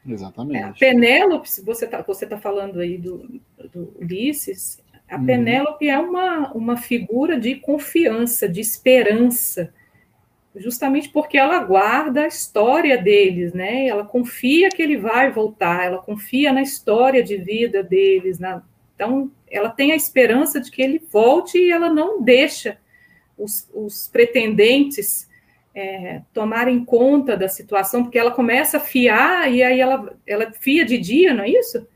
Exatamente. 0.06 0.64
A 0.64 0.73
Penélope, 0.73 1.48
você 1.64 1.85
está 1.85 2.02
você 2.02 2.27
tá 2.27 2.39
falando 2.39 2.81
aí 2.81 2.98
do, 2.98 3.40
do 3.73 3.97
Ulisses, 3.98 4.81
a 5.09 5.16
uhum. 5.16 5.27
Penélope 5.27 5.89
é 5.89 5.98
uma, 5.98 6.52
uma 6.52 6.77
figura 6.77 7.39
de 7.39 7.55
confiança, 7.56 8.48
de 8.48 8.60
esperança, 8.60 9.73
justamente 10.56 11.09
porque 11.10 11.39
ela 11.39 11.62
guarda 11.62 12.23
a 12.23 12.27
história 12.27 13.01
deles, 13.01 13.52
né? 13.52 13.86
Ela 13.86 14.05
confia 14.05 14.68
que 14.68 14.82
ele 14.82 14.97
vai 14.97 15.31
voltar, 15.31 15.85
ela 15.85 15.98
confia 15.98 16.52
na 16.52 16.62
história 16.62 17.23
de 17.23 17.36
vida 17.36 17.82
deles, 17.82 18.39
na... 18.39 18.62
então 18.97 19.31
ela 19.48 19.68
tem 19.68 19.93
a 19.93 19.97
esperança 19.97 20.60
de 20.60 20.70
que 20.70 20.82
ele 20.82 21.01
volte 21.12 21.56
e 21.59 21.70
ela 21.70 21.89
não 21.89 22.20
deixa 22.20 22.78
os, 23.39 23.68
os 23.73 24.09
pretendentes 24.09 25.28
é, 25.74 26.23
tomarem 26.32 26.82
conta 26.85 27.36
da 27.36 27.48
situação, 27.48 28.02
porque 28.02 28.18
ela 28.18 28.31
começa 28.31 28.78
a 28.78 28.81
fiar 28.81 29.52
e 29.52 29.62
aí 29.62 29.78
ela, 29.78 30.16
ela 30.27 30.51
fia 30.52 30.85
de 30.85 30.97
dia, 30.97 31.35
não 31.35 31.44
é 31.44 31.51
isso? 31.51 31.86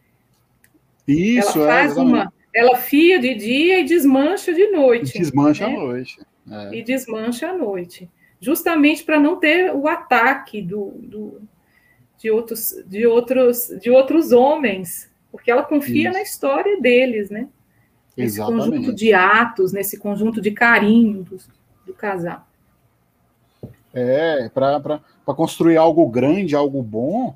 Isso, 1.09 1.59
ela 1.59 1.67
faz 1.67 1.97
é, 1.97 2.01
uma, 2.01 2.33
ela 2.55 2.77
fia 2.77 3.19
de 3.19 3.35
dia 3.35 3.81
e 3.81 3.85
desmancha 3.85 4.53
de 4.53 4.69
noite. 4.69 5.17
E 5.17 5.21
desmancha 5.21 5.67
né? 5.67 5.75
à 5.75 5.79
noite. 5.79 6.21
É. 6.51 6.77
E 6.77 6.83
desmancha 6.83 7.49
à 7.49 7.57
noite. 7.57 8.09
Justamente 8.39 9.03
para 9.03 9.19
não 9.19 9.37
ter 9.37 9.75
o 9.75 9.89
ataque 9.89 10.61
do, 10.61 10.93
do, 10.99 11.43
de, 12.19 12.31
outros, 12.31 12.75
de, 12.87 13.07
outros, 13.07 13.69
de 13.81 13.91
outros 13.91 14.31
homens, 14.31 15.10
porque 15.31 15.51
ela 15.51 15.63
confia 15.63 16.09
Isso. 16.09 16.19
na 16.19 16.23
história 16.23 16.81
deles, 16.81 17.31
né? 17.31 17.49
Nesse 18.17 18.37
Exatamente. 18.37 18.67
conjunto 18.67 18.95
de 18.95 19.15
atos, 19.15 19.73
nesse 19.73 19.99
conjunto 19.99 20.41
de 20.41 20.51
carinho 20.51 21.23
do, 21.23 21.39
do 21.87 21.95
casal. 21.95 22.47
É, 23.93 24.49
para 24.49 25.01
construir 25.27 25.77
algo 25.77 26.09
grande, 26.09 26.55
algo 26.55 26.83
bom, 26.83 27.35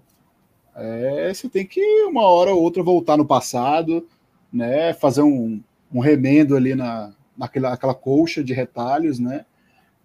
é, 0.74 1.32
você 1.32 1.48
tem 1.48 1.66
que 1.66 1.80
uma 2.04 2.22
hora 2.22 2.52
ou 2.52 2.62
outra 2.62 2.82
voltar 2.82 3.16
no 3.16 3.26
passado, 3.26 4.06
né? 4.52 4.92
Fazer 4.94 5.22
um, 5.22 5.60
um 5.92 6.00
remendo 6.00 6.56
ali 6.56 6.74
na, 6.74 7.12
naquela 7.36 7.72
aquela 7.72 7.94
colcha 7.94 8.42
de 8.42 8.52
retalhos, 8.52 9.18
né? 9.18 9.44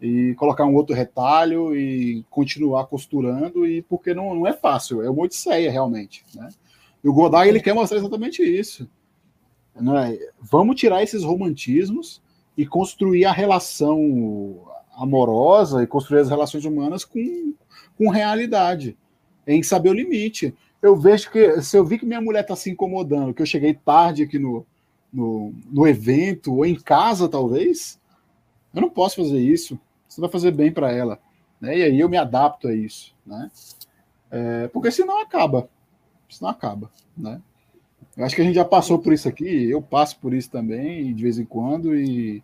E 0.01 0.33
colocar 0.35 0.65
um 0.65 0.75
outro 0.75 0.95
retalho 0.95 1.75
e 1.75 2.23
continuar 2.29 2.85
costurando, 2.85 3.65
e 3.65 3.81
porque 3.81 4.13
não, 4.13 4.33
não 4.33 4.47
é 4.47 4.53
fácil, 4.53 5.01
é 5.01 5.09
uma 5.09 5.23
odisseia 5.23 5.71
realmente, 5.71 6.23
né? 6.33 6.49
E 7.03 7.07
o 7.07 7.13
Godard 7.13 7.47
ele 7.47 7.61
quer 7.61 7.73
mostrar 7.73 7.97
exatamente 7.97 8.43
isso. 8.43 8.89
Né? 9.75 10.17
Vamos 10.41 10.75
tirar 10.75 11.03
esses 11.03 11.23
romantismos 11.23 12.21
e 12.57 12.65
construir 12.65 13.25
a 13.25 13.31
relação, 13.31 14.61
amorosa 14.95 15.81
e 15.81 15.87
construir 15.87 16.19
as 16.19 16.29
relações 16.29 16.65
humanas 16.65 17.05
com, 17.05 17.53
com 17.97 18.09
realidade, 18.09 18.97
em 19.47 19.63
saber 19.63 19.89
o 19.89 19.93
limite. 19.93 20.53
Eu 20.81 20.95
vejo 20.95 21.31
que, 21.31 21.61
se 21.61 21.77
eu 21.77 21.85
vi 21.85 21.97
que 21.97 22.05
minha 22.05 22.21
mulher 22.21 22.41
está 22.41 22.55
se 22.55 22.69
incomodando, 22.69 23.33
que 23.33 23.41
eu 23.41 23.45
cheguei 23.45 23.73
tarde 23.73 24.23
aqui 24.23 24.37
no, 24.37 24.65
no, 25.11 25.53
no 25.71 25.87
evento, 25.87 26.53
ou 26.53 26.65
em 26.65 26.75
casa 26.75 27.29
talvez, 27.29 27.99
eu 28.73 28.81
não 28.81 28.89
posso 28.89 29.15
fazer 29.17 29.39
isso. 29.39 29.79
Isso 30.07 30.21
vai 30.21 30.29
fazer 30.29 30.51
bem 30.51 30.71
para 30.71 30.91
ela. 30.91 31.19
Né? 31.61 31.77
E 31.77 31.83
aí 31.83 31.99
eu 31.99 32.09
me 32.09 32.17
adapto 32.17 32.67
a 32.67 32.73
isso. 32.73 33.15
Né? 33.25 33.49
É, 34.31 34.67
porque 34.67 34.91
senão 34.91 35.21
acaba. 35.21 35.69
Senão 36.29 36.51
acaba. 36.51 36.89
Né? 37.17 37.41
Eu 38.15 38.25
acho 38.25 38.35
que 38.35 38.41
a 38.41 38.45
gente 38.45 38.55
já 38.55 38.65
passou 38.65 38.99
por 38.99 39.13
isso 39.13 39.27
aqui, 39.27 39.69
eu 39.69 39.81
passo 39.81 40.19
por 40.19 40.33
isso 40.33 40.49
também, 40.49 41.13
de 41.13 41.23
vez 41.23 41.39
em 41.39 41.45
quando, 41.45 41.95
e 41.95 42.43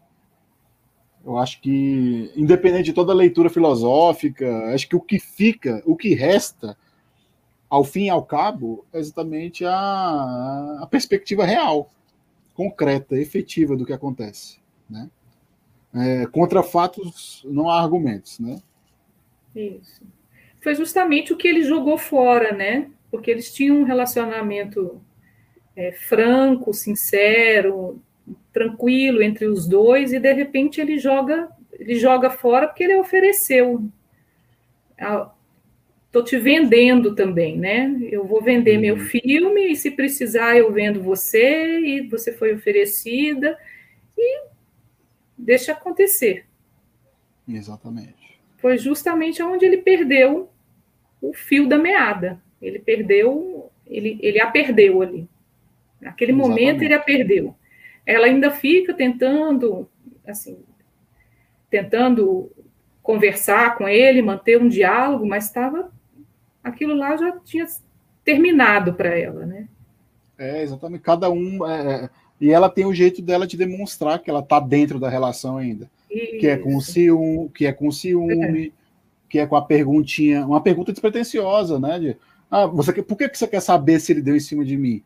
eu 1.26 1.38
acho 1.38 1.60
que, 1.60 2.32
independente 2.36 2.86
de 2.86 2.94
toda 2.94 3.14
leitura 3.14 3.50
filosófica, 3.50 4.74
acho 4.74 4.88
que 4.88 4.96
o 4.96 5.02
que 5.02 5.20
fica, 5.20 5.82
o 5.86 5.96
que 5.96 6.14
resta, 6.14 6.78
ao 7.70 7.84
fim 7.84 8.06
e 8.06 8.10
ao 8.10 8.24
cabo, 8.24 8.86
é 8.94 9.00
exatamente 9.00 9.66
a, 9.66 10.80
a 10.82 10.88
perspectiva 10.90 11.46
real, 11.46 11.90
concreta, 12.54 13.18
efetiva 13.18 13.76
do 13.76 13.86
que 13.86 13.94
acontece. 13.94 14.60
Né? 14.90 15.10
É, 15.94 16.26
contra 16.28 16.62
fatos 16.62 17.44
não 17.50 17.70
há 17.70 17.82
argumentos. 17.82 18.40
Né? 18.40 18.62
Isso. 19.56 20.04
Foi 20.62 20.76
justamente 20.76 21.34
o 21.34 21.38
que 21.38 21.48
ele 21.48 21.64
jogou 21.64 21.98
fora, 21.98 22.54
né? 22.54 22.90
Porque 23.16 23.32
eles 23.32 23.54
tinham 23.54 23.78
um 23.78 23.84
relacionamento 23.84 25.02
é, 25.76 25.92
franco, 25.92 26.74
sincero, 26.74 28.02
tranquilo 28.52 29.22
entre 29.22 29.46
os 29.46 29.68
dois 29.68 30.14
e 30.14 30.20
de 30.20 30.34
repente 30.34 30.82
ele 30.82 30.98
joga 30.98 31.50
ele 31.74 31.96
joga 31.96 32.30
fora 32.30 32.68
porque 32.68 32.84
ele 32.84 32.96
ofereceu 32.96 33.92
tô 36.16 36.24
te 36.24 36.38
vendendo 36.38 37.14
também, 37.14 37.58
né? 37.58 37.94
Eu 38.10 38.26
vou 38.26 38.42
vender 38.42 38.78
meu 38.78 38.96
uhum. 38.96 39.02
filme 39.02 39.72
e 39.72 39.76
se 39.76 39.92
precisar 39.92 40.56
eu 40.56 40.72
vendo 40.72 41.04
você 41.04 41.80
e 41.82 42.08
você 42.08 42.32
foi 42.32 42.54
oferecida 42.54 43.58
e 44.18 44.46
deixa 45.38 45.74
acontecer. 45.74 46.46
Exatamente. 47.46 48.40
Foi 48.56 48.78
justamente 48.78 49.44
onde 49.44 49.66
ele 49.66 49.80
perdeu 49.80 50.50
o 51.22 51.34
fio 51.34 51.68
da 51.68 51.78
meada. 51.78 52.42
Ele 52.62 52.80
perdeu, 52.80 53.70
ele, 53.86 54.18
ele 54.22 54.40
a 54.40 54.48
perdeu 54.48 55.02
ali. 55.02 55.28
Naquele 56.00 56.32
Exatamente. 56.32 56.60
momento 56.60 56.82
ele 56.82 56.94
a 56.94 57.00
perdeu. 57.00 57.56
Ela 58.06 58.28
ainda 58.28 58.52
fica 58.52 58.94
tentando, 58.94 59.90
assim, 60.28 60.60
tentando 61.70 62.52
conversar 63.02 63.78
com 63.78 63.88
ele, 63.88 64.22
manter 64.22 64.62
um 64.62 64.68
diálogo, 64.68 65.26
mas 65.26 65.46
estava 65.46 65.92
aquilo 66.64 66.96
lá 66.96 67.16
já 67.16 67.32
tinha 67.40 67.66
terminado 68.24 68.94
para 68.96 69.10
ela, 69.10 69.46
né? 69.46 69.68
É, 70.38 70.64
exatamente. 70.64 71.02
Cada 71.02 71.30
um. 71.30 71.66
É, 71.66 72.06
é, 72.06 72.10
e 72.42 72.52
ela 72.52 72.70
tem 72.70 72.86
o 72.86 72.94
jeito 72.94 73.22
dela 73.22 73.48
de 73.48 73.56
demonstrar 73.56 74.20
que 74.20 74.30
ela 74.30 74.40
está 74.40 74.60
dentro 74.60 75.00
da 75.00 75.10
relação 75.10 75.58
ainda. 75.58 75.90
Isso. 76.10 76.40
Que 76.40 76.48
é 76.48 76.58
com 76.58 76.80
ciúme, 76.82 77.50
que 77.50 77.66
é 77.66 77.72
com 77.72 77.92
ciúme, 77.92 78.68
é. 78.68 78.72
que 79.30 79.40
é 79.40 79.46
com 79.46 79.56
a 79.56 79.62
perguntinha, 79.62 80.46
uma 80.46 80.62
pergunta 80.62 80.92
despretensiosa, 80.92 81.80
né? 81.80 82.00
De, 82.00 82.18
ah, 82.50 82.66
você, 82.68 83.02
por 83.02 83.18
que 83.18 83.34
você 83.34 83.48
quer 83.48 83.62
saber 83.62 84.00
se 84.00 84.12
ele 84.12 84.22
deu 84.22 84.36
em 84.36 84.40
cima 84.40 84.64
de 84.64 84.78
mim? 84.78 85.04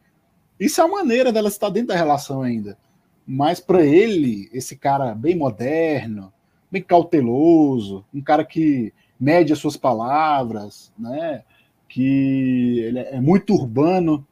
Isso 0.60 0.82
é 0.82 0.84
a 0.84 0.88
maneira 0.88 1.32
dela 1.32 1.48
estar 1.48 1.70
dentro 1.70 1.90
da 1.90 1.96
relação 1.96 2.42
ainda. 2.42 2.78
Mas 3.26 3.60
para 3.60 3.86
ele, 3.86 4.50
esse 4.52 4.76
cara 4.76 5.16
bem 5.16 5.36
moderno, 5.36 6.34
bem 6.70 6.82
cauteloso, 6.82 8.06
um 8.14 8.22
cara 8.22 8.44
que 8.44 8.94
mede 9.20 9.54
as 9.54 9.60
suas 9.60 9.78
palavras, 9.78 10.92
né? 10.98 11.44
Que 11.88 12.80
ele 12.80 13.00
é 13.00 13.22
muito 13.22 13.54
urbano, 13.54 14.26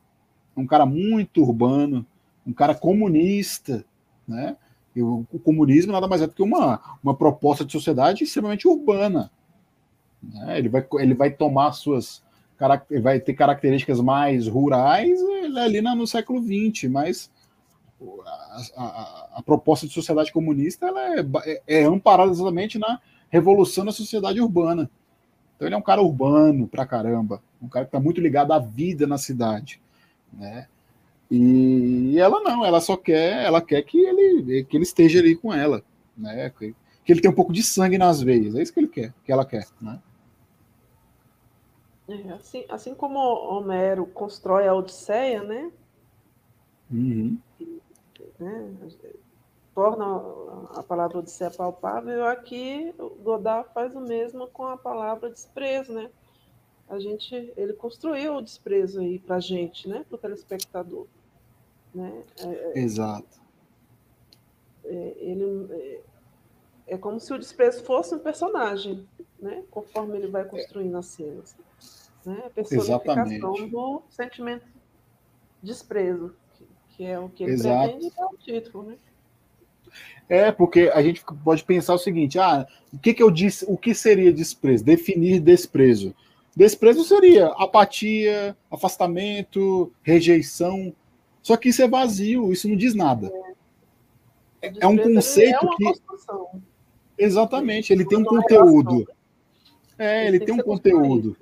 um 0.55 0.65
cara 0.65 0.85
muito 0.85 1.41
urbano, 1.41 2.05
um 2.45 2.53
cara 2.53 2.75
comunista, 2.75 3.85
né? 4.27 4.57
E 4.95 5.01
o 5.01 5.25
comunismo 5.43 5.91
nada 5.91 6.07
mais 6.07 6.23
é 6.23 6.27
do 6.27 6.33
que 6.33 6.41
uma, 6.41 6.81
uma 7.03 7.15
proposta 7.15 7.63
de 7.63 7.71
sociedade 7.71 8.23
extremamente 8.23 8.67
urbana. 8.67 9.31
Né? 10.23 10.57
Ele, 10.57 10.69
vai, 10.69 10.87
ele 10.95 11.13
vai 11.13 11.29
tomar 11.29 11.71
suas 11.73 12.23
vai 13.01 13.19
ter 13.19 13.33
características 13.33 14.01
mais 14.01 14.47
rurais 14.47 15.19
é 15.21 15.61
ali 15.61 15.81
no 15.81 16.07
século 16.07 16.41
XX, 16.41 16.89
mas 16.89 17.29
a, 18.25 18.63
a, 18.75 19.27
a, 19.37 19.43
proposta 19.43 19.87
de 19.87 19.93
sociedade 19.93 20.31
comunista 20.31 20.87
ela 20.87 21.19
é, 21.19 21.25
é, 21.45 21.61
é 21.81 21.83
amparada 21.83 22.31
exatamente 22.31 22.77
na 22.77 22.99
revolução 23.29 23.85
da 23.85 23.91
sociedade 23.91 24.41
urbana. 24.41 24.89
Então 25.55 25.67
ele 25.67 25.75
é 25.75 25.77
um 25.77 25.83
cara 25.83 26.01
urbano 26.01 26.67
pra 26.67 26.85
caramba, 26.85 27.41
um 27.61 27.67
cara 27.67 27.85
que 27.85 27.89
está 27.89 27.99
muito 27.99 28.21
ligado 28.21 28.53
à 28.53 28.59
vida 28.59 29.07
na 29.07 29.17
cidade, 29.17 29.81
né? 30.31 30.67
E 31.29 32.17
ela 32.19 32.39
não, 32.41 32.63
ela 32.63 32.79
só 32.79 32.95
quer, 32.95 33.43
ela 33.43 33.61
quer 33.61 33.81
que 33.81 33.97
ele 33.97 34.63
que 34.63 34.77
ele 34.77 34.83
esteja 34.83 35.19
ali 35.19 35.35
com 35.35 35.53
ela, 35.53 35.83
né? 36.17 36.51
Que, 36.57 36.73
ele 37.07 37.21
tenha 37.21 37.31
um 37.31 37.35
pouco 37.35 37.53
de 37.53 37.63
sangue 37.63 37.97
nas 37.97 38.21
veias, 38.21 38.53
é 38.53 38.61
isso 38.61 38.73
que 38.73 38.79
ele 38.79 38.87
quer, 38.87 39.13
que 39.23 39.31
ela 39.31 39.45
quer, 39.45 39.65
né? 39.81 39.99
É, 42.07 42.31
assim, 42.33 42.65
assim 42.69 42.95
como 42.95 43.19
Homero 43.19 44.05
constrói 44.07 44.67
a 44.67 44.73
Odisseia, 44.73 45.43
né? 45.43 45.71
Uhum. 46.89 47.37
né? 48.39 48.75
torna 49.77 50.05
a 50.75 50.81
palavra 50.81 51.19
Odisseia 51.19 51.51
palpável, 51.51 52.25
aqui 52.25 52.91
Godard 53.21 53.69
faz 53.73 53.95
o 53.95 53.99
mesmo 53.99 54.47
com 54.47 54.65
a 54.65 54.75
palavra 54.75 55.29
desprezo, 55.29 55.93
né? 55.93 56.09
A 56.89 56.97
gente, 56.97 57.53
ele 57.55 57.73
construiu 57.73 58.37
o 58.37 58.41
desprezo 58.41 59.01
aí 59.01 59.19
para 59.19 59.35
a 59.35 59.39
gente, 59.39 59.87
né? 59.87 60.03
Para 60.09 60.15
o 60.15 60.17
telespectador, 60.17 61.05
né? 61.93 62.23
É, 62.39 62.47
é, 62.47 62.79
Exato. 62.79 63.39
É, 64.85 65.13
ele 65.19 65.67
é, 65.69 66.01
é, 66.87 66.97
como 66.97 67.19
se 67.19 67.31
o 67.31 67.37
desprezo 67.37 67.83
fosse 67.83 68.15
um 68.15 68.19
personagem, 68.19 69.07
né? 69.37 69.63
Conforme 69.69 70.17
ele 70.17 70.27
vai 70.27 70.45
construindo 70.45 70.97
as 70.97 71.05
cenas, 71.05 71.55
né? 72.27 72.43
A 72.45 72.49
personificação 72.49 73.01
Exatamente. 73.05 73.69
do 73.71 74.01
sentimento 74.09 74.65
desprezo, 75.63 76.35
que, 76.53 76.67
que 76.89 77.05
é 77.05 77.17
o 77.17 77.29
que 77.29 77.43
ele 77.43 77.53
Exato. 77.53 77.89
pretende 77.89 78.15
dar 78.15 78.25
o 78.27 78.37
título, 78.37 78.83
né? 78.83 78.97
É, 80.29 80.51
porque 80.51 80.91
a 80.93 81.01
gente 81.01 81.23
pode 81.43 81.63
pensar 81.63 81.93
o 81.93 81.97
seguinte: 81.97 82.37
ah, 82.37 82.67
o 82.93 82.99
que, 82.99 83.13
que 83.13 83.23
eu 83.23 83.31
disse, 83.31 83.65
o 83.67 83.77
que 83.77 83.93
seria 83.93 84.33
desprezo? 84.33 84.83
Definir 84.83 85.39
desprezo. 85.39 86.13
Desprezo 86.53 87.03
seria 87.05 87.47
apatia, 87.49 88.57
afastamento, 88.69 89.91
rejeição. 90.03 90.93
Só 91.41 91.55
que 91.55 91.69
isso 91.69 91.81
é 91.81 91.87
vazio, 91.87 92.51
isso 92.51 92.67
não 92.67 92.75
diz 92.75 92.93
nada. 92.93 93.31
É, 94.61 94.73
é 94.81 94.87
um 94.87 94.97
conceito 94.97 95.65
é 95.65 95.75
que. 95.77 96.01
Exatamente, 97.17 97.93
ele 97.93 98.05
tem 98.05 98.17
um 98.17 98.25
conteúdo. 98.25 99.07
É, 99.97 100.27
ele 100.27 100.39
tem 100.39 100.53
um 100.53 100.59
conteúdo. 100.59 101.37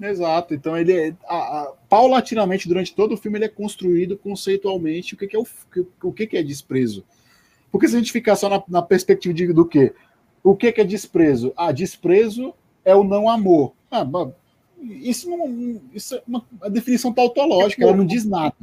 Exato. 0.00 0.54
Então 0.54 0.76
ele 0.76 0.92
é, 0.92 1.14
a, 1.26 1.36
a, 1.36 1.72
paulatinamente 1.88 2.68
durante 2.68 2.94
todo 2.94 3.12
o 3.12 3.16
filme 3.16 3.38
ele 3.38 3.44
é 3.44 3.48
construído 3.48 4.16
conceitualmente 4.16 5.14
o 5.14 5.16
que, 5.16 5.26
que 5.26 5.36
é 5.36 5.38
o, 5.38 5.46
o 6.02 6.12
que, 6.12 6.26
que 6.26 6.36
é 6.36 6.42
desprezo. 6.42 7.04
Porque 7.70 7.88
se 7.88 7.94
a 7.94 7.98
gente 7.98 8.12
ficar 8.12 8.36
só 8.36 8.48
na, 8.48 8.62
na 8.68 8.82
perspectiva 8.82 9.34
de, 9.34 9.52
do 9.52 9.64
quê? 9.64 9.94
O 10.42 10.54
que, 10.54 10.70
que 10.72 10.80
é 10.80 10.84
desprezo? 10.84 11.52
Ah, 11.56 11.72
desprezo 11.72 12.54
é 12.84 12.94
o 12.94 13.02
não 13.02 13.28
amor. 13.28 13.72
Ah, 13.90 14.06
isso, 14.80 15.30
não, 15.30 15.80
isso 15.92 16.16
é 16.16 16.22
uma, 16.26 16.44
uma 16.60 16.70
definição 16.70 17.12
tautológica, 17.12 17.82
ela 17.82 17.96
não 17.96 18.04
diz 18.04 18.24
nada. 18.24 18.54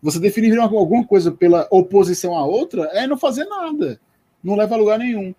Você 0.00 0.18
definir 0.18 0.58
alguma 0.58 1.04
coisa 1.04 1.30
pela 1.32 1.66
oposição 1.70 2.36
a 2.36 2.44
outra 2.44 2.84
é 2.92 3.06
não 3.06 3.16
fazer 3.16 3.44
nada. 3.44 4.00
Não 4.42 4.54
leva 4.54 4.74
a 4.74 4.78
lugar 4.78 4.98
nenhum. 4.98 5.34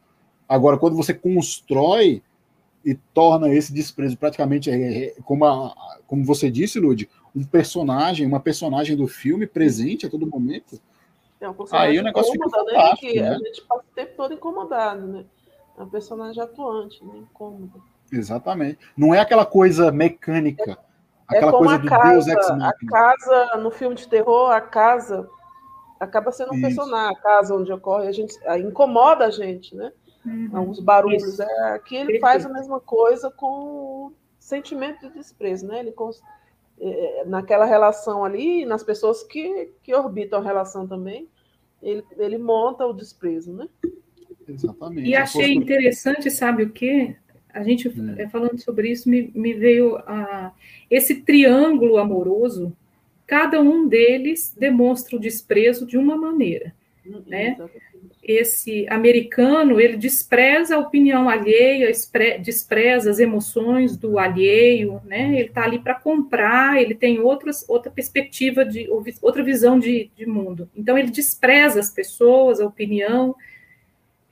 Agora, 0.47 0.77
quando 0.77 0.95
você 0.95 1.13
constrói 1.13 2.21
e 2.85 2.93
torna 2.93 3.49
esse 3.49 3.73
desprezo 3.73 4.15
praticamente, 4.15 4.69
é, 4.69 5.05
é, 5.05 5.15
como, 5.23 5.43
a, 5.43 5.75
como 6.05 6.23
você 6.23 6.51
disse, 6.51 6.79
Lud, 6.79 7.09
um 7.35 7.43
personagem, 7.43 8.27
uma 8.27 8.39
personagem 8.39 8.95
do 8.95 9.07
filme 9.07 9.47
presente 9.47 10.05
a 10.05 10.09
todo 10.09 10.27
momento, 10.27 10.79
é 11.41 11.49
um 11.49 11.55
Aí 11.71 11.99
o 11.99 12.03
negócio 12.03 12.31
fica 12.31 12.45
né? 12.45 12.51
fantástico, 12.51 13.11
que 13.11 13.21
né? 13.21 13.29
a 13.29 13.37
gente 13.37 13.61
passa 13.63 13.81
o 13.81 13.95
tempo 13.95 14.13
todo 14.15 14.33
incomodado, 14.33 15.07
né? 15.07 15.25
É 15.77 15.83
um 15.83 15.89
personagem 15.89 16.41
atuante, 16.41 17.03
né? 17.03 17.17
Incômodo. 17.17 17.83
Exatamente. 18.11 18.79
Não 18.95 19.13
é 19.13 19.19
aquela 19.19 19.45
coisa 19.45 19.91
mecânica, 19.91 20.77
é 21.31 21.37
aquela 21.37 21.51
coisa 21.51 21.77
do 21.77 21.87
casa, 21.87 22.11
Deus 22.11 22.27
ex 22.27 22.35
machina. 22.35 22.69
A 22.69 22.87
casa, 22.87 23.57
no 23.57 23.71
filme 23.71 23.95
de 23.95 24.07
terror, 24.07 24.51
a 24.51 24.61
casa 24.61 25.27
acaba 25.99 26.31
sendo 26.31 26.53
um 26.53 26.55
Isso. 26.55 26.61
personagem, 26.61 27.17
a 27.17 27.21
casa 27.21 27.55
onde 27.55 27.71
ocorre, 27.71 28.07
a 28.07 28.11
gente 28.11 28.35
a, 28.47 28.57
incomoda 28.57 29.25
a 29.25 29.31
gente, 29.31 29.75
né? 29.75 29.91
Uhum. 30.25 30.69
Os 30.69 30.79
barulhos. 30.79 31.39
É, 31.39 31.69
aqui 31.73 31.95
ele 31.95 32.19
faz 32.19 32.45
a 32.45 32.49
mesma 32.49 32.79
coisa 32.79 33.29
com 33.29 33.45
o 34.07 34.13
sentimento 34.39 35.07
de 35.07 35.13
desprezo, 35.13 35.67
né? 35.67 35.79
Ele 35.79 35.93
é, 36.79 37.23
naquela 37.25 37.65
relação 37.65 38.25
ali, 38.25 38.65
nas 38.65 38.83
pessoas 38.83 39.23
que, 39.23 39.71
que 39.83 39.93
orbitam 39.93 40.39
a 40.39 40.43
relação 40.43 40.87
também, 40.87 41.27
ele, 41.81 42.03
ele 42.17 42.37
monta 42.37 42.85
o 42.85 42.93
desprezo, 42.93 43.53
né? 43.53 43.67
Exatamente. 44.47 45.07
E 45.07 45.15
achei 45.15 45.53
interessante, 45.53 46.29
sabe 46.29 46.63
o 46.63 46.69
que? 46.71 47.15
A 47.53 47.63
gente 47.63 47.87
hum. 47.87 48.15
falando 48.29 48.59
sobre 48.59 48.89
isso, 48.89 49.09
me, 49.09 49.31
me 49.33 49.53
veio 49.53 49.95
a, 49.97 50.51
esse 50.89 51.21
triângulo 51.21 51.97
amoroso, 51.97 52.75
cada 53.25 53.61
um 53.61 53.87
deles 53.87 54.53
demonstra 54.57 55.15
o 55.15 55.19
desprezo 55.19 55.85
de 55.85 55.97
uma 55.97 56.17
maneira. 56.17 56.75
Hum, 57.05 57.23
né? 57.25 57.57
Esse 58.27 58.87
americano, 58.89 59.79
ele 59.79 59.97
despreza 59.97 60.75
a 60.75 60.79
opinião 60.79 61.29
alheia, 61.29 61.91
despreza 62.41 63.11
as 63.11 63.19
emoções 63.19 63.95
do 63.95 64.17
alheio, 64.17 64.99
né? 65.05 65.27
Ele 65.35 65.49
está 65.49 65.63
ali 65.63 65.77
para 65.77 65.93
comprar, 65.93 66.81
ele 66.81 66.95
tem 66.95 67.19
outras, 67.19 67.63
outra 67.69 67.91
perspectiva, 67.91 68.65
de, 68.65 68.89
outra 69.21 69.43
visão 69.43 69.77
de, 69.77 70.09
de 70.15 70.25
mundo. 70.25 70.67
Então, 70.75 70.97
ele 70.97 71.11
despreza 71.11 71.79
as 71.79 71.91
pessoas, 71.91 72.59
a 72.59 72.65
opinião, 72.65 73.35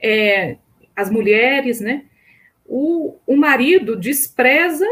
é, 0.01 0.57
as 0.95 1.11
mulheres, 1.11 1.79
né? 1.79 2.05
O, 2.65 3.19
o 3.27 3.35
marido 3.35 3.95
despreza 3.95 4.87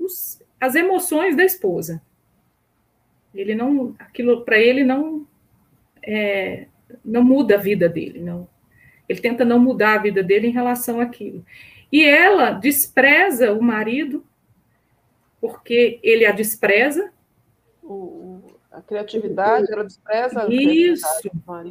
os, 0.00 0.42
as 0.58 0.74
emoções 0.74 1.36
da 1.36 1.44
esposa. 1.44 2.00
Ele 3.34 3.54
não, 3.54 3.94
aquilo 3.98 4.42
para 4.42 4.58
ele 4.58 4.84
não 4.84 5.26
é, 6.02 6.66
não 7.04 7.24
muda 7.24 7.54
a 7.54 7.58
vida 7.58 7.88
dele, 7.88 8.20
não. 8.20 8.48
Ele 9.08 9.20
tenta 9.20 9.44
não 9.44 9.58
mudar 9.58 9.94
a 9.94 10.02
vida 10.02 10.22
dele 10.22 10.48
em 10.48 10.52
relação 10.52 11.00
àquilo. 11.00 11.44
E 11.90 12.04
ela 12.04 12.50
despreza 12.50 13.52
o 13.52 13.62
marido 13.62 14.24
porque 15.40 15.98
ele 16.02 16.26
a 16.26 16.32
despreza. 16.32 17.10
O, 17.82 18.42
a 18.70 18.82
criatividade, 18.82 19.72
ela 19.72 19.84
despreza. 19.84 20.46
Isso. 20.50 21.30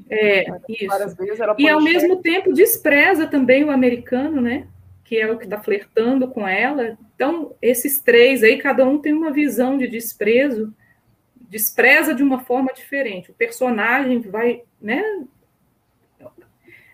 É, 0.10 0.46
isso. 0.68 1.16
Vezes, 1.16 1.40
e 1.58 1.70
ao 1.70 1.82
mesmo 1.82 2.22
tempo 2.22 2.54
despreza 2.54 3.28
também 3.28 3.64
o 3.64 3.72
americano, 3.72 4.42
né? 4.42 4.68
que 5.08 5.18
é 5.18 5.32
o 5.32 5.38
que 5.38 5.46
está 5.46 5.58
flertando 5.58 6.28
com 6.28 6.46
ela. 6.46 6.98
Então, 7.16 7.56
esses 7.62 8.02
três 8.02 8.44
aí, 8.44 8.58
cada 8.58 8.86
um 8.86 9.00
tem 9.00 9.14
uma 9.14 9.32
visão 9.32 9.78
de 9.78 9.88
desprezo, 9.88 10.74
despreza 11.48 12.14
de 12.14 12.24
uma 12.24 12.40
forma 12.40 12.72
diferente. 12.74 13.32
O 13.32 13.34
personagem 13.34 14.20
vai, 14.20 14.64
né, 14.82 15.04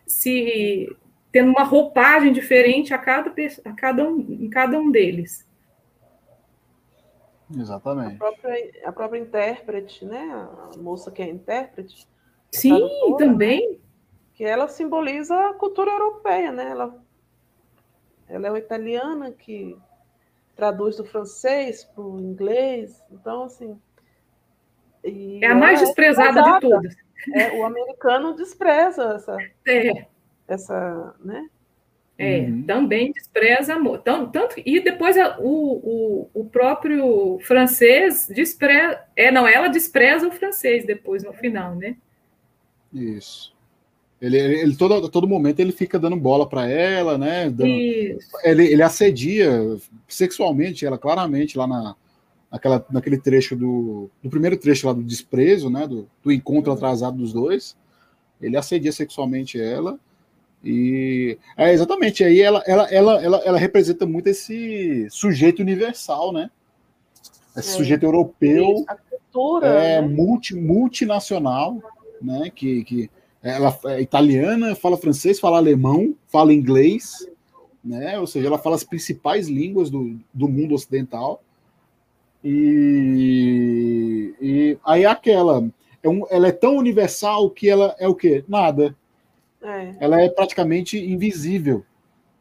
se 0.05 0.95
tendo 1.31 1.49
uma 1.49 1.63
roupagem 1.63 2.31
diferente 2.31 2.93
a 2.93 2.97
cada, 2.97 3.33
a 3.65 3.73
cada 3.73 4.07
um, 4.07 4.19
em 4.19 4.49
cada 4.49 4.79
um 4.79 4.91
deles. 4.91 5.47
Exatamente. 7.55 8.15
A 8.15 8.17
própria, 8.17 8.71
a 8.85 8.91
própria 8.91 9.19
intérprete, 9.19 10.05
né? 10.05 10.31
A 10.73 10.77
moça 10.77 11.11
que 11.11 11.21
é 11.21 11.29
intérprete. 11.29 12.07
Sim, 12.51 12.79
também. 13.17 13.71
Né? 13.71 13.77
Que 14.35 14.43
ela 14.43 14.67
simboliza 14.67 15.35
a 15.49 15.53
cultura 15.53 15.91
europeia, 15.91 16.51
né? 16.51 16.69
Ela, 16.69 17.03
ela 18.27 18.47
é 18.47 18.51
uma 18.51 18.59
italiana 18.59 19.31
que 19.31 19.77
traduz 20.55 20.97
do 20.97 21.05
francês 21.05 21.83
para 21.83 22.03
o 22.03 22.19
inglês. 22.19 23.03
Então, 23.11 23.43
assim. 23.43 23.79
É 25.03 25.47
a 25.47 25.55
mais 25.55 25.81
é 25.81 25.85
desprezada 25.85 26.39
é 26.39 26.43
de 26.43 26.59
todas. 26.59 26.95
É, 27.33 27.57
o 27.57 27.65
americano 27.65 28.35
despreza 28.35 29.13
essa. 29.15 29.37
É. 29.67 30.05
Essa, 30.47 31.15
né? 31.23 31.47
É, 32.17 32.41
uhum. 32.41 32.63
também 32.63 33.11
despreza 33.11 33.73
amor. 33.73 33.99
Tanto, 33.99 34.31
tanto, 34.31 34.55
e 34.63 34.79
depois 34.79 35.15
o, 35.39 35.41
o, 35.41 36.29
o 36.33 36.45
próprio 36.45 37.39
francês 37.41 38.27
despreza. 38.27 38.99
É, 39.15 39.31
não, 39.31 39.47
ela 39.47 39.67
despreza 39.67 40.27
o 40.27 40.31
francês 40.31 40.85
depois, 40.85 41.23
no 41.23 41.33
final, 41.33 41.75
né? 41.75 41.95
Isso. 42.93 43.53
Ele, 44.21 44.37
ele, 44.37 44.59
ele 44.61 44.75
todo, 44.77 45.09
todo 45.09 45.27
momento 45.27 45.59
ele 45.59 45.73
fica 45.73 45.99
dando 45.99 46.15
bola 46.15 46.47
para 46.47 46.69
ela, 46.69 47.17
né? 47.17 47.49
Dando, 47.49 47.67
Isso. 47.67 48.29
Ele, 48.43 48.67
ele 48.67 48.81
assedia 48.81 49.77
sexualmente 50.07 50.85
ela, 50.85 50.97
claramente, 50.97 51.57
lá 51.57 51.67
na, 51.67 51.95
naquela, 52.53 52.85
naquele 52.91 53.17
trecho 53.17 53.55
do, 53.55 54.11
do 54.21 54.29
primeiro 54.29 54.55
trecho 54.55 54.85
lá 54.85 54.93
do 54.93 55.01
desprezo, 55.01 55.71
né? 55.71 55.87
Do, 55.87 56.07
do 56.23 56.31
encontro 56.31 56.69
uhum. 56.69 56.77
atrasado 56.77 57.17
dos 57.17 57.33
dois. 57.33 57.75
Ele 58.39 58.55
assedia 58.55 58.91
sexualmente 58.91 59.59
ela. 59.59 59.99
E 60.63 61.37
é 61.57 61.73
exatamente 61.73 62.23
aí 62.23 62.39
ela, 62.39 62.63
ela, 62.67 62.87
ela, 62.89 63.23
ela, 63.23 63.37
ela 63.37 63.57
representa 63.57 64.05
muito 64.05 64.27
esse 64.27 65.07
sujeito 65.09 65.61
universal, 65.61 66.31
né? 66.31 66.51
Esse 67.57 67.69
é. 67.69 67.77
sujeito 67.77 68.03
europeu, 68.03 68.85
cultura, 69.09 69.67
é, 69.67 70.01
né? 70.01 70.07
multi, 70.07 70.55
multinacional, 70.55 71.81
né? 72.21 72.51
Que, 72.53 72.83
que 72.83 73.09
ela 73.41 73.77
é 73.87 74.01
italiana, 74.01 74.75
fala 74.75 74.95
francês, 74.95 75.39
fala 75.39 75.57
alemão, 75.57 76.15
fala 76.27 76.53
inglês, 76.53 77.27
né? 77.83 78.17
Ou 78.19 78.27
seja, 78.27 78.47
ela 78.47 78.59
fala 78.59 78.75
as 78.75 78.83
principais 78.83 79.49
línguas 79.49 79.89
do, 79.89 80.19
do 80.31 80.47
mundo 80.47 80.75
ocidental. 80.75 81.43
E, 82.43 84.33
e 84.41 84.77
aí 84.85 85.05
aquela, 85.05 85.67
é 86.01 86.09
um, 86.09 86.25
ela 86.29 86.47
é 86.47 86.51
tão 86.51 86.75
universal 86.75 87.49
que 87.49 87.69
ela 87.69 87.95
é 87.97 88.07
o 88.07 88.15
quê? 88.15 88.43
Nada 88.47 88.95
é. 89.63 89.95
Ela 89.99 90.21
é 90.21 90.29
praticamente 90.29 90.97
invisível. 90.97 91.85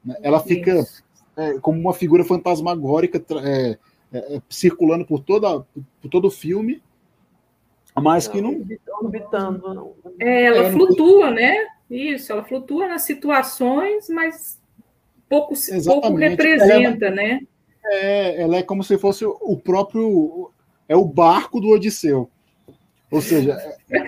Né? 0.05 0.17
Ela 0.23 0.41
fica 0.41 0.85
é, 1.37 1.59
como 1.61 1.79
uma 1.81 1.95
figura 1.95 2.25
fantasmagórica 2.25 3.25
é, 3.45 3.79
é, 4.13 4.37
é, 4.37 4.43
circulando 4.49 5.07
por, 5.07 5.21
toda, 5.21 5.65
por 6.01 6.09
todo 6.11 6.27
o 6.27 6.31
filme, 6.31 6.83
mas 7.95 8.27
que 8.27 8.41
não. 8.41 8.67
Orbitando. 9.01 9.95
É, 10.19 10.45
ela 10.45 10.73
flutua, 10.73 11.31
né? 11.31 11.69
Isso, 11.89 12.33
ela 12.33 12.43
flutua 12.43 12.89
nas 12.89 13.03
situações, 13.03 14.09
mas 14.09 14.59
pouco, 15.29 15.55
pouco 15.85 16.15
representa, 16.17 17.07
ela 17.07 17.15
né? 17.15 17.41
É, 17.85 18.43
ela 18.43 18.57
é 18.57 18.63
como 18.63 18.83
se 18.83 18.97
fosse 18.99 19.25
o 19.25 19.57
próprio. 19.57 20.51
É 20.89 20.97
o 20.97 21.05
barco 21.05 21.61
do 21.61 21.69
Odisseu. 21.69 22.31
Ou 23.11 23.21
seja, 23.21 23.57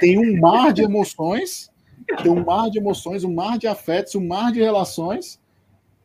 tem 0.00 0.18
um 0.18 0.40
mar 0.40 0.72
de 0.72 0.82
emoções 0.82 1.70
tem 2.22 2.30
um 2.30 2.44
mar 2.44 2.70
de 2.70 2.78
emoções, 2.78 3.24
um 3.24 3.32
mar 3.32 3.58
de 3.58 3.66
afetos, 3.66 4.14
um 4.14 4.26
mar 4.26 4.52
de 4.52 4.60
relações. 4.60 5.40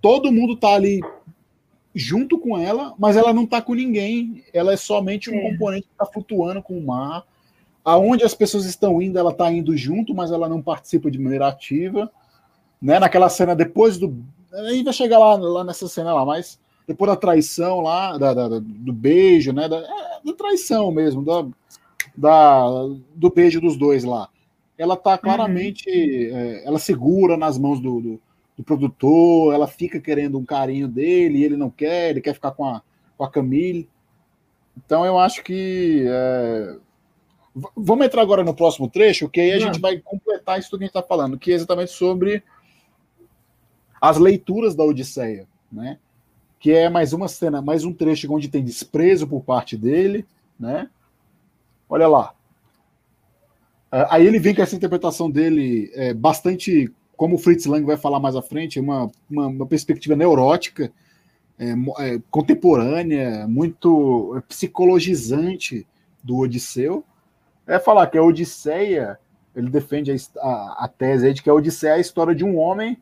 Todo 0.02 0.32
mundo 0.32 0.54
está 0.54 0.70
ali 0.70 1.02
junto 1.94 2.38
com 2.40 2.58
ela, 2.58 2.94
mas 2.98 3.18
ela 3.18 3.34
não 3.34 3.44
está 3.44 3.62
com 3.62 3.74
ninguém. 3.74 4.44
Ela 4.54 4.74
é 4.74 4.78
somente 4.78 5.30
um 5.30 5.36
é. 5.36 5.52
componente 5.52 5.88
que 5.88 5.94
está 5.94 6.06
flutuando 6.06 6.62
com 6.62 6.78
o 6.78 6.86
mar. 6.86 7.26
Aonde 7.84 8.24
as 8.24 8.34
pessoas 8.34 8.66
estão 8.66 9.02
indo, 9.02 9.18
ela 9.18 9.32
está 9.32 9.52
indo 9.52 9.76
junto, 9.76 10.14
mas 10.14 10.32
ela 10.32 10.48
não 10.48 10.62
participa 10.62 11.12
de 11.12 11.20
maneira 11.20 11.48
ativa. 11.48 12.10
Né? 12.82 13.00
Naquela 13.00 13.30
cena 13.30 13.56
depois 13.56 13.98
do. 13.98 14.24
Aí 14.54 14.84
vai 14.84 14.94
chegar 14.94 15.20
lá, 15.20 15.36
lá 15.36 15.64
nessa 15.64 15.88
cena 15.88 16.14
lá, 16.14 16.26
mas 16.26 16.60
depois 16.90 17.10
da 17.10 17.16
traição 17.16 17.80
lá, 17.80 18.18
da, 18.18 18.34
da 18.34 18.60
do 18.60 18.92
beijo, 18.92 19.54
né? 19.54 19.70
Da, 19.70 19.78
é, 19.78 20.20
da 20.26 20.34
traição 20.34 20.92
mesmo, 20.92 21.24
da, 21.24 21.46
da, 22.18 22.68
do 23.16 23.30
beijo 23.30 23.62
dos 23.62 23.78
dois 23.78 24.04
lá 24.04 24.30
ela 24.80 24.96
tá 24.96 25.18
claramente, 25.18 25.90
uhum. 25.90 26.38
é, 26.38 26.64
ela 26.66 26.80
segura 26.80 27.36
nas 27.36 27.58
mãos 27.58 27.82
do, 27.82 28.00
do, 28.00 28.22
do, 28.58 28.64
produtor, 28.64 29.54
ela 29.54 29.68
fica 29.68 30.00
querendo 30.00 30.40
um 30.40 30.46
carinho 30.46 30.88
dele, 30.88 31.40
e 31.40 31.44
ele 31.44 31.58
não 31.58 31.70
quer, 31.70 32.12
ele 32.12 32.22
quer 32.22 32.34
ficar 32.34 32.52
com 32.52 32.66
a, 32.66 32.82
com 33.18 33.26
a 33.26 33.30
Camille. 33.30 33.90
Então 34.78 35.06
eu 35.06 35.20
acho 35.20 35.44
que 35.44 36.06
é... 36.08 36.78
vamos 37.76 38.06
entrar 38.06 38.22
agora 38.22 38.42
no 38.42 38.56
próximo 38.56 38.90
trecho, 38.90 39.28
que 39.28 39.42
aí 39.42 39.52
a 39.52 39.56
uhum. 39.56 39.62
gente 39.64 39.82
vai 39.82 39.98
completar 39.98 40.58
isso 40.58 40.70
que 40.70 40.76
a 40.78 40.80
gente 40.80 40.88
está 40.88 41.04
falando, 41.04 41.38
que 41.38 41.52
é 41.52 41.56
exatamente 41.56 41.92
sobre 41.92 42.42
as 44.00 44.18
leituras 44.18 44.76
da 44.76 44.86
Odisseia, 44.86 45.46
né? 45.70 46.00
Que 46.60 46.72
é 46.74 46.90
mais 46.90 47.14
uma 47.14 47.28
cena, 47.28 47.62
mais 47.62 47.84
um 47.84 47.94
trecho 47.94 48.32
onde 48.34 48.50
tem 48.50 48.64
desprezo 48.64 49.28
por 49.28 49.42
parte 49.44 49.78
dele, 49.78 50.26
né? 50.60 50.90
Olha 51.90 52.08
lá. 52.08 52.34
É, 53.92 54.06
aí 54.10 54.28
ele 54.28 54.40
vem 54.40 54.54
com 54.54 54.62
essa 54.62 54.76
interpretação 54.76 55.30
dele 55.30 55.92
é, 55.94 56.14
bastante, 56.14 56.92
como 57.18 57.36
o 57.36 57.38
Fritz 57.38 57.66
Lang 57.66 57.86
vai 57.86 57.98
falar 57.98 58.20
mais 58.20 58.36
à 58.36 58.42
frente, 58.42 58.80
uma, 58.80 59.10
uma, 59.30 59.48
uma 59.48 59.66
perspectiva 59.66 60.16
neurótica, 60.16 60.92
é, 61.58 61.72
é, 62.00 62.22
contemporânea, 62.30 63.48
muito 63.48 64.42
psicologizante 64.48 65.88
do 66.24 66.38
Odisseu. 66.38 67.04
É 67.66 67.80
falar 67.80 68.08
que 68.08 68.18
a 68.18 68.24
Odisseia, 68.24 69.20
ele 69.56 69.70
defende 69.70 70.12
a, 70.12 70.16
a, 70.40 70.86
a 70.86 70.88
tese 70.88 71.34
de 71.34 71.42
que 71.42 71.50
a 71.50 71.54
Odisseia 71.54 71.92
é 71.92 71.96
a 71.96 72.00
história 72.00 72.36
de 72.36 72.44
um 72.44 72.58
homem 72.58 72.98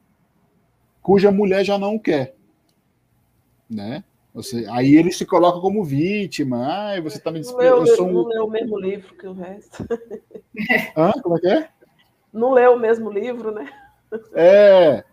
cuja 1.02 1.32
mulher 1.32 1.64
já 1.64 1.78
não 1.78 1.98
quer, 1.98 2.36
né? 3.70 4.04
Você, 4.34 4.68
aí 4.70 4.96
ele 4.96 5.12
se 5.12 5.26
coloca 5.26 5.60
como 5.60 5.84
vítima. 5.84 6.68
Ah, 6.68 7.02
você 7.02 7.18
está 7.18 7.32
me 7.32 7.40
desprezando. 7.40 7.86
Não, 7.98 8.06
um... 8.08 8.14
não 8.14 8.26
leu 8.28 8.46
o 8.46 8.50
mesmo 8.50 8.80
livro 8.80 9.16
que 9.16 9.28
o 9.28 9.34
resto. 9.34 9.84
Hã? 10.96 11.12
Como 11.24 11.38
é 11.38 11.40
que 11.40 11.48
é? 11.48 11.70
Não 12.32 12.52
leu 12.52 12.76
o 12.76 12.80
mesmo 12.80 13.10
livro, 13.10 13.52
né? 13.52 13.68
É. 14.34 15.04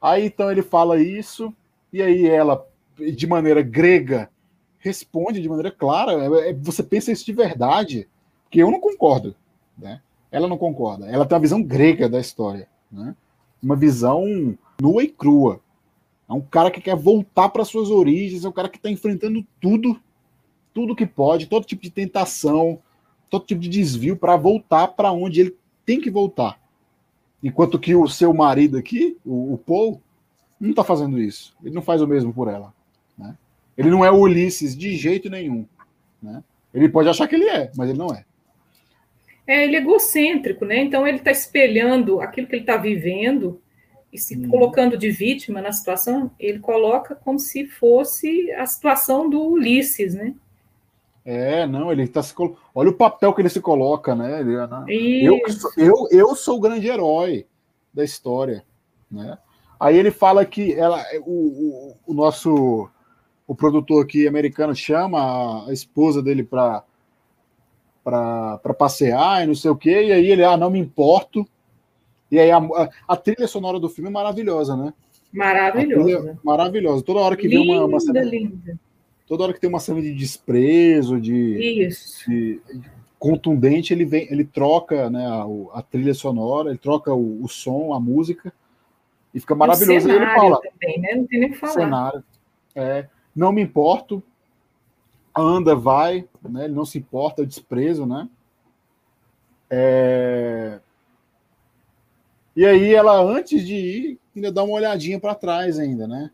Aí 0.00 0.24
então 0.24 0.50
ele 0.50 0.62
fala 0.62 0.98
isso, 0.98 1.54
e 1.92 2.00
aí 2.00 2.26
ela, 2.26 2.66
de 2.98 3.26
maneira 3.26 3.60
grega, 3.60 4.30
responde 4.78 5.42
de 5.42 5.48
maneira 5.48 5.70
clara. 5.70 6.12
É, 6.12 6.50
é, 6.50 6.52
você 6.54 6.82
pensa 6.82 7.12
isso 7.12 7.26
de 7.26 7.32
verdade, 7.32 8.08
que 8.50 8.60
eu 8.60 8.70
não 8.70 8.80
concordo. 8.80 9.36
Né? 9.76 10.00
Ela 10.32 10.48
não 10.48 10.56
concorda. 10.56 11.06
Ela 11.06 11.26
tem 11.26 11.36
uma 11.36 11.42
visão 11.42 11.62
grega 11.62 12.08
da 12.08 12.18
história. 12.18 12.66
Né? 12.90 13.14
Uma 13.62 13.76
visão 13.76 14.24
nua 14.80 15.02
e 15.02 15.08
crua. 15.08 15.60
É 16.30 16.32
um 16.32 16.40
cara 16.40 16.70
que 16.70 16.80
quer 16.80 16.94
voltar 16.94 17.48
para 17.48 17.64
suas 17.64 17.90
origens, 17.90 18.44
é 18.44 18.48
um 18.48 18.52
cara 18.52 18.68
que 18.68 18.76
está 18.76 18.88
enfrentando 18.88 19.44
tudo, 19.60 20.00
tudo 20.72 20.94
que 20.94 21.04
pode, 21.04 21.48
todo 21.48 21.66
tipo 21.66 21.82
de 21.82 21.90
tentação, 21.90 22.78
todo 23.28 23.44
tipo 23.44 23.60
de 23.60 23.68
desvio 23.68 24.16
para 24.16 24.36
voltar 24.36 24.86
para 24.88 25.10
onde 25.10 25.40
ele 25.40 25.56
tem 25.84 26.00
que 26.00 26.08
voltar. 26.08 26.60
Enquanto 27.42 27.80
que 27.80 27.96
o 27.96 28.06
seu 28.06 28.32
marido 28.32 28.78
aqui, 28.78 29.16
o, 29.26 29.54
o 29.54 29.58
Paul, 29.58 30.00
não 30.60 30.70
está 30.70 30.84
fazendo 30.84 31.20
isso. 31.20 31.56
Ele 31.64 31.74
não 31.74 31.82
faz 31.82 32.00
o 32.00 32.06
mesmo 32.06 32.32
por 32.32 32.46
ela. 32.46 32.72
Né? 33.18 33.36
Ele 33.76 33.90
não 33.90 34.04
é 34.04 34.10
Ulisses 34.12 34.76
de 34.76 34.94
jeito 34.96 35.28
nenhum. 35.28 35.66
Né? 36.22 36.44
Ele 36.72 36.88
pode 36.88 37.08
achar 37.08 37.26
que 37.26 37.34
ele 37.34 37.48
é, 37.48 37.72
mas 37.76 37.88
ele 37.88 37.98
não 37.98 38.14
é. 38.14 38.24
É, 39.48 39.64
ele 39.64 39.74
é 39.74 39.80
egocêntrico, 39.80 40.64
né? 40.64 40.78
Então 40.78 41.04
ele 41.04 41.16
está 41.16 41.32
espelhando 41.32 42.20
aquilo 42.20 42.46
que 42.46 42.54
ele 42.54 42.62
está 42.62 42.76
vivendo 42.76 43.60
e 44.12 44.18
se 44.18 44.36
hum. 44.36 44.48
colocando 44.48 44.96
de 44.96 45.10
vítima 45.10 45.60
na 45.60 45.72
situação, 45.72 46.30
ele 46.38 46.58
coloca 46.58 47.14
como 47.14 47.38
se 47.38 47.66
fosse 47.66 48.50
a 48.52 48.66
situação 48.66 49.28
do 49.28 49.40
Ulisses, 49.40 50.14
né? 50.14 50.34
É, 51.24 51.66
não, 51.66 51.92
ele 51.92 52.04
está 52.04 52.22
se 52.22 52.34
col... 52.34 52.56
Olha 52.74 52.90
o 52.90 52.96
papel 52.96 53.32
que 53.32 53.42
ele 53.42 53.48
se 53.48 53.60
coloca, 53.60 54.14
né? 54.14 54.40
Ele, 54.40 54.56
né? 54.56 54.84
eu, 54.88 55.38
eu, 55.76 56.08
eu 56.10 56.34
sou 56.34 56.56
o 56.56 56.60
grande 56.60 56.88
herói 56.88 57.46
da 57.92 58.02
história, 58.02 58.64
né? 59.10 59.38
Aí 59.78 59.96
ele 59.96 60.10
fala 60.10 60.44
que 60.44 60.74
ela, 60.74 61.02
o, 61.24 61.32
o, 61.32 61.96
o 62.08 62.14
nosso 62.14 62.90
o 63.46 63.54
produtor 63.54 64.04
aqui 64.04 64.28
americano 64.28 64.74
chama 64.74 65.66
a 65.68 65.72
esposa 65.72 66.22
dele 66.22 66.44
para 66.44 66.84
para 68.02 68.74
passear 68.78 69.42
e 69.42 69.46
não 69.46 69.54
sei 69.54 69.70
o 69.70 69.76
quê, 69.76 70.04
e 70.04 70.12
aí 70.12 70.30
ele, 70.30 70.42
ah, 70.42 70.56
não 70.56 70.70
me 70.70 70.78
importo, 70.78 71.46
e 72.30 72.38
aí 72.38 72.50
a, 72.50 72.58
a, 72.58 72.90
a, 73.08 73.16
trilha 73.16 73.48
sonora 73.48 73.80
do 73.80 73.88
filme 73.88 74.08
é 74.08 74.12
maravilhosa, 74.12 74.76
né? 74.76 74.94
Maravilhosa. 75.32 76.38
Maravilhosa. 76.44 77.04
Toda 77.04 77.20
hora 77.20 77.36
que 77.36 77.48
linda, 77.48 77.64
vem 77.64 77.78
uma, 77.78 77.84
uma 77.86 78.00
cena, 78.00 78.22
linda. 78.22 78.78
Toda 79.26 79.44
hora 79.44 79.52
que 79.52 79.60
tem 79.60 79.70
uma 79.70 79.80
cena 79.80 80.00
de 80.00 80.14
desprezo, 80.14 81.20
de, 81.20 81.80
de 82.26 82.60
contundente, 83.18 83.92
ele 83.92 84.04
vem, 84.04 84.26
ele 84.30 84.44
troca 84.44 85.10
né, 85.10 85.26
a, 85.26 85.78
a 85.78 85.82
trilha 85.82 86.14
sonora, 86.14 86.70
ele 86.70 86.78
troca 86.78 87.12
o, 87.12 87.42
o, 87.44 87.48
som, 87.48 87.92
a 87.92 88.00
música, 88.00 88.52
e 89.34 89.40
fica 89.40 89.54
maravilhoso. 89.54 90.08
O 90.08 90.12
ele 90.12 90.26
fala. 90.26 90.60
Também, 90.60 91.00
né? 91.00 91.14
Não 91.14 91.26
tem 91.26 91.40
nem 91.40 91.50
o 91.50 91.52
que 91.52 91.58
falar. 91.58 91.72
Cenário. 91.72 92.24
É, 92.74 93.06
não 93.34 93.52
me 93.52 93.62
importo, 93.62 94.22
anda, 95.36 95.74
vai, 95.74 96.26
né? 96.42 96.64
Ele 96.64 96.74
não 96.74 96.84
se 96.84 96.98
importa, 96.98 97.42
é 97.42 97.44
o 97.44 97.46
desprezo, 97.46 98.06
né? 98.06 98.28
É... 99.68 100.80
E 102.60 102.66
aí 102.66 102.92
ela, 102.92 103.18
antes 103.18 103.66
de 103.66 103.74
ir, 103.74 104.18
ainda 104.36 104.52
dá 104.52 104.62
uma 104.62 104.74
olhadinha 104.74 105.18
para 105.18 105.34
trás 105.34 105.78
ainda, 105.78 106.06
né? 106.06 106.30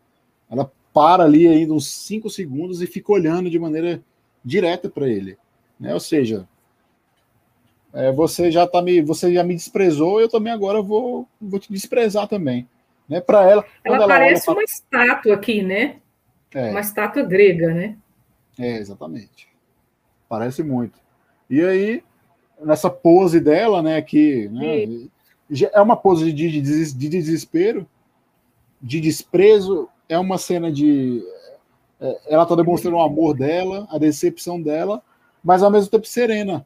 Ela 0.51 0.69
para 0.93 1.23
ali 1.23 1.47
ainda 1.47 1.73
uns 1.73 1.87
cinco 1.87 2.29
segundos 2.29 2.81
e 2.81 2.85
fica 2.85 3.13
olhando 3.13 3.49
de 3.49 3.57
maneira 3.57 4.01
direta 4.43 4.89
para 4.89 5.07
ele, 5.07 5.37
né? 5.79 5.93
Ou 5.93 6.01
seja, 6.01 6.45
é, 7.93 8.11
você 8.11 8.51
já 8.51 8.67
tá 8.67 8.81
me, 8.81 9.01
você 9.01 9.33
já 9.33 9.41
me 9.41 9.55
desprezou, 9.55 10.19
eu 10.19 10.27
também 10.27 10.51
agora 10.51 10.81
vou, 10.81 11.25
vou 11.39 11.61
te 11.61 11.71
desprezar 11.71 12.27
também, 12.27 12.67
né? 13.07 13.21
Para 13.21 13.49
ela, 13.49 13.65
ela, 13.81 13.95
ela 13.95 14.07
parece 14.09 14.43
pra... 14.43 14.53
uma 14.53 14.63
estátua 14.63 15.33
aqui, 15.33 15.63
né? 15.63 16.01
É. 16.53 16.71
Uma 16.71 16.81
estátua 16.81 17.23
grega, 17.23 17.73
né? 17.73 17.95
É, 18.59 18.75
exatamente. 18.79 19.47
Parece 20.27 20.61
muito. 20.61 20.99
E 21.49 21.61
aí, 21.61 22.03
nessa 22.61 22.89
pose 22.89 23.39
dela, 23.39 23.81
né, 23.81 24.01
que 24.01 24.49
né, 24.49 25.07
é 25.71 25.81
uma 25.81 25.95
pose 25.95 26.31
de, 26.31 26.49
de, 26.49 26.61
de, 26.61 27.09
desespero, 27.09 27.87
de 28.81 28.99
desprezo, 28.99 29.89
é 30.09 30.17
uma 30.17 30.37
cena 30.37 30.71
de. 30.71 31.23
É, 31.99 32.19
ela 32.27 32.43
está 32.43 32.55
demonstrando 32.55 32.97
o 32.97 33.01
amor 33.01 33.35
dela, 33.35 33.87
a 33.89 33.97
decepção 33.97 34.61
dela, 34.61 35.01
mas 35.43 35.63
ao 35.63 35.71
mesmo 35.71 35.89
tempo 35.89 36.05
serena. 36.05 36.65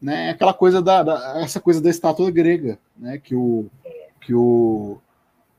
Né? 0.00 0.30
Aquela 0.30 0.54
coisa 0.54 0.80
da, 0.80 1.02
da 1.02 1.40
essa 1.42 1.60
coisa 1.60 1.80
da 1.80 1.90
estátua 1.90 2.30
grega, 2.30 2.78
né? 2.96 3.18
Que 3.18 3.34
o 3.34 3.68
que 4.20 4.34
o 4.34 4.98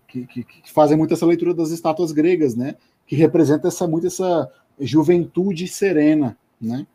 que, 0.08 0.26
que, 0.26 0.44
que, 0.44 0.72
fazem 0.72 0.98
muito 0.98 1.14
essa 1.14 1.26
leitura 1.26 1.54
das 1.54 1.72
estátuas 1.72 2.12
gregas, 2.12 2.56
né? 2.56 2.76
Que 3.06 3.16
representa 3.16 3.68
essa 3.68 3.88
muito 3.88 4.08
essa 4.08 4.50
juventude 4.80 5.68
serena, 5.68 6.38
né? 6.60 6.88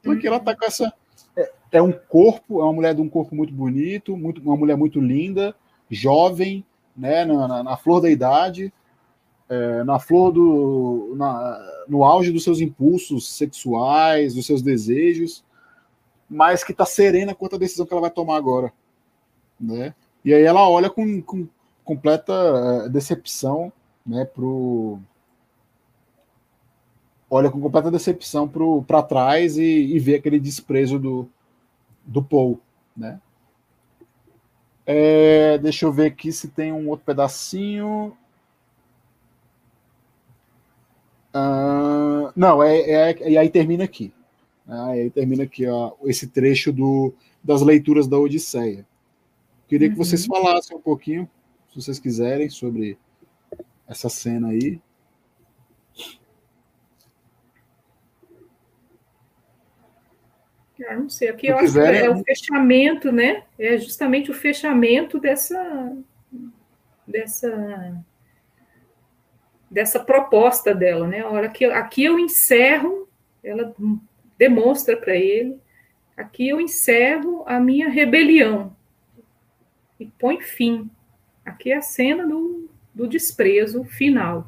Então 0.00 0.12
aqui 0.12 0.26
ela 0.26 0.36
está 0.36 0.54
com 0.54 0.64
essa 0.64 0.92
é, 1.36 1.52
é, 1.72 1.82
um 1.82 1.92
corpo, 1.92 2.60
é 2.60 2.64
uma 2.64 2.72
mulher 2.72 2.94
de 2.94 3.00
um 3.00 3.08
corpo 3.08 3.34
muito 3.34 3.52
bonito, 3.52 4.16
muito, 4.16 4.40
uma 4.40 4.56
mulher 4.56 4.76
muito 4.76 5.00
linda, 5.00 5.54
jovem, 5.90 6.64
né? 6.96 7.24
Na, 7.24 7.48
na, 7.48 7.62
na 7.62 7.76
flor 7.76 8.00
da 8.00 8.10
idade, 8.10 8.72
é, 9.48 9.84
na 9.84 9.98
flor 9.98 10.32
do. 10.32 11.14
Na, 11.16 11.84
no 11.88 12.04
auge 12.04 12.32
dos 12.32 12.44
seus 12.44 12.60
impulsos 12.60 13.32
sexuais, 13.32 14.34
dos 14.34 14.46
seus 14.46 14.62
desejos, 14.62 15.44
mas 16.28 16.64
que 16.64 16.72
está 16.72 16.86
serena 16.86 17.34
quanto 17.34 17.56
à 17.56 17.58
decisão 17.58 17.84
que 17.84 17.92
ela 17.92 18.00
vai 18.00 18.10
tomar 18.10 18.36
agora. 18.36 18.72
Né? 19.60 19.94
E 20.24 20.32
aí 20.32 20.42
ela 20.42 20.68
olha 20.68 20.88
com, 20.88 21.20
com 21.20 21.46
completa 21.84 22.32
é, 22.32 22.88
decepção 22.88 23.72
né, 24.06 24.24
pro. 24.24 24.98
Olha 27.34 27.50
com 27.50 27.58
completa 27.62 27.90
decepção 27.90 28.46
para 28.86 29.02
trás 29.02 29.56
e, 29.56 29.64
e 29.64 29.98
vê 29.98 30.16
aquele 30.16 30.38
desprezo 30.38 30.98
do, 30.98 31.26
do 32.04 32.22
Paul. 32.22 32.60
Né? 32.94 33.18
É, 34.84 35.56
deixa 35.56 35.86
eu 35.86 35.92
ver 35.94 36.08
aqui 36.08 36.30
se 36.30 36.48
tem 36.48 36.74
um 36.74 36.90
outro 36.90 37.06
pedacinho. 37.06 38.14
Uh, 41.34 42.30
não, 42.36 42.62
é, 42.62 42.80
é, 42.80 43.30
e 43.30 43.38
aí 43.38 43.48
termina 43.48 43.84
aqui. 43.84 44.12
Ah, 44.68 44.88
aí 44.88 45.08
termina 45.08 45.44
aqui 45.44 45.66
ó, 45.66 45.92
esse 46.04 46.26
trecho 46.26 46.70
do, 46.70 47.14
das 47.42 47.62
leituras 47.62 48.06
da 48.06 48.18
Odisseia. 48.18 48.86
Queria 49.66 49.88
uhum. 49.88 49.94
que 49.94 49.98
vocês 49.98 50.26
falassem 50.26 50.76
um 50.76 50.82
pouquinho, 50.82 51.26
se 51.70 51.80
vocês 51.80 51.98
quiserem, 51.98 52.50
sobre 52.50 52.98
essa 53.88 54.10
cena 54.10 54.48
aí. 54.48 54.78
Ah, 60.88 60.96
não 60.96 61.08
sei, 61.08 61.28
aqui 61.28 61.48
eu 61.48 61.56
acho 61.56 61.72
que 61.72 61.78
é 61.78 62.10
o 62.10 62.22
fechamento, 62.24 63.12
né? 63.12 63.44
É 63.58 63.76
justamente 63.78 64.30
o 64.30 64.34
fechamento 64.34 65.18
dessa 65.18 65.96
dessa 67.06 68.04
dessa 69.70 69.98
proposta 70.00 70.74
dela, 70.74 71.06
né? 71.06 71.20
A 71.20 71.30
hora 71.30 71.48
que 71.48 71.64
aqui 71.64 72.04
eu 72.04 72.18
encerro, 72.18 73.08
ela 73.42 73.74
demonstra 74.36 74.96
para 74.96 75.16
ele, 75.16 75.58
aqui 76.16 76.48
eu 76.48 76.60
encerro 76.60 77.42
a 77.46 77.58
minha 77.58 77.88
rebelião 77.88 78.76
e 79.98 80.06
põe 80.18 80.40
fim. 80.40 80.90
Aqui 81.44 81.72
é 81.72 81.76
a 81.76 81.82
cena 81.82 82.26
do, 82.26 82.68
do 82.94 83.08
desprezo 83.08 83.82
final. 83.84 84.46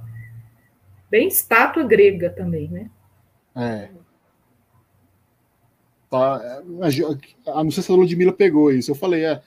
Bem 1.11 1.29
estátua 1.29 1.85
grega 1.85 2.29
também, 2.31 2.69
né? 2.69 2.91
É. 3.57 4.04
Tá, 6.15 6.63
a, 7.47 7.65
não 7.65 7.73
sei 7.73 7.83
se 7.83 7.91
a 7.91 7.95
Ludmilla 7.97 8.33
pegou 8.33 8.71
isso. 8.71 8.93
Eu 8.93 8.95
falei, 8.95 9.25
é, 9.25 9.43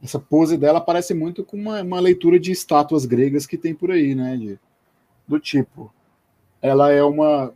essa 0.00 0.16
pose 0.16 0.56
dela 0.56 0.80
parece 0.80 1.12
muito 1.12 1.42
com 1.42 1.56
uma, 1.56 1.82
uma 1.82 1.98
leitura 1.98 2.38
de 2.38 2.52
estátuas 2.52 3.04
gregas 3.04 3.46
que 3.46 3.58
tem 3.58 3.74
por 3.74 3.90
aí, 3.90 4.14
né? 4.14 4.36
De, 4.36 4.58
do 5.26 5.40
tipo. 5.40 5.92
Ela 6.62 6.92
é 6.92 7.02
uma. 7.02 7.52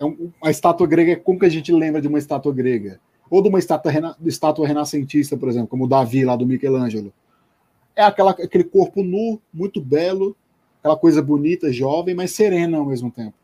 É 0.00 0.06
um, 0.06 0.32
a 0.42 0.50
estátua 0.50 0.86
grega, 0.86 1.16
como 1.16 1.38
que 1.38 1.44
a 1.44 1.50
gente 1.50 1.70
lembra 1.70 2.00
de 2.00 2.08
uma 2.08 2.18
estátua 2.18 2.50
grega? 2.50 2.98
Ou 3.28 3.42
de 3.42 3.50
uma 3.50 3.58
estátua, 3.58 3.92
rena, 3.92 4.16
estátua 4.24 4.66
renascentista, 4.66 5.36
por 5.36 5.50
exemplo, 5.50 5.68
como 5.68 5.84
o 5.84 5.88
Davi 5.88 6.24
lá 6.24 6.34
do 6.34 6.46
Michelangelo. 6.46 7.12
É 7.94 8.02
aquela, 8.02 8.30
aquele 8.30 8.64
corpo 8.64 9.02
nu, 9.02 9.38
muito 9.52 9.82
belo, 9.82 10.34
aquela 10.78 10.96
coisa 10.96 11.20
bonita, 11.20 11.70
jovem, 11.70 12.14
mas 12.14 12.30
serena 12.30 12.78
ao 12.78 12.86
mesmo 12.86 13.10
tempo. 13.10 13.34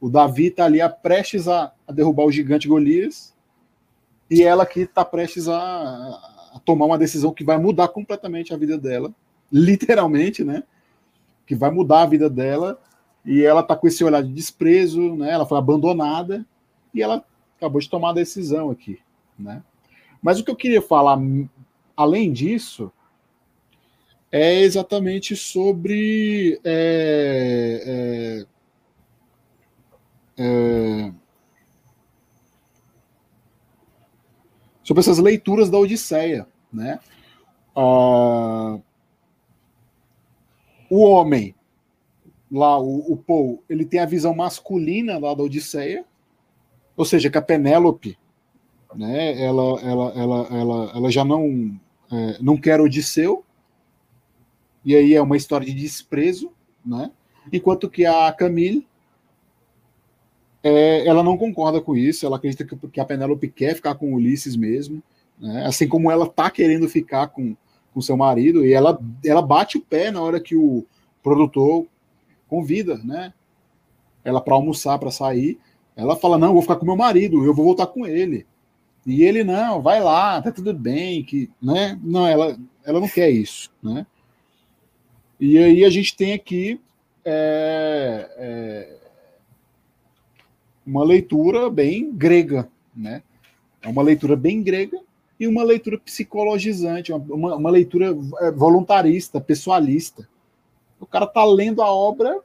O 0.00 0.08
Davi 0.08 0.46
está 0.46 0.64
ali 0.64 0.80
a, 0.80 0.88
prestes 0.88 1.48
a, 1.48 1.72
a, 1.88 1.92
derrubar 1.92 2.24
o 2.24 2.30
gigante 2.30 2.68
Golias, 2.68 3.34
e 4.30 4.42
ela 4.42 4.64
aqui 4.64 4.80
está 4.80 5.04
prestes 5.04 5.48
a, 5.48 5.56
a 6.54 6.60
tomar 6.64 6.86
uma 6.86 6.98
decisão 6.98 7.32
que 7.32 7.44
vai 7.44 7.58
mudar 7.58 7.88
completamente 7.88 8.52
a 8.52 8.56
vida 8.56 8.76
dela, 8.76 9.14
literalmente, 9.52 10.42
né? 10.44 10.64
Que 11.46 11.54
vai 11.54 11.70
mudar 11.70 12.02
a 12.02 12.06
vida 12.06 12.28
dela 12.28 12.80
e 13.24 13.42
ela 13.42 13.60
está 13.60 13.76
com 13.76 13.86
esse 13.86 14.04
olhar 14.04 14.22
de 14.22 14.32
desprezo, 14.32 15.14
né? 15.16 15.30
Ela 15.30 15.46
foi 15.46 15.58
abandonada 15.58 16.44
e 16.92 17.02
ela 17.02 17.24
acabou 17.56 17.80
de 17.80 17.88
tomar 17.88 18.10
a 18.10 18.14
decisão 18.14 18.70
aqui, 18.70 18.98
né? 19.38 19.62
Mas 20.22 20.40
o 20.40 20.44
que 20.44 20.50
eu 20.50 20.56
queria 20.56 20.82
falar, 20.82 21.18
além 21.96 22.32
disso, 22.32 22.90
é 24.30 24.60
exatamente 24.60 25.36
sobre 25.36 26.60
é, 26.64 28.46
é, 30.36 30.42
é, 30.44 31.12
sobre 34.86 35.00
essas 35.00 35.18
leituras 35.18 35.68
da 35.68 35.78
Odisseia, 35.78 36.46
né? 36.72 37.00
Ah, 37.74 38.78
o 40.88 41.00
homem 41.00 41.56
lá 42.48 42.78
o, 42.78 43.12
o 43.12 43.16
Paul, 43.16 43.64
ele 43.68 43.84
tem 43.84 43.98
a 43.98 44.06
visão 44.06 44.32
masculina 44.32 45.18
lá 45.18 45.34
da 45.34 45.42
Odisseia, 45.42 46.04
ou 46.96 47.04
seja, 47.04 47.28
que 47.28 47.36
a 47.36 47.42
Penélope, 47.42 48.16
né, 48.94 49.42
ela, 49.42 49.80
ela, 49.80 50.12
ela, 50.14 50.46
ela, 50.52 50.92
ela 50.94 51.10
já 51.10 51.24
não, 51.24 51.76
é, 52.12 52.38
não 52.40 52.56
quer 52.56 52.80
Odisseu, 52.80 53.44
e 54.84 54.94
aí 54.94 55.14
é 55.14 55.20
uma 55.20 55.36
história 55.36 55.66
de 55.66 55.74
desprezo, 55.74 56.52
né, 56.84 57.10
enquanto 57.52 57.90
que 57.90 58.06
a 58.06 58.32
Camille, 58.32 58.86
é, 60.66 61.06
ela 61.06 61.22
não 61.22 61.38
concorda 61.38 61.80
com 61.80 61.96
isso, 61.96 62.26
ela 62.26 62.36
acredita 62.36 62.64
que, 62.64 62.76
que 62.88 63.00
a 63.00 63.04
Penélope 63.04 63.46
quer 63.48 63.76
ficar 63.76 63.94
com 63.94 64.14
Ulisses 64.14 64.56
mesmo, 64.56 65.00
né, 65.38 65.64
assim 65.64 65.86
como 65.86 66.10
ela 66.10 66.26
tá 66.26 66.50
querendo 66.50 66.88
ficar 66.88 67.28
com, 67.28 67.56
com 67.94 68.00
seu 68.00 68.16
marido, 68.16 68.64
e 68.64 68.72
ela, 68.72 68.98
ela 69.24 69.40
bate 69.40 69.78
o 69.78 69.80
pé 69.80 70.10
na 70.10 70.20
hora 70.20 70.40
que 70.40 70.56
o 70.56 70.84
produtor 71.22 71.86
convida, 72.48 72.98
né? 72.98 73.32
Ela 74.24 74.40
para 74.40 74.54
almoçar, 74.54 74.98
para 74.98 75.10
sair. 75.10 75.58
Ela 75.94 76.16
fala: 76.16 76.36
Não, 76.36 76.52
vou 76.52 76.62
ficar 76.62 76.76
com 76.76 76.86
meu 76.86 76.96
marido, 76.96 77.44
eu 77.44 77.54
vou 77.54 77.64
voltar 77.64 77.86
com 77.86 78.06
ele. 78.06 78.46
E 79.06 79.22
ele: 79.22 79.44
Não, 79.44 79.80
vai 79.80 80.00
lá, 80.00 80.42
tá 80.42 80.50
tudo 80.50 80.74
bem. 80.74 81.22
que 81.22 81.50
né? 81.62 81.98
Não, 82.02 82.26
ela, 82.26 82.58
ela 82.84 83.00
não 83.00 83.08
quer 83.08 83.30
isso, 83.30 83.70
né? 83.82 84.06
E 85.38 85.58
aí 85.58 85.84
a 85.84 85.90
gente 85.90 86.16
tem 86.16 86.32
aqui 86.32 86.80
é, 87.24 88.30
é, 88.36 89.05
uma 90.86 91.04
leitura 91.04 91.68
bem 91.68 92.12
grega, 92.12 92.68
né? 92.94 93.22
É 93.82 93.88
uma 93.88 94.02
leitura 94.02 94.36
bem 94.36 94.62
grega 94.62 95.00
e 95.38 95.46
uma 95.46 95.62
leitura 95.62 95.98
psicologizante, 95.98 97.12
uma, 97.12 97.56
uma 97.56 97.70
leitura 97.70 98.16
é, 98.40 98.50
voluntarista, 98.50 99.40
pessoalista, 99.40 100.28
O 100.98 101.06
cara 101.06 101.26
tá 101.26 101.44
lendo 101.44 101.82
a 101.82 101.92
obra 101.92 102.40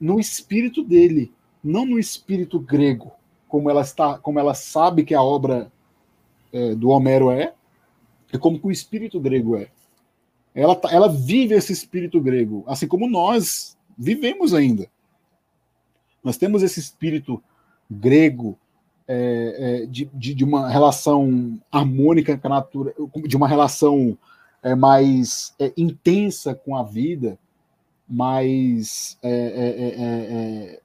no 0.00 0.18
espírito 0.18 0.82
dele, 0.82 1.30
não 1.62 1.84
no 1.84 1.98
espírito 1.98 2.58
grego, 2.58 3.12
como 3.46 3.68
ela 3.68 3.82
está, 3.82 4.18
como 4.18 4.38
ela 4.38 4.54
sabe 4.54 5.04
que 5.04 5.14
a 5.14 5.22
obra 5.22 5.70
é, 6.52 6.74
do 6.74 6.88
Homero 6.88 7.30
é, 7.30 7.52
e 8.32 8.38
como 8.38 8.58
que 8.58 8.66
o 8.66 8.70
espírito 8.70 9.20
grego 9.20 9.56
é. 9.56 9.68
Ela, 10.54 10.74
tá, 10.74 10.92
ela 10.92 11.08
vive 11.08 11.54
esse 11.54 11.72
espírito 11.72 12.20
grego, 12.20 12.64
assim 12.66 12.88
como 12.88 13.08
nós 13.08 13.76
vivemos 13.96 14.54
ainda. 14.54 14.88
Nós 16.22 16.36
temos 16.36 16.62
esse 16.62 16.78
espírito 16.78 17.42
grego 17.90 18.58
é, 19.06 19.82
é, 19.82 19.86
de, 19.86 20.08
de, 20.14 20.34
de, 20.34 20.44
uma 20.44 20.68
relação 20.68 21.58
harmônica 21.70 22.38
com 22.38 22.46
a 22.46 22.50
natureza, 22.50 22.96
de 23.26 23.36
uma 23.36 23.48
relação 23.48 24.16
é, 24.62 24.74
mais 24.74 25.54
é, 25.58 25.72
intensa 25.76 26.54
com 26.54 26.76
a 26.76 26.84
vida, 26.84 27.38
mais 28.08 29.18
é, 29.22 30.76
é, 30.78 30.80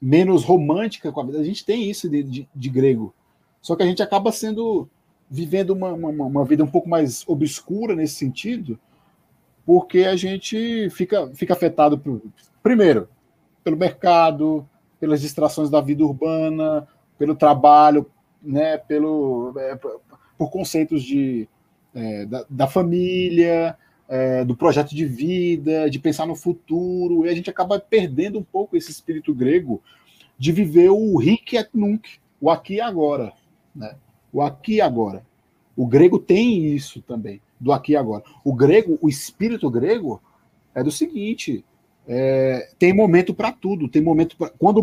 menos 0.00 0.44
romântica 0.44 1.12
com 1.12 1.20
a 1.20 1.24
vida. 1.24 1.38
A 1.38 1.44
gente 1.44 1.64
tem 1.64 1.90
isso 1.90 2.08
de, 2.08 2.22
de, 2.22 2.48
de 2.54 2.68
grego. 2.70 3.14
Só 3.60 3.76
que 3.76 3.82
a 3.82 3.86
gente 3.86 4.02
acaba 4.02 4.32
sendo 4.32 4.88
vivendo 5.30 5.70
uma, 5.70 5.92
uma, 5.92 6.08
uma, 6.08 6.44
vida 6.44 6.64
um 6.64 6.70
pouco 6.70 6.88
mais 6.88 7.22
obscura 7.28 7.94
nesse 7.94 8.14
sentido, 8.14 8.78
porque 9.66 10.04
a 10.04 10.16
gente 10.16 10.88
fica, 10.90 11.28
fica 11.34 11.52
afetado 11.52 11.98
por, 11.98 12.22
primeiro 12.62 13.08
pelo 13.62 13.76
mercado, 13.76 14.66
pelas 15.00 15.20
distrações 15.20 15.70
da 15.70 15.80
vida 15.80 16.04
urbana, 16.04 16.86
pelo 17.18 17.34
trabalho, 17.34 18.10
né, 18.42 18.78
pelo, 18.78 19.52
é, 19.58 19.78
por 20.36 20.50
conceitos 20.50 21.02
de, 21.02 21.48
é, 21.94 22.26
da, 22.26 22.44
da, 22.48 22.66
família, 22.66 23.76
é, 24.08 24.44
do 24.44 24.56
projeto 24.56 24.94
de 24.94 25.04
vida, 25.04 25.90
de 25.90 25.98
pensar 25.98 26.26
no 26.26 26.36
futuro, 26.36 27.26
e 27.26 27.28
a 27.28 27.34
gente 27.34 27.50
acaba 27.50 27.78
perdendo 27.78 28.38
um 28.38 28.44
pouco 28.44 28.76
esse 28.76 28.90
espírito 28.90 29.34
grego 29.34 29.82
de 30.38 30.52
viver 30.52 30.90
o 30.90 31.20
hic 31.20 31.56
et 31.56 31.68
nunc, 31.74 32.18
o 32.40 32.50
aqui 32.50 32.74
e 32.74 32.80
agora. 32.80 33.32
Né? 33.74 33.96
O 34.32 34.40
aqui 34.40 34.74
e 34.74 34.80
agora. 34.80 35.26
O 35.76 35.86
grego 35.86 36.18
tem 36.18 36.74
isso 36.74 37.02
também, 37.02 37.40
do 37.58 37.72
aqui 37.72 37.92
e 37.92 37.96
agora. 37.96 38.22
O 38.44 38.54
grego, 38.54 38.98
o 39.02 39.08
espírito 39.08 39.68
grego, 39.70 40.22
é 40.74 40.82
do 40.82 40.90
seguinte: 40.90 41.64
é, 42.08 42.70
tem 42.78 42.92
momento 42.94 43.34
para 43.34 43.52
tudo. 43.52 43.86
Tem 43.86 44.00
momento 44.00 44.36
pra, 44.36 44.48
quando 44.48 44.82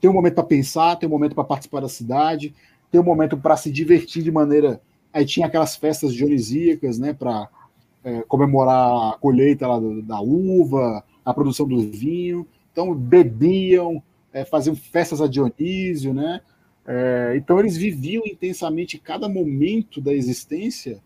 tem 0.00 0.10
um 0.10 0.14
momento 0.14 0.34
para 0.34 0.44
pensar, 0.44 0.96
tem 0.96 1.06
um 1.06 1.12
momento 1.12 1.34
para 1.34 1.44
participar 1.44 1.80
da 1.80 1.88
cidade, 1.88 2.54
tem 2.90 3.00
um 3.00 3.04
momento 3.04 3.36
para 3.36 3.56
se 3.56 3.70
divertir 3.70 4.22
de 4.22 4.32
maneira. 4.32 4.80
Aí 5.12 5.26
tinha 5.26 5.46
aquelas 5.46 5.76
festas 5.76 6.14
dionisíacas, 6.14 6.98
né, 6.98 7.12
para 7.12 7.48
é, 8.02 8.22
comemorar 8.22 9.12
a 9.12 9.18
colheita 9.20 9.68
lá 9.68 9.78
do, 9.78 10.00
da 10.00 10.20
uva, 10.20 11.04
a 11.22 11.34
produção 11.34 11.68
do 11.68 11.78
vinho. 11.78 12.46
Então 12.72 12.94
bebiam, 12.94 14.02
é, 14.32 14.44
faziam 14.44 14.74
festas 14.74 15.20
a 15.20 15.28
Dionísio, 15.28 16.14
né? 16.14 16.40
É, 16.86 17.34
então 17.36 17.60
eles 17.60 17.76
viviam 17.76 18.24
intensamente 18.26 18.98
cada 18.98 19.28
momento 19.28 20.00
da 20.00 20.12
existência 20.12 21.00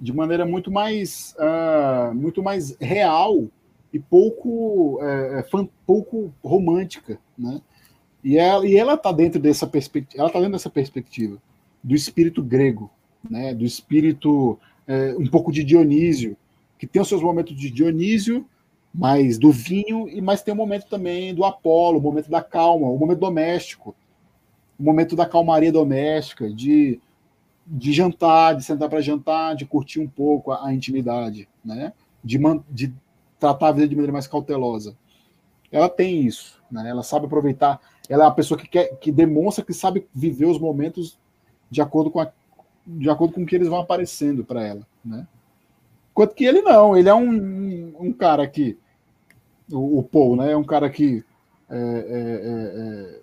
de 0.00 0.12
maneira 0.12 0.44
muito 0.44 0.70
mais, 0.70 1.34
uh, 1.38 2.14
muito 2.14 2.42
mais 2.42 2.76
real 2.80 3.48
e 3.96 3.98
pouco, 3.98 4.98
é, 5.00 5.40
é 5.40 5.68
pouco 5.86 6.32
romântica, 6.44 7.18
né? 7.36 7.62
E 8.22 8.36
ela, 8.36 8.66
e 8.66 8.76
ela 8.76 8.94
está 8.94 9.10
dentro 9.10 9.40
dessa 9.40 9.66
perspectiva, 9.66 10.22
ela 10.22 10.30
tá 10.30 10.38
dentro 10.38 10.52
dessa 10.52 10.68
perspectiva 10.68 11.40
do 11.82 11.94
espírito 11.94 12.42
grego, 12.42 12.90
né? 13.28 13.54
Do 13.54 13.64
espírito 13.64 14.58
é, 14.86 15.14
um 15.18 15.26
pouco 15.26 15.50
de 15.50 15.64
Dionísio, 15.64 16.36
que 16.78 16.86
tem 16.86 17.00
os 17.00 17.08
seus 17.08 17.22
momentos 17.22 17.56
de 17.56 17.70
Dionísio, 17.70 18.46
mas 18.92 19.38
do 19.38 19.50
vinho 19.50 20.08
e 20.10 20.20
mais 20.20 20.42
tem 20.42 20.52
o 20.52 20.54
um 20.54 20.58
momento 20.58 20.86
também 20.88 21.34
do 21.34 21.44
Apolo, 21.44 21.98
o 21.98 22.02
momento 22.02 22.30
da 22.30 22.42
calma, 22.42 22.88
o 22.88 22.98
momento 22.98 23.20
doméstico, 23.20 23.96
o 24.78 24.82
momento 24.82 25.16
da 25.16 25.24
calmaria 25.24 25.72
doméstica, 25.72 26.52
de, 26.52 27.00
de 27.66 27.92
jantar, 27.94 28.56
de 28.56 28.64
sentar 28.64 28.90
para 28.90 29.00
jantar, 29.00 29.56
de 29.56 29.64
curtir 29.64 30.00
um 30.00 30.08
pouco 30.08 30.52
a, 30.52 30.66
a 30.66 30.74
intimidade, 30.74 31.48
né? 31.64 31.94
De, 32.22 32.38
de 32.70 32.92
tratar 33.38 33.68
a 33.68 33.72
vida 33.72 33.88
de 33.88 33.94
maneira 33.94 34.12
mais 34.12 34.26
cautelosa. 34.26 34.96
Ela 35.70 35.88
tem 35.88 36.20
isso, 36.20 36.62
né? 36.70 36.88
Ela 36.88 37.02
sabe 37.02 37.26
aproveitar. 37.26 37.80
Ela 38.08 38.24
é 38.24 38.26
a 38.26 38.30
pessoa 38.30 38.58
que 38.58 38.68
quer, 38.68 38.96
que 38.98 39.10
demonstra 39.10 39.64
que 39.64 39.74
sabe 39.74 40.06
viver 40.14 40.46
os 40.46 40.58
momentos 40.58 41.18
de 41.70 41.80
acordo 41.82 42.10
com 42.10 42.20
a, 42.20 42.30
de 42.86 43.10
acordo 43.10 43.34
com 43.34 43.42
o 43.42 43.46
que 43.46 43.56
eles 43.56 43.68
vão 43.68 43.80
aparecendo 43.80 44.44
para 44.44 44.64
ela, 44.64 44.86
né? 45.04 45.26
Enquanto 46.12 46.34
que 46.34 46.44
ele 46.44 46.62
não, 46.62 46.96
ele 46.96 47.08
é 47.08 47.14
um, 47.14 47.30
um, 47.30 47.94
um 48.00 48.12
cara 48.12 48.46
que 48.46 48.78
o, 49.70 49.98
o, 49.98 50.02
Paul, 50.02 50.36
né? 50.36 50.52
É 50.52 50.56
um 50.56 50.64
cara 50.64 50.88
que 50.88 51.22
é, 51.68 51.76
é, 51.76 51.80
é, 51.80 53.18
é 53.18 53.20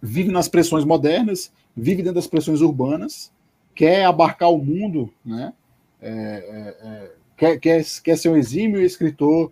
vive 0.00 0.30
nas 0.30 0.48
pressões 0.48 0.84
modernas, 0.84 1.50
vive 1.74 2.02
dentro 2.02 2.16
das 2.16 2.26
pressões 2.26 2.60
urbanas, 2.60 3.32
quer 3.74 4.04
abarcar 4.04 4.50
o 4.50 4.58
mundo, 4.58 5.12
né? 5.24 5.52
É, 6.00 6.10
é, 6.10 6.86
é, 6.86 7.12
quer, 7.36 7.58
quer, 7.58 7.84
quer 8.02 8.16
ser 8.16 8.28
um 8.28 8.36
exímio 8.36 8.80
escritor, 8.80 9.50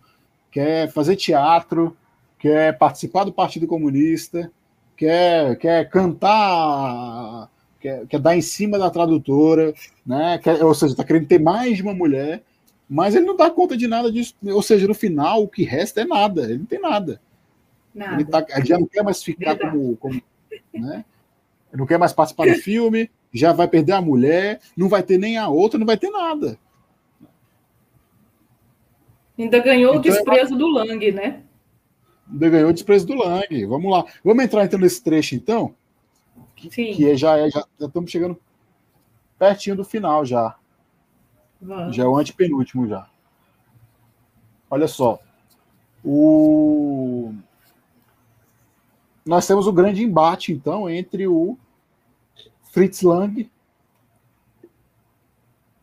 quer 0.50 0.90
fazer 0.90 1.16
teatro, 1.16 1.96
quer 2.38 2.76
participar 2.76 3.24
do 3.24 3.32
Partido 3.32 3.66
Comunista, 3.66 4.50
quer, 4.96 5.56
quer 5.56 5.88
cantar, 5.88 7.48
quer, 7.80 8.06
quer 8.06 8.20
dar 8.20 8.36
em 8.36 8.42
cima 8.42 8.78
da 8.78 8.90
tradutora, 8.90 9.74
né? 10.04 10.38
Quer, 10.38 10.64
ou 10.64 10.74
seja, 10.74 10.92
está 10.92 11.04
querendo 11.04 11.26
ter 11.26 11.40
mais 11.40 11.76
de 11.76 11.82
uma 11.82 11.94
mulher, 11.94 12.42
mas 12.88 13.14
ele 13.14 13.26
não 13.26 13.36
dá 13.36 13.50
conta 13.50 13.76
de 13.76 13.86
nada 13.86 14.10
disso. 14.10 14.34
Ou 14.44 14.62
seja, 14.62 14.86
no 14.86 14.94
final, 14.94 15.42
o 15.42 15.48
que 15.48 15.64
resta 15.64 16.02
é 16.02 16.04
nada, 16.04 16.42
ele 16.42 16.59
não 16.59 16.66
tem 16.66 16.80
nada. 16.80 17.20
nada. 17.94 18.14
Ele, 18.14 18.24
tá, 18.24 18.44
ele 18.50 18.66
já 18.66 18.78
não 18.78 18.86
quer 18.86 19.02
mais 19.02 19.22
ficar 19.22 19.56
como, 19.59 19.96
como 19.96 20.22
né? 20.72 21.04
Não 21.72 21.86
quer 21.86 21.98
mais 21.98 22.12
participar 22.12 22.46
do 22.46 22.54
filme, 22.56 23.10
já 23.32 23.52
vai 23.52 23.66
perder 23.66 23.92
a 23.92 24.02
mulher, 24.02 24.60
não 24.76 24.88
vai 24.88 25.02
ter 25.02 25.16
nem 25.16 25.38
a 25.38 25.48
outra, 25.48 25.78
não 25.78 25.86
vai 25.86 25.96
ter 25.96 26.10
nada. 26.10 26.59
Ainda 29.43 29.59
ganhou 29.59 29.94
então, 29.94 30.01
o 30.01 30.02
desprezo 30.02 30.56
do 30.56 30.69
Lang, 30.69 31.12
né? 31.12 31.43
Ainda 32.31 32.51
ganhou 32.51 32.70
o 32.70 32.73
desprezo 32.73 33.06
do 33.06 33.14
Lang. 33.14 33.66
Vamos 33.66 33.90
lá. 33.90 34.05
Vamos 34.24 34.44
entrar 34.44 34.64
então 34.64 34.78
nesse 34.78 35.02
trecho, 35.02 35.35
então? 35.35 35.74
Que, 36.55 36.70
Sim. 36.70 36.93
que 36.93 37.10
é, 37.10 37.16
já, 37.16 37.36
é, 37.39 37.51
já, 37.51 37.64
já 37.78 37.86
estamos 37.86 38.10
chegando 38.10 38.39
pertinho 39.39 39.77
do 39.77 39.85
final 39.85 40.24
já. 40.24 40.56
Vamos. 41.60 41.97
Já 41.97 42.05
é 42.05 42.06
o 42.06 42.16
antepenúltimo 42.16 42.86
já. 42.86 43.09
Olha 44.70 44.86
só. 44.86 45.19
O 46.05 47.35
nós 49.24 49.47
temos 49.47 49.66
o 49.66 49.73
grande 49.73 50.02
embate, 50.02 50.52
então, 50.52 50.90
entre 50.90 51.28
o 51.28 51.56
Fritz 52.73 53.02
Lang 53.02 53.48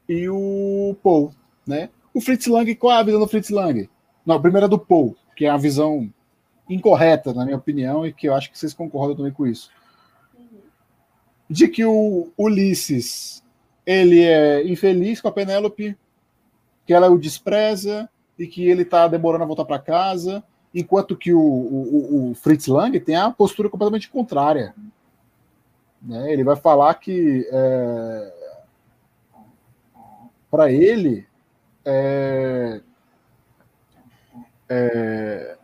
e 0.09 0.29
o 0.29 0.95
Paul, 1.01 1.33
né? 1.65 1.89
O 2.13 2.21
Fritz 2.21 2.47
Lang, 2.47 2.73
qual 2.75 2.93
é 2.93 2.99
a 2.99 3.03
visão 3.03 3.19
do 3.19 3.27
Fritz 3.27 3.49
Lang? 3.49 3.89
Não, 4.25 4.35
a 4.35 4.39
primeira 4.39 4.65
é 4.65 4.69
do 4.69 4.79
Paul, 4.79 5.15
que 5.35 5.45
é 5.45 5.49
a 5.49 5.57
visão 5.57 6.11
incorreta, 6.69 7.33
na 7.33 7.45
minha 7.45 7.57
opinião, 7.57 8.05
e 8.05 8.13
que 8.13 8.27
eu 8.27 8.33
acho 8.33 8.51
que 8.51 8.57
vocês 8.57 8.73
concordam 8.73 9.15
também 9.15 9.31
com 9.31 9.47
isso. 9.47 9.71
De 11.49 11.67
que 11.67 11.83
o 11.83 12.31
Ulisses 12.37 13.43
ele 13.85 14.21
é 14.21 14.67
infeliz 14.67 15.19
com 15.19 15.27
a 15.27 15.31
Penélope, 15.31 15.97
que 16.85 16.93
ela 16.93 17.09
o 17.09 17.17
despreza 17.17 18.07
e 18.37 18.45
que 18.45 18.67
ele 18.67 18.83
está 18.83 19.07
demorando 19.07 19.43
a 19.43 19.47
voltar 19.47 19.65
para 19.65 19.79
casa 19.79 20.43
enquanto 20.73 21.17
que 21.17 21.33
o, 21.33 21.39
o, 21.39 22.29
o, 22.29 22.35
Fritz 22.35 22.67
Lang 22.67 22.99
tem 22.99 23.15
a 23.15 23.31
postura 23.31 23.69
completamente 23.69 24.09
contrária. 24.09 24.75
Né? 26.01 26.31
Ele 26.31 26.43
vai 26.43 26.55
falar 26.55 26.93
que 26.95 27.47
é, 27.51 28.33
para 30.51 30.71
ele 30.71 31.27
é, 31.89 32.81
é, 34.69 35.57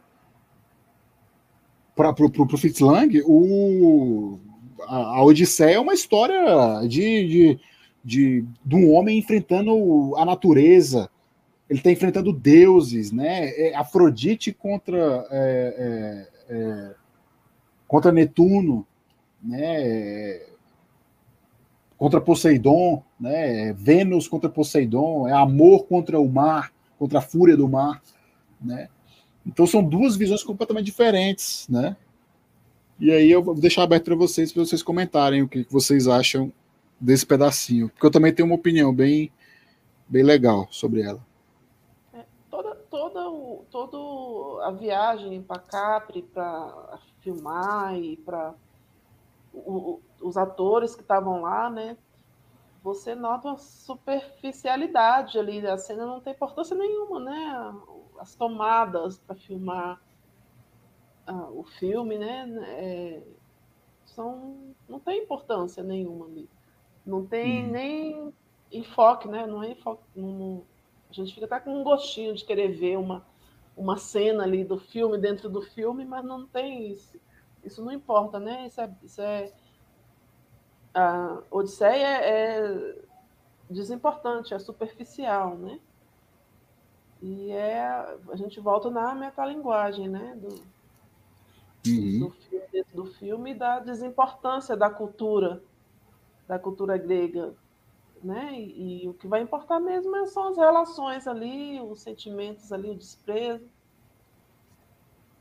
para 1.96 2.10
o 2.12 2.58
Fritz 2.58 2.80
Lang 2.80 3.22
o, 3.26 4.40
a, 4.88 4.96
a 4.96 5.24
Odisseia 5.24 5.76
é 5.76 5.80
uma 5.80 5.94
história 5.94 6.82
de, 6.88 7.28
de, 7.28 7.60
de, 8.04 8.46
de 8.66 8.76
um 8.76 8.92
homem 8.94 9.20
enfrentando 9.20 10.16
a 10.18 10.26
natureza, 10.26 11.10
ele 11.70 11.80
está 11.80 11.92
enfrentando 11.92 12.34
deuses, 12.34 13.12
né? 13.12 13.50
É 13.50 13.76
Afrodite 13.76 14.52
contra 14.52 15.28
é, 15.32 16.28
é, 16.50 16.56
é, 16.56 16.96
contra 17.88 18.12
Netuno, 18.12 18.86
né? 19.42 20.42
Contra 21.98 22.20
Poseidon, 22.20 23.04
né? 23.20 23.74
Vênus 23.74 24.28
contra 24.28 24.50
Poseidon, 24.50 25.28
é 25.28 25.34
amor 25.34 25.86
contra 25.86 26.20
o 26.20 26.28
mar, 26.28 26.72
contra 26.98 27.20
a 27.20 27.22
fúria 27.22 27.56
do 27.56 27.68
mar, 27.68 28.02
né? 28.62 28.90
Então 29.46 29.66
são 29.68 29.84
duas 29.84 30.16
visões 30.16 30.44
completamente 30.44 30.86
diferentes, 30.86 31.68
né? 31.70 31.96
E 33.00 33.12
aí 33.12 33.30
eu 33.30 33.44
vou 33.44 33.54
deixar 33.54 33.84
aberto 33.84 34.06
para 34.06 34.16
vocês, 34.16 34.52
para 34.52 34.64
vocês 34.66 34.82
comentarem 34.82 35.42
o 35.42 35.48
que 35.48 35.66
vocês 35.70 36.08
acham 36.08 36.52
desse 37.00 37.26
pedacinho, 37.26 37.90
porque 37.90 38.06
eu 38.06 38.12
também 38.12 38.34
tenho 38.34 38.48
uma 38.48 38.56
opinião 38.56 38.94
bem, 38.94 39.32
bem 40.08 40.24
legal 40.24 40.68
sobre 40.72 41.02
ela. 41.02 41.20
toda, 42.90 43.30
o, 43.30 43.66
todo 43.70 44.62
a 44.64 44.72
viagem 44.72 45.42
para 45.42 45.60
Capri 45.60 46.22
para 46.22 47.00
filmar 47.20 47.98
e 47.98 48.18
para 48.18 48.54
os 50.22 50.38
atores 50.38 50.96
que 50.96 51.02
estavam 51.02 51.42
lá, 51.42 51.70
né? 51.70 51.98
Você 52.86 53.16
nota 53.16 53.48
uma 53.48 53.58
superficialidade 53.58 55.40
ali, 55.40 55.66
a 55.66 55.76
cena 55.76 56.06
não 56.06 56.22
tem 56.22 56.34
importância 56.34 56.78
nenhuma, 56.78 57.20
né? 57.20 57.76
As 58.20 58.36
tomadas 58.36 59.18
para 59.18 59.36
filmar 59.36 60.00
uh, 61.28 61.60
o 61.60 61.64
filme, 61.64 62.16
né? 62.20 62.48
É, 62.62 63.24
são, 64.06 64.76
não 64.88 65.00
tem 65.00 65.24
importância 65.24 65.82
nenhuma 65.82 66.28
ali. 66.28 66.48
Não 67.04 67.26
tem 67.26 67.66
hum. 67.66 67.72
nem 67.72 68.34
enfoque, 68.72 69.28
né? 69.28 69.48
Não 69.48 69.64
é 69.64 69.72
enfoque. 69.72 70.04
Não, 70.16 70.64
a 71.10 71.14
gente 71.14 71.34
fica 71.34 71.48
até 71.48 71.60
com 71.60 71.82
um 71.82 71.84
gostinho 71.84 72.36
de 72.36 72.46
querer 72.46 72.68
ver 72.68 73.00
uma, 73.00 73.26
uma 73.76 73.98
cena 73.98 74.44
ali 74.44 74.64
do 74.64 74.78
filme 74.78 75.18
dentro 75.18 75.50
do 75.50 75.64
filme, 75.64 76.06
mas 76.06 76.24
não 76.24 76.46
tem 76.46 76.92
isso. 76.92 77.20
Isso 77.64 77.84
não 77.84 77.92
importa, 77.92 78.40
né? 78.40 78.68
Isso 78.68 78.80
é, 78.80 78.96
isso 79.02 79.22
é 79.24 79.52
a 80.96 81.42
Odisseia 81.52 82.08
é 82.08 82.96
desimportante, 83.70 84.54
é 84.54 84.60
superficial, 84.60 85.58
né? 85.58 85.80
E 87.22 87.52
é, 87.52 87.84
a 88.30 88.36
gente 88.36 88.60
volta 88.60 88.90
na 88.90 89.14
metalinguagem, 89.14 90.08
né? 90.08 90.38
Do, 90.38 90.48
uhum. 91.88 92.20
do, 92.20 92.30
filme, 92.30 92.86
do 92.94 93.06
filme 93.06 93.54
da 93.54 93.80
desimportância 93.80 94.78
da 94.78 94.90
cultura, 94.90 95.62
da 96.48 96.58
cultura 96.58 96.98
grega, 96.98 97.54
né? 98.24 98.54
E, 98.54 99.04
e, 99.04 99.10
o 99.10 99.14
que 99.14 99.28
vai 99.28 99.42
importar 99.42 99.80
mesmo 99.80 100.16
é 100.16 100.26
são 100.28 100.48
as 100.48 100.58
relações 100.58 101.28
ali, 101.28 101.82
os 101.82 102.00
sentimentos 102.00 102.72
ali, 102.72 102.90
o 102.90 102.96
desprezo, 102.96 103.68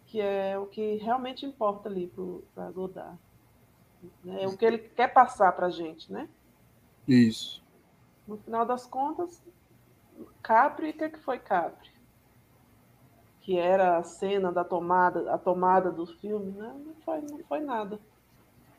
que 0.07 0.21
é 0.21 0.59
o 0.59 0.67
que 0.67 0.97
realmente 0.97 1.47
importa 1.47 1.89
ali 1.89 2.13
para 2.55 2.71
Godard. 2.73 3.19
Né? 4.25 4.45
É 4.45 4.47
o 4.47 4.57
que 4.57 4.65
ele 4.65 4.79
quer 4.79 5.13
passar 5.13 5.53
para 5.53 5.67
a 5.67 5.71
gente, 5.71 6.13
né? 6.13 6.29
Isso. 7.07 7.63
No 8.27 8.37
final 8.39 8.65
das 8.65 8.87
contas, 8.87 9.43
Capri, 10.43 10.91
o 10.91 10.93
que, 10.93 11.09
que 11.11 11.19
foi 11.19 11.39
Capri? 11.39 11.91
Que 13.41 13.59
era 13.59 13.99
a 13.99 14.03
cena 14.03 14.51
da 14.51 14.65
tomada, 14.65 15.33
a 15.33 15.39
tomada 15.39 15.91
do 15.91 16.07
filme, 16.07 16.53
né? 16.53 16.75
Não 16.87 16.95
foi, 17.05 17.21
não 17.21 17.39
foi 17.47 17.61
nada. 17.61 17.99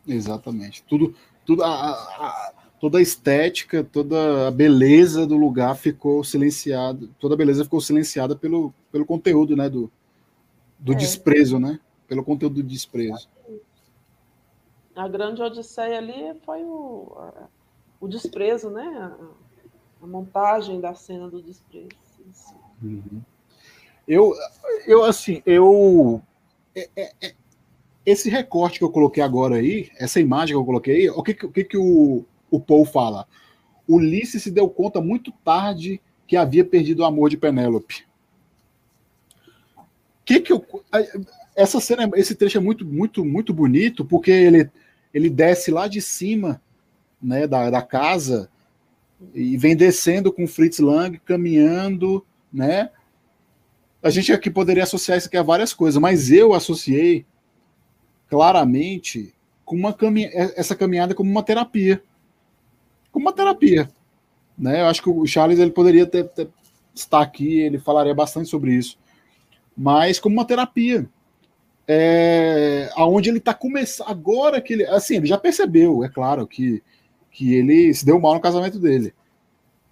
Exatamente. 0.07 0.83
Tudo, 0.83 1.15
tudo 1.45 1.63
a, 1.63 1.91
a, 1.91 2.53
toda 2.79 2.97
a 2.97 3.01
estética, 3.01 3.83
toda 3.83 4.47
a 4.47 4.51
beleza 4.51 5.25
do 5.25 5.37
lugar 5.37 5.75
ficou 5.75 6.23
silenciada, 6.23 7.07
toda 7.19 7.35
a 7.35 7.37
beleza 7.37 7.63
ficou 7.63 7.81
silenciada 7.81 8.35
pelo, 8.35 8.73
pelo 8.91 9.05
conteúdo, 9.05 9.55
né? 9.55 9.69
Do, 9.69 9.91
do 10.79 10.93
é. 10.93 10.95
desprezo, 10.95 11.59
né? 11.59 11.79
Pelo 12.07 12.23
conteúdo 12.23 12.55
do 12.55 12.63
desprezo. 12.63 13.29
A 14.95 15.07
grande 15.07 15.41
odisseia 15.41 15.97
ali 15.97 16.33
foi 16.45 16.63
o, 16.63 17.11
o 17.99 18.07
desprezo, 18.07 18.69
né? 18.69 18.83
A, 18.83 20.03
a, 20.03 20.07
montagem 20.07 20.79
da 20.79 20.93
cena 20.93 21.29
do 21.29 21.41
desprezo. 21.41 21.89
Uhum. 22.81 23.21
Eu, 24.07 24.33
eu, 24.87 25.03
assim, 25.03 25.41
eu. 25.45 26.21
É, 26.73 26.89
é, 26.95 27.11
é, 27.21 27.35
esse 28.05 28.29
recorte 28.29 28.77
que 28.77 28.85
eu 28.85 28.91
coloquei 28.91 29.21
agora 29.21 29.55
aí, 29.55 29.89
essa 29.97 30.19
imagem 30.19 30.55
que 30.55 30.59
eu 30.59 30.65
coloquei 30.65 31.09
o 31.09 31.23
que, 31.23 31.45
o 31.45 31.51
que, 31.51 31.63
que 31.63 31.77
o, 31.77 32.23
o 32.49 32.59
Paul 32.59 32.85
fala? 32.85 33.27
Ulisses 33.87 34.43
se 34.43 34.51
deu 34.51 34.69
conta 34.69 35.01
muito 35.01 35.31
tarde 35.43 35.99
que 36.27 36.37
havia 36.37 36.63
perdido 36.63 37.01
o 37.01 37.05
amor 37.05 37.29
de 37.29 37.37
Penélope. 37.37 38.05
Que 40.23 40.39
que 40.39 40.53
eu, 40.53 40.65
essa 41.55 41.79
cena, 41.79 42.09
esse 42.15 42.35
trecho 42.35 42.57
é 42.57 42.61
muito, 42.61 42.85
muito, 42.85 43.23
muito 43.23 43.53
bonito 43.53 44.05
porque 44.05 44.31
ele 44.31 44.69
ele 45.15 45.29
desce 45.29 45.71
lá 45.71 45.87
de 45.87 46.01
cima 46.01 46.61
né, 47.21 47.47
da, 47.47 47.69
da 47.69 47.81
casa 47.81 48.49
e 49.33 49.55
vem 49.55 49.73
descendo 49.73 50.29
com 50.29 50.45
Fritz 50.45 50.79
Lang, 50.79 51.17
caminhando, 51.19 52.25
né? 52.51 52.89
A 54.03 54.09
gente 54.09 54.33
aqui 54.33 54.51
poderia 54.51 54.83
associar 54.83 55.17
isso 55.17 55.27
aqui 55.27 55.37
a 55.37 55.41
várias 55.41 55.73
coisas, 55.73 55.99
mas 55.99 56.31
eu 56.31 56.53
associei 56.53 57.25
claramente 58.29 59.33
com 59.63 59.77
uma 59.77 59.93
caminha 59.93 60.29
essa 60.33 60.75
caminhada 60.75 61.15
como 61.15 61.31
uma 61.31 61.41
terapia. 61.41 62.03
Como 63.09 63.25
uma 63.25 63.33
terapia. 63.33 63.89
Né? 64.57 64.81
Eu 64.81 64.87
acho 64.87 65.01
que 65.01 65.09
o 65.09 65.25
Charles 65.25 65.59
ele 65.59 65.71
poderia 65.71 66.05
ter, 66.05 66.27
ter, 66.27 66.49
estar 66.93 67.21
aqui, 67.21 67.61
ele 67.61 67.79
falaria 67.79 68.13
bastante 68.13 68.49
sobre 68.49 68.73
isso. 68.73 68.99
Mas 69.77 70.19
como 70.19 70.35
uma 70.35 70.45
terapia 70.45 71.09
é, 71.87 72.89
aonde 72.95 73.29
ele 73.29 73.37
está 73.37 73.53
começando 73.53 74.09
agora 74.09 74.59
que 74.61 74.73
ele, 74.73 74.85
assim, 74.85 75.17
ele 75.17 75.27
já 75.27 75.37
percebeu, 75.37 76.03
é 76.03 76.09
claro 76.09 76.47
que 76.47 76.83
que 77.31 77.53
ele 77.53 77.93
se 77.93 78.05
deu 78.05 78.17
mal 78.17 78.33
no 78.33 78.39
casamento 78.39 78.79
dele, 78.79 79.13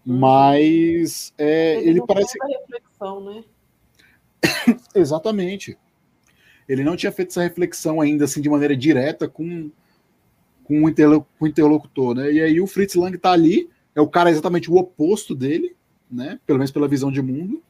uhum. 0.05 0.17
mas 0.17 1.33
é, 1.37 1.75
ele, 1.75 1.89
ele 1.89 2.05
parece 2.07 2.37
reflexão, 2.41 3.21
né? 3.21 3.43
Exatamente. 4.95 5.77
Ele 6.69 6.85
não 6.85 6.95
tinha 6.95 7.11
feito 7.11 7.31
essa 7.31 7.43
reflexão 7.43 7.99
ainda 7.99 8.23
assim 8.23 8.39
de 8.41 8.49
maneira 8.49 8.77
direta 8.77 9.27
com 9.27 9.69
com 10.63 10.85
o, 10.85 10.89
interlocutor, 10.89 11.37
com 11.37 11.45
o 11.45 11.47
interlocutor, 11.47 12.15
né? 12.15 12.31
E 12.31 12.41
aí 12.41 12.61
o 12.61 12.67
Fritz 12.67 12.95
Lang 12.95 13.13
está 13.13 13.33
ali, 13.33 13.69
é 13.93 13.99
o 13.99 14.07
cara 14.07 14.31
exatamente 14.31 14.71
o 14.71 14.77
oposto 14.77 15.35
dele, 15.35 15.75
né? 16.09 16.39
Pelo 16.45 16.57
menos 16.57 16.71
pela 16.71 16.87
visão 16.87 17.11
de 17.11 17.21
mundo. 17.21 17.61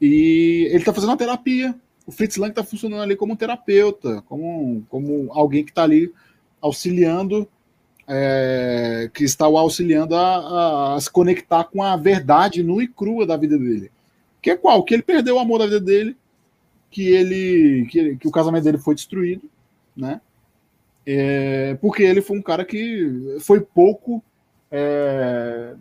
E 0.00 0.68
ele 0.70 0.78
está 0.78 0.92
fazendo 0.92 1.10
uma 1.10 1.16
terapia, 1.16 1.78
o 2.06 2.12
Fritz 2.12 2.36
Lang 2.36 2.50
está 2.50 2.62
funcionando 2.62 3.02
ali 3.02 3.16
como 3.16 3.32
um 3.32 3.36
terapeuta, 3.36 4.22
como, 4.22 4.86
como 4.88 5.28
alguém 5.32 5.64
que 5.64 5.72
está 5.72 5.82
ali 5.82 6.12
auxiliando, 6.60 7.48
é, 8.06 9.10
que 9.12 9.24
está 9.24 9.48
o 9.48 9.58
auxiliando 9.58 10.14
a, 10.14 10.36
a, 10.36 10.94
a, 10.94 11.00
se 11.00 11.10
conectar 11.10 11.64
com 11.64 11.82
a 11.82 11.96
verdade 11.96 12.62
nua 12.62 12.84
e 12.84 12.88
crua 12.88 13.26
da 13.26 13.36
vida 13.36 13.58
dele. 13.58 13.90
Que 14.40 14.50
é 14.50 14.56
qual? 14.56 14.84
Que 14.84 14.94
ele 14.94 15.02
perdeu 15.02 15.36
o 15.36 15.38
amor 15.40 15.58
da 15.58 15.66
vida 15.66 15.80
dele, 15.80 16.16
que 16.90 17.08
ele 17.08 17.86
que, 17.90 18.16
que 18.16 18.28
o 18.28 18.30
casamento 18.30 18.62
dele 18.62 18.78
foi 18.78 18.94
destruído, 18.94 19.50
né? 19.96 20.20
É, 21.04 21.74
porque 21.80 22.02
ele 22.02 22.22
foi 22.22 22.38
um 22.38 22.42
cara 22.42 22.64
que 22.64 23.36
foi 23.40 23.60
pouco, 23.60 24.22
é, 24.70 25.74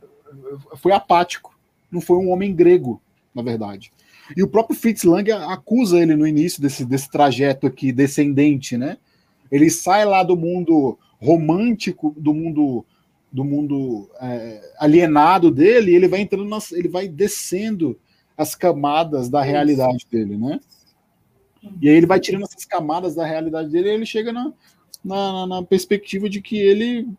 foi 0.77 0.91
apático, 0.91 1.57
não 1.91 2.01
foi 2.01 2.17
um 2.17 2.29
homem 2.31 2.53
grego, 2.53 2.99
na 3.33 3.43
verdade. 3.43 3.91
E 4.35 4.43
o 4.43 4.47
próprio 4.47 4.77
Fritz 4.77 5.03
Lang 5.03 5.29
acusa 5.31 5.99
ele 5.99 6.15
no 6.15 6.27
início 6.27 6.61
desse, 6.61 6.85
desse 6.85 7.09
trajeto 7.09 7.67
aqui 7.67 7.91
descendente, 7.91 8.77
né? 8.77 8.97
Ele 9.51 9.69
sai 9.69 10.05
lá 10.05 10.23
do 10.23 10.35
mundo 10.35 10.97
romântico, 11.19 12.13
do 12.17 12.33
mundo 12.33 12.85
do 13.31 13.43
mundo 13.43 14.09
é, 14.21 14.61
alienado 14.79 15.51
dele, 15.51 15.91
e 15.91 15.95
ele 15.95 16.07
vai 16.07 16.21
entrando, 16.21 16.45
nas, 16.45 16.71
ele 16.71 16.87
vai 16.87 17.05
descendo 17.05 17.99
as 18.37 18.55
camadas 18.55 19.27
da 19.27 19.41
realidade 19.41 20.07
dele, 20.09 20.37
né? 20.37 20.57
E 21.81 21.89
aí 21.89 21.95
ele 21.95 22.05
vai 22.05 22.17
tirando 22.17 22.43
essas 22.43 22.63
camadas 22.63 23.13
da 23.13 23.25
realidade 23.25 23.69
dele, 23.69 23.89
e 23.89 23.91
ele 23.91 24.05
chega 24.05 24.31
na, 24.31 24.53
na, 25.03 25.47
na 25.47 25.63
perspectiva 25.63 26.29
de 26.29 26.41
que 26.41 26.57
ele 26.57 27.09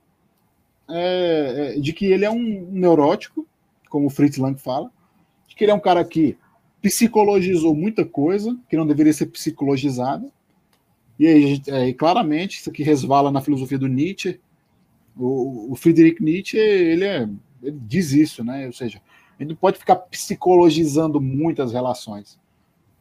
é, 0.89 1.75
é, 1.77 1.81
de 1.81 1.93
que 1.93 2.07
ele 2.07 2.25
é 2.25 2.31
um 2.31 2.67
neurótico, 2.71 3.47
como 3.91 4.07
o 4.07 4.11
Fritz 4.11 4.39
Lang 4.39 4.59
fala, 4.59 4.91
de 5.49 5.55
que 5.55 5.65
ele 5.65 5.73
é 5.73 5.75
um 5.75 5.81
cara 5.81 6.05
que 6.05 6.37
psicologizou 6.87 7.75
muita 7.75 8.05
coisa 8.05 8.57
que 8.71 8.77
não 8.77 8.87
deveria 8.87 9.13
ser 9.13 9.27
psicologizada. 9.27 10.31
E 11.19 11.27
aí, 11.69 11.93
claramente, 11.93 12.61
isso 12.61 12.71
aqui 12.71 12.85
resvala 12.85 13.33
na 13.33 13.41
filosofia 13.41 13.77
do 13.77 13.89
Nietzsche. 13.89 14.39
O, 15.17 15.73
o 15.73 15.75
Friedrich 15.75 16.23
Nietzsche, 16.23 16.57
ele, 16.57 17.05
é, 17.05 17.29
ele 17.61 17.81
diz 17.89 18.13
isso, 18.13 18.45
né? 18.45 18.67
Ou 18.67 18.73
seja, 18.73 19.03
não 19.41 19.57
pode 19.57 19.79
ficar 19.79 19.97
psicologizando 19.97 21.21
muitas 21.21 21.73
relações. 21.73 22.39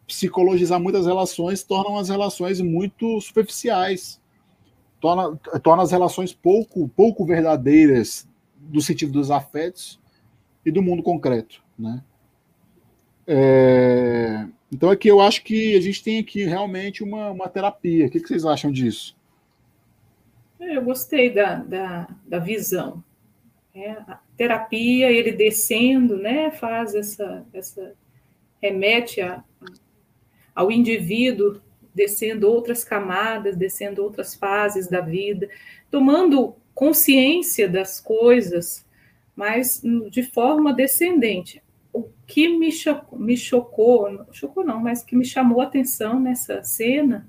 Psicologizar 0.08 0.80
muitas 0.80 1.06
relações 1.06 1.62
torna 1.62 2.00
as 2.00 2.10
relações 2.10 2.60
muito 2.62 3.22
superficiais, 3.22 4.20
torna, 5.00 5.36
torna 5.62 5.84
as 5.84 5.92
relações 5.92 6.34
pouco, 6.34 6.88
pouco 6.88 7.24
verdadeiras 7.24 8.28
do 8.58 8.82
sentido 8.82 9.12
dos 9.12 9.30
afetos 9.30 10.00
e 10.66 10.72
do 10.72 10.82
mundo 10.82 11.04
concreto, 11.04 11.62
né? 11.78 12.04
É, 13.28 14.46
então 14.72 14.90
aqui 14.90 15.08
eu 15.08 15.20
acho 15.20 15.44
que 15.44 15.76
a 15.76 15.82
gente 15.82 16.04
tem 16.04 16.20
aqui 16.20 16.44
realmente 16.44 17.04
uma, 17.04 17.32
uma 17.32 17.50
terapia. 17.50 18.08
O 18.08 18.10
que, 18.10 18.20
que 18.20 18.28
vocês 18.28 18.46
acham 18.46 18.72
disso? 18.72 19.16
É, 20.60 20.78
eu 20.78 20.84
gostei 20.84 21.30
da, 21.30 21.56
da, 21.56 22.08
da 22.26 22.40
visão. 22.40 23.04
É, 23.74 23.92
a 23.92 24.20
terapia, 24.38 25.12
ele 25.12 25.32
descendo, 25.32 26.18
né, 26.18 26.52
faz 26.52 26.96
essa, 26.96 27.46
essa 27.54 27.94
remete 28.62 29.22
a, 29.22 29.44
ao 30.54 30.72
indivíduo 30.72 31.62
descendo 31.94 32.50
outras 32.50 32.84
camadas, 32.84 33.56
descendo 33.56 34.04
outras 34.04 34.36
fases 34.36 34.88
da 34.88 35.00
vida, 35.00 35.50
tomando 35.90 36.56
consciência 36.74 37.70
das 37.70 38.02
coisas, 38.02 38.86
mas 39.34 39.82
de 40.12 40.24
forma 40.24 40.74
descendente 40.74 41.64
o 41.96 42.10
que 42.28 42.50
me 42.50 42.74
chocou, 42.74 43.18
me 43.18 43.38
chocou, 43.38 44.26
chocou 44.34 44.66
não, 44.66 44.82
mas 44.82 45.02
que 45.02 45.16
me 45.16 45.24
chamou 45.24 45.62
a 45.62 45.64
atenção 45.64 46.20
nessa 46.20 46.62
cena 46.62 47.26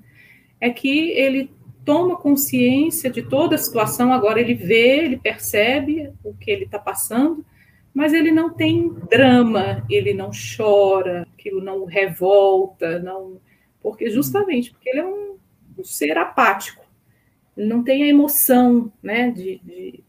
é 0.59 0.69
que 0.69 1.09
ele 1.11 1.49
toma 1.85 2.17
consciência 2.17 3.09
de 3.09 3.21
toda 3.21 3.55
a 3.55 3.57
situação, 3.57 4.11
agora 4.11 4.41
ele 4.41 4.53
vê, 4.53 5.05
ele 5.05 5.17
percebe 5.17 6.11
o 6.21 6.33
que 6.33 6.51
ele 6.51 6.65
está 6.65 6.77
passando, 6.77 7.45
mas 7.93 8.11
ele 8.11 8.29
não 8.29 8.53
tem 8.53 8.89
drama, 9.09 9.85
ele 9.89 10.13
não 10.13 10.31
chora, 10.57 11.25
aquilo 11.33 11.63
não 11.63 11.85
revolta, 11.85 12.99
não, 12.99 13.39
porque 13.81 14.09
justamente 14.09 14.71
porque 14.71 14.89
ele 14.89 14.99
é 14.99 15.05
um, 15.05 15.37
um 15.77 15.83
ser 15.85 16.17
apático, 16.17 16.85
ele 17.55 17.69
não 17.69 17.81
tem 17.81 18.03
a 18.03 18.07
emoção, 18.07 18.91
né, 19.01 19.31
de, 19.31 19.61
de 19.63 20.03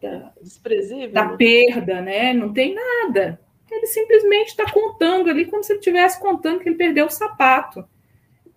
da, 0.00 0.32
desprezível, 0.40 1.12
da 1.12 1.26
né? 1.26 1.36
perda, 1.36 2.00
né, 2.00 2.32
não 2.32 2.54
tem 2.54 2.74
nada. 2.74 3.38
Ele 3.76 3.86
simplesmente 3.86 4.48
está 4.48 4.70
contando 4.70 5.28
ali 5.28 5.44
como 5.44 5.62
se 5.62 5.72
ele 5.72 5.80
estivesse 5.80 6.18
contando 6.18 6.60
que 6.60 6.68
ele 6.68 6.76
perdeu 6.76 7.06
o 7.06 7.10
sapato. 7.10 7.84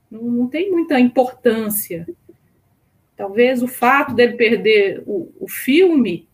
Não, 0.09 0.21
não 0.21 0.47
tem 0.47 0.71
muita 0.71 0.99
importância. 0.99 2.07
Talvez 3.15 3.61
o 3.61 3.67
fato 3.67 4.13
dele 4.13 4.37
perder 4.37 5.03
o, 5.05 5.29
o 5.39 5.47
filme, 5.47 6.27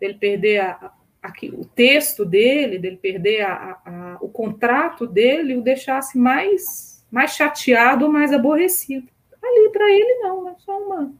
dele 0.00 0.14
perder 0.14 0.60
a, 0.60 0.92
a, 1.22 1.32
o 1.52 1.64
texto 1.64 2.24
dele, 2.24 2.78
dele 2.78 2.96
perder 2.96 3.42
a, 3.42 4.18
o 4.22 4.28
contrato 4.28 5.06
dele, 5.06 5.56
o 5.56 5.62
deixasse 5.62 6.16
mais, 6.16 7.04
mais 7.10 7.32
chateado 7.32 8.06
ou 8.06 8.12
mais 8.12 8.32
aborrecido. 8.32 9.08
Ali, 9.42 9.70
para 9.70 9.90
ele, 9.90 10.14
não, 10.20 10.48
é 10.48 10.54
só 10.58 10.78
uma. 10.78 11.12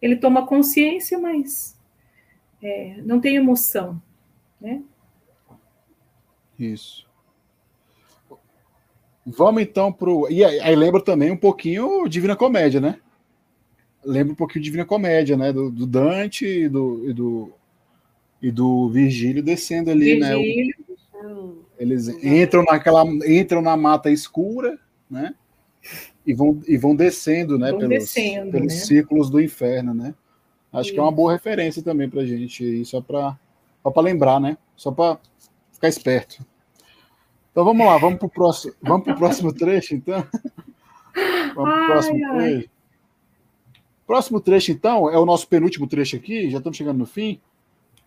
Ele 0.00 0.16
toma 0.16 0.46
consciência, 0.46 1.18
mas 1.18 1.78
é, 2.62 2.96
não 3.04 3.20
tem 3.20 3.36
emoção. 3.36 4.00
Né? 4.60 4.82
Isso. 6.58 7.06
Vamos 9.24 9.62
então 9.62 9.92
para 9.92 10.10
o. 10.10 10.28
E 10.30 10.44
aí, 10.44 10.60
aí 10.60 10.76
lembra 10.76 11.02
também 11.02 11.30
um 11.30 11.36
pouquinho 11.36 12.08
Divina 12.08 12.34
Comédia, 12.34 12.80
né? 12.80 12.98
lembra 14.04 14.32
um 14.32 14.36
pouquinho 14.36 14.62
de 14.62 14.70
Divina 14.70 14.84
Comédia, 14.84 15.36
né? 15.36 15.52
Do, 15.52 15.70
do 15.70 15.86
Dante 15.86 16.46
e 16.46 16.68
do, 16.68 17.08
e 17.08 17.12
do, 17.12 17.52
e 18.42 18.50
do 18.50 18.88
Virgílio 18.88 19.42
descendo 19.42 19.90
ali, 19.90 20.18
Virgílio. 20.18 20.74
né? 20.82 21.26
O, 21.26 21.64
eles 21.78 22.08
entram 22.22 22.64
naquela, 22.64 23.04
entram 23.26 23.60
na 23.60 23.76
mata 23.76 24.10
escura, 24.10 24.78
né? 25.10 25.34
E 26.26 26.34
vão, 26.34 26.60
e 26.66 26.76
vão 26.76 26.94
descendo, 26.94 27.58
né? 27.58 27.70
Vão 27.70 27.80
pelos, 27.80 27.98
descendo, 27.98 28.50
pelos 28.50 28.72
né? 28.72 28.80
círculos 28.80 29.30
do 29.30 29.40
inferno, 29.40 29.94
né? 29.94 30.14
Acho 30.72 30.88
Isso. 30.88 30.92
que 30.94 30.98
é 30.98 31.02
uma 31.02 31.12
boa 31.12 31.32
referência 31.32 31.82
também 31.82 32.08
para 32.08 32.24
gente, 32.24 32.64
aí, 32.64 32.84
só 32.84 33.00
para 33.00 33.38
só 33.82 34.00
lembrar, 34.00 34.40
né? 34.40 34.58
Só 34.76 34.90
para 34.90 35.18
ficar 35.78 35.88
esperto. 35.88 36.44
Então 37.50 37.64
vamos 37.64 37.86
lá, 37.86 37.96
vamos 37.96 38.18
para 38.18 38.26
o 38.26 38.30
próximo, 38.30 38.74
vamos 38.82 39.04
pro 39.04 39.16
próximo 39.16 39.52
trecho, 39.52 39.94
então. 39.94 40.26
Vamos 41.54 41.72
para 41.72 41.82
o 41.82 41.86
próximo 41.86 42.26
ai, 42.26 42.36
trecho. 42.36 42.56
Ai. 42.56 42.70
Próximo 44.06 44.40
trecho, 44.40 44.72
então, 44.72 45.10
é 45.10 45.18
o 45.18 45.24
nosso 45.24 45.48
penúltimo 45.48 45.86
trecho 45.86 46.16
aqui, 46.16 46.50
já 46.50 46.58
estamos 46.58 46.76
chegando 46.76 46.98
no 46.98 47.06
fim, 47.06 47.40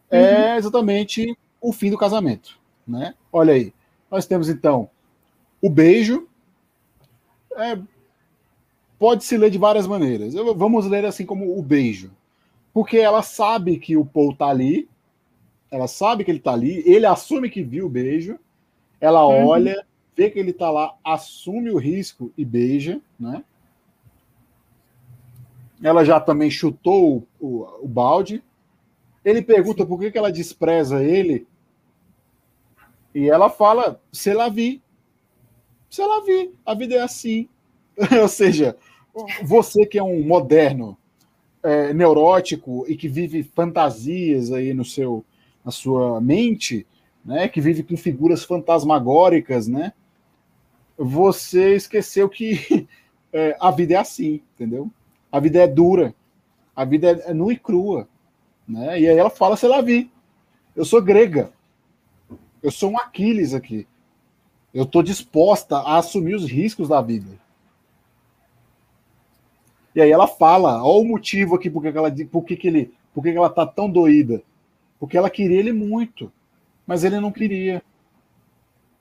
é 0.09 0.19
uhum. 0.19 0.25
é 0.25 0.57
exatamente 0.57 1.37
o 1.59 1.71
fim 1.71 1.89
do 1.89 1.97
casamento. 1.97 2.59
Né? 2.87 3.13
Olha 3.31 3.53
aí, 3.53 3.73
nós 4.09 4.25
temos 4.25 4.49
então 4.49 4.89
o 5.61 5.69
beijo. 5.69 6.27
É, 7.55 7.77
pode 8.97 9.23
se 9.23 9.37
ler 9.37 9.49
de 9.49 9.57
várias 9.57 9.87
maneiras. 9.87 10.33
Vamos 10.33 10.85
ler 10.85 11.05
assim 11.05 11.25
como 11.25 11.57
o 11.57 11.61
beijo. 11.61 12.11
Porque 12.73 12.97
ela 12.97 13.21
sabe 13.21 13.77
que 13.77 13.97
o 13.97 14.05
Paul 14.05 14.31
está 14.31 14.47
ali, 14.47 14.87
ela 15.71 15.87
sabe 15.87 16.25
que 16.25 16.29
ele 16.29 16.37
está 16.37 16.51
ali, 16.51 16.83
ele 16.85 17.05
assume 17.05 17.49
que 17.49 17.63
viu 17.63 17.85
o 17.85 17.89
beijo, 17.89 18.37
ela 18.99 19.25
uhum. 19.25 19.47
olha, 19.47 19.85
vê 20.15 20.29
que 20.29 20.37
ele 20.37 20.51
está 20.51 20.69
lá, 20.69 20.95
assume 21.03 21.71
o 21.71 21.77
risco 21.77 22.31
e 22.37 22.43
beija, 22.43 23.01
né? 23.17 23.43
Ela 25.81 26.05
já 26.05 26.19
também 26.19 26.51
chutou 26.51 27.25
o, 27.39 27.47
o, 27.47 27.85
o 27.85 27.87
balde. 27.87 28.43
Ele 29.25 29.41
pergunta 29.41 29.83
por 29.83 29.99
que, 29.99 30.11
que 30.11 30.17
ela 30.17 30.31
despreza 30.31 31.03
ele. 31.03 31.47
E 33.15 33.27
ela 33.27 33.49
fala: 33.49 33.99
se 34.11 34.31
la 34.31 34.47
vi. 34.47 34.79
Se 35.89 36.05
la 36.05 36.21
vi. 36.21 36.53
A 36.63 36.75
vida 36.75 36.95
é 36.95 37.01
assim. 37.01 37.49
Ou 38.21 38.27
seja, 38.27 38.77
você 39.43 39.85
que 39.85 39.97
é 39.97 40.03
um 40.03 40.23
moderno, 40.23 40.95
é, 41.63 41.93
neurótico 41.93 42.85
e 42.87 42.95
que 42.95 43.07
vive 43.07 43.43
fantasias 43.43 44.51
aí 44.51 44.73
no 44.73 44.85
seu, 44.85 45.23
na 45.63 45.71
sua 45.71 46.19
mente, 46.19 46.85
né, 47.23 47.47
que 47.47 47.61
vive 47.61 47.83
com 47.83 47.95
figuras 47.95 48.43
fantasmagóricas, 48.43 49.67
né? 49.67 49.93
Você 50.97 51.75
esqueceu 51.75 52.27
que 52.27 52.87
é, 53.31 53.55
a 53.59 53.71
vida 53.71 53.93
é 53.93 53.97
assim, 53.97 54.41
entendeu? 54.55 54.89
A 55.31 55.39
vida 55.39 55.59
é 55.59 55.67
dura, 55.67 56.13
a 56.75 56.83
vida 56.83 57.11
é, 57.11 57.31
é 57.31 57.33
nua 57.33 57.53
e 57.53 57.57
crua. 57.57 58.07
Né? 58.67 59.01
E 59.01 59.07
aí 59.07 59.17
ela 59.17 59.29
fala, 59.29 59.55
sei 59.55 59.69
lá, 59.69 59.81
vi. 59.81 60.11
Eu 60.75 60.85
sou 60.85 61.01
grega. 61.01 61.51
Eu 62.61 62.71
sou 62.71 62.91
um 62.91 62.97
Aquiles 62.97 63.53
aqui. 63.53 63.87
Eu 64.73 64.83
estou 64.83 65.03
disposta 65.03 65.77
a 65.77 65.97
assumir 65.97 66.35
os 66.35 66.49
riscos 66.49 66.87
da 66.87 67.01
vida. 67.01 67.39
E 69.93 70.01
aí 70.01 70.09
ela 70.09 70.27
fala, 70.27 70.81
olha 70.83 71.01
o 71.01 71.03
motivo 71.03 71.55
aqui 71.55 71.69
porque 71.69 71.89
ela, 71.89 72.09
por 72.31 72.45
que 72.45 72.57
ele, 72.65 72.93
por 73.13 73.21
que 73.21 73.29
ela 73.29 73.49
tá 73.49 73.65
tão 73.65 73.89
doída. 73.89 74.41
Porque 75.01 75.17
ela 75.17 75.31
queria 75.31 75.57
ele 75.57 75.73
muito, 75.73 76.31
mas 76.85 77.03
ele 77.03 77.19
não 77.19 77.31
queria. 77.31 77.81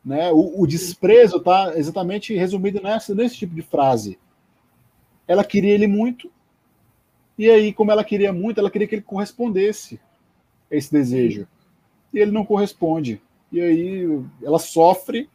Né? 0.02 0.32
O, 0.32 0.62
o 0.62 0.66
desprezo 0.66 1.36
está 1.36 1.76
exatamente 1.76 2.34
resumido 2.34 2.80
nessa, 2.80 3.14
nesse 3.14 3.36
tipo 3.36 3.54
de 3.54 3.60
frase. 3.60 4.18
Ela 5.28 5.44
queria 5.44 5.74
ele 5.74 5.86
muito, 5.86 6.32
e 7.38 7.50
aí, 7.50 7.72
como 7.72 7.90
ela 7.90 8.02
queria 8.02 8.32
muito, 8.32 8.58
ela 8.60 8.70
queria 8.70 8.88
que 8.88 8.94
ele 8.94 9.02
correspondesse 9.02 10.00
a 10.72 10.76
esse 10.76 10.90
desejo. 10.90 11.46
E 12.12 12.18
ele 12.18 12.30
não 12.30 12.44
corresponde. 12.44 13.20
E 13.52 13.60
aí 13.60 14.22
ela 14.42 14.58
sofre 14.58 15.28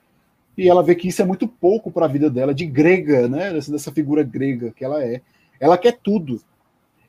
e 0.58 0.68
ela 0.68 0.84
vê 0.84 0.96
que 0.96 1.08
isso 1.08 1.22
é 1.22 1.26
muito 1.26 1.48
pouco 1.48 1.92
para 1.92 2.06
a 2.06 2.10
vida 2.10 2.30
dela, 2.30 2.54
de 2.54 2.66
grega, 2.66 3.28
né? 3.28 3.54
Dessa, 3.54 3.72
dessa, 3.72 3.92
figura 3.92 4.24
grega 4.24 4.72
que 4.72 4.84
ela 4.84 5.04
é. 5.04 5.22
Ela 5.60 5.78
quer 5.78 5.98
tudo. 5.98 6.42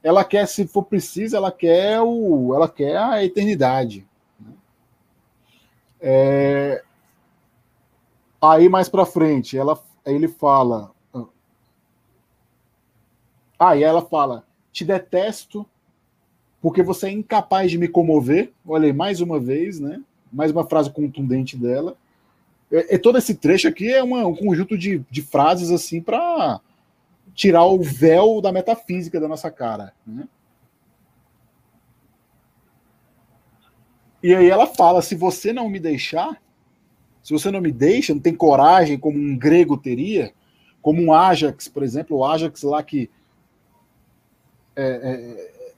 Ela 0.02 0.24
quer, 0.24 0.46
se 0.46 0.66
for 0.66 0.84
preciso, 0.84 1.36
ela 1.36 1.50
quer 1.50 2.00
o, 2.00 2.54
ela 2.54 2.68
quer 2.68 2.96
a 2.96 3.24
eternidade. 3.24 4.06
Né? 4.38 4.52
É... 6.00 6.82
Aí 8.40 8.68
mais 8.68 8.88
para 8.88 9.06
frente, 9.06 9.56
ela, 9.58 9.78
aí 10.04 10.14
ele 10.14 10.28
fala, 10.28 10.94
ah, 13.58 13.76
e 13.76 13.82
ela 13.82 14.02
fala: 14.02 14.44
Te 14.72 14.84
detesto 14.84 15.66
porque 16.60 16.82
você 16.82 17.06
é 17.06 17.12
incapaz 17.12 17.70
de 17.70 17.78
me 17.78 17.88
comover. 17.88 18.52
Olha 18.66 18.86
aí, 18.86 18.92
mais 18.92 19.20
uma 19.20 19.38
vez, 19.38 19.80
né? 19.80 20.02
Mais 20.32 20.50
uma 20.50 20.66
frase 20.66 20.90
contundente 20.90 21.56
dela. 21.56 21.96
É, 22.70 22.96
é 22.96 22.98
todo 22.98 23.18
esse 23.18 23.34
trecho 23.34 23.68
aqui 23.68 23.92
é 23.92 24.02
uma, 24.02 24.26
um 24.26 24.34
conjunto 24.34 24.76
de, 24.76 25.02
de 25.10 25.22
frases 25.22 25.70
assim 25.70 26.00
para 26.00 26.60
tirar 27.36 27.66
o 27.66 27.80
véu 27.80 28.40
da 28.40 28.50
metafísica 28.50 29.20
da 29.20 29.28
nossa 29.28 29.50
cara. 29.50 29.92
Né? 30.04 30.26
E 34.22 34.34
aí 34.34 34.48
ela 34.50 34.66
fala: 34.66 35.02
se 35.02 35.14
você 35.14 35.52
não 35.52 35.68
me 35.68 35.78
deixar, 35.78 36.42
se 37.22 37.32
você 37.32 37.50
não 37.50 37.60
me 37.60 37.70
deixa, 37.70 38.14
não 38.14 38.20
tem 38.20 38.34
coragem 38.34 38.98
como 38.98 39.18
um 39.18 39.36
grego 39.36 39.76
teria, 39.76 40.32
como 40.80 41.02
um 41.02 41.12
Ajax, 41.12 41.68
por 41.68 41.82
exemplo, 41.82 42.16
o 42.16 42.24
Ajax 42.24 42.62
lá 42.62 42.82
que 42.82 43.10
é, 44.74 44.84
é, 44.84 45.72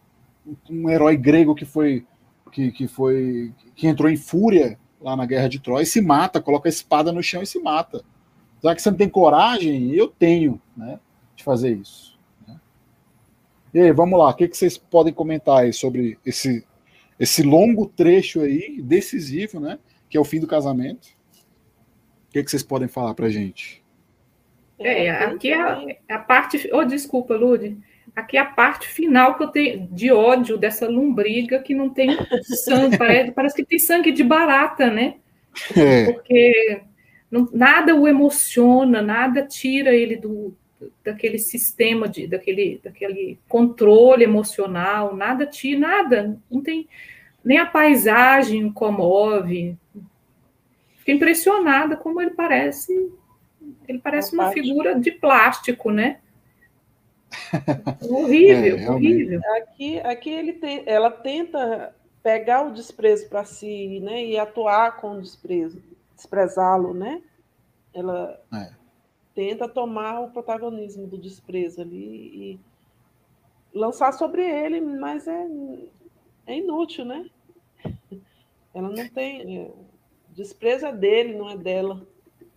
um 0.71 0.89
herói 0.89 1.17
grego 1.17 1.55
que 1.55 1.65
foi 1.65 2.07
que, 2.53 2.71
que 2.73 2.89
foi 2.89 3.53
que 3.75 3.87
entrou 3.87 4.09
em 4.09 4.17
fúria 4.17 4.79
lá 5.01 5.15
na 5.17 5.27
guerra 5.27 5.49
de 5.49 5.61
Troia 5.61 5.83
e 5.83 5.87
se 5.87 6.01
mata, 6.01 6.41
coloca 6.41 6.69
a 6.69 6.71
espada 6.71 7.13
no 7.13 7.23
chão 7.23 7.43
e 7.43 7.47
se 7.47 7.59
mata. 7.59 8.05
Já 8.63 8.75
que 8.75 8.83
você 8.83 8.91
não 8.91 8.99
tem 8.99 9.09
coragem, 9.09 9.95
eu 9.95 10.09
tenho, 10.09 10.61
né, 10.77 10.99
de 11.39 11.44
fazer 11.44 11.73
isso. 11.73 12.19
Né? 12.47 12.60
E 13.73 13.81
aí, 13.81 13.93
vamos 13.93 14.19
lá, 14.19 14.28
o 14.28 14.35
que, 14.35 14.48
que 14.48 14.56
vocês 14.56 14.77
podem 14.77 15.12
comentar 15.12 15.60
aí 15.60 15.73
sobre 15.73 16.19
esse 16.27 16.66
esse 17.19 17.43
longo 17.43 17.86
trecho 17.86 18.43
aí 18.43 18.81
decisivo, 18.81 19.59
né, 19.59 19.81
que 20.09 20.16
é 20.16 20.20
o 20.20 20.24
fim 20.24 20.39
do 20.39 20.47
casamento? 20.47 21.09
O 22.28 22.32
que, 22.32 22.44
que 22.44 22.51
vocês 22.51 22.62
podem 22.62 22.86
falar 22.86 23.15
para 23.15 23.28
gente? 23.28 23.82
É, 24.78 25.10
aqui 25.10 25.51
é 25.51 25.60
a, 25.60 25.82
a 26.10 26.19
parte. 26.20 26.70
Oh, 26.73 26.85
desculpa, 26.85 27.35
Lude. 27.35 27.77
Aqui 28.15 28.36
é 28.36 28.40
a 28.40 28.44
parte 28.44 28.86
final 28.86 29.36
que 29.36 29.43
eu 29.43 29.48
tenho 29.48 29.89
de 29.90 30.12
ódio 30.12 30.56
dessa 30.56 30.89
lombriga 30.89 31.59
que 31.59 31.74
não 31.74 31.90
tem 31.90 32.10
sangue, 32.43 32.97
parece, 32.98 33.32
parece 33.32 33.56
que 33.56 33.65
tem 33.65 33.78
sangue 33.78 34.12
de 34.12 34.23
barata, 34.23 34.89
né? 34.89 35.16
É. 35.77 36.12
Porque 36.12 36.82
não, 37.31 37.48
nada 37.52 37.94
o 37.94 38.06
emociona, 38.06 39.02
nada 39.02 39.43
tira 39.43 39.94
ele 39.94 40.16
do 40.16 40.56
daquele 41.05 41.39
sistema 41.39 42.09
de 42.09 42.27
daquele, 42.27 42.81
daquele 42.83 43.39
controle 43.49 44.25
emocional, 44.25 45.15
nada 45.15 45.47
tira, 45.47 45.81
nada, 45.81 46.39
não 46.51 46.63
tem 46.63 46.89
nem 47.45 47.59
a 47.59 47.67
paisagem 47.67 48.71
comove, 48.73 49.77
fiquei 50.99 51.15
impressionada 51.15 51.97
como 51.97 52.21
ele 52.21 52.31
parece. 52.31 53.13
Ele 53.87 53.99
parece 53.99 54.35
uma 54.35 54.51
figura 54.51 54.99
de 54.99 55.11
plástico, 55.11 55.91
né? 55.91 56.21
horrível, 58.03 58.77
é, 58.79 58.91
horrível. 58.91 59.41
Aqui, 59.57 60.01
aqui 60.01 60.31
ele 60.31 60.53
tem, 60.55 60.83
ela 60.87 61.11
tenta 61.11 61.95
pegar 62.23 62.67
o 62.67 62.73
desprezo 62.73 63.29
para 63.29 63.45
si, 63.45 64.01
né, 64.01 64.25
e 64.25 64.39
atuar 64.39 64.97
com 64.97 65.13
o 65.13 65.23
desprezo, 65.23 65.83
desprezá-lo, 66.15 66.93
né? 66.93 67.23
Ela 67.95 68.39
é. 68.53 68.78
Tenta 69.39 69.69
tomar 69.69 70.19
o 70.19 70.32
protagonismo 70.32 71.06
do 71.06 71.16
desprezo 71.16 71.81
ali 71.81 72.56
e 72.56 72.60
lançar 73.73 74.12
sobre 74.12 74.43
ele, 74.43 74.81
mas 74.81 75.28
é, 75.28 75.47
é 76.44 76.59
inútil, 76.59 77.05
né? 77.05 77.31
Ela 78.74 78.89
não 78.89 79.09
tem. 79.09 79.60
É, 79.60 79.70
desprezo 80.31 80.86
é 80.86 80.93
dele, 80.93 81.39
não 81.39 81.48
é 81.48 81.56
dela. 81.56 82.05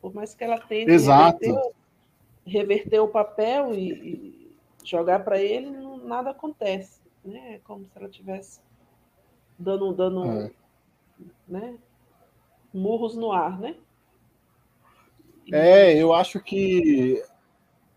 Por 0.01 0.11
mais 0.11 0.33
que 0.33 0.43
ela 0.43 0.57
tente. 0.57 0.89
Reverter, 0.89 1.71
reverter 2.47 2.99
o 2.99 3.09
papel 3.09 3.75
e, 3.75 3.91
e 3.91 4.51
jogar 4.83 5.23
para 5.23 5.39
ele, 5.39 5.69
não, 5.69 5.97
nada 5.97 6.31
acontece. 6.31 6.99
Né? 7.23 7.57
É 7.57 7.59
como 7.59 7.85
se 7.85 7.91
ela 7.95 8.09
tivesse 8.09 8.59
dando, 9.59 9.93
dando 9.93 10.25
é. 10.25 10.51
né? 11.47 11.77
murros 12.73 13.15
no 13.15 13.31
ar, 13.31 13.59
né? 13.59 13.75
É, 15.52 15.95
eu 15.95 16.14
acho 16.14 16.40
que 16.40 17.22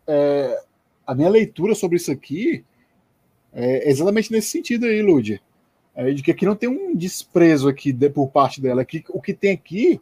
é, 0.06 0.62
a 1.06 1.14
minha 1.14 1.28
leitura 1.28 1.74
sobre 1.74 1.96
isso 1.96 2.10
aqui 2.10 2.64
é 3.52 3.88
exatamente 3.88 4.32
nesse 4.32 4.48
sentido 4.48 4.86
aí, 4.86 5.00
Lud. 5.00 5.40
É 5.94 6.10
de 6.10 6.22
que 6.22 6.32
aqui 6.32 6.44
não 6.44 6.56
tem 6.56 6.68
um 6.68 6.94
desprezo 6.94 7.68
aqui 7.68 7.92
de, 7.92 8.10
por 8.10 8.28
parte 8.28 8.60
dela. 8.60 8.82
Aqui, 8.82 9.04
o 9.10 9.20
que 9.20 9.32
tem 9.32 9.52
aqui 9.52 10.00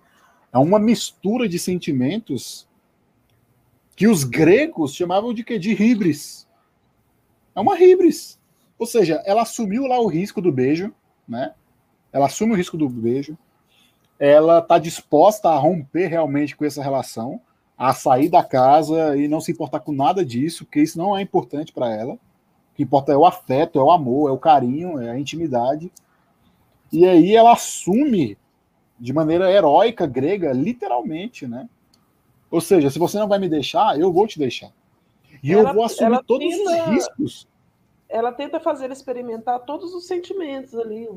é 0.52 0.56
uma 0.56 0.78
mistura 0.78 1.46
de 1.46 1.58
sentimentos 1.58 2.66
que 3.94 4.08
os 4.08 4.24
gregos 4.24 4.94
chamavam 4.94 5.34
de 5.34 5.44
que 5.44 5.58
de 5.58 5.70
hibris. 5.70 6.48
É 7.54 7.60
uma 7.60 7.78
hibris. 7.78 8.40
Ou 8.78 8.86
seja, 8.86 9.22
ela 9.26 9.42
assumiu 9.42 9.86
lá 9.86 10.00
o 10.00 10.06
risco 10.06 10.40
do 10.40 10.50
beijo, 10.50 10.92
né? 11.28 11.54
Ela 12.10 12.26
assume 12.26 12.52
o 12.52 12.56
risco 12.56 12.76
do 12.78 12.88
beijo. 12.88 13.36
Ela 14.18 14.58
está 14.58 14.78
disposta 14.78 15.48
a 15.48 15.56
romper 15.56 16.06
realmente 16.06 16.56
com 16.56 16.64
essa 16.64 16.82
relação, 16.82 17.40
a 17.76 17.92
sair 17.92 18.28
da 18.28 18.44
casa 18.44 19.16
e 19.16 19.26
não 19.26 19.40
se 19.40 19.50
importar 19.50 19.80
com 19.80 19.92
nada 19.92 20.24
disso, 20.24 20.64
porque 20.64 20.80
isso 20.80 20.98
não 20.98 21.16
é 21.16 21.22
importante 21.22 21.72
para 21.72 21.92
ela. 21.92 22.14
O 22.14 22.18
que 22.74 22.82
importa 22.82 23.12
é 23.12 23.16
o 23.16 23.26
afeto, 23.26 23.78
é 23.78 23.82
o 23.82 23.90
amor, 23.90 24.30
é 24.30 24.32
o 24.32 24.38
carinho, 24.38 25.00
é 25.00 25.10
a 25.10 25.18
intimidade. 25.18 25.90
E 26.92 27.06
aí 27.06 27.34
ela 27.34 27.52
assume 27.52 28.38
de 28.98 29.12
maneira 29.12 29.50
heróica, 29.50 30.06
grega, 30.06 30.52
literalmente, 30.52 31.46
né? 31.46 31.68
Ou 32.50 32.60
seja, 32.60 32.90
se 32.90 32.98
você 32.98 33.18
não 33.18 33.26
vai 33.26 33.38
me 33.38 33.48
deixar, 33.48 33.98
eu 33.98 34.12
vou 34.12 34.26
te 34.26 34.38
deixar. 34.38 34.70
E 35.42 35.52
ela, 35.52 35.70
eu 35.70 35.74
vou 35.74 35.84
assumir 35.84 36.22
todos 36.24 36.46
tenta, 36.46 36.70
os 36.70 36.86
riscos. 36.86 37.48
Ela 38.08 38.30
tenta 38.30 38.60
fazer 38.60 38.90
experimentar 38.90 39.58
todos 39.60 39.92
os 39.94 40.06
sentimentos 40.06 40.74
ali, 40.76 41.08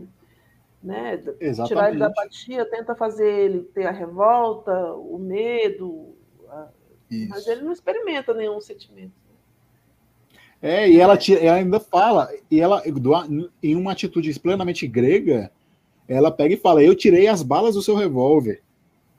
né? 0.86 1.22
Exatamente. 1.40 1.68
Tirar 1.68 1.90
ele 1.90 2.00
da 2.00 2.08
apatia, 2.08 2.66
tenta 2.70 2.96
fazer 2.96 3.28
ele 3.28 3.64
ter 3.64 3.88
a 3.88 3.92
revolta, 3.92 4.94
o 4.94 5.18
medo, 5.18 6.16
a... 6.48 6.70
mas 7.30 7.48
ele 7.48 7.62
não 7.62 7.72
experimenta 7.72 8.34
nenhum 8.34 8.62
sentimento. 8.62 9.14
É, 10.62 10.90
e 10.90 11.00
ela, 11.00 11.18
ela 11.42 11.58
ainda 11.58 11.80
fala, 11.80 12.30
e 12.50 12.60
ela, 12.60 12.82
em 13.62 13.76
uma 13.76 13.92
atitude 13.92 14.40
plenamente 14.40 14.88
grega, 14.88 15.52
ela 16.08 16.32
pega 16.32 16.54
e 16.54 16.58
fala: 16.58 16.84
Eu 16.84 16.96
tirei 16.96 17.28
as 17.28 17.42
balas 17.42 17.76
do 17.76 17.82
seu 17.82 17.96
revólver. 17.96 18.62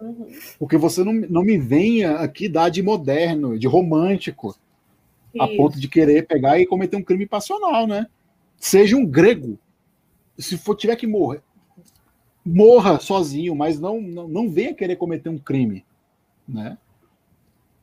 Uhum. 0.01 0.27
Porque 0.59 0.77
você 0.77 1.03
não, 1.03 1.13
não 1.13 1.43
me 1.43 1.59
venha 1.59 2.17
aqui 2.17 2.49
dar 2.49 2.69
de 2.69 2.83
moderno, 2.83 3.59
de 3.59 3.67
romântico, 3.67 4.49
Isso. 4.49 5.43
a 5.43 5.49
ponto 5.49 5.81
de 5.81 5.89
querer 5.89 6.27
pegar 6.27 6.59
e 6.59 6.67
cometer 6.67 6.97
um 6.97 7.03
crime 7.03 7.27
passional, 7.27 7.87
né? 7.87 8.07
Seja 8.59 8.97
um 8.97 9.07
grego. 9.07 9.59
Se 10.39 10.59
for 10.59 10.77
tiver 10.77 10.97
que 10.97 11.07
morrer, 11.07 11.43
morra 12.47 13.01
sozinho, 13.01 13.55
mas 13.55 13.81
não, 13.81 14.01
não, 14.01 14.29
não 14.29 14.49
venha 14.49 14.73
querer 14.73 14.97
cometer 14.97 15.29
um 15.29 15.39
crime, 15.39 15.85
né? 16.49 16.79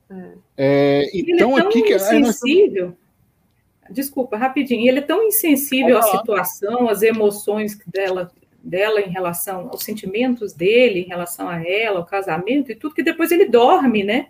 É. 0.09 0.31
É, 0.55 1.09
então 1.13 1.57
é 1.57 1.61
aqui 1.61 1.81
que 1.81 1.95
insensível. 1.95 2.95
Desculpa, 3.89 4.37
rapidinho. 4.37 4.87
Ele 4.87 4.99
é 4.99 5.03
tão 5.03 5.23
insensível 5.23 5.97
à 5.97 6.03
situação, 6.03 6.87
às 6.87 7.01
emoções 7.01 7.77
dela 7.85 8.31
dela 8.63 9.01
em 9.01 9.09
relação 9.09 9.67
aos 9.69 9.83
sentimentos 9.83 10.53
dele, 10.53 11.01
em 11.01 11.07
relação 11.07 11.49
a 11.49 11.61
ela, 11.61 11.99
ao 11.99 12.05
casamento 12.05 12.71
e 12.71 12.75
tudo, 12.75 12.95
que 12.95 13.03
depois 13.03 13.29
ele 13.29 13.49
dorme, 13.49 14.03
né? 14.03 14.29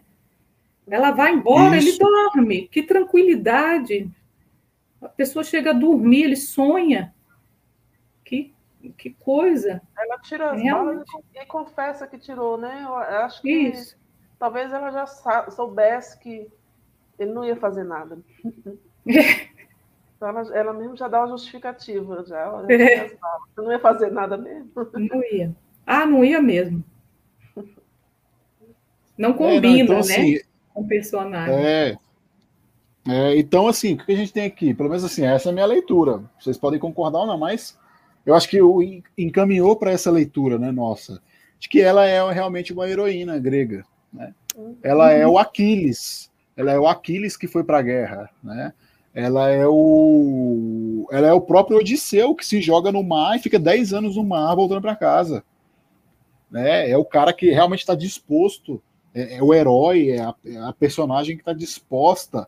Ela 0.87 1.11
vai 1.11 1.31
embora, 1.31 1.77
Isso. 1.77 1.89
ele 1.89 1.97
dorme. 1.99 2.67
Que 2.67 2.81
tranquilidade. 2.81 4.09
A 4.99 5.07
pessoa 5.07 5.43
chega 5.43 5.69
a 5.69 5.73
dormir, 5.73 6.23
ele 6.23 6.35
sonha. 6.35 7.13
Que, 8.25 8.51
que 8.89 9.11
coisa. 9.11 9.81
Ela 9.97 10.19
tira 10.19 10.51
as 10.51 10.61
Realmente. 10.61 11.11
balas 11.11 11.25
e 11.33 11.45
confessa 11.45 12.07
que 12.07 12.17
tirou, 12.17 12.57
né? 12.57 12.81
Eu 12.83 12.95
acho 12.95 13.41
que 13.41 13.51
Isso. 13.51 13.97
talvez 14.37 14.71
ela 14.71 14.91
já 14.91 15.05
soubesse 15.51 16.19
que 16.19 16.49
ele 17.17 17.31
não 17.31 17.45
ia 17.45 17.55
fazer 17.55 17.83
nada. 17.83 18.17
Então 19.05 20.27
ela, 20.27 20.55
ela 20.55 20.73
mesmo 20.73 20.97
já 20.97 21.07
dá 21.07 21.19
uma 21.19 21.29
justificativa. 21.29 22.23
Já, 22.25 22.65
é. 22.69 23.07
Você 23.07 23.17
não 23.57 23.71
ia 23.71 23.79
fazer 23.79 24.11
nada 24.11 24.37
mesmo? 24.37 24.71
Não 24.93 25.23
ia. 25.23 25.55
Ah, 25.85 26.05
não 26.05 26.23
ia 26.23 26.41
mesmo. 26.41 26.83
Não 29.17 29.33
combina, 29.33 29.67
é, 29.67 29.83
não, 29.83 29.83
então, 29.83 29.95
né? 29.95 29.99
Assim, 29.99 30.39
com 30.73 30.81
o 30.81 30.87
personagem. 30.87 31.55
É, 31.55 31.97
é, 33.07 33.37
então, 33.37 33.67
assim, 33.67 33.93
o 33.93 33.97
que 33.97 34.11
a 34.11 34.15
gente 34.15 34.33
tem 34.33 34.45
aqui? 34.45 34.73
Pelo 34.73 34.89
menos 34.89 35.03
assim, 35.03 35.25
essa 35.25 35.49
é 35.49 35.51
a 35.51 35.53
minha 35.53 35.65
leitura. 35.65 36.23
Vocês 36.39 36.57
podem 36.57 36.79
concordar 36.79 37.19
ou 37.19 37.27
não, 37.27 37.37
mas 37.37 37.77
eu 38.25 38.35
acho 38.35 38.49
que 38.49 38.61
o 38.61 38.81
encaminhou 39.17 39.75
para 39.75 39.91
essa 39.91 40.11
leitura, 40.11 40.57
né, 40.57 40.71
nossa, 40.71 41.21
de 41.59 41.67
que 41.67 41.81
ela 41.81 42.05
é 42.05 42.31
realmente 42.31 42.73
uma 42.73 42.89
heroína 42.89 43.37
grega, 43.39 43.85
né? 44.11 44.33
Ela 44.83 45.11
é 45.11 45.27
o 45.27 45.37
Aquiles, 45.37 46.31
ela 46.55 46.71
é 46.71 46.79
o 46.79 46.87
Aquiles 46.87 47.35
que 47.35 47.47
foi 47.47 47.63
para 47.63 47.79
a 47.79 47.81
guerra, 47.81 48.29
né? 48.43 48.73
ela 49.13 49.49
é 49.49 49.67
o 49.67 51.07
ela 51.11 51.27
é 51.27 51.33
o 51.33 51.41
próprio 51.41 51.77
Odisseu 51.77 52.33
que 52.33 52.45
se 52.45 52.61
joga 52.61 52.91
no 52.91 53.03
mar 53.03 53.35
e 53.35 53.41
fica 53.41 53.59
10 53.59 53.93
anos 53.93 54.15
no 54.15 54.23
mar 54.23 54.55
voltando 54.55 54.81
para 54.81 54.95
casa. 54.95 55.43
Né? 56.49 56.89
É 56.89 56.97
o 56.97 57.05
cara 57.05 57.31
que 57.31 57.51
realmente 57.51 57.81
está 57.81 57.93
disposto, 57.93 58.81
é, 59.13 59.37
é, 59.37 59.43
o 59.43 59.53
herói, 59.53 60.09
é 60.09 60.21
a, 60.21 60.35
é 60.45 60.57
a 60.57 60.73
personagem 60.73 61.35
que 61.35 61.41
está 61.41 61.53
disposta 61.53 62.47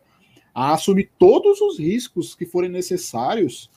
a 0.54 0.72
assumir 0.72 1.10
todos 1.18 1.60
os 1.60 1.78
riscos 1.78 2.34
que 2.34 2.46
forem 2.46 2.70
necessários 2.70 3.70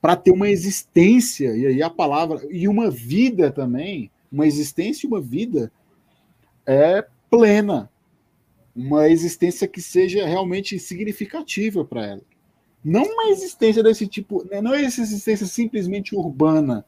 para 0.00 0.16
ter 0.16 0.30
uma 0.30 0.48
existência, 0.48 1.56
e 1.56 1.66
aí 1.66 1.82
a 1.82 1.90
palavra, 1.90 2.40
e 2.50 2.68
uma 2.68 2.90
vida 2.90 3.50
também, 3.50 4.10
uma 4.30 4.46
existência 4.46 5.06
e 5.06 5.08
uma 5.08 5.20
vida 5.20 5.72
é 6.66 7.04
plena, 7.30 7.90
uma 8.74 9.08
existência 9.08 9.66
que 9.66 9.80
seja 9.80 10.26
realmente 10.26 10.78
significativa 10.78 11.84
para 11.84 12.06
ela. 12.06 12.22
Não 12.84 13.02
uma 13.02 13.30
existência 13.30 13.82
desse 13.82 14.06
tipo, 14.06 14.44
né, 14.44 14.60
não 14.60 14.72
é 14.72 14.84
essa 14.84 15.00
existência 15.00 15.46
simplesmente 15.46 16.14
urbana, 16.14 16.84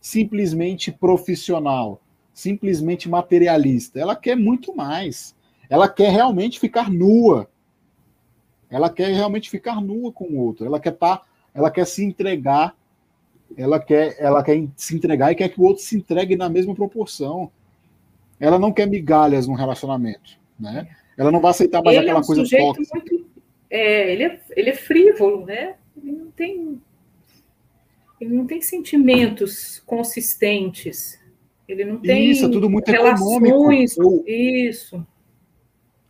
simplesmente 0.00 0.92
profissional, 0.92 2.02
simplesmente 2.32 3.08
materialista. 3.08 3.98
Ela 3.98 4.14
quer 4.14 4.36
muito 4.36 4.76
mais. 4.76 5.34
Ela 5.70 5.88
quer 5.88 6.10
realmente 6.10 6.60
ficar 6.60 6.90
nua. 6.90 7.48
Ela 8.68 8.90
quer 8.90 9.14
realmente 9.14 9.48
ficar 9.48 9.80
nua 9.80 10.12
com 10.12 10.24
o 10.24 10.36
outro. 10.38 10.66
Ela 10.66 10.78
quer 10.78 10.92
estar, 10.92 11.18
tá, 11.18 11.26
ela 11.54 11.70
quer 11.70 11.86
se 11.86 12.04
entregar. 12.04 12.76
Ela 13.56 13.78
quer, 13.78 14.16
ela 14.18 14.42
quer 14.42 14.66
se 14.76 14.96
entregar 14.96 15.30
e 15.30 15.36
quer 15.36 15.48
que 15.48 15.60
o 15.60 15.64
outro 15.64 15.82
se 15.82 15.96
entregue 15.96 16.36
na 16.36 16.48
mesma 16.48 16.74
proporção. 16.74 17.50
Ela 18.40 18.58
não 18.58 18.72
quer 18.72 18.86
migalhas 18.86 19.46
no 19.46 19.54
relacionamento, 19.54 20.38
né? 20.58 20.88
Ela 21.16 21.30
não 21.30 21.40
vai 21.40 21.52
aceitar 21.52 21.82
mais 21.82 21.96
ele 21.96 22.06
aquela 22.06 22.18
é 22.18 22.22
um 22.22 22.26
coisa 22.26 22.42
tóxica. 22.42 22.98
Muito, 22.98 23.26
é, 23.70 24.12
ele, 24.12 24.24
é, 24.24 24.40
ele 24.56 24.70
é 24.70 24.74
frívolo, 24.74 25.46
né? 25.46 25.76
Ele 25.96 26.12
não 26.12 26.30
tem. 26.32 26.80
Ele 28.20 28.34
não 28.34 28.46
tem 28.46 28.60
sentimentos 28.60 29.80
consistentes. 29.86 31.18
Ele 31.68 31.84
não 31.84 31.98
tem. 31.98 32.30
Isso, 32.30 32.46
é 32.46 32.48
tudo 32.48 32.68
muito 32.68 32.88
econômico. 32.88 33.72
Eu, 34.02 34.24
isso. 34.26 35.06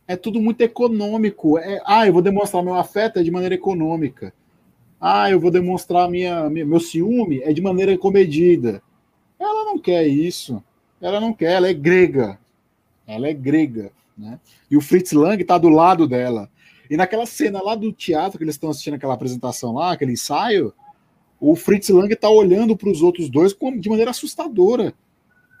É 0.07 0.15
tudo 0.15 0.39
muito 0.39 0.61
econômico. 0.61 1.57
É, 1.57 1.81
ah, 1.85 2.07
eu 2.07 2.13
vou 2.13 2.21
demonstrar 2.21 2.63
meu 2.63 2.75
afeto 2.75 3.19
é 3.19 3.23
de 3.23 3.31
maneira 3.31 3.55
econômica. 3.55 4.33
Ah, 5.07 5.29
eu 5.29 5.39
vou 5.39 5.51
demonstrar 5.51 6.09
minha, 6.09 6.49
meu 6.49 6.79
ciúme 6.79 7.39
é 7.43 7.53
de 7.53 7.61
maneira 7.61 7.95
comedida. 7.95 8.81
Ela 9.39 9.63
não 9.63 9.77
quer 9.77 10.07
isso. 10.07 10.63
Ela 10.99 11.19
não 11.19 11.31
quer, 11.31 11.51
ela 11.51 11.69
é 11.69 11.73
grega. 11.75 12.39
Ela 13.05 13.27
é 13.27 13.33
grega. 13.33 13.91
Né? 14.17 14.39
E 14.69 14.75
o 14.75 14.81
Fritz 14.81 15.11
Lang 15.11 15.39
está 15.39 15.59
do 15.59 15.69
lado 15.69 16.07
dela. 16.07 16.49
E 16.89 16.97
naquela 16.97 17.27
cena 17.27 17.61
lá 17.61 17.75
do 17.75 17.93
teatro 17.93 18.39
que 18.39 18.43
eles 18.43 18.55
estão 18.55 18.71
assistindo 18.71 18.95
aquela 18.95 19.13
apresentação 19.13 19.73
lá, 19.73 19.91
aquele 19.91 20.13
ensaio, 20.13 20.73
o 21.39 21.55
Fritz 21.55 21.89
Lang 21.89 22.11
está 22.11 22.27
olhando 22.31 22.75
para 22.75 22.89
os 22.89 23.03
outros 23.03 23.29
dois 23.29 23.55
de 23.79 23.87
maneira 23.87 24.09
assustadora. 24.09 24.91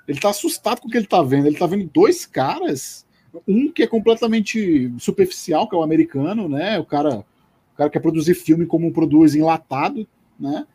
Ele 0.07 0.19
tá 0.19 0.31
assustado 0.31 0.81
com 0.81 0.87
o 0.87 0.91
que 0.91 0.97
ele 0.97 1.05
tá 1.05 1.21
vendo. 1.21 1.45
Ele 1.45 1.59
tá 1.59 1.67
vendo 1.67 1.87
dois 1.93 2.25
caras, 2.25 3.05
um 3.47 3.71
que 3.71 3.83
é 3.83 3.87
completamente 3.87 4.91
superficial, 4.97 5.69
que 5.69 5.75
é 5.75 5.77
o 5.77 5.83
americano, 5.83 6.49
né? 6.49 6.79
O 6.79 6.85
cara, 6.85 7.23
o 7.75 7.77
cara 7.77 7.89
quer 7.89 7.99
produzir 7.99 8.35
filme 8.35 8.65
como 8.65 8.93
produz 8.93 9.35
enlatado, 9.35 10.07
né? 10.39 10.65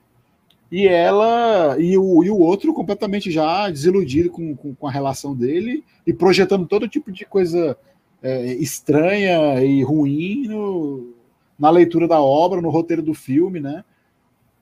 E 0.71 0.87
ela 0.87 1.81
e 1.81 1.97
o, 1.97 2.23
e 2.23 2.31
o 2.31 2.39
outro 2.39 2.75
completamente 2.75 3.31
já 3.31 3.71
desiludido 3.71 4.31
com, 4.31 4.55
com, 4.55 4.75
com 4.75 4.87
a 4.87 4.91
relação 4.91 5.35
dele 5.35 5.83
e 6.07 6.13
projetando 6.13 6.67
todo 6.67 6.87
tipo 6.87 7.11
de 7.11 7.25
coisa 7.25 7.77
é, 8.23 8.53
estranha 8.53 9.65
e 9.65 9.83
ruim 9.83 10.47
no, 10.47 11.15
na 11.59 11.71
leitura 11.71 12.07
da 12.07 12.21
obra, 12.21 12.61
no 12.61 12.69
roteiro 12.69 13.03
do 13.03 13.15
filme, 13.15 13.61
né? 13.61 13.83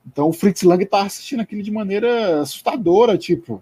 Então 0.07 0.29
o 0.29 0.33
Fritz 0.33 0.63
Lang 0.63 0.83
tá 0.85 1.03
assistindo 1.03 1.41
aquilo 1.41 1.61
de 1.61 1.71
maneira 1.71 2.39
assustadora, 2.39 3.17
tipo, 3.17 3.61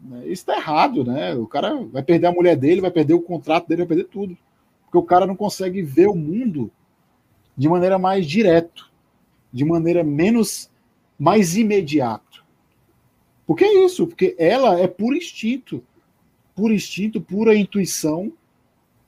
né? 0.00 0.26
isso 0.26 0.46
tá 0.46 0.56
errado, 0.56 1.04
né? 1.04 1.34
O 1.34 1.46
cara 1.46 1.76
vai 1.92 2.02
perder 2.02 2.28
a 2.28 2.32
mulher 2.32 2.56
dele, 2.56 2.80
vai 2.80 2.90
perder 2.90 3.12
o 3.12 3.22
contrato 3.22 3.68
dele, 3.68 3.82
vai 3.82 3.88
perder 3.88 4.04
tudo. 4.04 4.36
Porque 4.84 4.96
o 4.96 5.02
cara 5.02 5.26
não 5.26 5.36
consegue 5.36 5.82
ver 5.82 6.08
o 6.08 6.16
mundo 6.16 6.72
de 7.56 7.68
maneira 7.68 7.98
mais 7.98 8.26
direto, 8.26 8.90
de 9.52 9.64
maneira 9.64 10.02
menos 10.02 10.70
mais 11.18 11.56
imediato. 11.56 12.44
Porque 13.46 13.64
é 13.64 13.84
isso, 13.84 14.06
porque 14.06 14.34
ela 14.38 14.78
é 14.80 14.86
puro 14.86 15.16
instinto, 15.16 15.82
puro 16.54 16.72
instinto, 16.72 17.20
pura 17.20 17.54
intuição. 17.54 18.32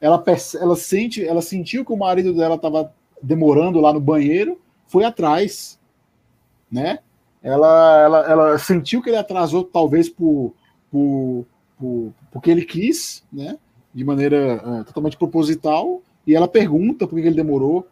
Ela, 0.00 0.22
ela 0.60 0.76
sente, 0.76 1.24
ela 1.24 1.40
sentiu 1.40 1.84
que 1.84 1.92
o 1.92 1.96
marido 1.96 2.34
dela 2.34 2.56
estava 2.56 2.92
demorando 3.22 3.80
lá 3.80 3.92
no 3.92 4.00
banheiro, 4.00 4.60
foi 4.86 5.04
atrás, 5.04 5.80
né? 6.70 6.98
Ela, 7.42 8.02
ela, 8.02 8.30
ela 8.30 8.58
sentiu 8.58 9.02
que 9.02 9.10
ele 9.10 9.16
atrasou 9.16 9.64
talvez 9.64 10.08
por, 10.08 10.54
por, 10.90 11.46
por 11.78 12.12
porque 12.30 12.50
ele 12.50 12.64
quis, 12.64 13.24
né? 13.32 13.58
De 13.94 14.04
maneira 14.04 14.62
uh, 14.64 14.84
totalmente 14.84 15.16
proposital, 15.16 16.02
e 16.26 16.34
ela 16.34 16.48
pergunta 16.48 17.06
por 17.06 17.14
que 17.20 17.26
ele 17.26 17.36
demorou 17.36 17.86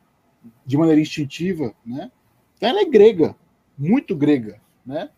de 0.65 0.77
maneira 0.77 1.01
instintiva, 1.01 1.75
né? 1.85 2.11
Então 2.57 2.69
ela 2.69 2.81
é 2.81 2.85
grega, 2.85 3.37
muito 3.77 4.17
grega, 4.17 4.61
né? 4.85 5.11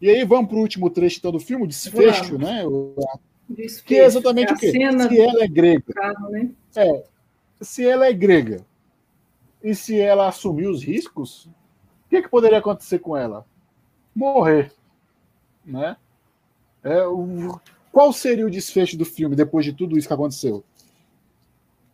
E 0.00 0.08
aí 0.08 0.24
vamos 0.24 0.48
para 0.48 0.56
o 0.56 0.60
último 0.60 0.90
trecho 0.90 1.18
então, 1.18 1.32
do 1.32 1.40
filme, 1.40 1.64
o 1.64 1.68
desfecho, 1.68 2.38
né? 2.38 2.64
O, 2.66 2.94
desfecho. 3.48 3.84
Que 3.84 3.96
é 3.96 4.04
exatamente 4.04 4.52
é 4.52 4.54
o 4.54 4.58
quê? 4.58 4.70
Se 4.70 4.82
ela 4.82 5.42
é 5.42 5.48
grega. 5.48 5.92
Carro, 5.92 6.30
né? 6.30 6.50
É, 6.76 7.04
se 7.60 7.86
ela 7.86 8.06
é 8.06 8.12
grega 8.12 8.64
e 9.62 9.74
se 9.74 9.98
ela 9.98 10.28
assumir 10.28 10.68
os 10.68 10.82
riscos, 10.82 11.46
o 11.46 12.08
que, 12.10 12.22
que 12.22 12.28
poderia 12.28 12.58
acontecer 12.58 13.00
com 13.00 13.16
ela? 13.16 13.44
Morrer, 14.14 14.72
né? 15.64 15.96
É, 16.82 17.04
o, 17.06 17.60
qual 17.90 18.12
seria 18.12 18.46
o 18.46 18.50
desfecho 18.50 18.96
do 18.96 19.04
filme 19.04 19.34
depois 19.34 19.64
de 19.64 19.72
tudo 19.72 19.98
isso 19.98 20.06
que 20.06 20.14
aconteceu? 20.14 20.64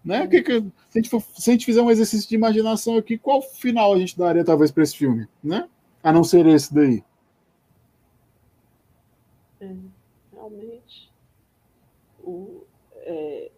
Né? 0.05 0.27
Que, 0.27 0.43
que, 0.43 0.61
se, 0.61 0.99
a 0.99 0.99
gente 0.99 1.09
for, 1.09 1.23
se 1.23 1.51
a 1.51 1.53
gente 1.53 1.65
fizer 1.65 1.81
um 1.81 1.91
exercício 1.91 2.29
de 2.29 2.35
imaginação 2.35 2.97
aqui, 2.97 3.17
qual 3.17 3.41
final 3.41 3.95
a 3.95 3.99
gente 3.99 4.19
daria 4.19 4.45
talvez 4.45 4.71
para 4.71 4.83
esse 4.83 4.97
filme? 4.97 5.27
Né? 5.43 5.69
a 6.05 6.13
não 6.13 6.23
ser 6.23 6.47
esse 6.47 6.73
daí? 6.73 7.03
É, 9.59 9.75
realmente, 10.31 11.11
o, 12.23 12.63
é, 12.97 13.51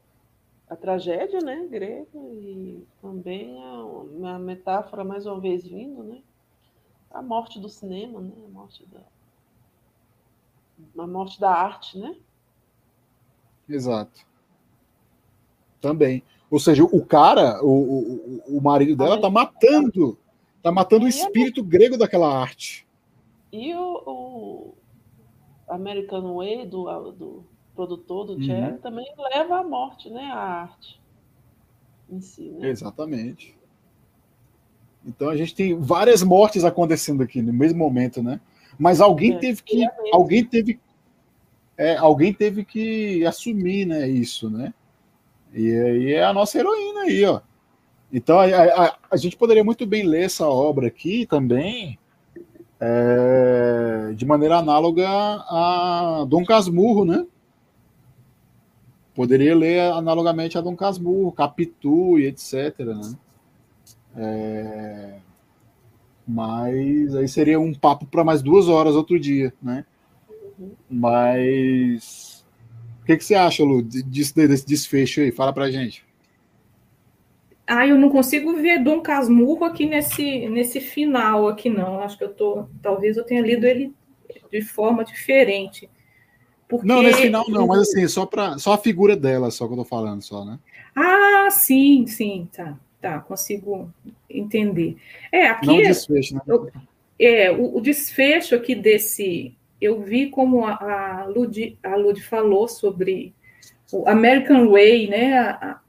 a 0.70 0.77
tragédia, 0.77 1.40
né, 1.40 1.66
grega, 1.68 2.06
e 2.14 2.86
também 3.02 3.60
a, 3.60 3.85
uma 3.85 4.39
metáfora 4.39 5.02
mais 5.02 5.27
uma 5.27 5.40
vez 5.40 5.66
vindo, 5.66 6.05
né, 6.05 6.23
a 7.10 7.20
morte 7.20 7.59
do 7.59 7.68
cinema, 7.68 8.20
né, 8.20 8.32
a 8.44 8.48
morte 8.48 8.86
da, 8.86 9.02
a 11.02 11.06
morte 11.09 11.40
da 11.40 11.51
arte, 11.51 11.98
né? 11.98 12.16
Exato. 13.68 14.24
Também. 15.81 16.23
Ou 16.51 16.60
seja, 16.60 16.85
o 16.85 17.05
cara, 17.05 17.62
o, 17.62 18.43
o, 18.48 18.59
o 18.59 18.60
marido 18.60 18.97
dela, 18.97 19.20
tá 19.20 19.28
matando 19.28 20.16
Tá 20.66 20.73
matando 20.73 21.05
o 21.05 21.09
espírito 21.09 21.62
grego 21.62 21.97
daquela 21.97 22.27
arte. 22.27 22.85
E 23.52 23.73
o, 23.73 24.02
o 24.05 24.74
American 25.68 26.35
Way 26.35 26.66
do, 26.66 27.12
do 27.12 27.44
produtor, 27.73 28.27
do 28.27 28.32
uhum. 28.32 28.43
Jerry, 28.43 28.78
também 28.78 29.06
leva 29.32 29.60
à 29.60 29.62
morte, 29.62 30.10
né? 30.10 30.24
A 30.24 30.62
arte 30.62 31.01
em 32.10 32.20
si, 32.20 32.51
né? 32.51 32.68
Exatamente. 32.68 33.56
Então 35.06 35.28
a 35.28 35.36
gente 35.36 35.55
tem 35.55 35.78
várias 35.78 36.24
mortes 36.24 36.64
acontecendo 36.64 37.23
aqui 37.23 37.40
no 37.40 37.52
mesmo 37.52 37.78
momento, 37.78 38.20
né? 38.20 38.40
Mas 38.77 39.01
alguém 39.01 39.35
é, 39.35 39.39
teve 39.39 39.62
que. 39.62 39.86
Alguém 40.12 40.44
teve. 40.44 40.81
É, 41.78 41.97
alguém 41.97 42.35
teve 42.35 42.64
que 42.64 43.24
assumir 43.24 43.86
né, 43.86 44.09
isso, 44.09 44.51
né? 44.51 44.74
E 45.57 45.73
aí 45.73 46.12
é 46.12 46.23
a 46.23 46.35
nossa 46.35 46.59
heroína 46.59 47.01
aí, 47.01 47.24
ó. 47.24 47.41
Então, 48.12 48.39
a, 48.39 48.45
a, 48.45 48.97
a, 49.11 49.16
gente 49.16 49.39
poderia 49.39 49.65
muito 49.65 49.87
bem 49.87 50.05
ler 50.05 50.24
essa 50.24 50.47
obra 50.47 50.87
aqui 50.87 51.24
também 51.24 51.99
é, 52.78 54.12
de 54.15 54.27
maneira 54.27 54.59
análoga 54.59 55.09
a 55.09 56.27
Dom 56.28 56.45
Casmurro, 56.45 57.07
né? 57.07 57.27
Poderia 59.15 59.57
ler 59.57 59.81
analogamente 59.93 60.59
a 60.59 60.61
Dom 60.61 60.77
Casmurro, 60.77 61.33
Capitu 61.33 62.19
e 62.19 62.27
etc. 62.27 62.78
Né? 62.81 63.16
É, 64.15 65.19
mas 66.28 67.16
aí 67.16 67.27
seria 67.27 67.59
um 67.59 67.73
papo 67.73 68.05
para 68.05 68.23
mais 68.23 68.43
duas 68.43 68.69
horas 68.69 68.95
outro 68.95 69.19
dia, 69.19 69.55
né? 69.62 69.87
Mas 70.89 72.36
o 72.36 72.36
que, 73.07 73.16
que 73.16 73.24
você 73.24 73.35
acha, 73.35 73.65
Lu, 73.65 73.83
desse, 73.83 74.35
desse 74.35 74.66
desfecho 74.66 75.20
aí? 75.20 75.33
Fala 75.33 75.53
pra 75.53 75.70
gente. 75.70 76.05
Ah, 77.66 77.87
eu 77.87 77.99
não 77.99 78.11
consigo 78.11 78.55
ver 78.55 78.83
Dom 78.83 79.01
Casmurro 79.01 79.65
aqui 79.65 79.87
nesse, 79.87 80.49
nesse 80.49 80.81
final 80.81 81.49
aqui, 81.49 81.69
não. 81.69 82.01
Acho 82.01 82.16
que 82.16 82.24
eu 82.24 82.33
tô. 82.33 82.66
Talvez 82.81 83.16
eu 83.16 83.24
tenha 83.24 83.43
lido 83.43 83.66
ele 83.66 83.93
de 84.51 84.62
forma 84.62 85.05
diferente. 85.05 85.91
Porque... 86.69 86.87
Não, 86.87 87.03
nesse 87.03 87.23
final 87.23 87.45
não, 87.49 87.66
mas 87.66 87.81
assim, 87.81 88.07
só, 88.09 88.27
pra, 88.27 88.59
só 88.59 88.73
a 88.73 88.78
figura 88.78 89.16
dela, 89.16 89.51
só 89.51 89.66
que 89.66 89.73
eu 89.73 89.78
tô 89.78 89.85
falando, 89.85 90.23
só, 90.23 90.45
né? 90.45 90.59
Ah, 90.95 91.49
sim, 91.51 92.07
sim, 92.07 92.49
tá, 92.53 92.77
tá, 93.01 93.20
consigo 93.20 93.93
entender. 94.28 94.97
É, 95.31 95.47
aqui. 95.49 95.66
Não 95.66 95.77
o 95.77 95.83
desfecho, 95.83 96.35
né? 96.35 96.41
Eu, 96.47 96.70
é, 97.19 97.51
o, 97.51 97.77
o, 97.77 97.81
desfecho 97.81 98.55
aqui 98.55 98.74
desse. 98.74 99.55
Eu 99.81 100.01
vi 100.01 100.31
como 100.31 100.65
a, 100.65 100.74
a, 100.74 101.24
Lud, 101.27 101.78
a 101.82 101.97
Lud 101.97 102.23
falou 102.23 102.66
sobre 102.66 103.35
o 103.93 104.09
American 104.09 104.70
Way, 104.70 105.09
né? 105.09 105.39
A, 105.39 105.81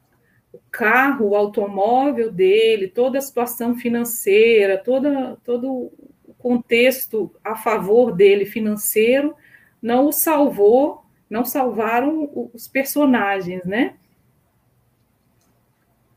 carro, 0.71 1.29
o 1.29 1.35
automóvel 1.35 2.31
dele, 2.31 2.87
toda 2.87 3.17
a 3.17 3.21
situação 3.21 3.75
financeira, 3.75 4.77
toda, 4.77 5.37
todo 5.43 5.71
o 5.71 6.33
contexto 6.37 7.33
a 7.43 7.55
favor 7.55 8.15
dele 8.15 8.45
financeiro, 8.45 9.35
não 9.81 10.07
o 10.07 10.11
salvou, 10.11 11.03
não 11.29 11.43
salvaram 11.43 12.49
os 12.53 12.67
personagens, 12.67 13.63
né? 13.65 13.95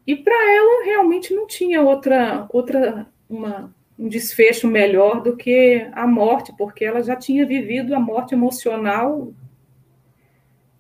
E 0.07 0.17
para 0.17 0.35
ela 0.53 0.85
realmente 0.85 1.33
não 1.33 1.47
tinha 1.47 1.81
outra, 1.83 2.47
outra 2.51 3.07
uma, 3.29 3.75
um 4.01 4.09
desfecho 4.09 4.67
melhor 4.67 5.23
do 5.23 5.37
que 5.37 5.87
a 5.93 6.07
morte, 6.07 6.55
porque 6.57 6.87
ela 6.87 7.03
já 7.03 7.15
tinha 7.15 7.45
vivido 7.45 7.95
a 7.95 8.01
morte 8.01 8.35
emocional 8.35 9.31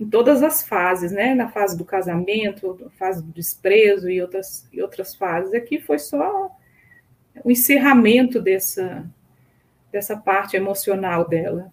em 0.00 0.08
todas 0.08 0.42
as 0.42 0.66
fases, 0.66 1.12
né? 1.12 1.34
Na 1.34 1.50
fase 1.50 1.76
do 1.76 1.84
casamento, 1.84 2.78
na 2.80 2.88
fase 2.88 3.22
do 3.22 3.30
desprezo 3.30 4.08
e 4.08 4.22
outras, 4.22 4.66
e 4.72 4.80
outras 4.80 5.14
fases. 5.14 5.52
Aqui 5.52 5.78
foi 5.78 5.98
só 5.98 6.50
o 7.44 7.50
encerramento 7.50 8.40
dessa, 8.40 9.04
dessa 9.92 10.16
parte 10.16 10.56
emocional 10.56 11.28
dela. 11.28 11.70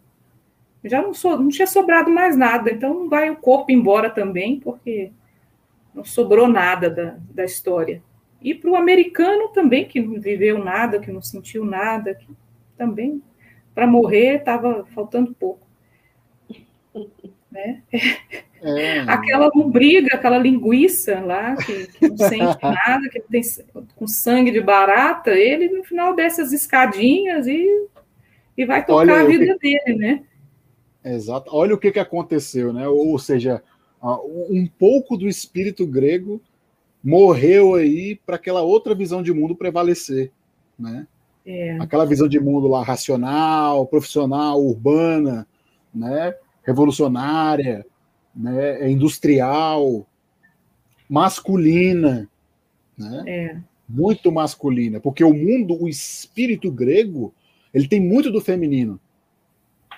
Já 0.83 1.01
não, 1.01 1.13
sou, 1.13 1.39
não 1.39 1.47
tinha 1.47 1.65
sobrado 1.65 2.11
mais 2.11 2.35
nada, 2.35 2.69
então 2.69 3.07
vai 3.07 3.29
o 3.29 3.37
corpo 3.37 3.71
embora 3.71 4.09
também, 4.09 4.59
porque 4.59 5.13
não 5.95 6.03
sobrou 6.03 6.45
nada 6.49 6.89
da, 6.89 7.15
da 7.31 7.45
história. 7.45 8.03
E 8.41 8.53
para 8.53 8.69
o 8.69 8.75
americano 8.75 9.49
também, 9.49 9.85
que 9.85 9.99
não 9.99 10.19
viveu 10.19 10.63
nada, 10.63 10.99
que 10.99 11.11
não 11.11 11.21
sentiu 11.21 11.65
nada, 11.65 12.13
que 12.13 12.27
também, 12.77 13.21
para 13.73 13.87
morrer, 13.87 14.37
estava 14.37 14.85
faltando 14.93 15.33
pouco 15.33 15.67
né? 17.51 17.81
É. 18.61 18.99
Aquela 19.01 19.49
lombriga, 19.53 20.15
aquela 20.15 20.37
linguiça 20.37 21.19
lá, 21.19 21.55
que, 21.55 21.87
que 21.87 22.07
não 22.07 22.17
sente 22.17 22.57
nada, 22.63 23.09
que 23.09 23.19
tem 23.21 23.41
com 23.95 24.07
sangue 24.07 24.51
de 24.51 24.61
barata, 24.61 25.31
ele 25.31 25.69
no 25.69 25.83
final 25.83 26.15
dessas 26.15 26.51
escadinhas 26.51 27.47
e, 27.47 27.87
e 28.57 28.65
vai 28.65 28.83
tocar 28.83 29.13
Olha, 29.13 29.21
a 29.21 29.25
vida 29.25 29.57
que... 29.59 29.59
dele, 29.59 29.97
né? 29.97 30.23
Exato. 31.03 31.49
Olha 31.53 31.75
o 31.75 31.77
que, 31.77 31.91
que 31.91 31.99
aconteceu, 31.99 32.73
né? 32.73 32.87
Ou 32.87 33.17
seja, 33.19 33.61
um 34.01 34.67
pouco 34.77 35.15
do 35.15 35.27
espírito 35.27 35.85
grego 35.85 36.41
morreu 37.07 37.75
aí 37.75 38.19
para 38.25 38.35
aquela 38.35 38.61
outra 38.61 38.93
visão 38.93 39.23
de 39.23 39.31
mundo 39.33 39.55
prevalecer, 39.55 40.29
né? 40.77 41.07
É. 41.45 41.77
Aquela 41.79 42.05
visão 42.05 42.27
de 42.27 42.37
mundo 42.37 42.67
lá 42.67 42.83
racional, 42.83 43.87
profissional, 43.87 44.61
urbana, 44.61 45.47
né? 45.95 46.35
revolucionária, 46.63 47.85
né, 48.35 48.81
é 48.81 48.91
industrial, 48.91 50.05
masculina, 51.09 52.29
né? 52.97 53.23
É. 53.25 53.57
Muito 53.87 54.29
masculina, 54.29 54.99
porque 54.99 55.23
o 55.23 55.33
mundo, 55.33 55.81
o 55.81 55.87
espírito 55.87 56.69
grego, 56.69 57.33
ele 57.73 57.87
tem 57.87 58.01
muito 58.01 58.29
do 58.29 58.41
feminino, 58.41 58.99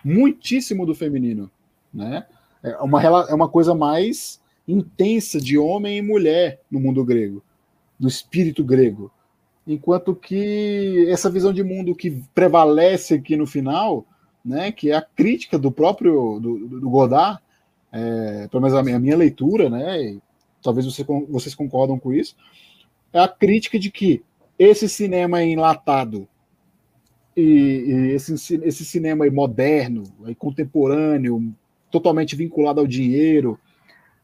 muitíssimo 0.06 0.86
do 0.86 0.94
feminino, 0.94 1.50
né? 1.92 2.28
É 2.62 2.78
uma, 2.78 3.02
é 3.04 3.34
uma 3.34 3.50
coisa 3.50 3.74
mais 3.74 4.39
intensa 4.72 5.40
de 5.40 5.58
homem 5.58 5.98
e 5.98 6.02
mulher 6.02 6.62
no 6.70 6.80
mundo 6.80 7.04
grego, 7.04 7.44
no 8.00 8.08
espírito 8.08 8.64
grego. 8.64 9.12
Enquanto 9.66 10.16
que 10.16 11.08
essa 11.10 11.30
visão 11.30 11.52
de 11.52 11.64
mundo 11.64 11.96
que 11.96 12.24
prevalece 12.34 13.16
aqui 13.16 13.36
no 13.36 13.48
final, 13.48 14.06
né, 14.46 14.72
que 14.72 14.92
é 14.92 14.96
a 14.96 15.02
crítica 15.02 15.58
do 15.58 15.72
próprio 15.72 16.40
do, 16.40 16.68
do 16.80 16.90
Godard, 16.90 17.42
é, 17.92 18.48
pelo 18.48 18.62
menos 18.62 18.78
a 18.78 18.84
minha, 18.84 18.98
a 18.98 19.00
minha 19.00 19.18
leitura, 19.18 19.70
né, 19.70 20.18
talvez 20.62 20.86
você, 20.86 21.04
vocês 21.30 21.56
concordam 21.56 21.98
com 21.98 22.14
isso, 22.14 22.36
é 23.12 23.20
a 23.20 23.28
crítica 23.28 23.80
de 23.80 23.90
que 23.90 24.24
esse 24.58 24.88
cinema 24.88 25.44
enlatado 25.44 26.28
e, 27.36 27.42
e 27.42 28.12
esse, 28.12 28.34
esse 28.64 28.86
cinema 28.86 29.30
moderno, 29.32 30.04
contemporâneo, 30.38 31.54
totalmente 31.90 32.36
vinculado 32.36 32.80
ao 32.80 32.88
dinheiro, 32.88 33.60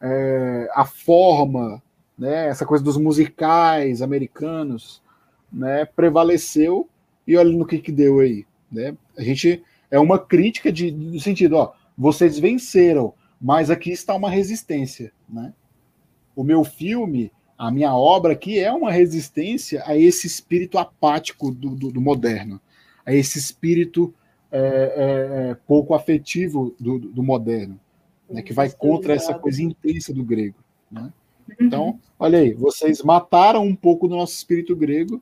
é, 0.01 0.69
a 0.73 0.85
forma, 0.85 1.81
né, 2.17 2.47
essa 2.47 2.65
coisa 2.65 2.83
dos 2.83 2.97
musicais 2.97 4.01
americanos, 4.01 5.01
né, 5.51 5.85
prevaleceu 5.85 6.89
e 7.27 7.35
olha 7.37 7.51
no 7.51 7.65
que, 7.65 7.79
que 7.79 7.91
deu 7.91 8.19
aí. 8.19 8.45
Né? 8.71 8.95
A 9.17 9.23
gente 9.23 9.63
é 9.89 9.99
uma 9.99 10.19
crítica 10.19 10.71
de, 10.71 10.91
no 10.91 11.19
sentido, 11.19 11.55
ó, 11.55 11.73
vocês 11.97 12.37
venceram, 12.37 13.13
mas 13.39 13.69
aqui 13.69 13.91
está 13.91 14.13
uma 14.15 14.29
resistência. 14.29 15.11
Né? 15.27 15.53
O 16.35 16.43
meu 16.43 16.63
filme, 16.63 17.31
a 17.57 17.71
minha 17.71 17.93
obra 17.95 18.33
aqui 18.33 18.59
é 18.59 18.71
uma 18.71 18.91
resistência 18.91 19.83
a 19.85 19.97
esse 19.97 20.27
espírito 20.27 20.77
apático 20.77 21.51
do, 21.51 21.69
do, 21.69 21.91
do 21.91 22.01
moderno, 22.01 22.59
a 23.05 23.13
esse 23.13 23.37
espírito 23.37 24.13
é, 24.51 24.59
é, 24.59 25.49
é 25.51 25.57
pouco 25.67 25.93
afetivo 25.93 26.75
do, 26.79 26.99
do 26.99 27.23
moderno 27.23 27.79
né, 28.29 28.41
que 28.41 28.53
vai 28.53 28.69
contra 28.69 29.13
essa 29.13 29.33
coisa 29.33 29.61
intensa 29.61 30.13
do 30.13 30.23
grego. 30.23 30.57
Né? 30.91 31.11
Então, 31.59 31.87
uhum. 31.87 31.99
olha 32.19 32.39
aí, 32.39 32.53
vocês 32.53 33.01
mataram 33.01 33.63
um 33.63 33.75
pouco 33.75 34.07
do 34.07 34.15
nosso 34.15 34.33
espírito 34.33 34.75
grego, 34.75 35.21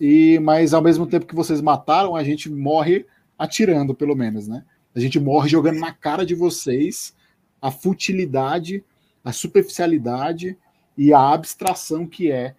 e 0.00 0.38
mas 0.40 0.74
ao 0.74 0.82
mesmo 0.82 1.06
tempo 1.06 1.26
que 1.26 1.34
vocês 1.34 1.60
mataram, 1.60 2.14
a 2.14 2.24
gente 2.24 2.50
morre 2.50 3.06
atirando, 3.38 3.94
pelo 3.94 4.14
menos, 4.14 4.46
né? 4.46 4.64
A 4.94 5.00
gente 5.00 5.18
morre 5.18 5.48
jogando 5.48 5.80
na 5.80 5.92
cara 5.92 6.24
de 6.24 6.34
vocês 6.34 7.14
a 7.60 7.70
futilidade, 7.70 8.84
a 9.24 9.32
superficialidade 9.32 10.56
e 10.96 11.12
a 11.12 11.32
abstração 11.32 12.06
que 12.06 12.30
é 12.30 12.54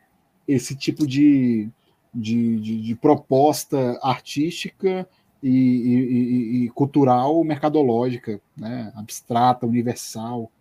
esse 0.48 0.76
tipo 0.76 1.08
de, 1.08 1.70
de, 2.14 2.60
de, 2.60 2.82
de 2.82 2.96
proposta 2.96 4.00
artística 4.02 5.08
e, 5.48 5.50
e, 5.50 6.66
e, 6.66 6.70
cultural 6.70 7.44
mercadológica, 7.44 8.42
né? 8.58 8.92
abstrata, 8.96 9.68
universal, 9.68 10.52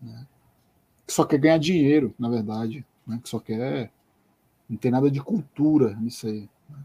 né? 0.00 0.26
que 1.06 1.12
só 1.12 1.24
quer 1.24 1.38
ganhar 1.38 1.58
dinheiro, 1.58 2.14
na 2.18 2.28
verdade, 2.30 2.84
né? 3.06 3.20
que 3.22 3.28
só 3.28 3.38
quer. 3.38 3.90
Não 4.68 4.78
tem 4.78 4.90
nada 4.90 5.10
de 5.10 5.20
cultura 5.20 5.94
nisso 5.96 6.26
aí. 6.26 6.48
Né? 6.70 6.78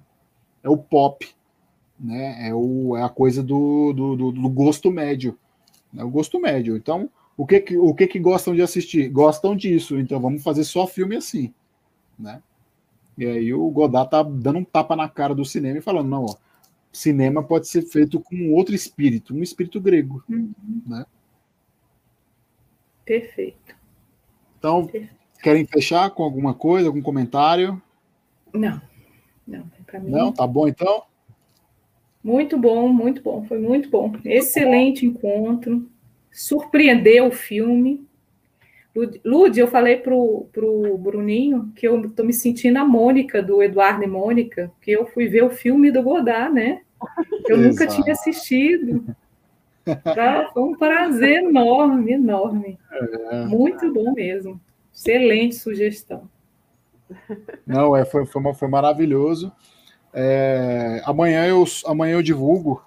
É 0.64 0.70
o 0.70 0.78
pop, 0.78 1.30
né? 1.98 2.50
é, 2.50 2.54
o, 2.54 2.98
é 2.98 3.04
a 3.04 3.10
coisa 3.10 3.42
do, 3.42 3.94
do, 3.94 4.16
do, 4.18 4.32
do 4.34 4.50
gosto 4.50 4.92
médio. 4.92 5.38
Né? 5.94 6.04
O 6.04 6.10
gosto 6.10 6.42
médio. 6.42 6.76
Então, 6.76 7.10
o 7.38 7.46
que, 7.46 7.62
que, 7.62 7.78
o 7.78 7.94
que, 7.94 8.08
que 8.08 8.20
gostam 8.20 8.54
de 8.54 8.62
assistir? 8.62 9.08
Gostam 9.08 9.56
disso, 9.56 9.98
então 9.98 10.20
vamos 10.20 10.44
fazer 10.44 10.66
só 10.66 10.86
filme 10.86 11.16
assim. 11.16 11.54
Né? 12.20 12.42
E 13.18 13.26
aí 13.26 13.54
o 13.54 13.70
Godard 13.70 14.10
tá 14.10 14.24
dando 14.24 14.60
um 14.60 14.66
tapa 14.66 14.94
na 14.94 15.08
cara 15.08 15.34
do 15.34 15.46
cinema 15.46 15.78
e 15.78 15.82
falando, 15.82 16.10
não, 16.10 16.26
ó, 16.26 16.36
cinema 16.96 17.44
pode 17.44 17.68
ser 17.68 17.84
feito 17.84 18.20
com 18.20 18.54
outro 18.54 18.74
espírito, 18.74 19.36
um 19.36 19.44
espírito 19.44 19.80
grego. 19.80 20.24
Uhum. 20.30 20.54
Né? 20.88 21.06
Perfeito. 23.04 23.76
Então, 24.58 24.88
Perfeito. 24.88 25.16
querem 25.44 25.66
fechar 25.66 26.10
com 26.10 26.24
alguma 26.24 26.54
coisa, 26.54 26.88
algum 26.88 27.02
comentário? 27.02 27.82
Não. 28.54 28.82
Não, 29.46 29.64
mim... 30.02 30.10
não 30.10 30.32
tá 30.32 30.48
bom 30.48 30.68
então? 30.68 31.04
Muito 32.24 32.58
bom, 32.58 32.88
muito 32.88 33.22
bom. 33.22 33.46
Foi 33.46 33.60
muito 33.60 33.90
bom. 33.90 34.12
Excelente 34.26 35.06
encontro. 35.06 35.88
Surpreendeu 36.32 37.28
o 37.28 37.32
filme. 37.32 38.04
Lud, 39.24 39.60
eu 39.60 39.68
falei 39.68 39.98
pro, 39.98 40.48
pro 40.52 40.98
Bruninho 40.98 41.72
que 41.76 41.88
eu 41.88 42.10
tô 42.10 42.24
me 42.24 42.34
sentindo 42.34 42.78
a 42.78 42.86
Mônica 42.86 43.44
do 43.44 43.62
Eduardo 43.62 44.04
e 44.04 44.08
Mônica, 44.08 44.72
que 44.82 44.90
eu 44.90 45.06
fui 45.06 45.28
ver 45.28 45.44
o 45.44 45.50
filme 45.50 45.92
do 45.92 46.02
Godard, 46.02 46.54
né? 46.54 46.82
Eu 47.48 47.58
nunca 47.58 47.88
tinha 47.88 48.14
assistido. 48.14 49.16
Tá? 49.86 50.50
Foi 50.54 50.64
um 50.64 50.76
prazer 50.76 51.44
enorme, 51.44 52.14
enorme. 52.14 52.80
É. 52.92 53.46
Muito 53.46 53.94
bom 53.94 54.14
mesmo. 54.14 54.60
Excelente 54.94 55.56
sugestão. 55.56 56.30
Não, 57.66 57.96
é, 57.96 58.04
foi, 58.06 58.26
foi, 58.26 58.54
foi 58.54 58.68
maravilhoso. 58.68 59.52
É, 60.14 61.02
amanhã, 61.06 61.46
eu, 61.46 61.64
amanhã 61.86 62.14
eu 62.14 62.24
divulgo 62.24 62.82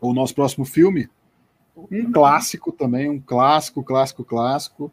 o 0.00 0.12
nosso 0.12 0.34
próximo 0.34 0.64
filme. 0.64 1.08
Um 1.90 2.12
clássico 2.12 2.72
também, 2.72 3.08
um 3.08 3.20
clássico, 3.20 3.82
clássico, 3.82 4.24
clássico. 4.24 4.92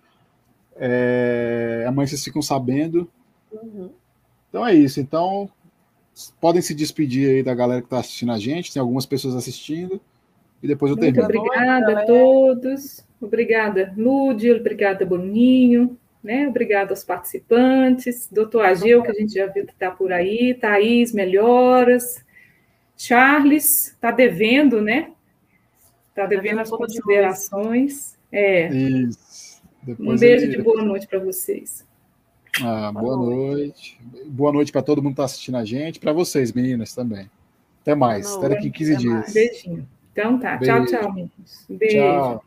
É, 0.75 1.85
amanhã 1.87 2.07
vocês 2.07 2.23
ficam 2.23 2.41
sabendo. 2.41 3.09
Uhum. 3.51 3.91
Então 4.49 4.65
é 4.65 4.73
isso. 4.73 4.99
Então, 4.99 5.49
podem 6.39 6.61
se 6.61 6.73
despedir 6.73 7.29
aí 7.29 7.43
da 7.43 7.53
galera 7.53 7.81
que 7.81 7.87
está 7.87 7.99
assistindo 7.99 8.31
a 8.31 8.39
gente. 8.39 8.71
Tem 8.71 8.79
algumas 8.79 9.05
pessoas 9.05 9.35
assistindo. 9.35 9.99
E 10.61 10.67
depois 10.67 10.91
eu 10.91 10.97
termino. 10.97 11.23
Muito 11.23 11.37
obrigada 11.37 11.99
a 11.99 12.05
todos. 12.05 13.05
Obrigada, 13.21 13.93
Lúdio. 13.97 14.55
Obrigada, 14.57 15.05
Boninho. 15.05 15.97
Né? 16.23 16.47
Obrigada 16.47 16.91
aos 16.91 17.03
participantes. 17.03 18.27
Doutor 18.31 18.65
Ageu, 18.65 19.03
que 19.03 19.11
a 19.11 19.13
gente 19.13 19.33
já 19.33 19.45
viu 19.47 19.65
que 19.65 19.73
está 19.73 19.91
por 19.91 20.11
aí. 20.11 20.53
Thaís, 20.53 21.11
melhoras. 21.11 22.23
Charles, 22.97 23.89
está 23.89 24.09
devendo, 24.09 24.81
né? 24.81 25.11
Está 26.09 26.25
devendo 26.25 26.61
as 26.61 26.69
considerações. 26.69 28.17
É. 28.31 28.69
Isso. 28.69 29.61
Depois 29.83 30.09
um 30.09 30.17
beijo 30.17 30.45
ele... 30.45 30.57
de 30.57 30.63
boa 30.63 30.81
noite 30.81 31.07
para 31.07 31.19
vocês. 31.19 31.84
Ah, 32.63 32.91
boa, 32.91 33.17
boa 33.17 33.17
noite. 33.17 33.97
noite. 34.01 34.29
Boa 34.29 34.51
noite 34.51 34.71
para 34.71 34.81
todo 34.81 35.01
mundo 35.01 35.13
que 35.13 35.21
está 35.21 35.25
assistindo 35.25 35.57
a 35.57 35.65
gente, 35.65 35.99
para 35.99 36.13
vocês, 36.13 36.53
meninas, 36.53 36.93
também. 36.93 37.29
Até 37.81 37.95
mais. 37.95 38.33
Até 38.35 38.49
daqui 38.49 38.69
15 38.69 38.97
dias. 38.97 39.33
Beijinho. 39.33 39.87
Então 40.11 40.39
tá. 40.39 40.57
Beijo. 40.57 40.85
Tchau, 40.85 40.85
tchau, 40.85 41.13
meninos. 41.13 41.65
Beijo. 41.69 41.97
Tchau. 41.97 42.44